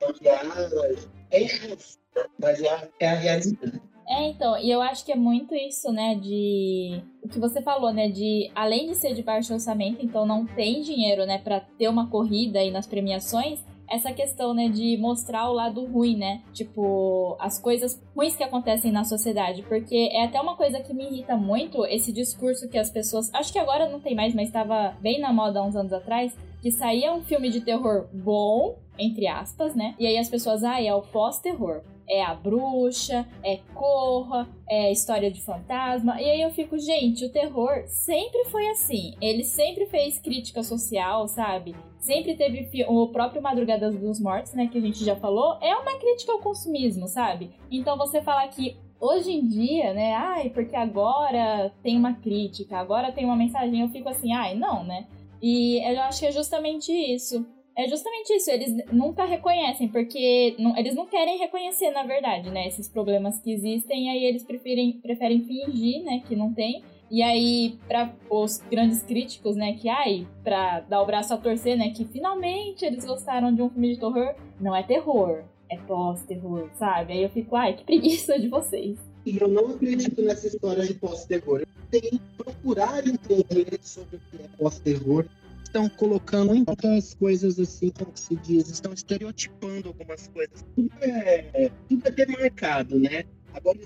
maquiagem. 0.00 1.08
É 1.30 1.42
injusto, 1.42 1.98
mas 2.38 2.62
é, 2.62 2.90
é 3.00 3.08
a 3.08 3.14
realidade. 3.14 3.80
É, 4.08 4.28
então, 4.28 4.56
e 4.56 4.70
eu 4.70 4.80
acho 4.80 5.04
que 5.04 5.10
é 5.10 5.16
muito 5.16 5.52
isso, 5.52 5.90
né, 5.90 6.14
de 6.14 7.02
o 7.22 7.28
que 7.28 7.40
você 7.40 7.60
falou, 7.60 7.92
né, 7.92 8.08
de 8.08 8.48
além 8.54 8.86
de 8.86 8.94
ser 8.94 9.14
de 9.14 9.22
baixo 9.22 9.52
orçamento, 9.52 10.04
então 10.04 10.24
não 10.24 10.46
tem 10.46 10.80
dinheiro, 10.80 11.26
né, 11.26 11.38
para 11.38 11.58
ter 11.58 11.88
uma 11.88 12.08
corrida 12.08 12.60
aí 12.60 12.70
nas 12.70 12.86
premiações, 12.86 13.64
essa 13.88 14.12
questão, 14.12 14.52
né, 14.52 14.68
de 14.68 14.96
mostrar 14.96 15.48
o 15.48 15.52
lado 15.52 15.84
ruim, 15.84 16.16
né? 16.16 16.42
Tipo, 16.52 17.36
as 17.38 17.58
coisas 17.58 18.00
ruins 18.14 18.36
que 18.36 18.42
acontecem 18.42 18.90
na 18.90 19.04
sociedade. 19.04 19.62
Porque 19.62 20.08
é 20.12 20.24
até 20.24 20.40
uma 20.40 20.56
coisa 20.56 20.80
que 20.80 20.92
me 20.92 21.04
irrita 21.04 21.36
muito 21.36 21.84
esse 21.86 22.12
discurso 22.12 22.68
que 22.68 22.78
as 22.78 22.90
pessoas. 22.90 23.32
Acho 23.34 23.52
que 23.52 23.58
agora 23.58 23.88
não 23.88 24.00
tem 24.00 24.14
mais, 24.14 24.34
mas 24.34 24.48
estava 24.48 24.96
bem 25.00 25.20
na 25.20 25.32
moda 25.32 25.60
há 25.60 25.62
uns 25.62 25.76
anos 25.76 25.92
atrás. 25.92 26.36
Que 26.60 26.70
saía 26.70 27.12
um 27.12 27.22
filme 27.22 27.50
de 27.50 27.60
terror 27.60 28.08
bom, 28.12 28.78
entre 28.98 29.26
aspas, 29.26 29.74
né? 29.74 29.94
E 29.98 30.06
aí 30.06 30.18
as 30.18 30.28
pessoas, 30.28 30.64
ah, 30.64 30.82
é 30.82 30.92
o 30.94 31.02
pós-terror. 31.02 31.82
É 32.08 32.22
a 32.22 32.34
bruxa, 32.34 33.26
é 33.42 33.58
Corra, 33.74 34.48
é 34.68 34.92
história 34.92 35.30
de 35.30 35.42
fantasma. 35.42 36.20
E 36.20 36.30
aí 36.30 36.40
eu 36.40 36.50
fico, 36.50 36.78
gente, 36.78 37.24
o 37.24 37.32
terror 37.32 37.82
sempre 37.88 38.44
foi 38.44 38.68
assim. 38.68 39.14
Ele 39.20 39.42
sempre 39.42 39.86
fez 39.86 40.18
crítica 40.18 40.62
social, 40.62 41.26
sabe? 41.26 41.74
Sempre 41.98 42.36
teve 42.36 42.84
o 42.86 43.08
próprio 43.08 43.42
Madrugadas 43.42 43.98
dos 43.98 44.20
Mortos, 44.20 44.54
né, 44.54 44.68
que 44.68 44.78
a 44.78 44.80
gente 44.80 45.04
já 45.04 45.16
falou, 45.16 45.58
é 45.60 45.74
uma 45.74 45.98
crítica 45.98 46.30
ao 46.30 46.38
consumismo, 46.38 47.08
sabe? 47.08 47.50
Então 47.68 47.98
você 47.98 48.22
falar 48.22 48.46
que 48.46 48.76
hoje 49.00 49.32
em 49.32 49.44
dia, 49.44 49.92
né, 49.92 50.14
ai, 50.14 50.50
porque 50.50 50.76
agora 50.76 51.72
tem 51.82 51.96
uma 51.96 52.14
crítica, 52.14 52.78
agora 52.78 53.10
tem 53.10 53.24
uma 53.24 53.34
mensagem, 53.34 53.80
eu 53.80 53.88
fico 53.88 54.08
assim, 54.08 54.32
ai, 54.32 54.54
não, 54.54 54.84
né? 54.84 55.08
E 55.42 55.78
eu 55.78 56.00
acho 56.02 56.20
que 56.20 56.26
é 56.26 56.32
justamente 56.32 56.92
isso. 56.92 57.46
É 57.78 57.86
justamente 57.86 58.32
isso, 58.32 58.50
eles 58.50 58.74
nunca 58.90 59.26
reconhecem, 59.26 59.86
porque 59.86 60.54
não, 60.58 60.74
eles 60.78 60.94
não 60.94 61.04
querem 61.04 61.36
reconhecer, 61.36 61.90
na 61.90 62.04
verdade, 62.04 62.48
né, 62.48 62.66
esses 62.66 62.88
problemas 62.88 63.38
que 63.38 63.52
existem, 63.52 64.06
e 64.06 64.08
aí 64.08 64.24
eles 64.24 64.42
preferem, 64.42 64.92
preferem 64.92 65.44
fingir, 65.44 66.02
né, 66.02 66.22
que 66.26 66.34
não 66.34 66.54
tem, 66.54 66.82
e 67.10 67.22
aí, 67.22 67.78
para 67.86 68.12
os 68.30 68.60
grandes 68.70 69.02
críticos, 69.02 69.56
né, 69.56 69.74
que 69.74 69.90
ai, 69.90 70.26
pra 70.42 70.80
dar 70.80 71.02
o 71.02 71.06
braço 71.06 71.34
a 71.34 71.36
torcer, 71.36 71.76
né, 71.76 71.90
que 71.90 72.06
finalmente 72.06 72.82
eles 72.82 73.04
gostaram 73.04 73.54
de 73.54 73.60
um 73.60 73.68
filme 73.68 73.92
de 73.92 74.00
terror, 74.00 74.34
não 74.58 74.74
é 74.74 74.82
terror, 74.82 75.44
é 75.70 75.76
pós-terror, 75.76 76.70
sabe? 76.74 77.12
Aí 77.12 77.22
eu 77.22 77.28
fico, 77.28 77.56
ai, 77.56 77.74
que 77.74 77.84
preguiça 77.84 78.38
de 78.38 78.48
vocês. 78.48 78.98
Eu 79.26 79.48
não 79.48 79.66
acredito 79.68 80.22
nessa 80.22 80.46
história 80.46 80.84
de 80.84 80.94
pós-terror. 80.94 81.66
Que 81.90 82.20
procurar 82.36 83.06
entender 83.06 83.78
sobre 83.82 84.16
o 84.16 84.20
que 84.30 84.42
é 84.42 84.48
pós-terror. 84.58 85.26
Estão 85.62 85.88
colocando 85.88 86.54
muitas 86.54 87.14
coisas 87.14 87.58
assim, 87.58 87.90
como 87.90 88.12
se 88.14 88.36
diz, 88.36 88.68
estão 88.68 88.92
estereotipando 88.92 89.88
algumas 89.88 90.28
coisas. 90.28 90.64
Tudo 90.74 90.90
é, 91.00 91.70
tudo 91.88 92.06
é 92.06 92.10
demarcado, 92.10 92.98
né? 92.98 93.24
Agora, 93.52 93.78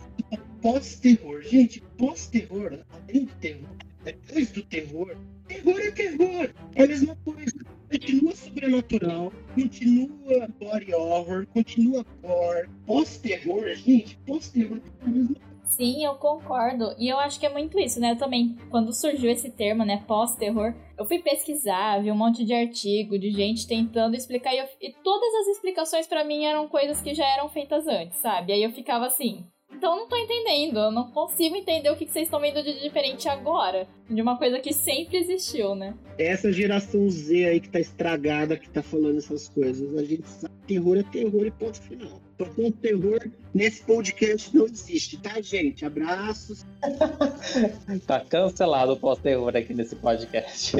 pós-terror. 0.61 1.42
Gente, 1.42 1.82
pós-terror, 1.96 2.80
além 2.90 3.24
do 3.24 3.34
terror, 3.34 3.68
depois 4.05 4.51
do 4.51 4.62
terror, 4.62 5.16
terror 5.46 5.80
é 5.80 5.90
terror. 5.90 6.51
É 6.74 6.84
a 6.84 6.86
mesma 6.86 7.16
coisa. 7.16 7.57
Continua 7.90 8.36
sobrenatural, 8.36 9.32
continua 9.55 10.48
body 10.61 10.94
horror, 10.94 11.46
continua 11.48 12.07
gore. 12.22 12.68
Pós-terror, 12.86 13.74
gente, 13.74 14.16
pós-terror 14.26 14.78
é 14.78 15.05
a 15.05 15.09
mesma 15.09 15.34
coisa. 15.34 15.49
Sim, 15.71 16.05
eu 16.05 16.14
concordo. 16.16 16.95
E 16.99 17.09
eu 17.09 17.18
acho 17.18 17.39
que 17.39 17.47
é 17.47 17.49
muito 17.49 17.79
isso, 17.79 18.01
né? 18.01 18.12
Eu 18.12 18.18
também, 18.18 18.57
quando 18.71 18.93
surgiu 18.93 19.31
esse 19.31 19.51
termo, 19.51 19.85
né, 19.85 20.05
pós-terror, 20.07 20.75
eu 20.99 21.07
fui 21.07 21.21
pesquisar, 21.21 22.03
vi 22.03 22.11
um 22.11 22.16
monte 22.16 22.45
de 22.45 22.53
artigo 22.53 23.18
de 23.18 23.31
gente 23.31 23.66
tentando 23.66 24.16
explicar 24.16 24.53
e, 24.53 24.59
eu, 24.59 24.66
e 24.81 24.93
todas 25.03 25.33
as 25.37 25.47
explicações 25.47 26.07
para 26.07 26.25
mim 26.25 26.45
eram 26.45 26.68
coisas 26.68 27.01
que 27.01 27.14
já 27.14 27.27
eram 27.27 27.49
feitas 27.49 27.87
antes, 27.87 28.18
sabe? 28.18 28.53
Aí 28.53 28.62
eu 28.62 28.73
ficava 28.73 29.07
assim, 29.07 29.47
então 29.73 29.95
eu 29.95 30.01
não 30.01 30.09
tô 30.09 30.16
entendendo, 30.16 30.79
eu 30.79 30.91
não 30.91 31.11
consigo 31.11 31.57
entender 31.57 31.91
o 31.91 31.97
que 31.97 32.07
vocês 32.07 32.27
estão 32.27 32.41
vendo 32.41 32.62
de 32.62 32.81
diferente 32.81 33.29
agora. 33.29 33.89
De 34.09 34.21
uma 34.21 34.37
coisa 34.37 34.59
que 34.59 34.73
sempre 34.73 35.18
existiu, 35.18 35.75
né? 35.75 35.95
Essa 36.18 36.53
geração 36.53 37.09
Z 37.09 37.47
aí 37.47 37.61
que 37.61 37.68
tá 37.68 37.79
estragada, 37.79 38.57
que 38.57 38.68
tá 38.68 38.83
falando 38.83 39.18
essas 39.18 39.49
coisas. 39.49 39.97
A 39.97 40.05
gente 40.05 40.29
sabe 40.29 40.53
que 40.66 40.75
terror 40.75 40.99
é 40.99 41.03
terror 41.05 41.47
e 41.47 41.51
ponto 41.51 41.81
final. 41.81 42.21
Então, 42.41 42.73
terror 42.73 43.21
nesse 43.53 43.83
podcast 43.83 44.57
não 44.57 44.64
existe, 44.64 45.18
tá, 45.18 45.41
gente? 45.41 45.85
Abraços. 45.85 46.64
tá 48.07 48.21
cancelado 48.21 48.93
o 48.93 48.97
pós-terror 48.97 49.55
aqui 49.55 49.75
nesse 49.75 49.95
podcast. 49.97 50.77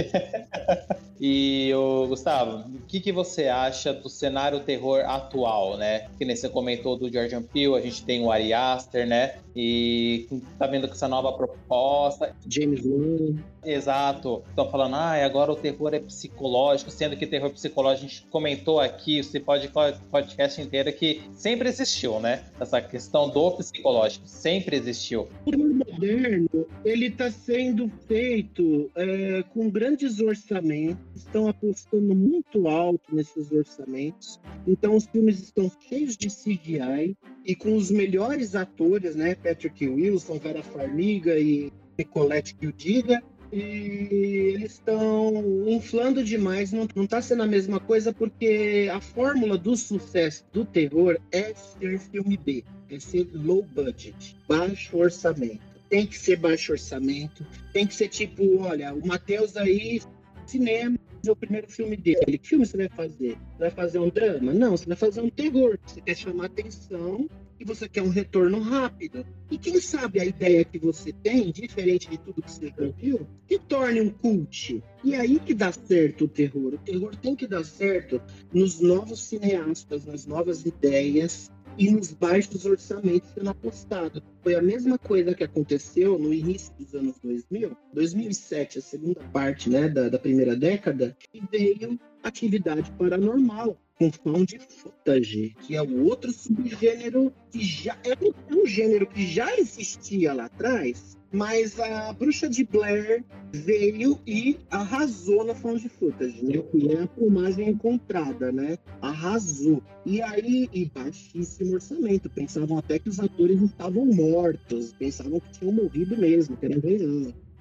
e, 1.21 1.71
o 1.75 2.07
Gustavo, 2.09 2.67
o 2.69 2.81
que, 2.87 3.01
que 3.01 3.13
você 3.13 3.49
acha 3.49 3.93
do 3.93 4.09
cenário 4.09 4.61
terror 4.61 5.01
atual, 5.05 5.77
né? 5.77 6.09
Que 6.17 6.25
nem 6.25 6.35
você 6.35 6.49
comentou 6.49 6.97
do 6.97 7.13
Jordan 7.13 7.43
Peele, 7.43 7.77
a 7.77 7.81
gente 7.81 8.05
tem 8.05 8.25
o 8.25 8.31
Ari 8.31 8.55
Aster, 8.81 9.07
né? 9.07 9.35
E 9.55 10.27
tá 10.59 10.67
vendo 10.67 10.89
com 10.89 10.95
essa 10.95 11.09
nova 11.09 11.33
proposta. 11.33 12.35
James 12.49 12.81
Wan. 12.85 13.37
Exato. 13.65 14.43
Estão 14.49 14.71
falando, 14.71 14.97
ah, 14.97 15.25
agora 15.25 15.53
o 15.53 15.57
terror 15.57 15.93
é 15.93 16.01
psicológico, 16.01 16.91
sendo 16.91 17.17
que 17.17 17.27
terror 17.27 17.51
psicológico 17.51 18.07
a 18.07 18.09
gente 18.09 18.27
comentou 18.31 18.81
aqui, 18.81 19.21
pode 19.45 19.69
podcast 20.11 20.61
inteiro 20.61 20.93
que 20.93 21.23
sempre 21.33 21.69
existiu, 21.69 22.21
né? 22.21 22.45
Essa 22.59 22.81
questão 22.81 23.29
do 23.29 23.51
psicológico 23.53 24.27
sempre 24.27 24.77
existiu. 24.77 25.29
O 25.45 25.51
terror 25.51 25.75
moderno, 25.75 26.67
ele 26.85 27.07
está 27.07 27.31
sendo 27.31 27.91
feito 28.07 28.91
é, 28.95 29.43
com 29.53 29.69
grandes 29.69 30.21
orçamentos, 30.21 30.99
estão 31.15 31.49
apostando 31.49 32.15
muito 32.15 32.69
alto 32.69 33.15
nesses 33.15 33.53
orçamentos. 33.53 34.41
Então 34.67 34.97
os 34.97 35.07
filmes 35.07 35.41
estão 35.41 35.71
cheios 35.89 36.17
de 36.17 36.29
CGI 36.29 37.17
e 37.45 37.55
com 37.55 37.77
os 37.77 37.91
melhores 37.91 38.55
atores, 38.55 39.15
né? 39.15 39.35
Patrick 39.35 39.87
Wilson, 39.87 40.39
Vera 40.39 40.63
Farmiga 40.63 41.39
e 41.39 41.71
Nicolette 41.99 42.55
que 42.55 42.67
o 42.67 42.73
diga, 42.73 43.23
e 43.53 44.53
eles 44.55 44.73
estão 44.73 45.45
inflando 45.67 46.23
demais. 46.23 46.73
Não, 46.73 46.87
não 46.95 47.07
tá 47.07 47.21
sendo 47.21 47.43
a 47.43 47.47
mesma 47.47 47.81
coisa 47.81 48.13
porque 48.13 48.89
a 48.93 49.01
fórmula 49.01 49.59
do 49.59 49.77
sucesso 49.77 50.45
do 50.53 50.65
terror 50.65 51.19
é 51.33 51.55
ser 51.55 51.99
filme 51.99 52.37
B, 52.37 52.65
é 52.89 52.99
ser 52.99 53.29
low 53.33 53.63
budget, 53.63 54.37
baixo 54.49 54.97
orçamento. 54.97 55.71
Tem 55.89 56.07
que 56.07 56.17
ser 56.17 56.37
baixo 56.37 56.73
orçamento, 56.73 57.45
tem 57.73 57.87
que 57.87 57.95
ser 57.95 58.09
tipo, 58.09 58.61
olha, 58.61 58.95
o 58.95 59.05
Matheus 59.05 59.57
aí, 59.57 60.01
cinema, 60.47 60.97
é 61.27 61.31
o 61.31 61.37
primeiro 61.37 61.69
filme 61.69 61.97
dele. 61.97 62.39
Que 62.39 62.49
filme 62.49 62.65
você 62.65 62.77
vai 62.77 62.89
fazer? 62.89 63.37
Você 63.53 63.59
vai 63.59 63.71
fazer 63.71 63.99
um 63.99 64.09
drama? 64.09 64.53
Não, 64.55 64.71
você 64.71 64.87
vai 64.87 64.97
fazer 64.97 65.21
um 65.21 65.29
terror. 65.29 65.79
Você 65.85 66.01
quer 66.01 66.17
chamar 66.17 66.47
atenção 66.47 67.29
e 67.61 67.65
você 67.65 67.87
quer 67.87 68.03
um 68.03 68.09
retorno 68.09 68.59
rápido. 68.59 69.25
E 69.51 69.59
quem 69.59 69.79
sabe 69.81 70.19
a 70.19 70.25
ideia 70.25 70.65
que 70.65 70.79
você 70.79 71.13
tem, 71.13 71.53
diferente 71.53 72.09
de 72.09 72.17
tudo 72.17 72.43
que 72.43 72.51
você 72.51 72.73
viu, 72.97 73.27
que 73.47 73.59
torne 73.59 74.01
um 74.01 74.09
cult. 74.09 74.83
E 75.05 75.15
aí 75.15 75.39
que 75.39 75.53
dá 75.53 75.71
certo 75.71 76.25
o 76.25 76.29
terror. 76.29 76.75
O 76.75 76.79
terror 76.79 77.15
tem 77.17 77.37
que 77.37 77.47
dar 77.47 77.63
certo 77.65 78.21
nos 78.53 78.81
novos 78.81 79.23
cineastas, 79.25 80.07
nas 80.07 80.27
novas 80.27 80.65
ideias 80.65 81.51
e 81.77 81.91
nos 81.91 82.13
baixos 82.13 82.65
orçamentos 82.65 83.29
sendo 83.35 83.51
apostado. 83.51 84.23
Foi 84.43 84.55
a 84.55 84.63
mesma 84.63 84.99
coisa 84.99 85.35
que 85.35 85.45
aconteceu 85.45 86.19
no 86.19 86.33
início 86.33 86.73
dos 86.79 86.95
anos 86.95 87.17
2000, 87.23 87.77
2007, 87.93 88.79
a 88.79 88.83
segunda 88.83 89.21
parte 89.33 89.69
né, 89.69 89.89
da, 89.89 90.09
da 90.09 90.19
primeira 90.19 90.57
década, 90.57 91.17
e 91.33 91.43
veio 91.51 92.01
atividade 92.23 92.91
paranormal 92.93 93.79
com 94.01 94.11
found 94.11 94.59
footage, 94.59 95.55
que 95.61 95.77
é 95.77 95.83
o 95.83 96.05
outro 96.07 96.33
subgênero 96.33 97.31
que 97.51 97.63
já 97.63 97.95
é 98.03 98.15
um, 98.25 98.33
é 98.49 98.63
um 98.63 98.67
gênero 98.67 99.07
que 99.07 99.27
já 99.27 99.55
existia 99.59 100.33
lá 100.33 100.47
atrás, 100.47 101.19
mas 101.31 101.79
a 101.79 102.11
Bruxa 102.15 102.49
de 102.49 102.65
Blair 102.65 103.23
veio 103.53 104.19
e 104.27 104.59
arrasou 104.71 105.45
no 105.45 105.55
found 105.55 105.87
footage, 105.87 106.43
né? 106.43 106.63
Que 106.73 106.93
é 106.93 107.03
a 107.03 107.07
filmagem 107.09 107.69
encontrada, 107.69 108.51
né? 108.51 108.79
Arrasou. 109.03 109.83
E 110.07 110.23
aí, 110.23 110.71
e 110.73 110.87
baixíssimo 110.87 111.75
orçamento. 111.75 112.31
Pensavam 112.31 112.79
até 112.79 112.99
que 112.99 113.11
os 113.11 113.21
atores 113.21 113.61
estavam 113.61 114.07
mortos, 114.07 114.95
pensavam 114.95 115.41
que 115.41 115.59
tinham 115.59 115.75
morrido 115.75 116.17
mesmo, 116.17 116.57
que 116.57 116.65
era. 116.65 116.81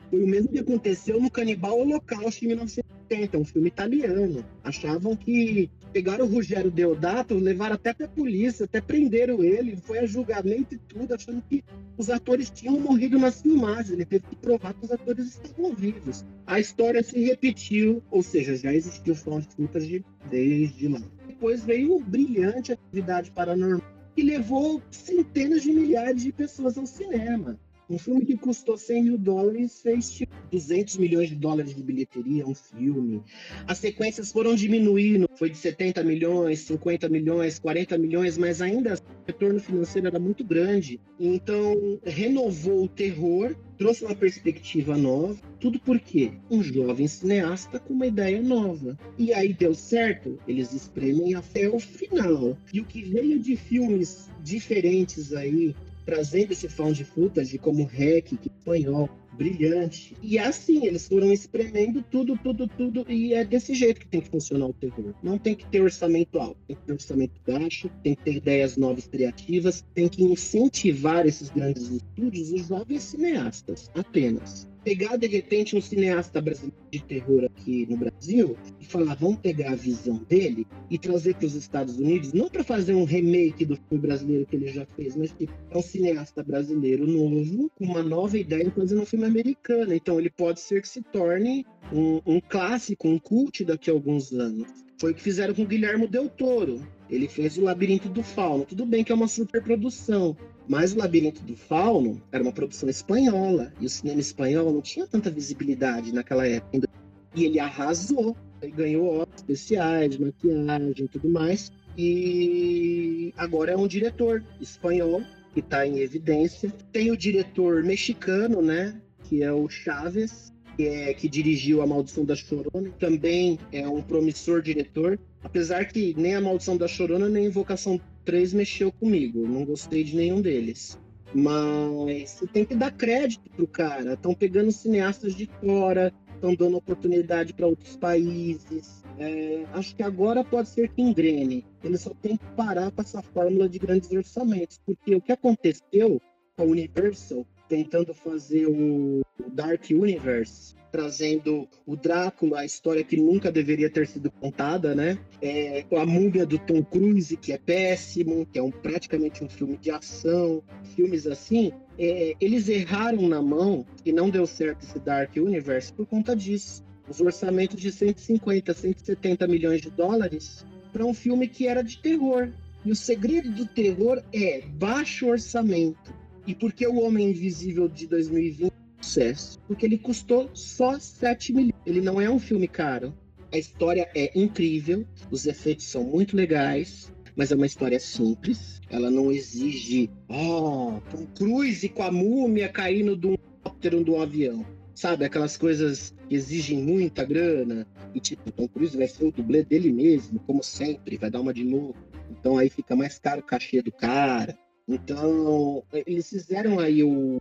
Foi 0.10 0.24
o 0.24 0.28
mesmo 0.28 0.50
que 0.52 0.60
aconteceu 0.60 1.22
no 1.22 1.30
Canibal 1.30 1.78
Holocausto 1.78 2.44
em 2.44 2.48
1970, 2.48 3.38
um 3.38 3.46
filme 3.46 3.68
italiano. 3.68 4.44
Achavam 4.64 5.16
que 5.16 5.70
pegaram 5.92 6.26
o 6.26 6.30
Rogério 6.30 6.72
Deodato, 6.72 7.36
levaram 7.36 7.76
até 7.76 7.94
pra 7.94 8.08
polícia, 8.08 8.66
até 8.66 8.80
prenderam 8.80 9.44
ele, 9.44 9.76
foi 9.76 10.00
a 10.00 10.06
julgamento 10.06 10.76
e 10.76 10.78
tudo, 10.78 11.14
achando 11.14 11.42
que 11.50 11.64
os 11.98 12.10
atores 12.10 12.50
tinham 12.50 12.80
morrido 12.80 13.20
nas 13.20 13.42
filmagens. 13.42 13.92
Ele 13.92 14.06
teve 14.06 14.26
que 14.28 14.36
provar 14.36 14.74
que 14.74 14.86
os 14.86 14.92
atores 14.92 15.26
estavam 15.28 15.74
vivos. 15.74 16.26
A 16.46 16.60
história 16.60 17.04
se 17.04 17.20
repetiu, 17.20 18.02
ou 18.10 18.24
seja, 18.24 18.56
já 18.56 18.74
existiu 18.74 19.16
fonte 19.16 19.48
de 19.58 20.04
desde 20.30 20.88
lá. 20.88 21.02
Depois 21.28 21.64
veio 21.64 21.96
o 21.96 22.04
brilhante 22.04 22.72
atividade 22.72 23.32
paranormal 23.32 24.00
que 24.16 24.24
levou 24.24 24.82
centenas 24.92 25.64
de 25.64 25.72
milhares 25.72 26.22
de 26.22 26.34
pessoas 26.34 26.78
ao 26.78 26.86
cinema. 26.86 27.58
Um 27.90 27.98
filme 27.98 28.24
que 28.24 28.38
custou 28.38 28.78
100 28.78 29.04
mil 29.04 29.18
dólares 29.18 29.82
fez 29.82 30.12
tipo 30.12 30.32
200 30.52 30.98
milhões 30.98 31.30
de 31.30 31.36
dólares 31.36 31.74
de 31.74 31.82
bilheteria, 31.82 32.46
um 32.46 32.54
filme. 32.54 33.24
As 33.66 33.80
sequências 33.80 34.32
foram 34.32 34.54
diminuindo, 34.54 35.28
foi 35.36 35.50
de 35.50 35.58
70 35.58 36.04
milhões, 36.04 36.60
50 36.60 37.10
milhões, 37.10 37.58
40 37.58 37.98
milhões, 37.98 38.38
mas 38.38 38.62
ainda 38.62 38.94
o 38.94 39.26
retorno 39.26 39.60
financeiro 39.60 40.08
era 40.08 40.20
muito 40.20 40.44
grande. 40.44 41.00
Então, 41.20 42.00
renovou 42.06 42.84
o 42.84 42.88
terror, 42.88 43.56
trouxe 43.76 44.06
uma 44.06 44.16
perspectiva 44.16 44.96
nova. 44.96 45.36
Tudo 45.60 45.80
por 45.80 46.00
quê? 46.00 46.34
Um 46.50 46.62
jovem 46.62 47.08
cineasta 47.08 47.80
com 47.80 47.94
uma 47.94 48.06
ideia 48.06 48.42
nova. 48.42 48.98
E 49.18 49.34
aí 49.34 49.52
deu 49.52 49.74
certo, 49.74 50.38
eles 50.48 50.74
espremem 50.74 51.34
até 51.34 51.68
o 51.68 51.80
final. 51.80 52.56
E 52.72 52.80
o 52.82 52.86
que 52.86 53.02
veio 53.02 53.40
de 53.40 53.56
filmes 53.56 54.30
diferentes 54.44 55.34
aí, 55.34 55.76
trazendo 56.10 56.52
esse 56.52 56.68
found 56.68 57.04
footage 57.04 57.60
como 57.60 57.88
que 57.88 58.04
é 58.04 58.20
espanhol, 58.20 59.08
brilhante. 59.34 60.18
E 60.24 60.40
assim, 60.40 60.88
eles 60.88 61.08
foram 61.08 61.32
espremendo 61.32 62.04
tudo, 62.10 62.38
tudo, 62.38 62.68
tudo, 62.68 63.06
e 63.08 63.36
é 63.36 63.46
desse 63.46 63.76
jeito 63.76 64.02
que 64.02 64.08
tem 64.08 64.20
que 64.20 64.30
funcionar 64.30 64.66
o 64.66 64.74
terror. 64.74 65.14
Não 65.22 65.38
tem 65.38 65.54
que 65.54 65.68
ter 65.68 65.82
orçamento 65.82 66.40
alto, 66.40 66.58
tem 66.68 66.76
que 66.76 66.82
ter 66.84 66.94
orçamento 66.94 67.42
baixo, 67.46 67.90
tem 68.04 68.16
que 68.16 68.24
ter 68.24 68.36
ideias 68.38 68.76
novas 68.76 69.08
criativas, 69.08 69.86
tem 69.94 70.10
que 70.10 70.24
incentivar 70.24 71.28
esses 71.28 71.50
grandes 71.50 71.90
estúdios, 71.90 72.52
os 72.52 72.68
jovens 72.68 73.04
cineastas, 73.04 73.92
apenas 73.94 74.68
pegar 74.84 75.18
de 75.18 75.28
repente 75.28 75.76
um 75.76 75.82
cineasta 75.82 76.42
brasileiro 76.42 76.76
de 76.92 77.04
terror 77.04 77.46
aqui 77.46 77.86
no 77.90 77.98
Brasil 77.98 78.58
e 78.80 78.86
falar, 78.86 79.16
vamos 79.16 79.40
pegar 79.40 79.72
a 79.72 79.76
visão 79.76 80.18
dele 80.28 80.66
e 80.90 80.98
trazer 80.98 81.36
para 81.36 81.46
os 81.46 81.56
Estados 81.56 81.98
Unidos, 81.98 82.34
não 82.34 82.50
para 82.50 82.64
fazer 82.64 82.94
um 82.94 83.04
remake 83.04 83.66
do 83.66 83.76
filme 83.76 84.02
brasileiro 84.02 84.46
que 84.46 84.56
ele 84.56 84.68
já 84.68 84.86
fez, 84.96 85.16
mas 85.16 85.32
que 85.32 85.48
é 85.70 85.78
um 85.78 85.82
cineasta 85.82 86.44
brasileiro 86.44 87.06
novo, 87.06 87.72
com 87.76 87.86
uma 87.86 88.04
nova 88.04 88.38
ideia 88.38 88.72
fazendo 88.72 89.02
um 89.02 89.06
filme 89.06 89.26
americano. 89.26 89.94
Então 89.94 90.20
ele 90.20 90.30
pode 90.30 90.60
ser 90.60 90.82
que 90.82 90.88
se 90.88 91.02
torne 91.02 91.66
um, 91.94 92.22
um 92.26 92.40
clássico, 92.40 93.08
um 93.08 93.20
cult 93.20 93.64
daqui 93.66 93.90
a 93.90 93.94
alguns 93.94 94.32
anos. 94.32 94.68
Foi 95.00 95.12
o 95.12 95.16
que 95.16 95.22
fizeram 95.22 95.54
com 95.54 95.66
Guilherme 95.66 96.08
Del 96.08 96.30
Toro. 96.30 96.86
Ele 97.10 97.28
fez 97.28 97.58
o 97.58 97.62
Labirinto 97.62 98.10
do 98.10 98.22
Fauno. 98.22 98.66
Tudo 98.66 98.86
bem 98.86 99.04
que 99.04 99.12
é 99.12 99.16
uma 99.16 99.30
superprodução, 99.30 100.36
mas 100.70 100.94
o 100.94 101.00
Labirinto 101.00 101.42
do 101.42 101.58
Fauno 101.58 102.22
era 102.32 102.44
uma 102.44 102.52
produção 102.52 102.88
espanhola, 102.88 103.74
e 103.82 103.88
o 103.88 103.90
cinema 103.90 104.20
espanhol 104.20 104.72
não 104.72 104.82
tinha 104.82 105.08
tanta 105.08 105.32
visibilidade 105.32 106.14
naquela 106.14 106.48
época. 106.48 106.88
E 107.36 107.44
ele 107.44 107.60
arrasou, 107.60 108.38
ele 108.62 108.72
ganhou 108.72 109.28
especiais, 109.36 110.16
maquiagem 110.18 111.06
e 111.06 111.08
tudo 111.08 111.28
mais. 111.28 111.72
E 111.98 113.34
agora 113.36 113.72
é 113.72 113.78
um 113.78 113.88
diretor 113.88 114.44
espanhol 114.62 115.24
que 115.56 115.60
está 115.60 115.88
em 115.88 116.00
evidência. 116.00 116.72
Tem 116.92 117.10
o 117.10 117.18
diretor 117.18 117.84
mexicano, 117.84 118.62
né? 118.62 119.02
Que 119.24 119.42
é 119.42 119.52
o 119.52 119.68
Chaves, 119.68 120.54
que, 120.78 120.86
é, 120.86 121.14
que 121.16 121.28
dirigiu 121.28 121.82
A 121.82 121.88
Maldição 121.88 122.24
da 122.24 122.36
Chorona. 122.36 122.92
Também 123.00 123.58
é 123.72 123.88
um 123.88 124.04
promissor 124.04 124.62
diretor. 124.62 125.20
Apesar 125.44 125.86
que 125.86 126.14
nem 126.16 126.36
A 126.36 126.42
Maldição 126.42 126.78
da 126.78 126.88
Chorona, 126.88 127.28
nem 127.28 127.48
Invocação 127.48 128.00
três 128.30 128.54
mexeu 128.54 128.92
comigo. 128.92 129.48
Não 129.48 129.66
gostei 129.66 130.04
de 130.04 130.16
nenhum 130.16 130.40
deles. 130.40 131.00
Mas 131.34 132.30
você 132.30 132.46
tem 132.46 132.64
que 132.64 132.76
dar 132.76 132.92
crédito 132.92 133.50
pro 133.50 133.66
cara. 133.66 134.14
Estão 134.14 134.36
pegando 134.36 134.72
cineastas 134.72 135.34
de 135.34 135.50
fora, 135.60 136.14
estão 136.36 136.54
dando 136.54 136.78
oportunidade 136.78 137.54
para 137.54 137.66
outros 137.66 137.98
países. 137.98 139.04
É, 139.18 139.66
acho 139.74 139.96
que 139.96 140.04
agora 140.04 140.44
pode 140.44 140.70
ser 140.70 140.90
que 140.90 141.02
engrene. 141.02 141.66
Eles 141.84 142.02
só 142.02 142.12
tem 142.22 142.38
que 142.38 142.46
parar 142.56 142.92
com 142.92 143.02
essa 143.02 143.20
fórmula 143.24 143.68
de 143.68 143.80
grandes 143.80 144.12
orçamentos, 144.12 144.80
porque 144.86 145.16
o 145.16 145.22
que 145.22 145.32
aconteceu 145.32 146.22
com 146.56 146.64
a 146.64 146.66
Universal 146.66 147.44
tentando 147.70 148.14
fazer 148.14 148.66
o 148.68 149.22
Dark 149.54 149.86
Universe 149.92 150.78
trazendo 150.92 151.68
o 151.86 151.96
Drácula, 151.96 152.62
a 152.62 152.66
história 152.66 153.04
que 153.04 153.16
nunca 153.16 153.52
deveria 153.52 153.90
ter 153.90 154.08
sido 154.08 154.32
contada, 154.32 154.96
né? 154.96 155.20
É, 155.42 155.86
a 155.96 156.06
múmia 156.06 156.46
do 156.46 156.58
Tom 156.58 156.84
Cruise, 156.84 157.38
que 157.38 157.52
é 157.52 157.58
péssimo, 157.58 158.46
que 158.52 158.58
é 158.58 158.64
um, 158.64 158.72
praticamente 158.72 159.44
um 159.44 159.50
filme 159.50 159.78
de 159.78 159.92
ação, 159.92 160.64
filmes 160.96 161.28
assim. 161.28 161.72
É, 161.98 162.34
eles 162.40 162.68
erraram 162.70 163.28
na 163.28 163.42
mão 163.42 163.86
e 164.06 164.12
não 164.12 164.30
deu 164.30 164.46
certo 164.48 164.84
esse 164.84 165.00
Dark 165.00 165.36
Universe 165.36 165.94
por 165.94 166.06
conta 166.06 166.36
disso. 166.36 166.84
Os 167.08 167.20
orçamentos 167.20 167.80
de 167.80 167.92
150, 167.92 168.74
170 168.74 169.48
milhões 169.48 169.82
de 169.82 169.90
dólares 169.90 170.66
para 170.92 171.06
um 171.06 171.14
filme 171.14 171.48
que 171.48 171.68
era 171.68 171.84
de 171.84 172.02
terror. 172.02 172.50
E 172.86 172.92
o 172.92 172.96
segredo 172.96 173.52
do 173.52 173.66
terror 173.68 174.24
é 174.34 174.62
baixo 174.62 175.28
orçamento. 175.28 176.14
E 176.48 176.56
porque 176.56 176.88
o 176.88 177.02
Homem 177.02 177.30
Invisível 177.30 177.88
de 177.88 178.08
2020 178.08 178.74
sucesso, 179.02 179.60
porque 179.68 179.86
ele 179.86 179.98
custou 179.98 180.50
só 180.54 181.00
7 181.00 181.54
milhões. 181.54 181.74
Ele 181.86 182.02
não 182.02 182.20
é 182.20 182.30
um 182.30 182.40
filme 182.40 182.68
caro. 182.68 183.14
A 183.52 183.58
história 183.58 184.10
é 184.16 184.32
incrível, 184.40 185.06
os 185.32 185.46
efeitos 185.46 185.86
são 185.86 186.04
muito 186.04 186.36
legais, 186.36 187.12
mas 187.36 187.52
é 187.52 187.56
uma 187.56 187.66
história 187.66 188.00
simples. 188.00 188.80
Ela 188.90 189.10
não 189.10 189.32
exige, 189.32 190.10
oh, 190.28 191.00
Tom 191.10 191.26
Cruise 191.36 191.88
com 191.90 192.04
a 192.04 192.12
múmia 192.12 192.70
caindo 192.70 193.30
um 193.30 193.34
helicóptero 193.34 194.04
de 194.04 194.12
um 194.12 194.22
avião. 194.22 194.66
Sabe, 194.94 195.24
aquelas 195.24 195.56
coisas 195.56 196.14
que 196.28 196.36
exigem 196.36 196.84
muita 196.84 197.24
grana. 197.24 197.88
E 198.14 198.20
tipo, 198.20 198.52
Tom 198.52 198.68
Cruise 198.68 198.98
vai 198.98 199.08
ser 199.08 199.26
o 199.26 199.32
dublê 199.32 199.64
dele 199.64 199.94
mesmo, 199.94 200.40
como 200.42 200.62
sempre, 200.62 201.18
vai 201.18 201.32
dar 201.32 201.40
uma 201.40 201.54
de 201.54 201.64
novo. 201.64 201.96
Então 202.30 202.58
aí 202.58 202.70
fica 202.70 202.96
mais 202.96 203.18
caro 203.18 203.40
o 203.40 203.44
cachê 203.44 203.82
do 203.82 203.92
cara. 203.92 204.58
Então, 204.90 205.84
eles 205.94 206.28
fizeram 206.28 206.80
aí 206.80 207.04
o 207.04 207.38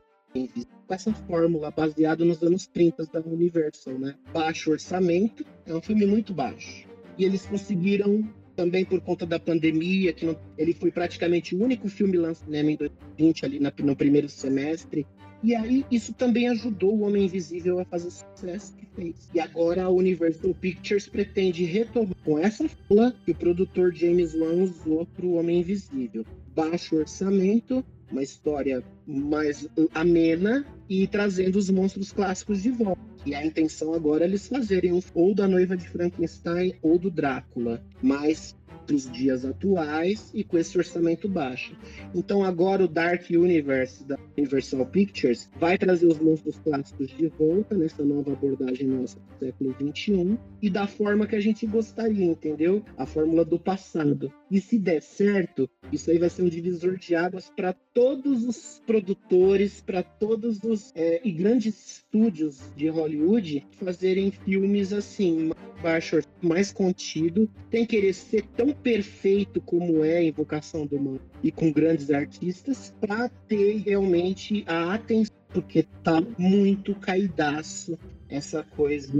com 0.87 0.95
essa 0.95 1.13
fórmula 1.13 1.71
baseada 1.71 2.23
nos 2.23 2.43
anos 2.43 2.67
30 2.67 3.07
da 3.07 3.21
Universal, 3.21 3.99
né? 3.99 4.15
Baixo 4.33 4.71
orçamento, 4.71 5.45
é 5.65 5.75
um 5.75 5.81
filme 5.81 6.05
muito 6.05 6.35
baixo. 6.35 6.87
E 7.17 7.25
eles 7.25 7.47
conseguiram 7.47 8.29
também 8.55 8.85
por 8.85 9.01
conta 9.01 9.25
da 9.25 9.39
pandemia, 9.39 10.13
que 10.13 10.27
não, 10.27 10.39
ele 10.59 10.75
foi 10.75 10.91
praticamente 10.91 11.55
o 11.55 11.63
único 11.63 11.89
filme 11.89 12.19
lançado 12.19 12.51
né, 12.51 12.61
em 12.61 12.77
2020 12.77 13.45
ali 13.47 13.59
na, 13.59 13.73
no 13.81 13.97
primeiro 13.97 14.29
semestre. 14.29 15.07
E 15.43 15.55
aí 15.55 15.85
isso 15.91 16.13
também 16.13 16.49
ajudou 16.49 16.95
o 16.95 17.03
Homem 17.03 17.27
Invisível 17.27 17.79
a 17.79 17.85
fazer 17.85 18.09
o 18.09 18.11
sucesso 18.11 18.75
que 18.75 18.87
fez. 18.87 19.29
E 19.33 19.39
agora 19.39 19.85
a 19.85 19.89
Universal 19.89 20.55
Pictures 20.55 21.07
pretende 21.07 21.65
retomar 21.65 22.17
com 22.25 22.39
essa 22.39 22.69
fala 22.69 23.15
que 23.25 23.31
o 23.31 23.35
produtor 23.35 23.95
James 23.95 24.35
Wan 24.35 24.63
usou 24.63 25.07
para 25.07 25.27
o 25.27 25.35
Homem 25.35 25.61
Invisível. 25.61 26.25
Baixo 26.55 26.97
orçamento, 26.97 27.85
uma 28.11 28.23
história 28.23 28.83
mais 29.07 29.69
amena 29.95 30.67
e 30.89 31.07
trazendo 31.07 31.57
os 31.57 31.71
monstros 31.71 32.11
clássicos 32.11 32.63
de 32.63 32.71
volta. 32.71 33.01
E 33.25 33.35
a 33.35 33.45
intenção 33.45 33.95
agora 33.95 34.25
é 34.25 34.29
eles 34.29 34.49
fazerem 34.49 34.99
ou 35.15 35.35
da 35.35 35.47
noiva 35.47 35.77
de 35.77 35.89
Frankenstein 35.89 36.75
ou 36.83 36.99
do 36.99 37.11
Drácula, 37.11 37.85
mas 38.03 38.57
para 38.89 38.97
os 38.97 39.11
dias 39.11 39.45
atuais 39.45 40.31
e 40.35 40.43
com 40.43 40.57
esse 40.57 40.77
orçamento 40.79 41.29
baixo. 41.29 41.77
Então 42.15 42.43
agora 42.43 42.83
o 42.83 42.89
Dark 42.89 43.29
Universe 43.31 44.03
da 44.05 44.19
Universal 44.37 44.87
Pictures 44.87 45.51
vai 45.61 45.77
trazer 45.77 46.07
os 46.07 46.19
monstros 46.19 46.59
clássicos 46.59 47.09
de 47.09 47.29
volta 47.29 47.77
nessa 47.77 48.03
nova 48.03 48.33
abordagem 48.33 48.89
nossa 48.89 49.21
do 49.21 49.47
século 49.47 49.75
XXI 49.75 50.39
e 50.63 50.71
da 50.71 50.87
forma 50.87 51.27
que 51.27 51.37
a 51.37 51.41
gente 51.41 51.67
gostaria, 51.67 52.25
entendeu? 52.25 52.83
A 52.97 53.05
fórmula 53.05 53.45
do 53.45 53.59
passado. 53.59 54.33
E 54.51 54.61
se 54.61 54.79
der 54.79 55.03
certo, 55.03 55.69
isso 55.93 56.11
aí 56.11 56.19
vai 56.19 56.31
ser 56.31 56.43
um 56.43 56.49
divisor 56.49 56.97
de 56.97 57.15
águas 57.15 57.51
para 57.55 57.73
todos 57.73 58.45
os 58.45 58.83
produtores, 58.87 59.83
para 59.83 60.03
todos 60.03 60.63
os 60.65 60.91
é, 60.95 61.21
e 61.23 61.31
grandes 61.31 61.99
estúdios 61.99 62.59
de 62.75 62.89
Hollywood 62.89 63.67
fazerem 63.73 64.31
filmes 64.31 64.93
assim, 64.93 65.51
baixo, 65.83 66.21
mais 66.41 66.73
contido, 66.73 67.51
tem 67.71 67.85
que 67.85 67.97
querer 67.97 68.15
ser 68.15 68.43
tão 68.57 68.73
perfeito 68.73 69.61
como 69.61 70.05
é 70.05 70.19
a 70.19 70.25
Invocação 70.25 70.87
do 70.87 70.99
Mal 70.99 71.21
e 71.43 71.51
com 71.53 71.71
grandes 71.71 72.11
artistas, 72.11 72.95
para 73.01 73.29
ter 73.29 73.83
realmente 73.85 74.65
a 74.67 74.95
atenção, 74.95 75.37
porque 75.49 75.85
tá 76.03 76.23
muito 76.39 76.95
caidaço 76.95 77.99
essa 78.29 78.63
coisa 78.63 79.13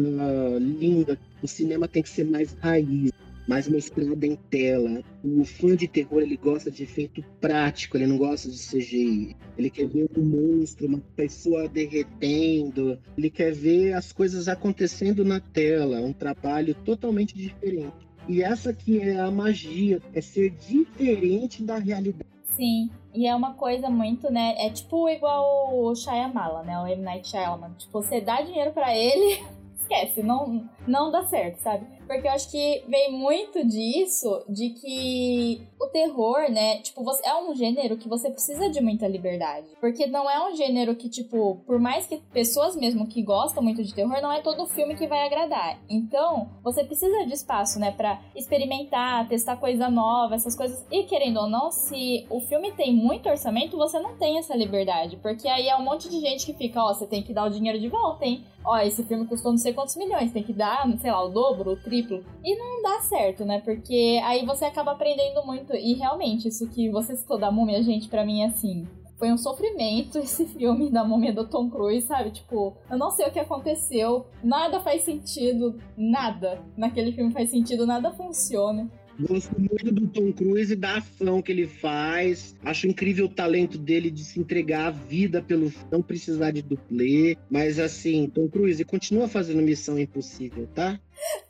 linda. 0.61 1.19
O 1.43 1.49
cinema 1.49 1.89
tem 1.89 2.03
que 2.03 2.09
ser 2.09 2.25
mais 2.25 2.53
raiz, 2.55 3.13
mais 3.49 3.67
mostrada 3.67 4.27
em 4.27 4.37
tela. 4.37 5.03
O 5.25 5.45
fã 5.45 5.75
de 5.75 5.89
terror 5.89 6.21
ele 6.21 6.37
gosta 6.37 6.71
de 6.71 6.83
efeito 6.83 7.25
prático, 7.41 7.97
ele 7.97 8.07
não 8.07 8.19
gosta 8.19 8.49
de 8.51 8.59
CGI. 8.59 9.37
Ele 9.57 9.71
quer 9.71 9.89
ver 9.89 10.09
um 10.17 10.23
monstro, 10.23 10.87
uma 10.87 11.01
pessoa 11.17 11.69
derretendo, 11.69 12.99
ele 13.17 13.31
quer 13.31 13.53
ver 13.53 13.95
as 13.95 14.13
coisas 14.13 14.47
acontecendo 14.47 15.25
na 15.25 15.41
tela, 15.41 16.01
um 16.01 16.13
trabalho 16.13 16.75
totalmente 16.75 17.35
diferente. 17.35 18.07
E 18.29 18.43
essa 18.43 18.75
que 18.75 19.01
é 19.01 19.19
a 19.19 19.31
magia, 19.31 20.03
é 20.13 20.21
ser 20.21 20.51
diferente 20.51 21.63
da 21.63 21.79
realidade. 21.79 22.29
Sim, 22.55 22.91
e 23.15 23.27
é 23.27 23.35
uma 23.35 23.55
coisa 23.55 23.89
muito, 23.89 24.31
né? 24.31 24.55
É 24.59 24.69
tipo 24.69 25.09
igual 25.09 25.75
o 25.75 25.95
Shyamala, 25.95 26.63
né? 26.63 26.79
O 26.79 26.87
M. 26.87 27.03
Night 27.03 27.29
Shyamalan. 27.29 27.73
Tipo, 27.79 28.03
você 28.03 28.21
dá 28.21 28.43
dinheiro 28.43 28.73
para 28.73 28.95
ele, 28.95 29.43
esquece, 29.81 30.23
não, 30.23 30.69
não 30.89 31.11
dá 31.11 31.23
certo, 31.25 31.59
sabe? 31.59 31.87
Porque 32.07 32.27
eu 32.27 32.33
acho 32.33 32.51
que 32.51 32.85
vem 32.89 33.13
muito 33.13 33.65
disso, 33.67 34.43
de 34.49 34.71
que 34.71 35.61
o 35.79 35.87
terror, 35.89 36.51
né? 36.51 36.79
Tipo, 36.79 37.05
você, 37.05 37.27
é 37.27 37.37
um 37.37 37.55
gênero 37.55 37.99
que 37.99 38.09
você 38.09 38.31
precisa 38.31 38.71
de 38.71 38.81
muita 38.81 39.07
liberdade. 39.07 39.67
Porque 39.79 40.07
não 40.07 40.29
é 40.29 40.49
um 40.49 40.57
gênero 40.57 40.97
que, 40.97 41.09
tipo, 41.09 41.61
por 41.67 41.79
mais 41.79 42.07
que 42.07 42.17
pessoas 42.33 42.75
mesmo 42.75 43.07
que 43.07 43.23
gostam 43.23 43.63
muito 43.63 43.85
de 43.85 43.95
terror, 43.95 44.21
não 44.23 44.33
é 44.33 44.41
todo 44.41 44.67
filme 44.67 44.97
que 44.97 45.07
vai 45.07 45.27
agradar. 45.27 45.79
Então, 45.89 46.49
você 46.63 46.83
precisa 46.83 47.27
de 47.27 47.35
espaço, 47.35 47.79
né? 47.79 47.93
Pra 47.93 48.21
experimentar, 48.35 49.29
testar 49.29 49.57
coisa 49.57 49.91
nova, 49.91 50.35
essas 50.35 50.57
coisas. 50.57 50.85
E 50.91 51.05
querendo 51.05 51.41
ou 51.41 51.49
não, 51.49 51.71
se 51.71 52.27
o 52.31 52.41
filme 52.41 52.73
tem 52.73 52.95
muito 52.95 53.29
orçamento, 53.29 53.77
você 53.77 54.01
não 54.01 54.17
tem 54.17 54.39
essa 54.39 54.57
liberdade. 54.57 55.17
Porque 55.19 55.47
aí 55.47 55.69
é 55.69 55.77
um 55.77 55.85
monte 55.85 56.09
de 56.09 56.21
gente 56.21 56.47
que 56.47 56.55
fica, 56.55 56.83
ó, 56.83 56.95
você 56.95 57.07
tem 57.07 57.23
que 57.23 57.35
dar 57.35 57.45
o 57.45 57.51
dinheiro 57.51 57.79
de 57.79 57.89
volta, 57.89 58.25
hein? 58.25 58.45
Ó, 58.65 58.79
esse 58.79 59.03
filme 59.05 59.27
custou 59.27 59.51
não 59.51 59.59
sei 59.59 59.73
quantos 59.73 59.97
milhões, 59.97 60.33
tem 60.33 60.43
que 60.43 60.53
dar, 60.53 60.78
sei 60.99 61.11
lá, 61.11 61.23
o 61.25 61.29
dobro, 61.29 61.73
o 61.73 61.77
triplo 61.77 61.99
triplo. 61.99 62.25
E 62.45 62.57
não 62.57 62.83
dá 62.83 63.01
certo, 63.01 63.45
né? 63.45 63.61
Porque 63.61 64.21
aí 64.25 64.45
você 64.45 64.65
acaba 64.65 64.93
aprendendo 64.93 65.45
muito. 65.45 65.75
E 65.75 65.95
realmente, 65.95 66.49
isso 66.49 66.69
que 66.69 66.91
você 66.91 67.17
citou 67.17 67.39
da 67.39 67.51
múmia, 67.51 67.83
gente, 67.83 68.09
para 68.09 68.25
mim 68.25 68.43
é 68.43 68.47
assim. 68.47 68.87
foi 69.17 69.33
um 69.33 69.37
sofrimento 69.37 70.19
esse 70.23 70.47
filme 70.47 70.91
da 70.91 71.03
múmia 71.03 71.33
do 71.33 71.47
Tom 71.47 71.69
Cruise, 71.69 72.07
sabe? 72.07 72.31
Tipo, 72.31 72.77
eu 72.89 72.97
não 72.97 73.11
sei 73.11 73.27
o 73.27 73.33
que 73.33 73.41
aconteceu, 73.41 74.27
nada 74.43 74.79
faz 74.81 75.03
sentido, 75.03 75.81
nada 75.97 76.63
naquele 76.77 77.11
filme 77.13 77.33
faz 77.33 77.51
sentido, 77.51 77.87
nada 77.87 78.13
funciona. 78.13 78.89
Gosto 79.19 79.59
muito 79.59 79.93
do 79.93 80.07
Tom 80.09 80.33
Cruise 80.33 80.73
e 80.73 80.77
da 80.77 80.99
ação 80.99 81.43
que 81.43 81.51
ele 81.51 81.67
faz. 81.67 82.55
Acho 82.65 82.87
incrível 82.87 83.27
o 83.27 83.35
talento 83.35 83.77
dele 83.77 84.11
de 84.11 84.25
se 84.25 84.39
entregar 84.39 84.87
a 84.87 84.91
vida 84.91 85.43
pelo 85.43 85.73
não 85.91 86.01
precisar 86.01 86.53
de 86.53 86.63
dublê. 86.63 87.37
Mas 87.51 87.79
assim, 87.79 88.31
Tom 88.33 88.49
Cruise 88.49 88.85
continua 88.85 89.27
fazendo 89.27 89.61
Missão 89.61 89.99
Impossível, 89.99 90.69
tá? 90.75 91.01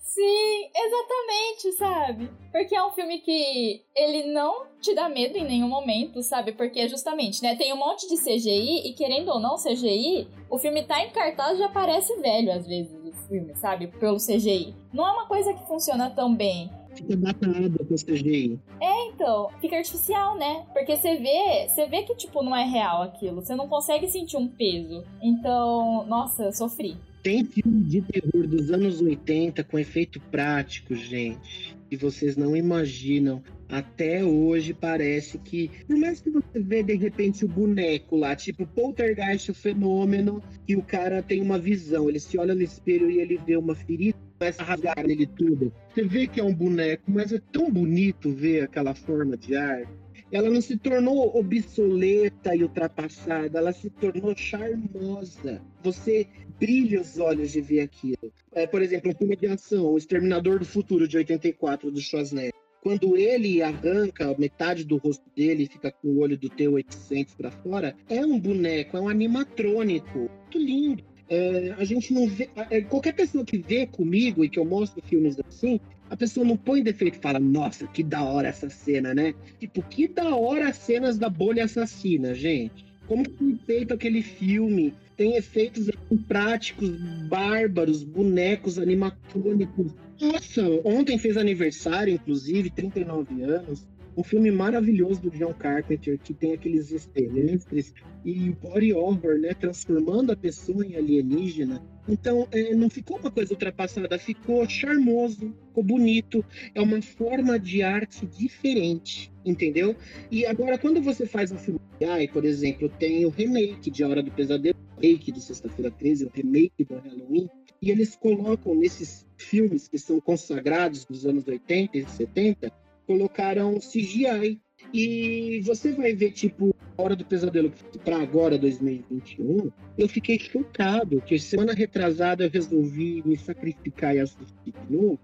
Sim, 0.01 0.71
exatamente, 0.75 1.73
sabe? 1.77 2.31
Porque 2.51 2.75
é 2.75 2.85
um 2.85 2.91
filme 2.91 3.19
que 3.21 3.83
ele 3.95 4.33
não 4.33 4.67
te 4.81 4.95
dá 4.95 5.09
medo 5.09 5.37
em 5.37 5.45
nenhum 5.45 5.69
momento, 5.69 6.23
sabe? 6.23 6.53
Porque 6.53 6.89
justamente, 6.89 7.41
né, 7.43 7.55
tem 7.55 7.73
um 7.73 7.77
monte 7.77 8.09
de 8.09 8.17
CGI 8.17 8.89
e 8.89 8.95
querendo 8.95 9.29
ou 9.29 9.39
não 9.39 9.57
CGI, 9.57 10.27
o 10.51 10.59
filme 10.59 10.83
tá 10.83 11.05
em 11.05 11.11
cartaz 11.11 11.59
já 11.59 11.69
parece 11.69 12.17
velho 12.17 12.51
às 12.51 12.67
vezes 12.67 12.93
o 13.05 13.13
filme, 13.29 13.55
sabe? 13.55 13.87
Pelo 13.87 14.17
CGI. 14.17 14.75
Não 14.93 15.07
é 15.07 15.13
uma 15.13 15.29
coisa 15.29 15.53
que 15.55 15.67
funciona 15.69 16.11
tão 16.11 16.35
bem. 16.35 16.69
Fica 16.99 17.17
datado 17.17 17.85
com 17.87 17.95
CGI. 17.95 18.59
É, 18.81 19.07
então, 19.07 19.51
fica 19.61 19.77
artificial, 19.77 20.37
né? 20.37 20.67
Porque 20.73 20.97
você 20.97 21.17
vê, 21.17 21.69
você 21.69 21.87
vê 21.87 22.03
que 22.03 22.15
tipo 22.15 22.43
não 22.43 22.55
é 22.55 22.65
real 22.65 23.03
aquilo, 23.03 23.41
você 23.43 23.55
não 23.55 23.69
consegue 23.69 24.09
sentir 24.09 24.37
um 24.37 24.49
peso. 24.49 25.05
Então, 25.23 26.05
nossa, 26.07 26.45
eu 26.45 26.53
sofri. 26.53 26.97
Tem 27.23 27.45
filme 27.45 27.85
de 27.85 28.03
terror 28.03 28.47
dos 28.47 28.71
anos 28.71 29.01
80 29.01 29.63
com 29.65 29.79
efeito 29.79 30.21
prático, 30.31 30.95
gente, 30.95 31.77
que 31.89 31.97
vocês 31.97 32.37
não 32.37 32.57
imaginam. 32.57 33.43
Até 33.69 34.25
hoje 34.25 34.73
parece 34.73 35.37
que, 35.39 35.71
por 35.87 35.97
mais 35.99 36.21
que 36.21 36.31
você 36.31 36.59
vê 36.59 36.83
de 36.83 36.95
repente 36.95 37.45
o 37.45 37.49
boneco 37.49 38.17
lá, 38.17 38.35
tipo 38.35 38.67
Poltergeist, 38.67 39.51
o 39.51 39.55
fenômeno, 39.55 40.43
e 40.67 40.75
o 40.75 40.83
cara 40.83 41.23
tem 41.23 41.43
uma 41.43 41.59
visão, 41.59 42.09
ele 42.09 42.19
se 42.19 42.39
olha 42.39 42.55
no 42.55 42.63
espelho 42.63 43.11
e 43.11 43.19
ele 43.19 43.39
vê 43.45 43.57
uma 43.57 43.75
ferida, 43.75 44.17
começa 44.39 44.63
a 44.63 44.65
rasgar 44.65 45.07
nele 45.07 45.27
tudo. 45.27 45.73
Você 45.93 46.05
vê 46.05 46.27
que 46.27 46.41
é 46.41 46.45
um 46.45 46.55
boneco, 46.55 47.05
mas 47.09 47.33
é 47.33 47.41
tão 47.53 47.71
bonito 47.71 48.31
ver 48.31 48.63
aquela 48.63 48.95
forma 48.95 49.37
de 49.37 49.57
arte 49.57 49.89
ela 50.31 50.51
não 50.51 50.61
se 50.61 50.77
tornou 50.77 51.39
obsoleta 51.39 52.55
e 52.55 52.63
ultrapassada, 52.63 53.59
ela 53.59 53.73
se 53.73 53.89
tornou 53.89 54.37
charmosa. 54.37 55.63
Você 55.83 56.27
brilha 56.59 57.01
os 57.01 57.19
olhos 57.19 57.53
de 57.53 57.61
ver 57.63 57.81
aquilo. 57.81 58.33
É, 58.53 58.67
por 58.67 58.83
exemplo, 58.83 59.11
um 59.11 59.15
filme 59.15 59.37
de 59.37 59.47
ação, 59.47 59.87
O 59.87 59.97
Exterminador 59.97 60.59
do 60.59 60.67
Futuro, 60.67 61.09
de 61.09 61.17
84, 61.17 61.91
do 61.91 62.01
Schwarzenegger. 62.01 62.53
Quando 62.83 63.17
ele 63.17 63.63
arranca 63.63 64.35
metade 64.39 64.85
do 64.85 64.99
rosto 64.99 65.25
dele 65.35 65.65
e 65.65 65.67
fica 65.67 65.91
com 65.91 66.09
o 66.09 66.19
olho 66.21 66.39
do 66.39 66.49
T-800 66.49 67.37
para 67.37 67.51
fora, 67.51 67.97
é 68.09 68.25
um 68.25 68.39
boneco, 68.39 68.97
é 68.97 69.01
um 69.01 69.09
animatrônico. 69.09 70.19
Muito 70.19 70.59
lindo. 70.59 71.08
É, 71.29 71.75
a 71.79 71.85
gente 71.85 72.13
não 72.13 72.27
vê. 72.27 72.49
É, 72.71 72.81
qualquer 72.81 73.13
pessoa 73.13 73.45
que 73.45 73.59
vê 73.59 73.87
comigo 73.87 74.45
e 74.45 74.49
que 74.49 74.59
eu 74.59 74.65
mostro 74.65 75.03
filmes 75.03 75.37
assim, 75.47 75.79
a 76.09 76.17
pessoa 76.17 76.47
não 76.47 76.57
põe 76.57 76.83
defeito 76.83 77.19
e 77.19 77.21
fala, 77.21 77.39
nossa, 77.39 77.87
que 77.87 78.03
da 78.03 78.23
hora 78.23 78.49
essa 78.49 78.71
cena, 78.71 79.15
né? 79.15 79.35
Tipo, 79.61 79.83
que 79.83 80.09
da 80.09 80.35
hora 80.35 80.69
as 80.69 80.77
cenas 80.77 81.19
da 81.19 81.29
bolha 81.29 81.65
assassina, 81.65 82.35
gente. 82.35 82.87
Como 83.07 83.25
foi 83.31 83.59
feito 83.67 83.95
aquele 83.95 84.23
filme? 84.23 84.95
Tem 85.17 85.37
efeitos 85.37 85.91
práticos, 86.27 86.91
bárbaros, 87.29 88.03
bonecos 88.03 88.79
animatrônicos. 88.79 89.93
Nossa, 90.21 90.63
ontem 90.85 91.19
fez 91.19 91.37
aniversário, 91.37 92.15
inclusive, 92.15 92.71
39 92.71 93.43
anos 93.43 93.87
um 94.19 94.25
filme 94.25 94.51
maravilhoso 94.51 95.21
do 95.21 95.31
John 95.31 95.55
Carpenter, 95.55 96.19
que 96.19 96.35
tem 96.35 96.53
aqueles 96.53 96.91
extraterrestres 96.91 97.95
e 98.25 98.51
body 98.51 98.93
horror, 98.93 99.39
né? 99.39 99.55
Transformando 99.55 100.33
a 100.33 100.37
pessoa 100.37 100.85
em 100.85 100.97
alienígena. 100.97 101.81
Então, 102.09 102.49
é, 102.51 102.75
não 102.75 102.91
ficou 102.91 103.17
uma 103.19 103.31
coisa 103.31 103.53
ultrapassada, 103.53 104.19
ficou 104.19 104.69
charmoso, 104.69 105.55
ficou 105.69 105.85
bonito. 105.85 106.45
É 106.75 106.81
uma 106.81 107.01
forma 107.01 107.61
de 107.61 107.81
arte 107.81 108.27
diferente, 108.27 109.31
entendeu? 109.45 109.95
E 110.33 110.45
agora, 110.45 110.77
quando 110.77 111.01
você 111.01 111.25
faz 111.25 111.53
um 111.53 111.57
filme, 111.57 111.81
ai, 112.05 112.27
por 112.27 112.45
exemplo, 112.45 112.89
tem 112.89 113.25
o 113.25 113.29
remake 113.29 113.89
de 113.89 114.03
A 114.03 114.09
Hora 114.09 114.23
do 114.23 114.33
Pesadelo, 114.33 114.77
o 114.97 115.01
remake 115.01 115.31
de 115.31 115.41
Sexta-feira 115.41 115.93
13, 115.93 116.25
o 116.25 116.31
remake 116.35 116.83
do 116.83 116.97
Halloween, 116.97 117.49
e 117.81 117.93
eles 117.93 118.17
colocam 118.17 118.75
nesses 118.75 119.25
filmes 119.37 119.87
que 119.87 119.97
são 119.97 120.21
consagrados 120.21 121.05
dos 121.05 121.25
anos 121.25 121.47
80 121.47 121.99
e 121.99 122.05
70 122.05 122.88
colocaram 123.09 123.79
CGI. 123.81 124.61
E 124.93 125.61
você 125.65 125.93
vai 125.93 126.15
ver, 126.15 126.31
tipo, 126.31 126.75
Hora 126.97 127.17
do 127.17 127.25
Pesadelo 127.25 127.73
para 128.05 128.19
agora, 128.21 128.59
2021, 128.59 129.71
eu 129.97 130.09
fiquei 130.09 130.39
chocado, 130.39 131.21
que 131.21 131.39
semana 131.39 131.73
retrasada 131.73 132.45
eu 132.45 132.51
resolvi 132.51 133.23
me 133.25 133.37
sacrificar 133.37 134.15
e 134.15 134.21
assistir 134.21 134.73
de 134.73 134.97
novo, 134.97 135.19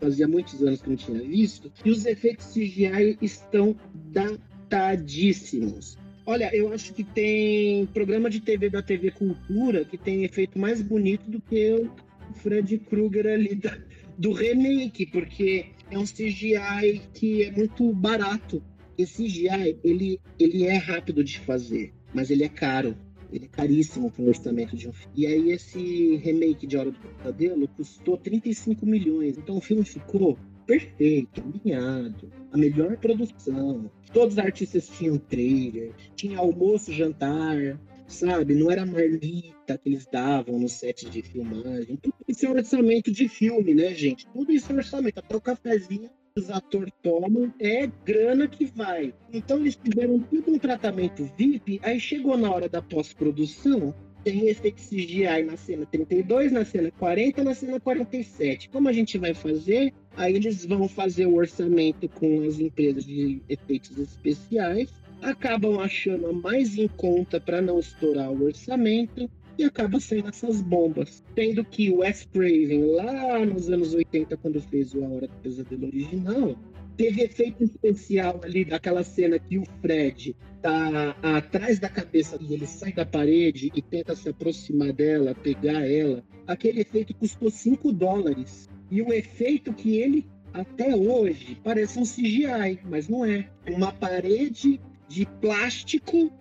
fazia 0.00 0.28
muitos 0.28 0.62
anos 0.62 0.82
que 0.82 0.88
não 0.90 0.96
tinha 0.96 1.20
visto, 1.20 1.72
e 1.84 1.90
os 1.90 2.04
efeitos 2.04 2.46
CGI 2.46 3.16
estão 3.22 3.74
datadíssimos. 4.12 5.96
Olha, 6.26 6.54
eu 6.54 6.72
acho 6.72 6.92
que 6.92 7.04
tem 7.04 7.86
programa 7.86 8.28
de 8.28 8.40
TV 8.40 8.68
da 8.68 8.82
TV 8.82 9.10
Cultura 9.10 9.84
que 9.84 9.96
tem 9.96 10.24
efeito 10.24 10.58
mais 10.58 10.82
bonito 10.82 11.30
do 11.30 11.40
que 11.40 11.74
o 11.74 11.90
Fred 12.34 12.78
Krueger 12.78 13.26
ali 13.26 13.54
da, 13.54 13.76
do 14.18 14.32
remake, 14.32 15.06
porque 15.06 15.73
é 15.94 15.98
um 15.98 16.04
CGI 16.04 17.02
que 17.12 17.42
é 17.42 17.50
muito 17.50 17.92
barato. 17.92 18.62
Esse 18.96 19.24
CGI, 19.24 19.78
ele, 19.82 20.20
ele 20.38 20.64
é 20.64 20.76
rápido 20.76 21.24
de 21.24 21.38
fazer, 21.40 21.92
mas 22.12 22.30
ele 22.30 22.44
é 22.44 22.48
caro. 22.48 22.96
Ele 23.32 23.46
é 23.46 23.48
caríssimo 23.48 24.10
para 24.10 24.22
o 24.22 24.28
orçamento 24.28 24.76
de 24.76 24.88
um 24.88 24.92
filme. 24.92 25.12
E 25.16 25.26
aí 25.26 25.50
esse 25.50 26.16
remake 26.16 26.66
de 26.66 26.76
Hora 26.76 26.92
do 26.92 26.98
Pesadelo 26.98 27.66
custou 27.68 28.16
35 28.16 28.86
milhões. 28.86 29.36
Então 29.36 29.56
o 29.56 29.60
filme 29.60 29.84
ficou 29.84 30.38
perfeito, 30.66 31.42
alinhado, 31.42 32.30
a 32.52 32.56
melhor 32.56 32.96
produção. 32.96 33.90
Todos 34.12 34.34
os 34.34 34.38
artistas 34.38 34.88
tinham 34.88 35.18
trailer, 35.18 35.92
tinha 36.14 36.38
almoço, 36.38 36.92
jantar, 36.92 37.78
sabe? 38.06 38.54
Não 38.54 38.70
era 38.70 38.84
marmita 38.84 39.78
que 39.78 39.88
eles 39.88 40.06
davam 40.06 40.58
no 40.58 40.68
set 40.68 41.08
de 41.08 41.22
filmagem. 41.22 41.96
Tudo 41.96 42.14
isso 42.28 42.46
é 42.46 42.50
orçamento 42.50 43.10
de 43.10 43.28
filme, 43.28 43.74
né, 43.74 43.94
gente? 43.94 44.26
Tudo 44.28 44.52
isso 44.52 44.72
é 44.72 44.76
orçamento. 44.76 45.18
Até 45.18 45.36
o 45.36 45.40
cafezinho 45.40 46.10
que 46.34 46.40
os 46.40 46.50
atores 46.50 46.92
tomam 47.02 47.52
é 47.60 47.86
grana 48.04 48.48
que 48.48 48.64
vai. 48.64 49.14
Então 49.32 49.58
eles 49.58 49.76
tiveram 49.76 50.18
tudo 50.18 50.52
um 50.52 50.58
tratamento 50.58 51.30
VIP, 51.36 51.80
aí 51.82 52.00
chegou 52.00 52.36
na 52.36 52.50
hora 52.50 52.68
da 52.68 52.82
pós-produção, 52.82 53.94
tem 54.24 54.48
efeito 54.48 54.82
CGI 54.82 55.44
na 55.44 55.56
cena 55.56 55.86
32, 55.86 56.50
na 56.50 56.64
cena 56.64 56.90
40, 56.90 57.44
na 57.44 57.54
cena 57.54 57.78
47. 57.78 58.70
Como 58.70 58.88
a 58.88 58.92
gente 58.92 59.18
vai 59.18 59.34
fazer? 59.34 59.92
Aí 60.16 60.34
eles 60.34 60.64
vão 60.64 60.88
fazer 60.88 61.26
o 61.26 61.34
orçamento 61.34 62.08
com 62.08 62.42
as 62.42 62.58
empresas 62.58 63.04
de 63.04 63.42
efeitos 63.48 63.96
especiais 63.98 64.90
acabam 65.24 65.80
achando 65.80 66.26
a 66.26 66.32
mais 66.32 66.76
em 66.76 66.86
conta 66.86 67.40
para 67.40 67.62
não 67.62 67.78
estourar 67.78 68.30
o 68.30 68.44
orçamento 68.44 69.28
e 69.58 69.64
acaba 69.64 69.98
sendo 69.98 70.28
essas 70.28 70.60
bombas. 70.60 71.22
Tendo 71.34 71.64
que 71.64 71.90
o 71.90 71.98
Wes 71.98 72.28
Craven, 72.32 72.92
lá 72.92 73.44
nos 73.44 73.70
anos 73.70 73.94
80, 73.94 74.36
quando 74.36 74.60
fez 74.60 74.94
o 74.94 75.04
A 75.04 75.08
Hora 75.08 75.28
do 75.28 75.36
Pesadelo 75.36 75.86
original, 75.86 76.58
teve 76.96 77.22
efeito 77.22 77.64
especial 77.64 78.40
ali 78.44 78.64
daquela 78.64 79.02
cena 79.02 79.38
que 79.38 79.58
o 79.58 79.64
Fred 79.80 80.36
tá 80.60 81.16
atrás 81.22 81.78
da 81.78 81.88
cabeça 81.88 82.38
e 82.40 82.54
ele 82.54 82.66
sai 82.66 82.92
da 82.92 83.06
parede 83.06 83.70
e 83.74 83.82
tenta 83.82 84.14
se 84.14 84.28
aproximar 84.28 84.92
dela, 84.92 85.34
pegar 85.34 85.88
ela. 85.88 86.22
Aquele 86.46 86.80
efeito 86.80 87.14
custou 87.14 87.50
5 87.50 87.92
dólares. 87.92 88.68
E 88.90 89.00
o 89.00 89.12
efeito 89.12 89.72
que 89.72 89.96
ele 89.96 90.26
até 90.52 90.94
hoje 90.94 91.58
parece 91.64 91.98
um 91.98 92.04
CGI, 92.04 92.80
mas 92.84 93.08
não 93.08 93.24
é. 93.24 93.48
Uma 93.68 93.92
parede 93.92 94.80
de 95.14 95.26
plástico, 95.40 96.32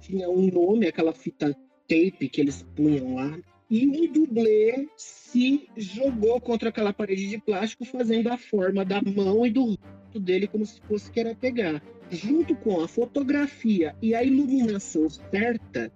tinha 0.00 0.30
um 0.30 0.46
nome, 0.50 0.86
aquela 0.86 1.12
fita 1.12 1.54
tape 1.86 2.30
que 2.30 2.40
eles 2.40 2.64
punham 2.74 3.16
lá, 3.16 3.38
e 3.70 3.86
um 3.86 4.10
dublê 4.10 4.88
se 4.96 5.68
jogou 5.76 6.40
contra 6.40 6.70
aquela 6.70 6.92
parede 6.92 7.28
de 7.28 7.38
plástico, 7.38 7.84
fazendo 7.84 8.28
a 8.28 8.38
forma 8.38 8.82
da 8.82 9.02
mão 9.02 9.44
e 9.44 9.50
do 9.50 9.64
rosto 9.64 10.20
dele 10.20 10.46
como 10.46 10.64
se 10.64 10.80
fosse 10.82 11.10
querer 11.10 11.36
pegar. 11.36 11.82
Junto 12.10 12.54
com 12.56 12.80
a 12.80 12.88
fotografia 12.88 13.94
e 14.00 14.14
a 14.14 14.22
iluminação 14.22 15.08
certa, 15.10 15.92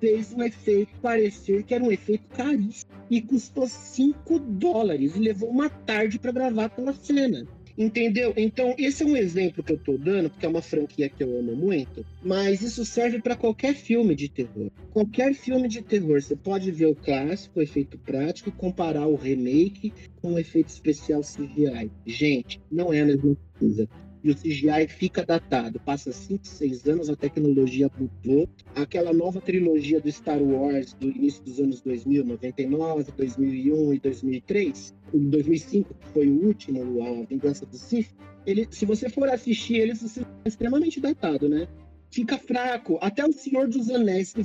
fez 0.00 0.32
um 0.32 0.42
efeito 0.42 0.98
parecer 1.00 1.62
que 1.62 1.74
era 1.74 1.84
um 1.84 1.92
efeito 1.92 2.26
caríssimo 2.28 2.90
e 3.10 3.20
custou 3.22 3.68
5 3.68 4.38
dólares 4.38 5.14
e 5.14 5.20
levou 5.20 5.50
uma 5.50 5.68
tarde 5.68 6.18
para 6.18 6.32
gravar 6.32 6.66
aquela 6.66 6.92
cena. 6.92 7.46
Entendeu? 7.78 8.34
Então, 8.36 8.74
esse 8.76 9.04
é 9.04 9.06
um 9.06 9.16
exemplo 9.16 9.62
que 9.62 9.72
eu 9.72 9.78
tô 9.78 9.96
dando, 9.96 10.28
porque 10.28 10.44
é 10.44 10.48
uma 10.48 10.60
franquia 10.60 11.08
que 11.08 11.22
eu 11.22 11.38
amo 11.38 11.54
muito, 11.54 12.04
mas 12.20 12.60
isso 12.60 12.84
serve 12.84 13.22
para 13.22 13.36
qualquer 13.36 13.72
filme 13.72 14.16
de 14.16 14.28
terror. 14.28 14.68
Qualquer 14.92 15.32
filme 15.32 15.68
de 15.68 15.80
terror, 15.80 16.20
você 16.20 16.34
pode 16.34 16.72
ver 16.72 16.86
o 16.86 16.94
clássico, 16.96 17.60
o 17.60 17.62
efeito 17.62 17.96
prático, 17.96 18.50
comparar 18.50 19.06
o 19.06 19.14
remake 19.14 19.92
com 20.20 20.32
o 20.32 20.38
efeito 20.40 20.70
especial 20.70 21.20
CGI. 21.20 21.88
Gente, 22.04 22.60
não 22.68 22.92
é 22.92 23.02
a 23.02 23.06
mesma 23.06 23.36
coisa. 23.60 23.88
E 24.28 24.32
o 24.32 24.36
CGI 24.36 24.88
fica 24.88 25.24
datado. 25.24 25.80
Passa 25.80 26.12
5, 26.12 26.46
6 26.46 26.86
anos, 26.86 27.10
a 27.10 27.16
tecnologia 27.16 27.90
mudou. 27.98 28.48
Aquela 28.74 29.12
nova 29.12 29.40
trilogia 29.40 30.00
do 30.00 30.10
Star 30.10 30.42
Wars 30.42 30.92
do 30.94 31.08
início 31.08 31.42
dos 31.44 31.58
anos 31.58 31.80
2000, 31.80 32.24
99, 32.24 33.12
2001 33.16 33.94
e 33.94 34.00
2003, 34.00 34.94
2005, 35.12 35.94
que 35.94 36.06
foi 36.08 36.28
o 36.28 36.46
último, 36.46 37.02
a 37.02 37.24
Vingança 37.26 37.64
do 37.64 37.76
Sith, 37.76 38.14
ele, 38.46 38.66
se 38.70 38.84
você 38.86 39.08
for 39.08 39.28
assistir 39.28 39.76
ele, 39.76 39.94
você 39.94 40.20
é 40.20 40.48
extremamente 40.48 41.00
datado, 41.00 41.48
né? 41.48 41.66
Fica 42.10 42.38
fraco. 42.38 42.98
Até 43.00 43.24
o 43.26 43.32
Senhor 43.32 43.68
dos 43.68 43.90
Anéis, 43.90 44.32
que 44.32 44.44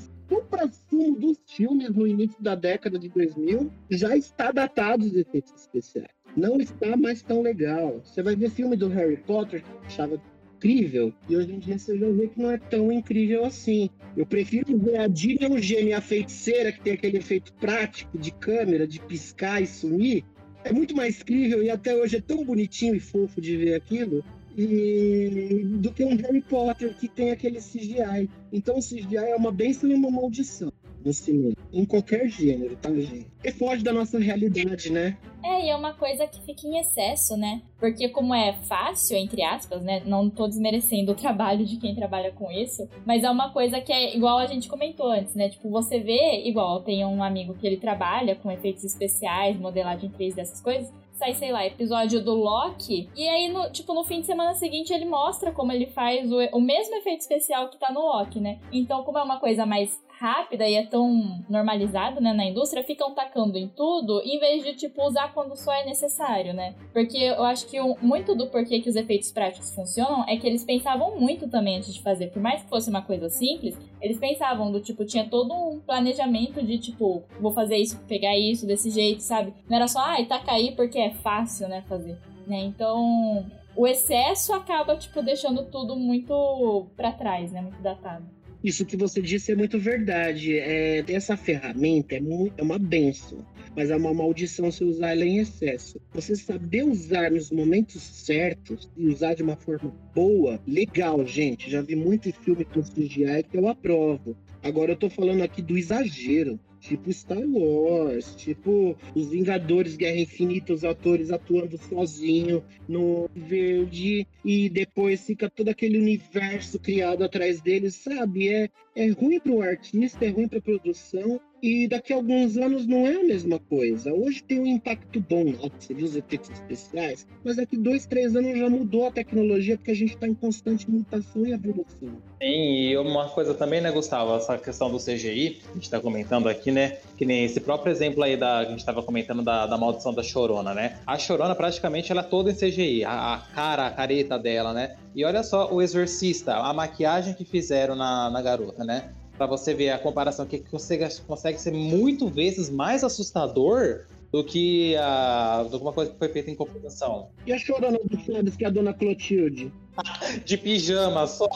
para 0.50 0.68
fundo 0.68 1.20
dos 1.20 1.38
filmes 1.48 1.90
no 1.90 2.08
início 2.08 2.42
da 2.42 2.56
década 2.56 2.98
de 2.98 3.10
2000, 3.10 3.72
já 3.90 4.16
está 4.18 4.52
datado 4.52 5.06
os 5.06 5.16
efeitos 5.16 5.54
especiais. 5.56 6.23
Não 6.36 6.58
está 6.58 6.98
mais 6.98 7.22
tão 7.22 7.42
legal. 7.42 8.02
Você 8.04 8.24
vai 8.24 8.36
ver 8.36 8.50
filme 8.50 8.76
do 8.76 8.88
Harry 8.90 9.18
Potter, 9.18 9.64
que 9.64 9.86
achava 9.86 10.20
incrível, 10.58 11.14
e 11.28 11.36
hoje 11.36 11.52
em 11.52 11.60
dia 11.60 11.78
você 11.78 11.98
já 11.98 12.10
vê 12.10 12.28
que 12.28 12.42
não 12.42 12.52
é 12.52 12.58
tão 12.58 12.92
incrível 12.92 13.44
assim. 13.46 13.90
Eu 14.16 14.26
prefiro 14.26 14.78
ver 14.78 15.00
a 15.00 15.08
Dina 15.08 15.46
Eugênia, 15.46 15.98
a 15.98 16.02
feiticeira, 16.02 16.72
que 16.72 16.82
tem 16.82 16.94
aquele 16.94 17.18
efeito 17.18 17.54
prático 17.54 18.18
de 18.18 18.32
câmera, 18.32 18.88
de 18.88 19.00
piscar 19.02 19.62
e 19.62 19.68
sumir, 19.68 20.24
é 20.64 20.72
muito 20.72 20.96
mais 20.96 21.20
incrível 21.20 21.62
e 21.62 21.70
até 21.70 21.96
hoje 21.96 22.16
é 22.16 22.22
tão 22.22 22.44
bonitinho 22.46 22.96
e 22.96 23.00
fofo 23.00 23.42
de 23.42 23.58
ver 23.58 23.76
aquilo 23.76 24.24
e 24.56 25.64
do 25.66 25.92
que 25.92 26.04
um 26.04 26.16
Harry 26.16 26.42
Potter 26.42 26.96
que 26.96 27.08
tem 27.08 27.32
aquele 27.32 27.60
CGI. 27.60 28.30
Então 28.52 28.78
o 28.78 28.82
CGI 28.82 29.18
é 29.18 29.36
uma 29.36 29.52
bênção 29.52 29.90
e 29.90 29.94
uma 29.94 30.10
maldição 30.10 30.72
no 31.04 31.14
cinema, 31.14 31.56
em 31.72 31.86
qualquer 31.86 32.28
gênero, 32.28 32.76
tá, 32.76 32.90
gente? 32.90 33.28
E 33.44 33.52
foge 33.52 33.84
da 33.84 33.92
nossa 33.92 34.20
realidade, 34.20 34.92
né? 34.92 35.18
É, 35.44 35.66
e 35.66 35.70
é 35.70 35.76
uma 35.76 35.94
coisa 35.94 36.26
que 36.26 36.42
fica 36.42 36.66
em 36.66 36.80
excesso, 36.80 37.36
né? 37.36 37.62
Porque 37.78 38.08
como 38.08 38.34
é 38.34 38.54
fácil, 38.54 39.18
entre 39.18 39.44
aspas, 39.44 39.84
né? 39.84 40.02
Não 40.06 40.30
tô 40.30 40.48
desmerecendo 40.48 41.12
o 41.12 41.16
trabalho 41.16 41.66
de 41.66 41.76
quem 41.78 41.94
trabalha 41.94 42.32
com 42.32 42.50
isso, 42.50 42.88
mas 43.06 43.24
é 43.24 43.30
uma 43.30 43.52
coisa 43.52 43.82
que 43.82 43.92
é 43.92 44.16
igual 44.16 44.38
a 44.38 44.46
gente 44.46 44.70
comentou 44.70 45.10
antes, 45.10 45.36
né? 45.36 45.50
Tipo, 45.50 45.70
você 45.70 46.00
vê, 46.00 46.48
igual, 46.48 46.82
tem 46.82 47.06
um 47.06 47.22
amigo 47.22 47.54
que 47.56 47.68
ele 47.68 47.78
trabalha 47.78 48.36
com 48.36 48.50
efeitos 48.50 48.86
especiais, 48.86 49.60
modelagem 49.60 50.10
3 50.10 50.36
dessas 50.36 50.62
coisas, 50.62 50.90
sai, 51.12 51.34
sei 51.34 51.52
lá, 51.52 51.66
episódio 51.66 52.24
do 52.24 52.34
Loki. 52.34 53.10
E 53.16 53.28
aí, 53.28 53.52
no, 53.52 53.70
tipo, 53.72 53.94
no 53.94 54.04
fim 54.04 54.22
de 54.22 54.26
semana 54.26 54.54
seguinte, 54.54 54.94
ele 54.94 55.06
mostra 55.06 55.52
como 55.52 55.72
ele 55.72 55.88
faz 55.88 56.32
o, 56.32 56.38
o 56.54 56.62
mesmo 56.62 56.96
efeito 56.96 57.22
especial 57.22 57.70
que 57.70 57.78
tá 57.78 57.92
no 57.92 58.02
Loki, 58.02 58.40
né? 58.40 58.60
Então, 58.72 59.04
como 59.04 59.18
é 59.18 59.24
uma 59.24 59.40
coisa 59.40 59.66
mais 59.66 60.02
rápida 60.24 60.66
e 60.66 60.76
é 60.76 60.86
tão 60.86 61.44
normalizado, 61.50 62.22
né, 62.22 62.32
na 62.32 62.46
indústria, 62.46 62.82
ficam 62.82 63.14
tacando 63.14 63.58
em 63.58 63.68
tudo, 63.68 64.22
em 64.24 64.40
vez 64.40 64.64
de, 64.64 64.74
tipo, 64.74 65.06
usar 65.06 65.34
quando 65.34 65.54
só 65.58 65.74
é 65.74 65.84
necessário, 65.86 66.54
né? 66.54 66.74
Porque 66.94 67.18
eu 67.18 67.44
acho 67.44 67.68
que 67.68 67.78
muito 68.02 68.34
do 68.34 68.48
porquê 68.48 68.80
que 68.80 68.90
os 68.90 68.96
efeitos 68.96 69.34
práticos 69.34 69.76
funcionam 69.76 70.24
é 70.26 70.38
que 70.38 70.48
eles 70.48 70.64
pensavam 70.64 71.20
muito 71.20 71.50
também 71.50 71.76
antes 71.76 71.94
de 71.94 72.02
fazer. 72.02 72.28
Por 72.28 72.42
mais 72.42 72.62
que 72.62 72.70
fosse 72.70 72.90
uma 72.90 73.02
coisa 73.02 73.30
simples, 73.30 73.78
eles 74.02 74.18
pensavam 74.18 74.72
do, 74.72 74.80
tipo, 74.80 75.04
tinha 75.04 75.28
todo 75.28 75.54
um 75.54 75.82
planejamento 75.82 76.64
de, 76.66 76.78
tipo, 76.78 77.22
vou 77.42 77.52
fazer 77.52 77.76
isso, 77.76 78.00
pegar 78.08 78.38
isso 78.38 78.66
desse 78.66 78.90
jeito, 78.90 79.22
sabe? 79.22 79.54
Não 79.70 79.76
era 79.76 79.90
só, 79.90 80.00
ah, 80.00 80.26
taca 80.26 80.54
aí 80.54 80.72
porque 80.74 81.00
é 81.00 81.12
fácil, 81.12 81.68
né, 81.68 81.84
fazer. 81.90 82.18
Né? 82.48 82.60
Então, 82.62 83.46
o 83.76 83.86
excesso 83.86 84.54
acaba, 84.54 84.96
tipo, 84.96 85.22
deixando 85.22 85.66
tudo 85.66 85.98
muito 85.98 86.88
para 86.96 87.12
trás, 87.12 87.52
né? 87.52 87.62
Muito 87.62 87.82
datado. 87.82 88.43
Isso 88.64 88.86
que 88.86 88.96
você 88.96 89.22
disse 89.22 89.52
é 89.52 89.56
muito 89.56 89.78
verdade. 89.78 90.58
É, 90.58 91.04
essa 91.10 91.36
ferramenta 91.36 92.16
é, 92.16 92.22
muito, 92.22 92.54
é 92.58 92.64
uma 92.64 92.80
benção, 92.80 93.46
mas 93.76 93.90
é 93.90 93.96
uma 93.96 94.14
maldição 94.14 94.72
se 94.72 94.84
usar 94.86 95.12
ela 95.12 95.26
em 95.26 95.40
excesso. 95.40 96.00
Você 96.14 96.36
saber 96.36 96.84
usar 96.84 97.30
nos 97.30 97.52
momentos 97.52 98.02
certos 98.02 98.90
e 98.96 99.06
usar 99.08 99.34
de 99.34 99.44
uma 99.44 99.58
forma 99.58 99.94
boa, 100.16 100.62
legal, 100.66 101.26
gente. 101.28 101.70
Já 101.70 101.82
vi 101.82 101.96
muito 101.96 102.32
filme 102.32 102.64
com 102.64 102.82
CGI 102.82 103.44
que 103.50 103.58
eu 103.58 103.68
aprovo. 103.68 104.38
Agora 104.62 104.94
eu 104.94 104.96
tô 104.96 105.10
falando 105.10 105.42
aqui 105.42 105.62
do 105.62 105.78
exagero 105.78 106.58
tipo 106.84 107.12
Star 107.12 107.42
Wars, 107.48 108.36
tipo 108.36 108.96
os 109.16 109.30
Vingadores 109.30 109.96
Guerra 109.96 110.20
Infinita, 110.20 110.74
os 110.74 110.84
atores 110.84 111.32
atuando 111.32 111.78
sozinho 111.78 112.64
no 112.88 113.30
verde 113.34 114.28
e 114.44 114.70
depois 114.70 115.26
fica 115.26 115.50
todo 115.50 115.70
aquele 115.70 115.98
universo 115.98 116.78
criado 116.80 117.24
atrás 117.24 117.62
deles, 117.62 117.96
sabe? 117.96 118.50
É, 118.50 118.70
é 118.96 119.10
ruim 119.10 119.40
para 119.40 119.52
o 119.54 119.62
artista, 119.62 120.26
é 120.26 120.30
ruim 120.30 120.48
para 120.48 120.60
a 120.60 120.62
produção 120.62 121.40
e 121.64 121.88
daqui 121.88 122.12
a 122.12 122.18
alguns 122.18 122.58
anos 122.58 122.86
não 122.86 123.08
é 123.08 123.16
a 123.16 123.24
mesma 123.24 123.58
coisa. 123.58 124.14
Hoje 124.14 124.44
tem 124.44 124.60
um 124.60 124.68
impacto 124.68 125.22
bom, 125.22 125.54
ó, 125.62 125.70
você 125.80 125.94
viu 125.94 126.06
os 126.06 126.14
efeitos 126.14 126.50
especiais, 126.50 127.26
mas 127.42 127.56
daqui 127.56 127.78
dois, 127.78 128.06
três 128.06 128.36
anos 128.36 128.60
já 128.60 128.70
mudou 128.70 129.08
a 129.08 129.12
tecnologia 129.12 129.78
porque 129.78 129.92
a 129.92 129.96
gente 129.96 130.14
está 130.14 130.28
em 130.28 130.34
constante 130.34 130.92
mutação 130.92 131.46
e 131.46 131.54
evolução. 131.54 132.10
Sim, 132.42 132.90
e 132.90 132.98
uma 132.98 133.30
coisa 133.30 133.54
também, 133.54 133.80
né, 133.80 133.90
Gustavo, 133.92 134.36
essa 134.36 134.58
questão 134.58 134.92
do 134.92 134.98
CGI, 134.98 135.62
a 135.72 135.74
gente 135.76 135.84
está 135.84 136.02
comentando 136.02 136.50
aqui, 136.50 136.70
né, 136.70 136.98
que 137.18 137.26
nem 137.26 137.46
esse 137.46 137.62
próprio 137.62 137.92
exemplo 137.92 138.22
aí 138.22 138.36
da 138.36 138.58
a 138.58 138.66
gente 138.66 138.80
estava 138.80 139.02
comentando 139.02 139.42
da, 139.42 139.66
da 139.66 139.78
maldição 139.78 140.14
da 140.14 140.22
Chorona, 140.22 140.74
né? 140.74 141.00
A 141.08 141.18
Chorona 141.18 141.56
praticamente 141.56 142.12
ela 142.12 142.22
é 142.22 142.26
toda 142.26 142.52
em 142.52 142.56
CGI, 142.56 143.06
a, 143.06 143.36
a 143.36 143.38
cara, 143.38 143.88
a 143.88 143.92
careta 143.92 144.38
dela, 144.38 144.74
né? 144.74 144.98
E 145.16 145.24
olha 145.24 145.44
só 145.44 145.74
o 145.74 145.82
Exorcista, 145.82 146.56
a 146.56 146.74
maquiagem 146.74 147.34
que 147.34 147.46
fizeram 147.46 147.96
na, 147.96 148.30
na 148.30 148.42
garota, 148.42 148.84
né? 148.84 149.14
Para 149.44 149.58
você 149.58 149.74
ver 149.74 149.90
a 149.90 150.00
comparação 150.00 150.46
que 150.46 150.60
consegue, 150.60 151.06
consegue 151.28 151.60
ser 151.60 151.72
muito 151.72 152.30
vezes 152.30 152.70
mais 152.70 153.04
assustador 153.04 154.06
do 154.32 154.44
que 154.44 154.96
a, 154.96 155.66
alguma 155.72 155.92
coisa 155.92 156.12
que 156.12 156.18
foi 156.18 156.30
feita 156.30 156.50
em 156.50 156.56
computação. 156.56 157.28
E 157.46 157.52
a 157.52 157.58
chorona 157.58 158.00
do 158.04 158.20
Chaves, 158.20 158.56
que 158.56 158.64
é 158.64 158.68
a 158.68 158.72
dona 158.72 158.94
Clotilde? 158.94 159.72
de 160.46 160.58
pijama 160.58 161.28
só. 161.28 161.48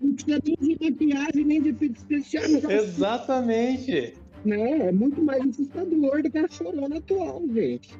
Não 0.00 0.14
precisa 0.14 0.40
nem 0.44 0.56
de 0.56 0.90
maquiagem, 0.90 1.44
nem 1.44 1.62
de 1.62 1.68
efeito 1.68 1.98
especial. 1.98 2.44
Exatamente. 2.70 4.14
Né? 4.44 4.88
É 4.88 4.92
muito 4.92 5.22
mais 5.22 5.46
assustador 5.46 6.22
do 6.22 6.30
que 6.30 6.38
a 6.38 6.48
chorona 6.48 6.96
atual, 6.96 7.42
gente. 7.52 7.90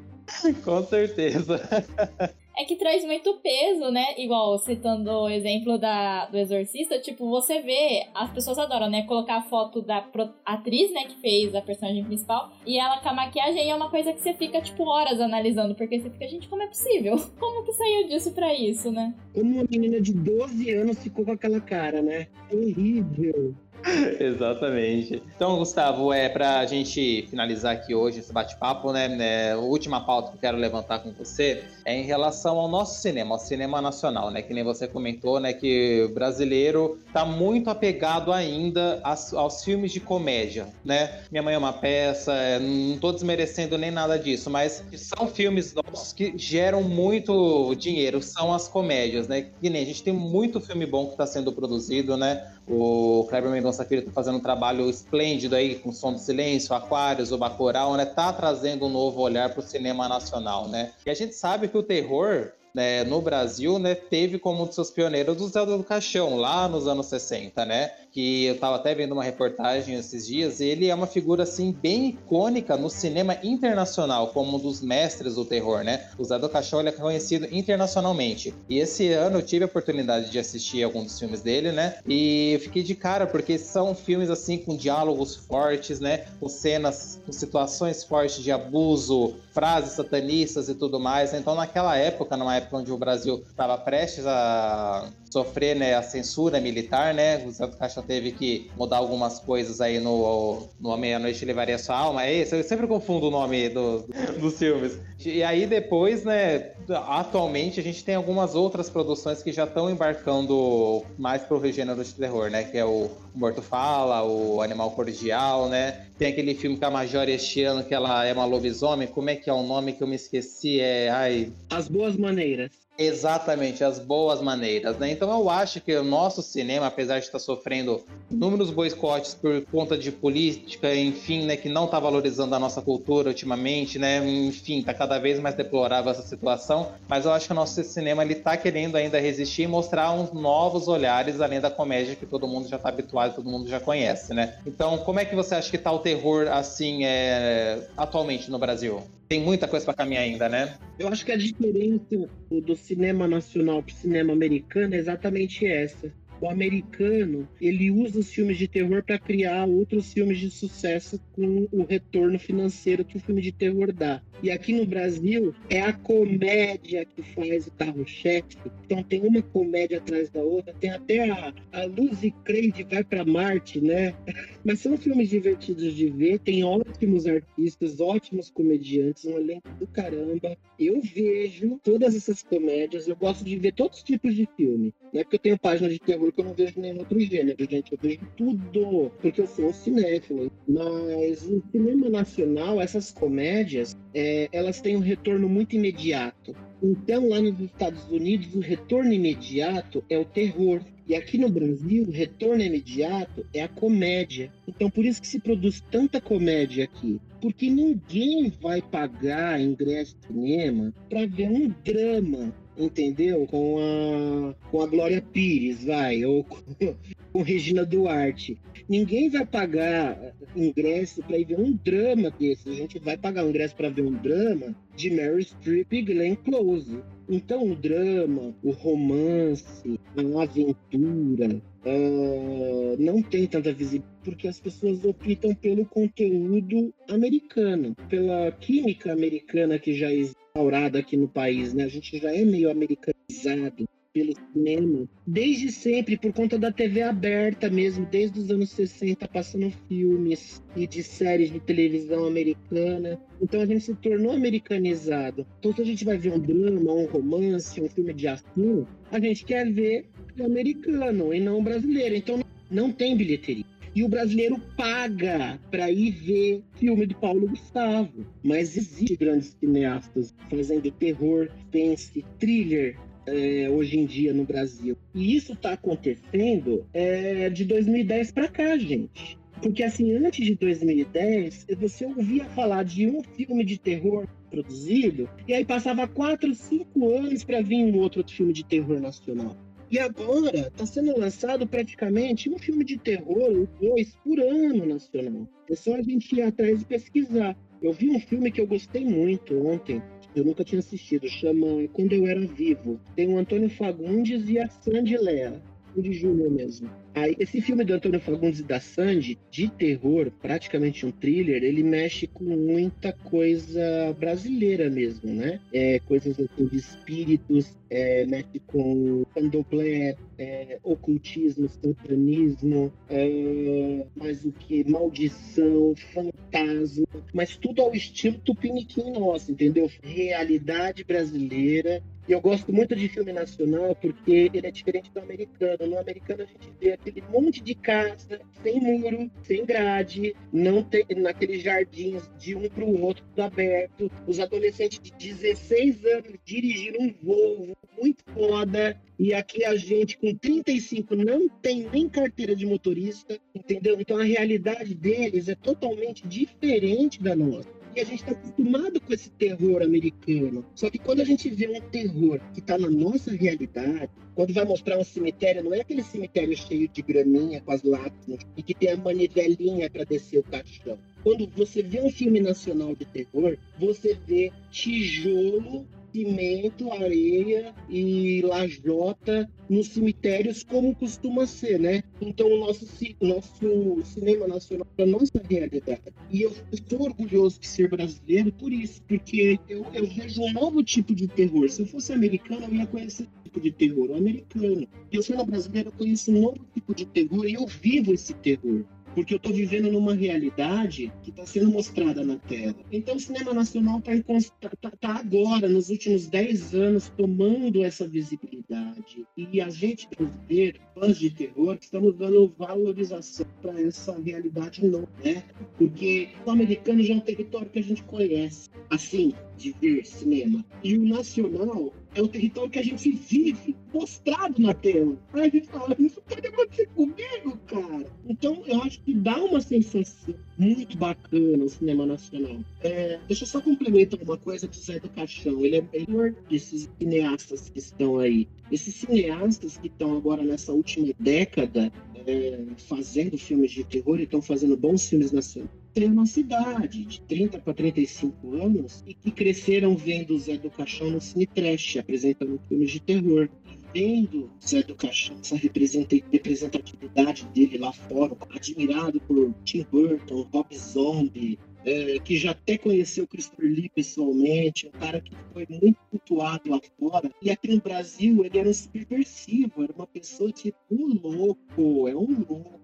Com 0.64 0.82
certeza. 0.86 1.60
é 2.56 2.64
que 2.64 2.76
traz 2.76 3.04
muito 3.04 3.34
peso, 3.42 3.90
né? 3.90 4.14
Igual 4.18 4.58
citando 4.58 5.10
o 5.10 5.28
exemplo 5.28 5.78
da, 5.78 6.26
do 6.26 6.36
Exorcista, 6.36 6.98
tipo, 6.98 7.28
você 7.28 7.60
vê, 7.60 8.06
as 8.14 8.30
pessoas 8.30 8.58
adoram, 8.58 8.90
né? 8.90 9.04
Colocar 9.04 9.36
a 9.36 9.42
foto 9.42 9.80
da 9.80 10.06
atriz, 10.44 10.92
né, 10.92 11.04
que 11.04 11.20
fez 11.20 11.54
a 11.54 11.62
personagem 11.62 12.04
principal, 12.04 12.52
e 12.66 12.78
ela 12.78 12.98
com 12.98 13.08
a 13.08 13.14
maquiagem 13.14 13.70
é 13.70 13.74
uma 13.74 13.90
coisa 13.90 14.12
que 14.12 14.20
você 14.20 14.34
fica, 14.34 14.60
tipo, 14.60 14.84
horas 14.84 15.20
analisando, 15.20 15.74
porque 15.74 16.00
você 16.00 16.10
fica, 16.10 16.28
gente, 16.28 16.48
como 16.48 16.62
é 16.62 16.66
possível? 16.66 17.16
Como 17.40 17.64
que 17.64 17.72
saiu 17.72 18.08
disso 18.08 18.32
pra 18.32 18.54
isso, 18.54 18.90
né? 18.90 19.14
Como 19.34 19.54
uma 19.54 19.64
menina 19.70 20.00
de 20.00 20.12
12 20.12 20.70
anos 20.70 21.02
ficou 21.02 21.24
com 21.24 21.32
aquela 21.32 21.60
cara, 21.60 22.02
né? 22.02 22.28
É 22.50 22.56
horrível. 22.56 23.54
Exatamente. 24.20 25.22
Então, 25.34 25.58
Gustavo, 25.58 26.12
é 26.12 26.28
para 26.28 26.58
a 26.58 26.66
gente 26.66 27.26
finalizar 27.28 27.74
aqui 27.74 27.94
hoje 27.94 28.20
esse 28.20 28.32
bate-papo, 28.32 28.92
né, 28.92 29.08
né? 29.08 29.52
A 29.52 29.58
última 29.58 30.00
pauta 30.00 30.30
que 30.30 30.36
eu 30.36 30.40
quero 30.40 30.56
levantar 30.56 31.00
com 31.00 31.12
você 31.12 31.64
é 31.84 31.94
em 31.94 32.02
relação 32.02 32.58
ao 32.58 32.68
nosso 32.68 33.00
cinema, 33.00 33.34
ao 33.34 33.38
cinema 33.38 33.80
nacional, 33.80 34.30
né? 34.30 34.42
Que 34.42 34.52
nem 34.52 34.64
você 34.64 34.86
comentou, 34.86 35.40
né? 35.40 35.52
Que 35.52 36.06
o 36.10 36.14
brasileiro 36.14 36.98
está 37.06 37.24
muito 37.24 37.70
apegado 37.70 38.32
ainda 38.32 39.00
aos, 39.02 39.32
aos, 39.32 39.64
filmes 39.64 39.92
de 39.92 40.00
comédia, 40.00 40.68
né? 40.84 41.22
Minha 41.30 41.42
Mãe 41.42 41.54
é 41.54 41.58
uma 41.58 41.72
peça, 41.72 42.32
é, 42.34 42.58
não 42.58 42.94
estou 42.94 43.12
desmerecendo 43.12 43.76
nem 43.76 43.90
nada 43.90 44.18
disso, 44.18 44.50
mas 44.50 44.84
são 44.96 45.26
filmes 45.26 45.74
nossos 45.74 46.12
que 46.12 46.32
geram 46.36 46.82
muito 46.82 47.74
dinheiro, 47.74 48.22
são 48.22 48.52
as 48.52 48.68
comédias, 48.68 49.28
né? 49.28 49.46
Que 49.60 49.70
nem 49.70 49.82
a 49.82 49.86
gente 49.86 50.02
tem 50.02 50.12
muito 50.12 50.60
filme 50.60 50.86
bom 50.86 51.06
que 51.06 51.12
está 51.12 51.26
sendo 51.26 51.52
produzido, 51.52 52.16
né? 52.16 52.46
O 52.68 53.26
Kleber 53.28 53.50
Mendonça 53.50 53.69
Filho 53.72 54.00
está 54.00 54.12
fazendo 54.12 54.38
um 54.38 54.40
trabalho 54.40 54.88
esplêndido 54.88 55.54
aí 55.54 55.76
com 55.76 55.92
Som 55.92 56.12
do 56.12 56.18
Silêncio, 56.18 56.74
Aquários, 56.74 57.32
o 57.32 57.38
Bacurau, 57.38 57.96
né? 57.96 58.04
Tá 58.04 58.32
trazendo 58.32 58.86
um 58.86 58.88
novo 58.88 59.20
olhar 59.20 59.50
para 59.50 59.60
o 59.60 59.62
cinema 59.62 60.08
nacional, 60.08 60.68
né? 60.68 60.92
E 61.04 61.10
a 61.10 61.14
gente 61.14 61.34
sabe 61.34 61.68
que 61.68 61.78
o 61.78 61.82
terror 61.82 62.52
né, 62.74 63.04
no 63.04 63.20
Brasil, 63.20 63.78
né, 63.78 63.94
teve 63.94 64.38
como 64.38 64.62
um 64.62 64.66
dos 64.66 64.74
seus 64.74 64.90
pioneiros 64.90 65.40
o 65.40 65.48
Zé 65.48 65.64
do 65.66 65.82
Caixão, 65.82 66.36
lá 66.36 66.68
nos 66.68 66.86
anos 66.86 67.06
60, 67.06 67.64
né? 67.64 67.92
Que 68.12 68.46
eu 68.46 68.54
estava 68.54 68.76
até 68.76 68.94
vendo 68.94 69.12
uma 69.12 69.22
reportagem 69.22 69.94
esses 69.94 70.26
dias, 70.26 70.60
ele 70.60 70.88
é 70.88 70.94
uma 70.94 71.06
figura, 71.06 71.44
assim, 71.44 71.72
bem 71.72 72.08
icônica 72.08 72.76
no 72.76 72.90
cinema 72.90 73.38
internacional, 73.42 74.28
como 74.28 74.56
um 74.56 74.60
dos 74.60 74.80
mestres 74.80 75.36
do 75.36 75.44
terror, 75.44 75.84
né? 75.84 76.08
O 76.18 76.24
Zé 76.24 76.38
do 76.38 76.50
ele 76.78 76.88
é 76.88 76.92
conhecido 76.92 77.46
internacionalmente. 77.50 78.54
E 78.68 78.78
esse 78.78 79.12
ano 79.12 79.38
eu 79.38 79.42
tive 79.42 79.64
a 79.64 79.66
oportunidade 79.66 80.30
de 80.30 80.38
assistir 80.38 80.82
alguns 80.82 81.04
dos 81.04 81.18
filmes 81.18 81.40
dele, 81.40 81.72
né? 81.72 81.96
E 82.06 82.58
fiquei 82.62 82.82
de 82.82 82.94
cara, 82.94 83.26
porque 83.26 83.58
são 83.58 83.94
filmes, 83.94 84.30
assim, 84.30 84.58
com 84.58 84.76
diálogos 84.76 85.36
fortes, 85.36 86.00
né? 86.00 86.26
Com 86.40 86.48
cenas, 86.48 87.20
com 87.24 87.32
situações 87.32 88.02
fortes 88.02 88.42
de 88.42 88.50
abuso, 88.50 89.36
frases 89.52 89.92
satanistas 89.92 90.68
e 90.68 90.74
tudo 90.74 90.98
mais. 90.98 91.32
Então, 91.32 91.54
naquela 91.54 91.96
época, 91.96 92.36
numa 92.36 92.56
época 92.56 92.76
onde 92.76 92.92
o 92.92 92.98
Brasil 92.98 93.44
estava 93.48 93.76
prestes 93.78 94.26
a 94.26 95.08
sofrer 95.30 95.76
né, 95.76 95.94
a 95.94 96.02
censura 96.02 96.60
militar, 96.60 97.14
né? 97.14 97.44
O 97.46 97.52
Santo 97.52 97.76
Teve 98.02 98.32
que 98.32 98.70
mudar 98.76 98.98
algumas 98.98 99.38
coisas 99.38 99.80
aí 99.80 99.98
no, 99.98 100.68
no 100.80 100.92
A 100.92 100.96
Meia-Noite 100.96 101.44
Levaria 101.44 101.78
Sua 101.78 101.96
Alma. 101.96 102.24
É 102.24 102.42
isso, 102.42 102.54
eu 102.54 102.62
sempre 102.62 102.86
confundo 102.86 103.28
o 103.28 103.30
nome 103.30 103.68
do, 103.68 104.04
dos 104.40 104.58
filmes. 104.58 104.98
E 105.24 105.42
aí 105.42 105.66
depois, 105.66 106.24
né, 106.24 106.72
atualmente 106.88 107.78
a 107.78 107.82
gente 107.82 108.04
tem 108.04 108.14
algumas 108.14 108.54
outras 108.54 108.88
produções 108.88 109.42
que 109.42 109.52
já 109.52 109.64
estão 109.64 109.90
embarcando 109.90 111.04
mais 111.18 111.42
pro 111.42 111.60
gênero 111.70 112.02
de 112.02 112.14
terror, 112.14 112.50
né? 112.50 112.64
Que 112.64 112.78
é 112.78 112.84
o 112.84 113.10
Morto 113.34 113.62
Fala, 113.62 114.22
o 114.24 114.60
Animal 114.62 114.90
Cordial, 114.92 115.68
né? 115.68 116.06
Tem 116.18 116.28
aquele 116.28 116.54
filme 116.54 116.76
com 116.76 116.86
a 116.86 116.90
Major 116.90 117.28
este 117.28 117.62
ano 117.62 117.84
que 117.84 117.94
ela 117.94 118.24
é 118.24 118.32
uma 118.32 118.44
lobisomem. 118.44 119.08
Como 119.08 119.30
é 119.30 119.36
que 119.36 119.48
é 119.48 119.52
o 119.52 119.62
nome 119.62 119.92
que 119.92 120.02
eu 120.02 120.06
me 120.06 120.16
esqueci? 120.16 120.80
É. 120.80 121.08
Ai. 121.10 121.52
As 121.70 121.88
Boas 121.88 122.16
Maneiras. 122.16 122.70
Exatamente, 123.02 123.82
as 123.82 123.98
boas 123.98 124.42
maneiras, 124.42 124.98
né? 124.98 125.10
Então 125.10 125.30
eu 125.30 125.48
acho 125.48 125.80
que 125.80 125.96
o 125.96 126.04
nosso 126.04 126.42
cinema, 126.42 126.86
apesar 126.86 127.18
de 127.18 127.24
estar 127.24 127.38
sofrendo 127.38 128.04
inúmeros 128.30 128.70
boicotes 128.70 129.32
por 129.32 129.64
conta 129.72 129.96
de 129.96 130.12
política, 130.12 130.94
enfim, 130.94 131.46
né, 131.46 131.56
que 131.56 131.70
não 131.70 131.86
está 131.86 131.98
valorizando 131.98 132.54
a 132.54 132.58
nossa 132.58 132.82
cultura 132.82 133.30
ultimamente, 133.30 133.98
né? 133.98 134.18
Enfim, 134.18 134.80
está 134.80 134.92
cada 134.92 135.18
vez 135.18 135.40
mais 135.40 135.54
deplorável 135.54 136.10
essa 136.10 136.20
situação, 136.20 136.92
mas 137.08 137.24
eu 137.24 137.32
acho 137.32 137.46
que 137.46 137.52
o 137.52 137.56
nosso 137.56 137.82
cinema 137.84 138.22
ele 138.22 138.34
tá 138.34 138.54
querendo 138.54 138.96
ainda 138.96 139.18
resistir 139.18 139.62
e 139.62 139.66
mostrar 139.66 140.12
uns 140.12 140.30
novos 140.30 140.86
olhares 140.86 141.40
além 141.40 141.58
da 141.58 141.70
comédia 141.70 142.14
que 142.14 142.26
todo 142.26 142.46
mundo 142.46 142.68
já 142.68 142.76
está 142.76 142.90
habituado, 142.90 143.36
todo 143.36 143.48
mundo 143.48 143.66
já 143.66 143.80
conhece, 143.80 144.34
né? 144.34 144.58
Então, 144.66 144.98
como 144.98 145.18
é 145.18 145.24
que 145.24 145.34
você 145.34 145.54
acha 145.54 145.70
que 145.70 145.78
tá 145.78 145.90
o 145.90 146.00
terror 146.00 146.48
assim 146.48 147.06
é, 147.06 147.80
atualmente 147.96 148.50
no 148.50 148.58
Brasil? 148.58 149.02
tem 149.30 149.40
muita 149.40 149.68
coisa 149.68 149.84
para 149.84 149.94
caminhar 149.94 150.24
ainda, 150.24 150.48
né? 150.48 150.76
Eu 150.98 151.06
acho 151.06 151.24
que 151.24 151.30
a 151.30 151.36
diferença 151.36 152.28
do 152.50 152.74
cinema 152.90 153.28
nacional 153.28 153.82
para 153.84 153.92
o 153.92 153.96
cinema 153.96 154.32
americano 154.32 154.94
é 154.94 154.98
exatamente 154.98 155.64
essa 155.64 156.12
o 156.40 156.48
americano 156.48 157.48
ele 157.60 157.90
usa 157.90 158.20
os 158.20 158.32
filmes 158.32 158.58
de 158.58 158.66
terror 158.66 159.02
para 159.02 159.18
criar 159.18 159.66
outros 159.66 160.12
filmes 160.12 160.38
de 160.38 160.50
sucesso 160.50 161.20
com 161.32 161.68
o 161.70 161.84
retorno 161.84 162.38
financeiro 162.38 163.04
que 163.04 163.16
o 163.16 163.20
filme 163.20 163.42
de 163.42 163.52
terror 163.52 163.92
dá. 163.92 164.22
E 164.42 164.50
aqui 164.50 164.72
no 164.72 164.86
Brasil 164.86 165.54
é 165.68 165.82
a 165.82 165.92
comédia 165.92 167.04
que 167.04 167.22
faz 167.22 167.66
o 167.66 167.70
carro-chefe. 167.72 168.56
Então 168.84 169.02
tem 169.02 169.20
uma 169.20 169.42
comédia 169.42 169.98
atrás 169.98 170.30
da 170.30 170.40
outra, 170.40 170.72
tem 170.72 170.90
até 170.90 171.28
a, 171.28 171.52
a 171.72 171.84
Lucy 171.84 172.30
Creed 172.44 172.80
vai 172.90 173.04
para 173.04 173.24
Marte, 173.24 173.80
né? 173.80 174.14
Mas 174.64 174.80
são 174.80 174.96
filmes 174.96 175.28
divertidos 175.28 175.94
de 175.94 176.08
ver, 176.08 176.38
tem 176.38 176.64
ótimos 176.64 177.26
artistas, 177.26 178.00
ótimos 178.00 178.50
comediantes, 178.50 179.24
um 179.26 179.36
elenco 179.36 179.68
do 179.78 179.86
caramba. 179.86 180.56
Eu 180.78 181.00
vejo 181.02 181.78
todas 181.82 182.14
essas 182.14 182.42
comédias, 182.42 183.08
eu 183.08 183.16
gosto 183.16 183.44
de 183.44 183.56
ver 183.56 183.72
todos 183.72 183.98
os 183.98 184.04
tipos 184.04 184.34
de 184.34 184.48
filme. 184.56 184.94
Não 185.12 185.20
é 185.20 185.24
porque 185.24 185.36
eu 185.36 185.40
tenho 185.40 185.58
página 185.58 185.88
de 185.88 185.98
terror 185.98 186.29
que 186.32 186.40
eu 186.40 186.44
não 186.44 186.54
vejo 186.54 186.80
nenhum 186.80 186.98
outro 186.98 187.18
gênero, 187.20 187.56
gente. 187.70 187.92
Eu 187.92 187.98
vejo 188.00 188.20
tudo, 188.36 189.10
porque 189.20 189.40
eu 189.40 189.46
sou 189.46 189.72
cinéfilo. 189.72 190.50
Mas 190.68 191.48
no 191.48 191.62
cinema 191.70 192.08
nacional, 192.08 192.80
essas 192.80 193.10
comédias, 193.10 193.96
é, 194.14 194.48
elas 194.52 194.80
têm 194.80 194.96
um 194.96 195.00
retorno 195.00 195.48
muito 195.48 195.76
imediato. 195.76 196.54
Então, 196.82 197.28
lá 197.28 197.40
nos 197.40 197.60
Estados 197.60 198.10
Unidos, 198.10 198.54
o 198.54 198.60
retorno 198.60 199.12
imediato 199.12 200.02
é 200.08 200.18
o 200.18 200.24
terror. 200.24 200.80
E 201.06 201.14
aqui 201.14 201.36
no 201.36 201.50
Brasil, 201.50 202.04
o 202.04 202.10
retorno 202.10 202.62
imediato 202.62 203.44
é 203.52 203.62
a 203.62 203.68
comédia. 203.68 204.50
Então, 204.66 204.88
por 204.88 205.04
isso 205.04 205.20
que 205.20 205.28
se 205.28 205.40
produz 205.40 205.82
tanta 205.90 206.20
comédia 206.20 206.84
aqui. 206.84 207.20
Porque 207.40 207.68
ninguém 207.68 208.52
vai 208.60 208.80
pagar 208.80 209.60
ingresso 209.60 210.16
de 210.20 210.26
cinema 210.28 210.94
para 211.08 211.26
ver 211.26 211.50
um 211.50 211.74
drama 211.84 212.54
entendeu? 212.82 213.46
Com 213.46 213.78
a, 213.78 214.70
com 214.70 214.82
a 214.82 214.86
Glória 214.86 215.22
Pires, 215.22 215.84
vai, 215.84 216.24
ou 216.24 216.44
com, 216.44 216.58
com 217.32 217.42
Regina 217.42 217.84
Duarte. 217.84 218.58
Ninguém 218.88 219.28
vai 219.28 219.46
pagar 219.46 220.34
ingresso 220.56 221.22
para 221.22 221.38
ir 221.38 221.44
ver 221.44 221.60
um 221.60 221.72
drama 221.84 222.30
desse. 222.30 222.68
A 222.68 222.72
gente 222.72 222.98
vai 222.98 223.16
pagar 223.16 223.44
um 223.44 223.50
ingresso 223.50 223.76
para 223.76 223.88
ver 223.88 224.02
um 224.02 224.12
drama 224.12 224.74
de 224.96 225.10
Mary 225.10 225.42
Streep 225.44 225.92
e 225.92 226.02
Glenn 226.02 226.34
Close. 226.36 226.98
Então, 227.28 227.70
o 227.70 227.76
drama, 227.76 228.54
o 228.62 228.72
romance, 228.72 230.00
a 230.16 230.42
aventura, 230.42 231.62
uh, 231.86 232.96
não 232.98 233.22
tem 233.22 233.46
tanta 233.46 233.72
visibilidade 233.72 234.10
porque 234.22 234.48
as 234.48 234.60
pessoas 234.60 235.04
optam 235.04 235.54
pelo 235.54 235.84
conteúdo 235.86 236.92
americano, 237.08 237.94
pela 238.08 238.52
química 238.52 239.12
americana 239.12 239.78
que 239.78 239.94
já 239.94 240.12
existe 240.12 240.39
instaurada 240.50 240.98
aqui 240.98 241.16
no 241.16 241.28
país, 241.28 241.72
né? 241.72 241.84
A 241.84 241.88
gente 241.88 242.18
já 242.18 242.34
é 242.34 242.44
meio 242.44 242.70
americanizado 242.70 243.88
pelo 244.12 244.34
cinema, 244.52 245.08
desde 245.24 245.70
sempre, 245.70 246.18
por 246.18 246.32
conta 246.32 246.58
da 246.58 246.72
TV 246.72 247.00
aberta 247.00 247.70
mesmo, 247.70 248.04
desde 248.06 248.40
os 248.40 248.50
anos 248.50 248.70
60, 248.70 249.28
passando 249.28 249.70
filmes 249.88 250.60
e 250.74 250.84
de 250.84 251.00
séries 251.00 251.52
de 251.52 251.60
televisão 251.60 252.24
americana. 252.24 253.20
Então 253.40 253.60
a 253.60 253.66
gente 253.66 253.84
se 253.84 253.94
tornou 253.94 254.32
americanizado. 254.32 255.46
Então 255.60 255.72
se 255.72 255.82
a 255.82 255.84
gente 255.84 256.04
vai 256.04 256.18
ver 256.18 256.32
um 256.32 256.40
drama, 256.40 256.92
um 256.92 257.06
romance, 257.06 257.80
um 257.80 257.88
filme 257.88 258.12
de 258.12 258.26
ação, 258.26 258.84
a 259.12 259.20
gente 259.20 259.44
quer 259.44 259.70
ver 259.70 260.06
americano 260.44 261.32
e 261.32 261.38
não 261.38 261.62
brasileiro. 261.62 262.16
Então 262.16 262.40
não 262.68 262.90
tem 262.90 263.16
bilheteria. 263.16 263.64
E 263.94 264.04
o 264.04 264.08
brasileiro 264.08 264.60
paga 264.76 265.58
para 265.70 265.90
ir 265.90 266.12
ver 266.12 266.62
filme 266.76 267.06
do 267.06 267.14
Paulo 267.16 267.48
Gustavo. 267.48 268.26
Mas 268.42 268.76
existe 268.76 269.16
grandes 269.16 269.56
cineastas 269.58 270.34
fazendo 270.48 270.90
terror, 270.92 271.48
pense, 271.70 272.24
thriller, 272.38 272.96
é, 273.26 273.68
hoje 273.68 273.98
em 273.98 274.06
dia 274.06 274.32
no 274.32 274.44
Brasil. 274.44 274.96
E 275.14 275.36
isso 275.36 275.52
está 275.52 275.72
acontecendo 275.72 276.86
é, 276.92 277.50
de 277.50 277.64
2010 277.64 278.32
para 278.32 278.48
cá, 278.48 278.76
gente. 278.78 279.38
Porque 279.62 279.82
assim, 279.82 280.12
antes 280.12 280.44
de 280.44 280.54
2010, 280.54 281.66
você 281.78 282.06
ouvia 282.06 282.44
falar 282.46 282.82
de 282.82 283.06
um 283.06 283.22
filme 283.22 283.64
de 283.64 283.78
terror 283.78 284.26
produzido, 284.50 285.28
e 285.46 285.54
aí 285.54 285.64
passava 285.64 286.08
quatro, 286.08 286.52
cinco 286.54 287.08
anos 287.14 287.44
para 287.44 287.60
vir 287.60 287.84
um 287.84 287.98
outro 287.98 288.26
filme 288.28 288.52
de 288.52 288.64
terror 288.64 289.00
nacional. 289.00 289.56
E 289.90 289.98
agora 289.98 290.68
está 290.68 290.86
sendo 290.86 291.18
lançado 291.18 291.66
praticamente 291.66 292.48
um 292.48 292.56
filme 292.56 292.84
de 292.84 292.96
terror, 292.96 293.66
dois 293.80 294.14
por 294.22 294.38
ano 294.38 294.86
nacional. 294.86 295.48
É 295.68 295.74
só 295.74 295.96
a 295.96 296.02
gente 296.02 296.32
ir 296.36 296.42
atrás 296.42 296.80
e 296.80 296.84
pesquisar. 296.84 297.56
Eu 297.82 297.92
vi 297.92 298.08
um 298.08 298.20
filme 298.20 298.52
que 298.52 298.60
eu 298.60 298.68
gostei 298.68 299.04
muito 299.04 299.66
ontem, 299.66 300.00
eu 300.36 300.44
nunca 300.44 300.62
tinha 300.62 300.78
assistido, 300.78 301.28
chama 301.28 301.88
Quando 301.92 302.12
Eu 302.12 302.28
Era 302.28 302.46
Vivo. 302.46 303.00
Tem 303.16 303.34
o 303.34 303.36
Antônio 303.36 303.68
Fagundes 303.68 304.48
e 304.48 304.60
a 304.60 304.68
Sandy 304.68 305.16
Lea 305.16 305.60
de 305.96 306.12
Júnior 306.12 306.52
mesmo. 306.52 306.88
Aí, 307.14 307.34
esse 307.38 307.60
filme 307.60 307.84
do 307.84 307.94
Antônio 307.94 308.20
Fagundes 308.20 308.60
e 308.60 308.64
da 308.64 308.80
Sandy, 308.80 309.38
de 309.50 309.68
terror, 309.68 310.30
praticamente 310.40 311.04
um 311.04 311.10
thriller, 311.10 311.62
ele 311.62 311.82
mexe 311.82 312.26
com 312.26 312.44
muita 312.44 313.12
coisa 313.12 314.14
brasileira 314.18 314.88
mesmo, 314.88 315.32
né? 315.32 315.60
É, 315.72 315.98
coisas 316.00 316.38
assim 316.38 316.66
de 316.66 316.76
espíritos, 316.76 317.76
é, 317.90 318.24
mexe 318.26 318.60
com 318.66 319.24
candomblé, 319.34 320.16
é, 320.38 320.78
ocultismo, 320.84 321.68
satanismo, 321.68 322.92
é, 323.08 324.06
mais 324.14 324.44
o 324.44 324.52
que? 324.52 324.88
Maldição, 324.88 325.94
fantasma, 326.12 327.06
mas 327.34 327.56
tudo 327.56 327.82
ao 327.82 327.92
estilo 327.92 328.38
tupiniquim 328.38 329.10
nosso, 329.10 329.50
entendeu? 329.50 329.90
Realidade 330.02 331.02
brasileira 331.02 332.00
e 332.30 332.32
eu 332.32 332.40
gosto 332.40 332.72
muito 332.72 332.94
de 332.94 333.08
filme 333.08 333.32
nacional 333.32 333.92
porque 333.96 334.50
ele 334.54 334.64
é 334.64 334.70
diferente 334.70 335.10
do 335.10 335.18
americano. 335.18 335.84
No 335.84 335.98
americano 335.98 336.44
a 336.44 336.46
gente 336.46 336.70
vê 336.80 336.92
aquele 337.00 337.22
monte 337.22 337.62
de 337.62 337.74
casa, 337.74 338.40
sem 338.62 338.80
muro, 338.80 339.30
sem 339.42 339.64
grade, 339.64 340.34
não 340.52 340.82
tem 340.82 341.04
naqueles 341.16 341.62
jardins 341.62 342.30
de 342.38 342.54
um 342.54 342.68
para 342.68 342.84
o 342.84 343.00
outro, 343.02 343.24
tudo 343.30 343.42
aberto. 343.42 344.10
Os 344.26 344.38
adolescentes 344.38 345.00
de 345.00 345.12
16 345.12 346.04
anos 346.04 346.34
dirigindo 346.44 347.00
um 347.00 347.14
Volvo 347.22 347.76
muito 348.00 348.24
foda. 348.32 349.00
E 349.18 349.34
aqui 349.34 349.64
a 349.64 349.76
gente 349.76 350.16
com 350.16 350.34
35 350.34 351.14
não 351.14 351.48
tem 351.48 351.88
nem 351.90 352.08
carteira 352.08 352.54
de 352.54 352.66
motorista, 352.66 353.38
entendeu? 353.54 353.96
Então 354.00 354.16
a 354.16 354.24
realidade 354.24 354.94
deles 354.94 355.48
é 355.48 355.54
totalmente 355.54 356.26
diferente 356.26 357.22
da 357.22 357.36
nossa. 357.36 357.79
E 357.94 358.00
a 358.00 358.04
gente 358.04 358.20
está 358.20 358.32
acostumado 358.32 359.00
com 359.00 359.12
esse 359.12 359.30
terror 359.30 359.82
americano. 359.82 360.64
Só 360.74 360.88
que 360.88 360.98
quando 360.98 361.20
a 361.20 361.24
gente 361.24 361.50
vê 361.50 361.68
um 361.68 361.80
terror 361.80 362.40
que 362.54 362.60
está 362.60 362.78
na 362.78 362.88
nossa 362.88 363.32
realidade, 363.32 364.10
quando 364.34 364.54
vai 364.54 364.64
mostrar 364.64 364.96
um 364.96 365.04
cemitério, 365.04 365.64
não 365.64 365.74
é 365.74 365.80
aquele 365.80 366.02
cemitério 366.02 366.56
cheio 366.56 366.88
de 366.88 367.02
graminha 367.02 367.60
com 367.60 367.72
as 367.72 367.82
lápis 367.82 368.38
e 368.56 368.62
que 368.62 368.74
tem 368.74 368.90
a 368.90 368.96
manivelinha 368.96 369.90
para 369.90 370.04
descer 370.04 370.38
o 370.38 370.44
caixão. 370.44 370.98
Quando 371.22 371.46
você 371.48 371.82
vê 371.82 372.00
um 372.00 372.10
filme 372.10 372.40
nacional 372.40 372.94
de 372.94 373.04
terror, 373.04 373.58
você 373.78 374.16
vê 374.26 374.52
tijolo 374.70 375.86
cimento, 376.12 376.92
areia 376.92 377.74
e 377.88 378.42
lajota 378.42 379.48
nos 379.68 379.88
cemitérios, 379.88 380.64
como 380.64 380.94
costuma 380.94 381.46
ser, 381.46 381.78
né? 381.78 382.02
Então, 382.20 382.48
o 382.48 382.58
nosso, 382.58 382.86
nosso 383.20 384.02
cinema 384.04 384.48
nacional 384.48 384.86
é 384.98 385.02
a 385.04 385.06
nossa 385.06 385.40
realidade. 385.48 386.02
E 386.30 386.42
eu 386.42 386.52
estou 386.72 387.02
orgulhoso 387.02 387.60
de 387.60 387.68
ser 387.68 387.88
brasileiro 387.88 388.52
por 388.52 388.72
isso, 388.72 389.02
porque 389.04 389.58
eu, 389.68 389.86
eu 389.94 390.06
vejo 390.06 390.42
um 390.42 390.52
novo 390.52 390.82
tipo 390.82 391.14
de 391.14 391.28
terror. 391.28 391.68
Se 391.68 391.82
eu 391.82 391.86
fosse 391.86 392.12
americano, 392.12 392.66
eu 392.66 392.74
ia 392.74 392.86
conhecer 392.86 393.22
esse 393.22 393.42
tipo 393.44 393.60
de 393.60 393.70
terror, 393.70 394.10
o 394.10 394.16
americano. 394.16 394.86
Eu 395.12 395.22
sendo 395.22 395.44
brasileiro, 395.44 395.88
eu 395.88 395.92
conheço 395.92 396.32
um 396.32 396.40
novo 396.40 396.66
tipo 396.74 396.94
de 396.94 397.06
terror 397.06 397.46
e 397.46 397.54
eu 397.54 397.66
vivo 397.66 398.12
esse 398.12 398.34
terror 398.34 398.84
porque 399.14 399.34
eu 399.34 399.36
estou 399.36 399.52
vivendo 399.52 399.90
numa 399.90 400.14
realidade 400.14 401.12
que 401.22 401.30
está 401.30 401.46
sendo 401.46 401.70
mostrada 401.70 402.24
na 402.24 402.36
tela. 402.36 402.76
Então, 402.92 403.16
o 403.16 403.20
cinema 403.20 403.52
nacional 403.52 404.02
está 404.06 404.70
tá, 404.80 404.90
tá 404.90 405.14
agora, 405.16 405.68
nos 405.68 405.90
últimos 405.90 406.26
10 406.26 406.74
anos, 406.74 407.12
tomando 407.16 407.84
essa 407.84 408.06
visibilidade. 408.06 409.26
E 409.36 409.60
a 409.60 409.68
gente 409.68 410.08
brasileiro, 410.16 410.80
fãs 410.94 411.18
de 411.18 411.30
terror, 411.30 411.78
estamos 411.80 412.14
dando 412.16 412.52
valorização 412.58 413.46
para 413.60 413.80
essa 413.80 414.18
realidade 414.20 414.86
não, 414.86 415.08
né? 415.24 415.44
Porque 415.76 416.28
o 416.44 416.50
americano 416.50 417.02
já 417.02 417.14
é 417.14 417.16
um 417.16 417.20
território 417.20 417.70
que 417.70 417.78
a 417.78 417.82
gente 417.82 418.02
conhece, 418.04 418.68
assim, 418.88 419.32
de 419.56 419.72
ver 419.80 420.04
cinema. 420.04 420.64
E 420.82 420.96
o 420.96 421.04
nacional 421.06 421.92
é 422.14 422.22
o 422.22 422.28
território 422.28 422.70
que 422.70 422.78
a 422.78 422.84
gente 422.84 423.10
vive 423.10 423.76
mostrado 423.92 424.60
na 424.60 424.74
tela. 424.74 425.16
Aí 425.32 425.42
a 425.42 425.48
gente 425.48 425.68
fala, 425.68 425.96
isso 425.98 426.20
pode 426.22 426.46
acontecer 426.46 426.86
comigo, 426.88 427.58
cara. 427.66 428.06
Então 428.28 428.62
eu 428.66 428.82
acho 428.82 429.00
que 429.02 429.14
dá 429.14 429.36
uma 429.36 429.60
sensação 429.60 430.34
muito 430.58 430.96
bacana 430.96 431.64
o 431.64 431.68
cinema 431.68 432.06
nacional. 432.06 432.58
É, 432.82 433.18
deixa 433.26 433.44
eu 433.44 433.48
só 433.48 433.60
complementar 433.60 434.20
uma 434.22 434.36
coisa 434.36 434.66
do 434.66 434.76
Zé 434.76 434.98
do 434.98 435.08
Caixão. 435.10 435.64
Ele 435.64 435.76
é 435.76 435.84
melhor 435.92 436.32
desses 436.48 436.88
cineastas 436.98 437.68
que 437.68 437.78
estão 437.78 438.18
aí. 438.18 438.48
Esses 438.70 438.94
cineastas 438.94 439.76
que 439.76 439.88
estão 439.88 440.16
agora 440.16 440.42
nessa 440.42 440.72
última 440.72 441.12
década 441.18 441.92
é, 442.26 442.58
fazendo 442.76 443.38
filmes 443.38 443.70
de 443.70 443.84
terror 443.84 444.20
e 444.20 444.24
estão 444.24 444.42
fazendo 444.42 444.76
bons 444.76 445.08
filmes 445.08 445.32
nacionais 445.32 445.79
tem 445.92 446.10
uma 446.10 446.26
cidade 446.26 447.04
de 447.04 447.20
30 447.22 447.58
para 447.58 447.74
35 447.74 448.54
anos 448.54 449.04
e 449.06 449.14
que 449.14 449.30
cresceram 449.30 449.96
vendo 449.96 450.34
o 450.34 450.38
Zé 450.38 450.56
do 450.56 450.70
Caixão 450.70 451.10
no 451.10 451.20
Cine 451.20 451.46
Trash, 451.46 451.96
apresentando 451.98 452.60
filmes 452.68 452.90
de 452.90 453.00
terror. 453.00 453.48
Vendo 453.92 454.48
Zé 454.64 454.84
do 454.84 454.94
Caixão, 454.94 455.36
essa 455.40 455.56
representatividade 455.56 457.44
dele 457.46 457.76
lá 457.76 457.92
fora, 457.92 458.36
admirado 458.50 459.20
por 459.22 459.52
Tim 459.64 459.84
Burton, 459.90 460.48
Rob 460.52 460.76
Zombie, 460.76 461.58
é, 461.84 462.18
que 462.18 462.36
já 462.36 462.52
até 462.52 462.76
conheceu 462.76 463.24
o 463.24 463.26
Christopher 463.26 463.68
Lee 463.68 463.90
pessoalmente, 463.94 464.86
um 464.86 464.90
cara 464.90 465.20
que 465.20 465.34
foi 465.52 465.66
muito 465.68 465.98
cultuado 466.10 466.70
lá 466.70 466.80
fora. 466.98 467.30
E 467.42 467.50
aqui 467.50 467.68
no 467.68 467.80
Brasil 467.80 468.44
ele 468.44 468.58
era 468.58 468.68
um 468.68 468.74
subversivo, 468.74 469.82
era 469.82 469.92
uma 469.92 470.06
pessoa 470.06 470.52
tipo 470.52 470.78
um 470.90 471.18
louco, 471.20 472.08
é 472.08 472.14
um 472.14 472.44
louco. 472.48 472.79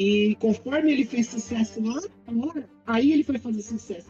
E 0.00 0.34
conforme 0.36 0.90
ele 0.92 1.04
fez 1.04 1.26
sucesso 1.26 1.78
lá 1.82 2.00
fora, 2.24 2.66
aí 2.86 3.12
ele 3.12 3.22
foi 3.22 3.36
fazer 3.36 3.60
sucesso. 3.60 4.08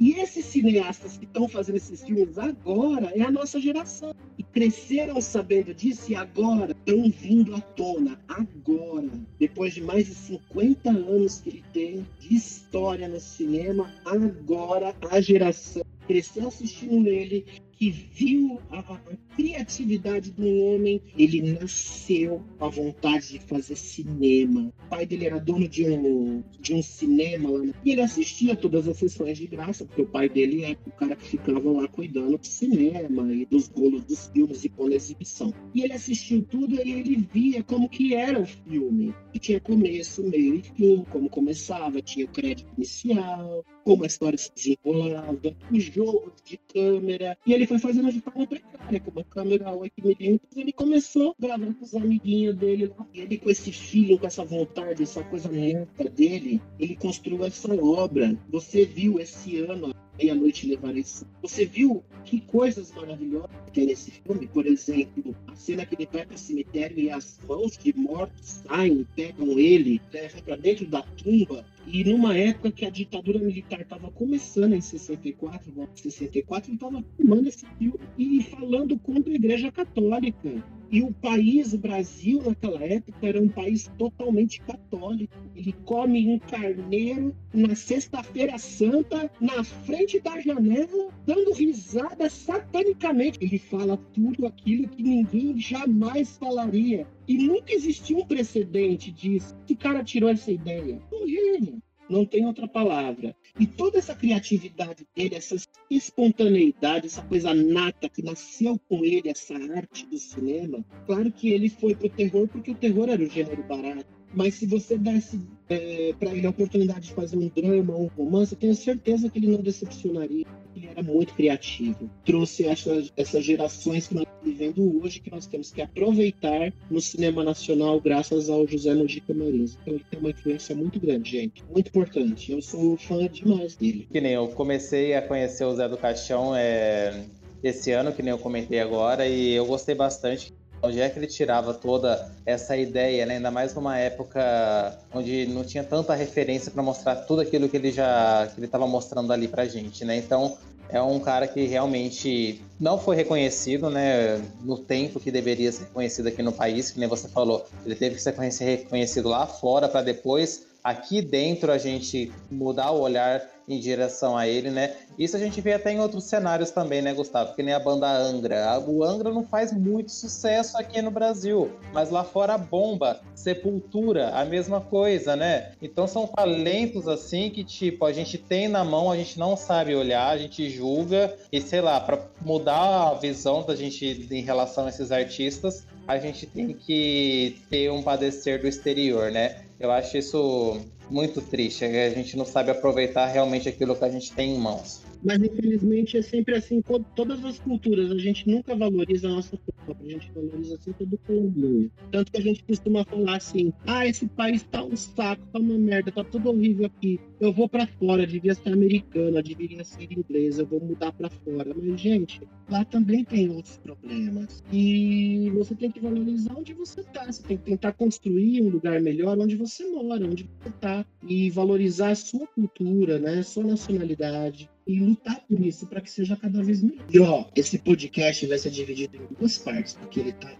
E 0.00 0.12
esses 0.12 0.46
cineastas 0.46 1.18
que 1.18 1.26
estão 1.26 1.46
fazendo 1.46 1.76
esses 1.76 2.02
filmes 2.02 2.38
agora 2.38 3.12
é 3.14 3.20
a 3.20 3.30
nossa 3.30 3.60
geração. 3.60 4.14
E 4.38 4.42
cresceram 4.42 5.20
sabendo 5.20 5.74
disso 5.74 6.10
e 6.10 6.14
agora 6.14 6.72
estão 6.72 7.10
vindo 7.10 7.54
à 7.54 7.60
tona. 7.60 8.18
Agora, 8.26 9.10
depois 9.38 9.74
de 9.74 9.82
mais 9.82 10.06
de 10.06 10.14
50 10.14 10.88
anos 10.88 11.40
que 11.42 11.50
ele 11.50 11.64
tem 11.70 12.06
de 12.18 12.34
história 12.34 13.06
no 13.06 13.20
cinema, 13.20 13.92
agora 14.06 14.96
a 15.10 15.20
geração 15.20 15.84
cresceu 16.06 16.48
assistindo 16.48 17.08
ele 17.08 17.44
que 17.76 17.90
viu 17.90 18.58
a, 18.70 18.78
a, 18.78 19.00
criatividade 19.36 20.30
do 20.32 20.46
homem, 20.46 21.00
ele 21.16 21.52
nasceu 21.52 22.42
com 22.58 22.64
a 22.64 22.68
vontade 22.68 23.32
de 23.32 23.38
fazer 23.40 23.76
cinema. 23.76 24.72
O 24.86 24.88
pai 24.88 25.04
dele 25.04 25.26
era 25.26 25.38
dono 25.38 25.68
de 25.68 25.84
um, 25.86 26.42
de 26.58 26.74
um 26.74 26.82
cinema 26.82 27.50
lá, 27.50 27.64
e 27.84 27.92
ele 27.92 28.00
assistia 28.00 28.56
todas 28.56 28.88
as 28.88 28.96
sessões 28.96 29.36
de 29.36 29.46
graça, 29.46 29.84
porque 29.84 30.02
o 30.02 30.06
pai 30.06 30.28
dele 30.28 30.64
é 30.64 30.76
o 30.86 30.90
cara 30.90 31.14
que 31.14 31.28
ficava 31.28 31.70
lá 31.70 31.86
cuidando 31.88 32.38
do 32.38 32.46
cinema 32.46 33.32
e 33.32 33.44
dos 33.46 33.68
rolos 33.68 34.04
dos 34.04 34.28
filmes 34.28 34.64
e 34.64 34.72
a 34.78 34.96
exibição. 34.96 35.52
E 35.74 35.82
ele 35.82 35.92
assistiu 35.92 36.42
tudo 36.42 36.74
e 36.74 36.92
ele 36.92 37.28
via 37.32 37.62
como 37.62 37.88
que 37.88 38.14
era 38.14 38.40
o 38.40 38.46
filme. 38.46 39.14
Que 39.32 39.38
tinha 39.38 39.60
começo, 39.60 40.22
meio 40.22 40.56
e 40.56 40.62
fim, 40.62 41.04
como 41.10 41.28
começava, 41.28 42.00
tinha 42.00 42.24
o 42.24 42.28
crédito 42.28 42.70
inicial, 42.76 43.64
como 43.86 44.02
a 44.02 44.08
história 44.08 44.36
se 44.36 44.50
desenrolava, 44.52 45.38
os 45.70 45.84
jogos 45.84 46.32
de 46.44 46.56
câmera. 46.56 47.38
E 47.46 47.52
ele 47.52 47.68
foi 47.68 47.78
fazendo 47.78 48.12
de 48.12 48.20
forma 48.20 48.44
precária, 48.44 48.98
com 48.98 49.12
uma 49.12 49.22
câmera 49.22 49.70
8mm. 49.70 50.40
Ele 50.56 50.72
começou 50.72 51.36
gravando 51.38 51.72
com 51.74 51.84
os 51.84 51.94
amiguinhos 51.94 52.56
dele 52.56 52.86
lá. 52.88 53.06
E 53.14 53.20
ele, 53.20 53.38
com 53.38 53.48
esse 53.48 53.70
filho, 53.70 54.18
com 54.18 54.26
essa 54.26 54.44
vontade, 54.44 55.04
essa 55.04 55.22
coisa 55.22 55.48
louca 55.48 56.10
dele, 56.10 56.60
ele 56.80 56.96
construiu 56.96 57.44
essa 57.44 57.72
obra. 57.80 58.36
Você 58.48 58.84
viu 58.84 59.20
esse 59.20 59.58
ano 59.58 59.94
Meia-Noite 60.18 60.66
Levarei 60.66 61.04
Você 61.42 61.64
viu 61.64 62.02
que 62.24 62.40
coisas 62.40 62.90
maravilhosas 62.90 63.50
tem 63.72 63.86
nesse 63.86 64.10
filme? 64.10 64.48
Por 64.48 64.66
exemplo, 64.66 65.36
a 65.46 65.54
cena 65.54 65.86
que 65.86 65.94
ele 65.94 66.08
vai 66.10 66.26
para 66.26 66.34
o 66.34 66.38
cemitério 66.38 66.98
e 66.98 67.08
as 67.08 67.38
mãos 67.46 67.78
de 67.78 67.94
mortos 67.96 68.62
saem, 68.66 69.06
pegam 69.14 69.56
ele, 69.58 70.00
levam 70.12 70.42
para 70.42 70.56
dentro 70.56 70.86
da 70.86 71.02
tumba. 71.02 71.64
E 71.86 72.02
numa 72.02 72.36
época 72.36 72.72
que 72.72 72.84
a 72.84 72.90
ditadura 72.90 73.38
militar 73.38 73.80
estava 73.80 74.10
começando 74.10 74.72
em 74.72 74.80
64, 74.80 75.72
64, 75.94 76.68
ele 76.68 76.76
estava 76.76 77.04
filmando 77.16 77.48
esse 77.48 77.64
filme 77.78 78.00
e 78.18 78.42
falando 78.42 78.98
contra 78.98 79.32
a 79.32 79.36
Igreja 79.36 79.70
Católica. 79.70 80.64
E 80.90 81.02
o 81.02 81.12
país, 81.12 81.72
o 81.72 81.78
Brasil, 81.78 82.42
naquela 82.44 82.82
época, 82.82 83.26
era 83.26 83.40
um 83.40 83.48
país 83.48 83.90
totalmente 83.98 84.60
católico. 84.60 85.34
Ele 85.54 85.72
come 85.84 86.28
um 86.28 86.38
carneiro 86.38 87.34
na 87.52 87.74
Sexta-feira 87.74 88.56
Santa, 88.58 89.30
na 89.40 89.64
frente 89.64 90.20
da 90.20 90.40
janela, 90.40 91.10
dando 91.24 91.52
risada 91.52 92.28
satanicamente. 92.28 93.38
Ele 93.40 93.58
fala 93.58 93.96
tudo 94.12 94.46
aquilo 94.46 94.88
que 94.88 95.02
ninguém 95.02 95.58
jamais 95.58 96.36
falaria. 96.36 97.06
E 97.28 97.38
nunca 97.38 97.72
existiu 97.72 98.18
um 98.18 98.26
precedente 98.26 99.10
disso. 99.10 99.54
Que 99.66 99.74
cara 99.74 100.04
tirou 100.04 100.30
essa 100.30 100.50
ideia? 100.50 101.00
Um 101.12 101.26
gênio 101.26 101.82
não 102.08 102.24
tem 102.24 102.46
outra 102.46 102.68
palavra. 102.68 103.34
E 103.58 103.66
toda 103.66 103.98
essa 103.98 104.14
criatividade 104.14 105.06
dele, 105.14 105.34
essa 105.34 105.56
espontaneidade, 105.90 107.06
essa 107.06 107.22
coisa 107.22 107.52
nata 107.54 108.08
que 108.08 108.22
nasceu 108.22 108.78
com 108.88 109.04
ele, 109.04 109.28
essa 109.28 109.54
arte 109.54 110.06
do 110.06 110.18
cinema, 110.18 110.84
claro 111.06 111.30
que 111.32 111.50
ele 111.50 111.68
foi 111.68 111.94
pro 111.94 112.08
terror 112.08 112.48
porque 112.48 112.70
o 112.70 112.74
terror 112.76 113.08
era 113.08 113.22
o 113.22 113.28
gênero 113.28 113.62
barato. 113.64 114.06
Mas 114.34 114.54
se 114.54 114.66
você 114.66 114.98
desse 114.98 115.40
é, 115.68 116.12
para 116.18 116.34
ele 116.34 116.46
a 116.46 116.50
oportunidade 116.50 117.08
de 117.08 117.14
fazer 117.14 117.36
um 117.36 117.48
drama, 117.48 117.96
um 117.96 118.06
romance, 118.08 118.52
eu 118.52 118.58
tenho 118.58 118.74
certeza 118.74 119.30
que 119.30 119.38
ele 119.38 119.48
não 119.48 119.62
decepcionaria. 119.62 120.46
Ele 120.76 120.88
era 120.88 121.02
muito 121.02 121.34
criativo. 121.34 122.10
Trouxe 122.24 122.66
essas, 122.66 123.12
essas 123.16 123.44
gerações 123.44 124.06
que 124.06 124.14
nós 124.14 124.24
estamos 124.24 124.44
vivendo 124.44 125.02
hoje, 125.02 125.20
que 125.20 125.30
nós 125.30 125.46
temos 125.46 125.72
que 125.72 125.80
aproveitar 125.80 126.72
no 126.90 127.00
cinema 127.00 127.42
nacional, 127.42 128.00
graças 128.00 128.50
ao 128.50 128.66
José 128.66 128.94
Mojica 128.94 129.32
Marins. 129.32 129.78
Então 129.80 129.94
ele 129.94 130.04
tem 130.10 130.20
uma 130.20 130.30
influência 130.30 130.74
muito 130.74 131.00
grande, 131.00 131.30
gente. 131.30 131.64
Muito 131.70 131.88
importante. 131.88 132.52
Eu 132.52 132.60
sou 132.60 132.96
fã 132.96 133.26
demais 133.26 133.74
dele. 133.74 134.06
Que 134.12 134.20
nem 134.20 134.32
eu 134.32 134.48
comecei 134.48 135.14
a 135.14 135.22
conhecer 135.22 135.64
o 135.64 135.74
Zé 135.74 135.88
do 135.88 135.96
Caixão 135.96 136.54
é, 136.54 137.24
esse 137.62 137.90
ano, 137.92 138.12
que 138.12 138.22
nem 138.22 138.30
eu 138.30 138.38
comentei 138.38 138.80
agora, 138.80 139.26
e 139.26 139.52
eu 139.52 139.64
gostei 139.64 139.94
bastante 139.94 140.52
onde 140.82 141.00
é 141.00 141.08
que 141.08 141.18
ele 141.18 141.26
tirava 141.26 141.74
toda 141.74 142.30
essa 142.44 142.76
ideia, 142.76 143.26
né? 143.26 143.36
ainda 143.36 143.50
mais 143.50 143.74
numa 143.74 143.98
época 143.98 144.98
onde 145.12 145.46
não 145.46 145.64
tinha 145.64 145.82
tanta 145.82 146.14
referência 146.14 146.70
para 146.70 146.82
mostrar 146.82 147.16
tudo 147.16 147.40
aquilo 147.40 147.68
que 147.68 147.76
ele 147.76 147.90
já 147.90 148.48
que 148.52 148.58
ele 148.58 148.66
estava 148.66 148.86
mostrando 148.86 149.32
ali 149.32 149.48
para 149.48 149.66
gente, 149.66 150.04
né? 150.04 150.16
Então 150.16 150.56
é 150.88 151.00
um 151.02 151.18
cara 151.18 151.48
que 151.48 151.64
realmente 151.66 152.62
não 152.78 152.98
foi 152.98 153.16
reconhecido, 153.16 153.90
né, 153.90 154.40
no 154.62 154.78
tempo 154.78 155.18
que 155.18 155.30
deveria 155.30 155.72
ser 155.72 155.84
reconhecido 155.84 156.28
aqui 156.28 156.42
no 156.42 156.52
país, 156.52 156.92
que 156.92 157.00
nem 157.00 157.08
você 157.08 157.28
falou, 157.28 157.66
ele 157.84 157.96
teve 157.96 158.14
que 158.14 158.22
ser 158.22 158.34
reconhecido 158.64 159.28
lá 159.28 159.46
fora 159.46 159.88
para 159.88 160.02
depois 160.02 160.66
aqui 160.84 161.20
dentro 161.20 161.72
a 161.72 161.78
gente 161.78 162.32
mudar 162.48 162.92
o 162.92 163.00
olhar 163.00 163.42
em 163.68 163.80
direção 163.80 164.36
a 164.36 164.46
ele, 164.46 164.70
né? 164.70 164.94
Isso 165.18 165.36
a 165.36 165.38
gente 165.38 165.60
vê 165.60 165.72
até 165.72 165.92
em 165.92 166.00
outros 166.00 166.24
cenários 166.24 166.70
também, 166.70 167.02
né, 167.02 167.12
Gustavo? 167.12 167.54
Que 167.54 167.62
nem 167.62 167.74
a 167.74 167.80
banda 167.80 168.06
Angra. 168.08 168.78
O 168.86 169.02
Angra 169.02 169.32
não 169.32 169.44
faz 169.44 169.72
muito 169.72 170.12
sucesso 170.12 170.76
aqui 170.78 171.02
no 171.02 171.10
Brasil, 171.10 171.70
mas 171.92 172.10
lá 172.10 172.22
fora 172.22 172.56
bomba. 172.56 173.20
Sepultura, 173.34 174.30
a 174.30 174.44
mesma 174.44 174.80
coisa, 174.80 175.34
né? 175.36 175.72
Então 175.80 176.06
são 176.06 176.26
talentos 176.26 177.08
assim 177.08 177.50
que, 177.50 177.64
tipo, 177.64 178.04
a 178.04 178.12
gente 178.12 178.38
tem 178.38 178.68
na 178.68 178.84
mão, 178.84 179.10
a 179.10 179.16
gente 179.16 179.38
não 179.38 179.56
sabe 179.56 179.94
olhar, 179.94 180.28
a 180.28 180.38
gente 180.38 180.68
julga 180.70 181.34
e 181.50 181.60
sei 181.60 181.80
lá, 181.80 182.00
para 182.00 182.20
mudar 182.40 183.10
a 183.10 183.14
visão 183.14 183.64
da 183.64 183.74
gente 183.74 184.26
em 184.30 184.42
relação 184.42 184.86
a 184.86 184.88
esses 184.88 185.10
artistas, 185.10 185.86
a 186.06 186.18
gente 186.18 186.46
tem 186.46 186.72
que 186.72 187.58
ter 187.68 187.90
um 187.90 188.02
padecer 188.02 188.60
do 188.60 188.68
exterior, 188.68 189.30
né? 189.30 189.62
Eu 189.78 189.90
acho 189.90 190.16
isso 190.16 190.80
muito 191.10 191.40
triste. 191.40 191.84
A 191.84 192.10
gente 192.10 192.36
não 192.36 192.44
sabe 192.44 192.70
aproveitar 192.70 193.26
realmente 193.26 193.68
aquilo 193.68 193.94
que 193.96 194.04
a 194.04 194.10
gente 194.10 194.32
tem 194.32 194.54
em 194.54 194.58
mãos. 194.58 195.05
Mas 195.26 195.42
infelizmente 195.42 196.16
é 196.16 196.22
sempre 196.22 196.54
assim 196.54 196.80
todas 197.16 197.44
as 197.44 197.58
culturas. 197.58 198.12
A 198.12 198.18
gente 198.18 198.48
nunca 198.48 198.76
valoriza 198.76 199.26
a 199.26 199.32
nossa 199.32 199.56
cultura, 199.56 199.98
a 200.00 200.08
gente 200.08 200.30
valoriza 200.30 200.76
sempre 200.76 201.04
do 201.04 201.18
colombiano. 201.18 201.90
Tanto 202.12 202.30
que 202.30 202.38
a 202.38 202.40
gente 202.40 202.62
costuma 202.62 203.04
falar 203.04 203.36
assim: 203.36 203.72
ah, 203.88 204.06
esse 204.06 204.24
país 204.28 204.62
tá 204.62 204.84
um 204.84 204.94
saco, 204.94 205.44
tá 205.52 205.58
uma 205.58 205.76
merda, 205.76 206.12
tá 206.12 206.22
tudo 206.22 206.50
horrível 206.50 206.86
aqui. 206.86 207.18
Eu 207.40 207.52
vou 207.52 207.68
para 207.68 207.88
fora, 207.88 208.24
devia 208.24 208.54
ser 208.54 208.72
americana, 208.72 209.42
devia 209.42 209.82
ser 209.84 210.06
inglesa, 210.12 210.62
eu 210.62 210.66
vou 210.66 210.78
mudar 210.80 211.10
para 211.10 211.28
fora. 211.28 211.74
Mas, 211.74 212.00
gente, 212.00 212.40
lá 212.70 212.84
também 212.84 213.24
tem 213.24 213.50
outros 213.50 213.78
problemas. 213.78 214.62
E 214.72 215.50
você 215.56 215.74
tem 215.74 215.90
que 215.90 215.98
valorizar 215.98 216.54
onde 216.56 216.72
você 216.72 217.02
tá. 217.02 217.26
Você 217.26 217.42
tem 217.42 217.56
que 217.56 217.64
tentar 217.64 217.94
construir 217.94 218.62
um 218.62 218.68
lugar 218.68 219.00
melhor 219.00 219.36
onde 219.40 219.56
você 219.56 219.84
mora, 219.90 220.24
onde 220.24 220.44
você 220.44 220.70
tá. 220.80 221.04
E 221.26 221.50
valorizar 221.50 222.10
a 222.10 222.14
sua 222.14 222.46
cultura, 222.46 223.18
né? 223.18 223.42
Sua 223.42 223.64
nacionalidade 223.64 224.70
e 224.86 225.00
lutar 225.00 225.40
por 225.48 225.60
isso 225.60 225.86
para 225.86 226.00
que 226.00 226.10
seja 226.10 226.36
cada 226.36 226.62
vez 226.62 226.82
melhor. 226.82 227.04
E 227.12 227.18
ó, 227.18 227.44
esse 227.54 227.78
podcast 227.78 228.46
vai 228.46 228.58
ser 228.58 228.70
dividido 228.70 229.16
em 229.16 229.34
duas 229.34 229.58
partes, 229.58 229.94
porque 229.94 230.20
ele 230.20 230.32
tá 230.32 230.50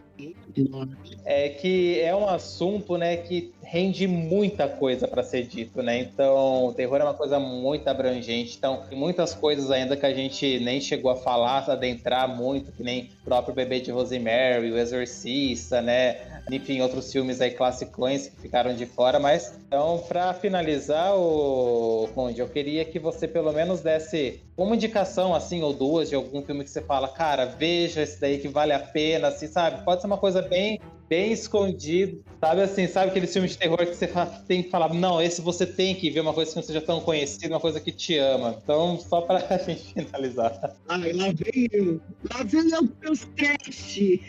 é 1.24 1.50
que 1.50 2.00
é 2.00 2.14
um 2.14 2.26
assunto, 2.26 2.96
né, 2.96 3.18
que 3.18 3.52
rende 3.62 4.06
muita 4.06 4.66
coisa 4.66 5.06
para 5.06 5.22
ser 5.22 5.46
dito, 5.46 5.82
né? 5.82 5.98
Então, 5.98 6.66
o 6.66 6.72
terror 6.72 7.00
é 7.00 7.04
uma 7.04 7.14
coisa 7.14 7.38
muito 7.38 7.86
abrangente. 7.88 8.56
Então, 8.56 8.82
tem 8.88 8.98
muitas 8.98 9.34
coisas 9.34 9.70
ainda 9.70 9.96
que 9.96 10.06
a 10.06 10.14
gente 10.14 10.58
nem 10.60 10.80
chegou 10.80 11.10
a 11.10 11.16
falar, 11.16 11.68
adentrar 11.70 12.34
muito, 12.34 12.72
que 12.72 12.82
nem 12.82 13.10
o 13.20 13.24
próprio 13.24 13.54
Bebê 13.54 13.80
de 13.80 13.90
Rosemary, 13.90 14.70
o 14.70 14.78
Exorcista, 14.78 15.82
né? 15.82 16.35
Enfim, 16.50 16.80
outros 16.80 17.10
filmes 17.10 17.40
aí 17.40 17.50
classicões 17.50 18.28
que 18.28 18.42
ficaram 18.42 18.74
de 18.74 18.86
fora, 18.86 19.18
mas 19.18 19.58
então, 19.66 19.98
para 20.06 20.32
finalizar, 20.32 21.16
o 21.16 22.08
Conde, 22.14 22.40
eu 22.40 22.48
queria 22.48 22.84
que 22.84 22.98
você 22.98 23.26
pelo 23.26 23.52
menos 23.52 23.80
desse 23.80 24.40
uma 24.56 24.74
indicação, 24.74 25.34
assim, 25.34 25.62
ou 25.62 25.72
duas, 25.72 26.08
de 26.08 26.14
algum 26.14 26.42
filme 26.42 26.64
que 26.64 26.70
você 26.70 26.80
fala, 26.80 27.08
cara, 27.08 27.44
veja 27.46 28.02
esse 28.02 28.20
daí 28.20 28.38
que 28.38 28.48
vale 28.48 28.72
a 28.72 28.78
pena, 28.78 29.28
assim, 29.28 29.46
sabe? 29.46 29.84
Pode 29.84 30.00
ser 30.00 30.06
uma 30.06 30.18
coisa 30.18 30.40
bem 30.40 30.80
bem 31.08 31.32
escondido, 31.32 32.22
sabe 32.40 32.62
assim, 32.62 32.86
sabe 32.86 33.10
aquele 33.10 33.26
filme 33.26 33.48
de 33.48 33.56
terror 33.56 33.78
que 33.78 33.94
você 33.94 34.08
tem 34.46 34.62
que 34.62 34.70
falar, 34.70 34.92
não, 34.92 35.20
esse 35.20 35.40
você 35.40 35.66
tem 35.66 35.94
que 35.94 36.10
ver, 36.10 36.20
uma 36.20 36.34
coisa 36.34 36.50
que 36.50 36.56
não 36.56 36.62
seja 36.62 36.80
tão 36.80 37.00
conhecida, 37.00 37.54
uma 37.54 37.60
coisa 37.60 37.80
que 37.80 37.92
te 37.92 38.16
ama. 38.18 38.58
Então, 38.62 38.98
só 38.98 39.20
pra 39.20 39.40
gente 39.58 39.94
finalizar. 39.94 40.76
Ai, 40.88 41.12
lá 41.12 41.26
vem 41.32 41.68
eu, 41.72 42.00
lá 42.32 42.42
vem 42.42 42.70
eu 42.70 42.88
meus 43.02 43.24
cast. 43.36 44.20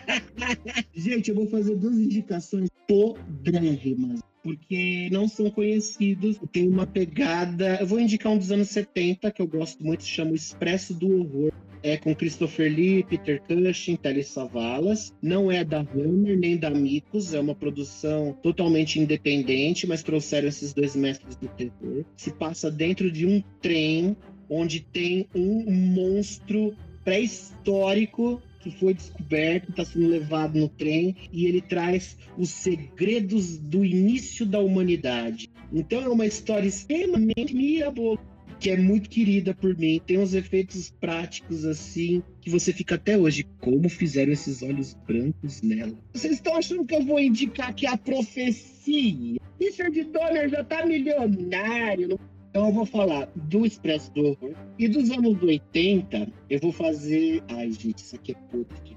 gente, 0.94 1.30
eu 1.30 1.34
vou 1.34 1.46
fazer 1.48 1.76
duas 1.76 1.96
indicações 1.96 2.68
podrésimas 2.88 4.20
porque 4.42 5.08
não 5.10 5.26
são 5.26 5.50
conhecidos. 5.50 6.38
Tem 6.52 6.68
uma 6.68 6.86
pegada. 6.86 7.78
Eu 7.80 7.86
vou 7.88 7.98
indicar 7.98 8.30
um 8.30 8.38
dos 8.38 8.52
anos 8.52 8.68
70, 8.68 9.32
que 9.32 9.42
eu 9.42 9.46
gosto 9.48 9.82
muito, 9.82 10.04
se 10.04 10.08
chama 10.08 10.30
o 10.30 10.36
Expresso 10.36 10.94
do 10.94 11.18
Horror 11.18 11.52
é 11.86 11.96
com 11.96 12.14
Christopher 12.14 12.68
Lee, 12.74 13.04
Peter 13.04 13.40
Cushing, 13.40 13.94
Telly 13.94 14.24
Savalas. 14.24 15.14
Não 15.22 15.52
é 15.52 15.62
da 15.62 15.80
Hammer 15.80 16.36
nem 16.36 16.56
da 16.56 16.68
Micos, 16.68 17.32
é 17.32 17.38
uma 17.38 17.54
produção 17.54 18.36
totalmente 18.42 18.98
independente, 18.98 19.86
mas 19.86 20.02
trouxeram 20.02 20.48
esses 20.48 20.74
dois 20.74 20.96
mestres 20.96 21.36
do 21.36 21.46
terror. 21.46 22.04
Se 22.16 22.32
passa 22.32 22.72
dentro 22.72 23.08
de 23.08 23.24
um 23.24 23.40
trem 23.62 24.16
onde 24.50 24.80
tem 24.80 25.28
um 25.32 25.70
monstro 25.70 26.74
pré-histórico 27.04 28.42
que 28.60 28.70
foi 28.72 28.92
descoberto, 28.92 29.70
está 29.70 29.84
sendo 29.84 30.08
levado 30.08 30.58
no 30.58 30.68
trem 30.68 31.14
e 31.32 31.46
ele 31.46 31.60
traz 31.60 32.18
os 32.36 32.50
segredos 32.50 33.58
do 33.58 33.84
início 33.84 34.44
da 34.44 34.58
humanidade. 34.58 35.48
Então 35.72 36.02
é 36.02 36.08
uma 36.08 36.26
história 36.26 36.66
extremamente 36.66 37.54
mirabolante 37.54 38.35
que 38.58 38.70
é 38.70 38.76
muito 38.76 39.08
querida 39.08 39.54
por 39.54 39.76
mim. 39.76 40.00
Tem 40.06 40.18
uns 40.18 40.34
efeitos 40.34 40.90
práticos 41.00 41.64
assim 41.64 42.22
que 42.40 42.50
você 42.50 42.72
fica 42.72 42.94
até 42.94 43.18
hoje. 43.18 43.44
Como 43.60 43.88
fizeram 43.88 44.32
esses 44.32 44.62
olhos 44.62 44.94
brancos 45.06 45.62
nela? 45.62 45.94
Vocês 46.12 46.34
estão 46.34 46.56
achando 46.56 46.84
que 46.84 46.94
eu 46.94 47.04
vou 47.04 47.20
indicar 47.20 47.74
que 47.74 47.86
a 47.86 47.96
profecia? 47.96 49.40
Richard 49.60 50.04
Donner 50.04 50.48
já 50.48 50.64
tá 50.64 50.84
milionário. 50.84 52.18
Então 52.50 52.68
eu 52.68 52.72
vou 52.72 52.86
falar 52.86 53.30
do 53.34 53.66
Expresso 53.66 54.10
do 54.12 54.28
Horror. 54.28 54.54
E 54.78 54.88
dos 54.88 55.10
anos 55.10 55.42
80, 55.42 56.32
eu 56.48 56.58
vou 56.58 56.72
fazer. 56.72 57.42
Ai, 57.48 57.70
gente, 57.70 57.98
isso 57.98 58.16
aqui 58.16 58.32
é 58.32 58.34
puta 58.50 58.74
que 58.82 58.96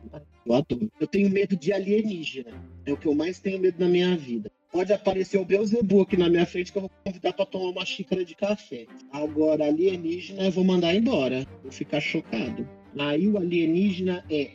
eu. 0.50 0.90
Eu 1.00 1.08
tenho 1.08 1.30
medo 1.30 1.56
de 1.56 1.72
alienígena. 1.72 2.52
É 2.86 2.92
o 2.92 2.98
que 2.98 3.08
eu 3.08 3.16
mais 3.16 3.40
tenho 3.40 3.60
medo 3.60 3.80
na 3.80 3.88
minha 3.88 4.16
vida 4.18 4.52
pode 4.72 4.94
aparecer 4.94 5.38
o 5.38 5.46
Beelzebub 5.46 6.02
aqui 6.02 6.18
na 6.18 6.30
minha 6.30 6.46
frente 6.46 6.72
que 6.72 6.78
eu 6.78 6.84
vou 6.84 6.92
convidar 7.04 7.34
para 7.34 7.46
tomar 7.46 7.70
uma 7.70 7.86
xícara 7.86 8.24
de 8.24 8.36
café. 8.36 8.86
Agora, 9.12 9.66
alienígena, 9.66 10.44
eu 10.44 10.52
vou 10.52 10.64
mandar 10.64 10.96
embora. 10.96 11.46
Vou 11.64 11.72
ficar 11.72 12.00
chocado. 12.00 12.68
Aí 12.98 13.28
o 13.28 13.38
alienígena 13.38 14.24
é 14.30 14.52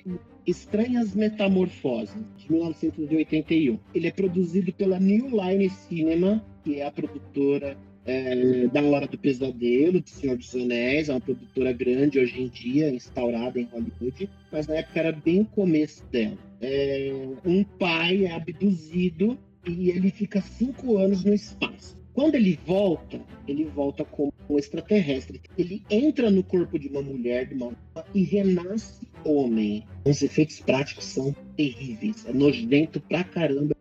Estranhas 0.47 1.15
Metamorfoses, 1.15 2.15
de 2.37 2.53
1981. 2.53 3.79
Ele 3.95 4.07
é 4.07 4.11
produzido 4.11 4.73
pela 4.73 4.99
New 4.99 5.29
Line 5.29 5.71
Cinema, 5.71 6.45
que 6.63 6.81
é 6.81 6.87
a 6.87 6.93
produtora 6.93 7.77
é, 8.05 8.67
da 8.69 8.83
Hora 8.83 9.07
do 9.07 9.19
Pesadelo, 9.19 10.01
do 10.01 10.09
Senhor 10.09 10.37
dos 10.37 10.55
Anéis, 10.55 11.09
é 11.09 11.13
uma 11.13 11.21
produtora 11.21 11.73
grande 11.73 12.19
hoje 12.19 12.41
em 12.41 12.49
dia, 12.49 12.91
instaurada 12.91 13.59
em 13.59 13.69
Hollywood, 13.73 14.29
mas 14.53 14.67
na 14.67 14.77
época 14.77 15.01
era 15.01 15.13
bem 15.13 15.41
o 15.41 15.47
começo 15.47 16.05
dela. 16.13 16.39
É, 16.61 17.13
um 17.45 17.65
pai 17.65 18.25
é 18.25 18.33
abduzido 18.33 19.39
e 19.67 19.91
ele 19.91 20.11
fica 20.11 20.41
cinco 20.41 20.99
anos 20.99 21.25
no 21.25 21.33
espaço. 21.33 21.97
Quando 22.13 22.37
ele 22.37 22.59
volta, 22.65 23.21
ele 23.49 23.65
volta 23.65 24.05
como 24.05 24.33
um 24.49 24.57
extraterrestre. 24.57 25.41
Ele 25.59 25.83
entra 25.91 26.31
no 26.31 26.45
corpo 26.45 26.79
de 26.79 26.89
uma 26.89 27.03
mulher, 27.03 27.47
de 27.47 27.55
uma 27.55 27.73
e 28.15 28.23
renasce 28.23 29.09
homem. 29.25 29.85
Os 30.05 30.23
efeitos 30.23 30.61
práticos 30.61 31.05
são 31.05 31.35
terríveis. 31.57 32.25
É 32.27 32.33
nojento 32.33 33.01
pra 33.01 33.25
caramba. 33.25 33.75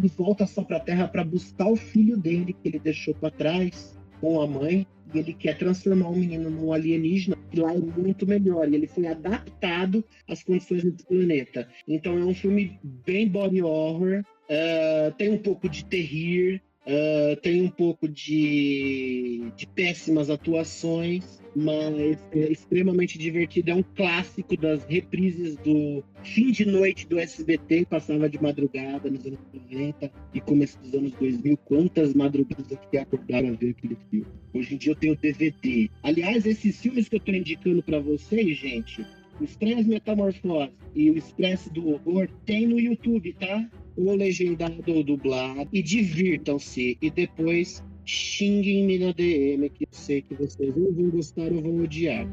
Ele 0.00 0.12
volta 0.16 0.46
só 0.46 0.62
pra 0.62 0.80
Terra 0.80 1.06
para 1.06 1.24
buscar 1.24 1.68
o 1.68 1.76
filho 1.76 2.16
dele 2.16 2.52
que 2.52 2.68
ele 2.68 2.78
deixou 2.78 3.14
para 3.14 3.30
trás 3.30 3.98
com 4.20 4.40
a 4.40 4.46
mãe. 4.46 4.86
E 5.12 5.18
ele 5.18 5.34
quer 5.34 5.58
transformar 5.58 6.08
o 6.08 6.16
menino 6.16 6.48
num 6.48 6.72
alienígena, 6.72 7.36
que 7.50 7.58
lá 7.58 7.74
é 7.74 7.78
muito 7.78 8.26
melhor. 8.26 8.68
E 8.68 8.76
ele 8.76 8.86
foi 8.86 9.08
adaptado 9.08 10.04
às 10.28 10.42
condições 10.42 10.84
do 10.84 10.92
planeta. 11.04 11.68
Então 11.86 12.16
é 12.16 12.24
um 12.24 12.34
filme 12.34 12.78
bem 12.82 13.28
body 13.28 13.60
horror, 13.60 14.22
Uh, 14.50 15.12
tem 15.12 15.30
um 15.30 15.38
pouco 15.38 15.68
de 15.68 15.84
terrir, 15.84 16.60
uh, 16.84 17.36
tem 17.36 17.62
um 17.62 17.70
pouco 17.70 18.08
de, 18.08 19.52
de 19.54 19.64
péssimas 19.64 20.28
atuações, 20.28 21.39
mas 21.54 22.18
é 22.32 22.50
extremamente 22.50 23.18
divertido. 23.18 23.70
É 23.70 23.74
um 23.74 23.82
clássico 23.82 24.56
das 24.56 24.84
reprises 24.84 25.56
do 25.56 26.02
fim 26.22 26.50
de 26.50 26.64
noite 26.64 27.06
do 27.06 27.18
SBT, 27.18 27.86
passava 27.86 28.28
de 28.28 28.40
madrugada 28.40 29.10
nos 29.10 29.24
anos 29.26 29.40
90 29.52 30.10
e 30.34 30.40
começo 30.40 30.78
dos 30.78 30.94
anos 30.94 31.12
2000. 31.12 31.56
Quantas 31.58 32.14
madrugadas 32.14 32.70
eu 32.70 32.78
fiquei 32.78 33.00
acordado 33.00 33.46
a 33.46 33.52
ver 33.52 33.70
aquele 33.70 33.96
filme? 34.10 34.26
Hoje 34.54 34.74
em 34.74 34.78
dia 34.78 34.92
eu 34.92 34.96
tenho 34.96 35.16
DVD. 35.16 35.90
Aliás, 36.02 36.46
esses 36.46 36.80
filmes 36.80 37.08
que 37.08 37.16
eu 37.16 37.18
estou 37.18 37.34
indicando 37.34 37.82
para 37.82 37.98
vocês, 38.00 38.56
gente, 38.56 39.04
o 39.40 39.44
Estranhas 39.44 39.86
Metamorfoses 39.86 40.74
e 40.94 41.10
o 41.10 41.16
Expresso 41.16 41.72
do 41.72 41.88
Horror, 41.88 42.28
tem 42.44 42.66
no 42.66 42.78
YouTube, 42.78 43.34
tá? 43.38 43.68
ou 43.96 44.14
legendado 44.14 44.82
ou 44.88 45.02
dublado, 45.02 45.68
e 45.72 45.82
divirtam-se. 45.82 46.96
E 47.00 47.10
depois 47.10 47.82
xinguem-me 48.10 48.98
na 48.98 49.12
DM, 49.12 49.70
que 49.70 49.84
eu 49.84 49.88
sei 49.92 50.20
que 50.20 50.34
vocês 50.34 50.76
ou 50.76 50.92
vão 50.92 51.10
gostar 51.10 51.52
ou 51.52 51.62
vão 51.62 51.84
odiar. 51.84 52.26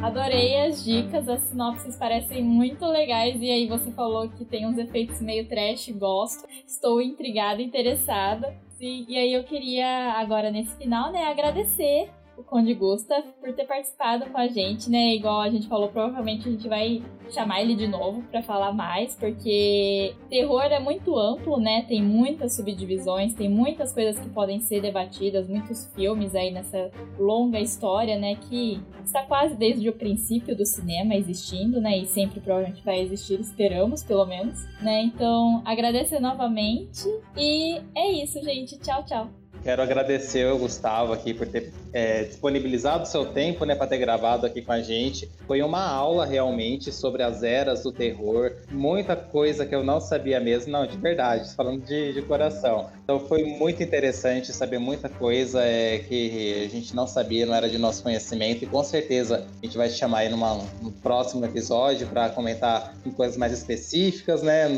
Adorei 0.00 0.60
as 0.60 0.84
dicas, 0.84 1.28
as 1.28 1.40
sinopses 1.40 1.96
parecem 1.96 2.42
muito 2.42 2.86
legais. 2.86 3.42
E 3.42 3.50
aí 3.50 3.66
você 3.66 3.90
falou 3.90 4.28
que 4.28 4.44
tem 4.44 4.64
uns 4.64 4.78
efeitos 4.78 5.20
meio 5.20 5.48
trash, 5.48 5.88
gosto. 5.90 6.46
Estou 6.66 7.02
intrigada, 7.02 7.60
interessada. 7.60 8.56
E, 8.80 9.12
e 9.12 9.18
aí 9.18 9.32
eu 9.32 9.42
queria, 9.42 10.12
agora 10.12 10.52
nesse 10.52 10.76
final, 10.76 11.10
né, 11.10 11.24
agradecer 11.24 12.10
o 12.38 12.44
Conde 12.44 12.72
Gustav 12.72 13.24
por 13.40 13.52
ter 13.52 13.66
participado 13.66 14.26
com 14.26 14.38
a 14.38 14.46
gente, 14.46 14.88
né? 14.88 15.14
Igual 15.14 15.40
a 15.40 15.50
gente 15.50 15.66
falou, 15.66 15.88
provavelmente 15.88 16.48
a 16.48 16.52
gente 16.52 16.68
vai 16.68 17.02
chamar 17.30 17.60
ele 17.60 17.74
de 17.74 17.88
novo 17.88 18.22
para 18.30 18.42
falar 18.42 18.72
mais, 18.72 19.16
porque 19.16 20.14
terror 20.30 20.62
é 20.62 20.78
muito 20.78 21.18
amplo, 21.18 21.58
né? 21.58 21.84
Tem 21.88 22.00
muitas 22.00 22.54
subdivisões, 22.54 23.34
tem 23.34 23.48
muitas 23.48 23.92
coisas 23.92 24.18
que 24.18 24.28
podem 24.30 24.60
ser 24.60 24.80
debatidas, 24.80 25.48
muitos 25.48 25.92
filmes 25.94 26.34
aí 26.34 26.52
nessa 26.52 26.90
longa 27.18 27.58
história, 27.58 28.16
né? 28.16 28.36
Que 28.36 28.80
está 29.04 29.24
quase 29.24 29.56
desde 29.56 29.88
o 29.88 29.92
princípio 29.92 30.56
do 30.56 30.64
cinema 30.64 31.16
existindo, 31.16 31.80
né? 31.80 31.98
E 31.98 32.06
sempre 32.06 32.40
provavelmente 32.40 32.84
vai 32.84 33.00
existir, 33.00 33.40
esperamos, 33.40 34.04
pelo 34.04 34.24
menos, 34.24 34.64
né? 34.80 35.02
Então, 35.02 35.60
agradecer 35.64 36.20
novamente 36.20 37.04
e 37.36 37.80
é 37.96 38.12
isso, 38.12 38.40
gente. 38.42 38.78
Tchau, 38.78 39.04
tchau. 39.04 39.28
Quero 39.62 39.82
agradecer 39.82 40.50
o 40.50 40.58
Gustavo 40.58 41.12
aqui 41.12 41.34
por 41.34 41.46
ter 41.46 41.72
é, 41.92 42.24
disponibilizado 42.24 43.04
o 43.04 43.06
seu 43.06 43.26
tempo, 43.26 43.64
né, 43.64 43.74
para 43.74 43.86
ter 43.86 43.98
gravado 43.98 44.46
aqui 44.46 44.62
com 44.62 44.72
a 44.72 44.80
gente. 44.80 45.30
Foi 45.46 45.62
uma 45.62 45.86
aula 45.86 46.26
realmente 46.26 46.92
sobre 46.92 47.22
as 47.22 47.42
eras 47.42 47.82
do 47.82 47.92
terror, 47.92 48.52
muita 48.70 49.16
coisa 49.16 49.64
que 49.66 49.74
eu 49.74 49.84
não 49.84 50.00
sabia 50.00 50.40
mesmo, 50.40 50.72
não, 50.72 50.86
de 50.86 50.96
verdade, 50.96 51.54
falando 51.54 51.84
de, 51.84 52.12
de 52.12 52.22
coração. 52.22 52.90
Então 53.02 53.20
foi 53.20 53.44
muito 53.44 53.82
interessante 53.82 54.52
saber 54.52 54.78
muita 54.78 55.08
coisa 55.08 55.62
é, 55.62 55.98
que 55.98 56.64
a 56.64 56.68
gente 56.68 56.94
não 56.94 57.06
sabia, 57.06 57.46
não 57.46 57.54
era 57.54 57.68
de 57.68 57.78
nosso 57.78 58.02
conhecimento, 58.02 58.64
e 58.64 58.66
com 58.66 58.82
certeza 58.84 59.46
a 59.62 59.66
gente 59.66 59.76
vai 59.76 59.88
te 59.88 59.94
chamar 59.94 60.18
aí 60.18 60.28
numa, 60.28 60.54
num 60.82 60.90
próximo 60.90 61.44
episódio 61.44 62.06
para 62.06 62.28
comentar 62.30 62.94
em 63.04 63.10
coisas 63.10 63.36
mais 63.36 63.52
específicas, 63.52 64.42
né? 64.42 64.68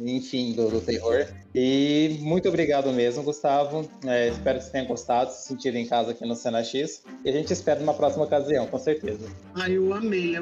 Enfim, 0.00 0.52
do, 0.52 0.70
do 0.70 0.80
terror. 0.80 1.26
E 1.54 2.18
muito 2.20 2.48
obrigado 2.48 2.92
mesmo, 2.92 3.22
Gustavo. 3.22 3.88
É, 4.06 4.28
espero 4.28 4.58
que 4.58 4.64
você 4.64 4.70
tenha 4.70 4.84
gostado, 4.84 5.32
se 5.32 5.48
sentido 5.48 5.76
em 5.76 5.86
casa 5.86 6.12
aqui 6.12 6.24
no 6.24 6.36
Cena 6.38 6.62
X. 6.62 7.02
E 7.24 7.28
a 7.28 7.32
gente 7.32 7.52
espera 7.52 7.80
numa 7.80 7.94
próxima 7.94 8.24
ocasião, 8.24 8.66
com 8.66 8.78
certeza. 8.78 9.28
Ah, 9.54 9.68
eu 9.68 9.92
amei. 9.92 10.34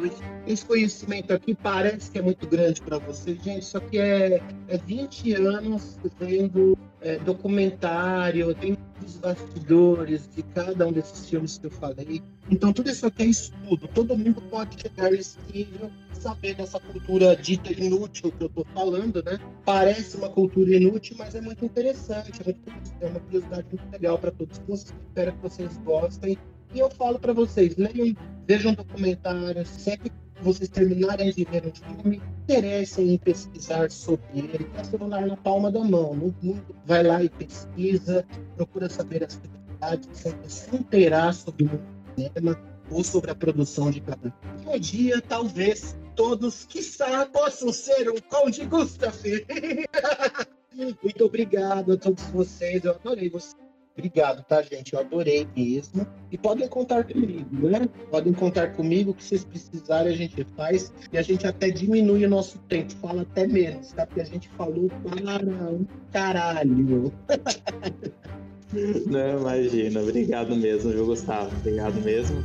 Esse 0.47 0.65
conhecimento 0.65 1.33
aqui 1.33 1.55
parece 1.55 2.11
que 2.11 2.19
é 2.19 2.23
muito 2.23 2.47
grande 2.47 2.81
para 2.81 2.99
você, 2.99 3.35
gente, 3.35 3.65
só 3.65 3.81
que 3.81 3.99
é, 3.99 4.41
é 4.69 4.79
20 4.79 5.35
anos 5.35 5.99
vendo 6.21 6.79
é, 7.01 7.19
documentário, 7.19 8.55
tem 8.55 8.77
os 9.05 9.17
bastidores 9.17 10.29
de 10.35 10.43
cada 10.43 10.87
um 10.87 10.93
desses 10.93 11.29
filmes 11.29 11.59
que 11.59 11.67
eu 11.67 11.71
falei. 11.71 12.23
Então, 12.51 12.73
tudo 12.73 12.91
isso 12.91 13.07
aqui 13.07 13.23
é 13.25 13.27
estudo. 13.27 13.89
Todo 13.89 14.17
mundo 14.17 14.41
pode 14.43 14.81
chegar 14.81 15.11
nesse 15.11 15.39
nível 15.53 15.91
saber 16.17 16.55
dessa 16.55 16.81
cultura 16.81 17.37
dita 17.37 17.73
inútil 17.73 18.33
que 18.33 18.43
eu 18.43 18.49
estou 18.49 18.67
falando, 18.75 19.23
né? 19.23 19.39
Parece 19.65 20.17
uma 20.17 20.29
cultura 20.29 20.75
inútil, 20.75 21.17
mas 21.19 21.35
é 21.35 21.41
muito 21.41 21.65
interessante, 21.65 22.41
é, 22.41 22.45
muito, 22.45 22.73
é 23.01 23.07
uma 23.07 23.21
curiosidade 23.21 23.67
muito 23.71 23.93
legal 23.93 24.19
para 24.19 24.31
todos 24.31 24.59
vocês. 24.67 24.95
Espero 25.09 25.33
que 25.33 25.43
vocês 25.43 25.77
gostem. 25.79 26.39
E 26.75 26.79
eu 26.79 26.91
falo 26.91 27.19
para 27.19 27.33
vocês, 27.33 27.77
leiam, 27.77 28.17
vejam 28.47 28.75
documentários, 28.75 29.69
sempre 29.69 30.11
vocês 30.43 30.69
terminarem 30.69 31.33
de 31.33 31.45
ver 31.45 31.67
um 31.67 31.75
filme, 31.75 32.23
interessem 32.45 33.15
em 33.15 33.19
pesquisar 33.19 33.91
sobre 33.91 34.27
ele, 34.35 34.71
o 34.81 34.85
celular 34.85 35.27
na 35.27 35.37
palma 35.37 35.71
da 35.71 35.81
mão. 35.81 36.15
No 36.15 36.35
mundo, 36.43 36.77
vai 36.85 37.03
lá 37.03 37.23
e 37.23 37.29
pesquisa, 37.29 38.25
procura 38.57 38.89
saber 38.89 39.25
as 39.25 39.37
curiosidades, 39.37 40.09
sempre 40.13 40.51
se 40.51 40.77
inteirar 40.77 41.33
sobre 41.33 41.65
o 41.65 41.81
cinema 42.15 42.59
ou 42.91 43.03
sobre 43.03 43.31
a 43.31 43.35
produção 43.35 43.91
de 43.91 44.01
cada 44.01 44.33
um 44.67 44.79
dia, 44.79 45.21
talvez, 45.21 45.97
todos, 46.15 46.65
quiçá, 46.65 47.27
possam 47.27 47.73
ser 47.73 48.11
um 48.11 48.21
Conde 48.21 48.65
Gustaf. 48.67 49.23
Muito 51.03 51.25
obrigado 51.25 51.93
a 51.93 51.97
todos 51.97 52.23
vocês, 52.25 52.85
eu 52.85 52.93
adorei 52.93 53.31
vocês. 53.31 53.66
Obrigado, 53.97 54.45
tá, 54.45 54.61
gente? 54.61 54.93
Eu 54.93 55.01
adorei 55.01 55.49
mesmo. 55.57 56.07
E 56.31 56.37
podem 56.37 56.69
contar 56.69 57.05
comigo, 57.05 57.69
né? 57.69 57.89
Podem 58.11 58.33
contar 58.33 58.75
comigo, 58.75 59.13
o 59.13 59.15
que 59.15 59.25
vocês 59.25 59.43
precisarem 59.43 60.13
a 60.13 60.17
gente 60.17 60.45
faz. 60.55 60.93
E 61.11 61.17
a 61.17 61.23
gente 61.23 61.47
até 61.47 61.71
diminui 61.71 62.27
o 62.27 62.29
nosso 62.29 62.59
tempo, 62.69 62.93
fala 62.97 63.23
até 63.23 63.47
menos, 63.47 63.93
tá? 63.93 64.07
Porque 64.07 64.21
a 64.21 64.25
gente 64.25 64.51
falou 64.51 64.91
para 65.03 65.71
um 65.71 65.87
caralho. 66.13 67.11
Não, 69.07 69.41
imagina. 69.41 70.01
Obrigado 70.01 70.55
mesmo, 70.55 70.91
viu, 70.91 71.07
Gustavo? 71.07 71.51
Obrigado 71.57 71.95
mesmo. 72.03 72.45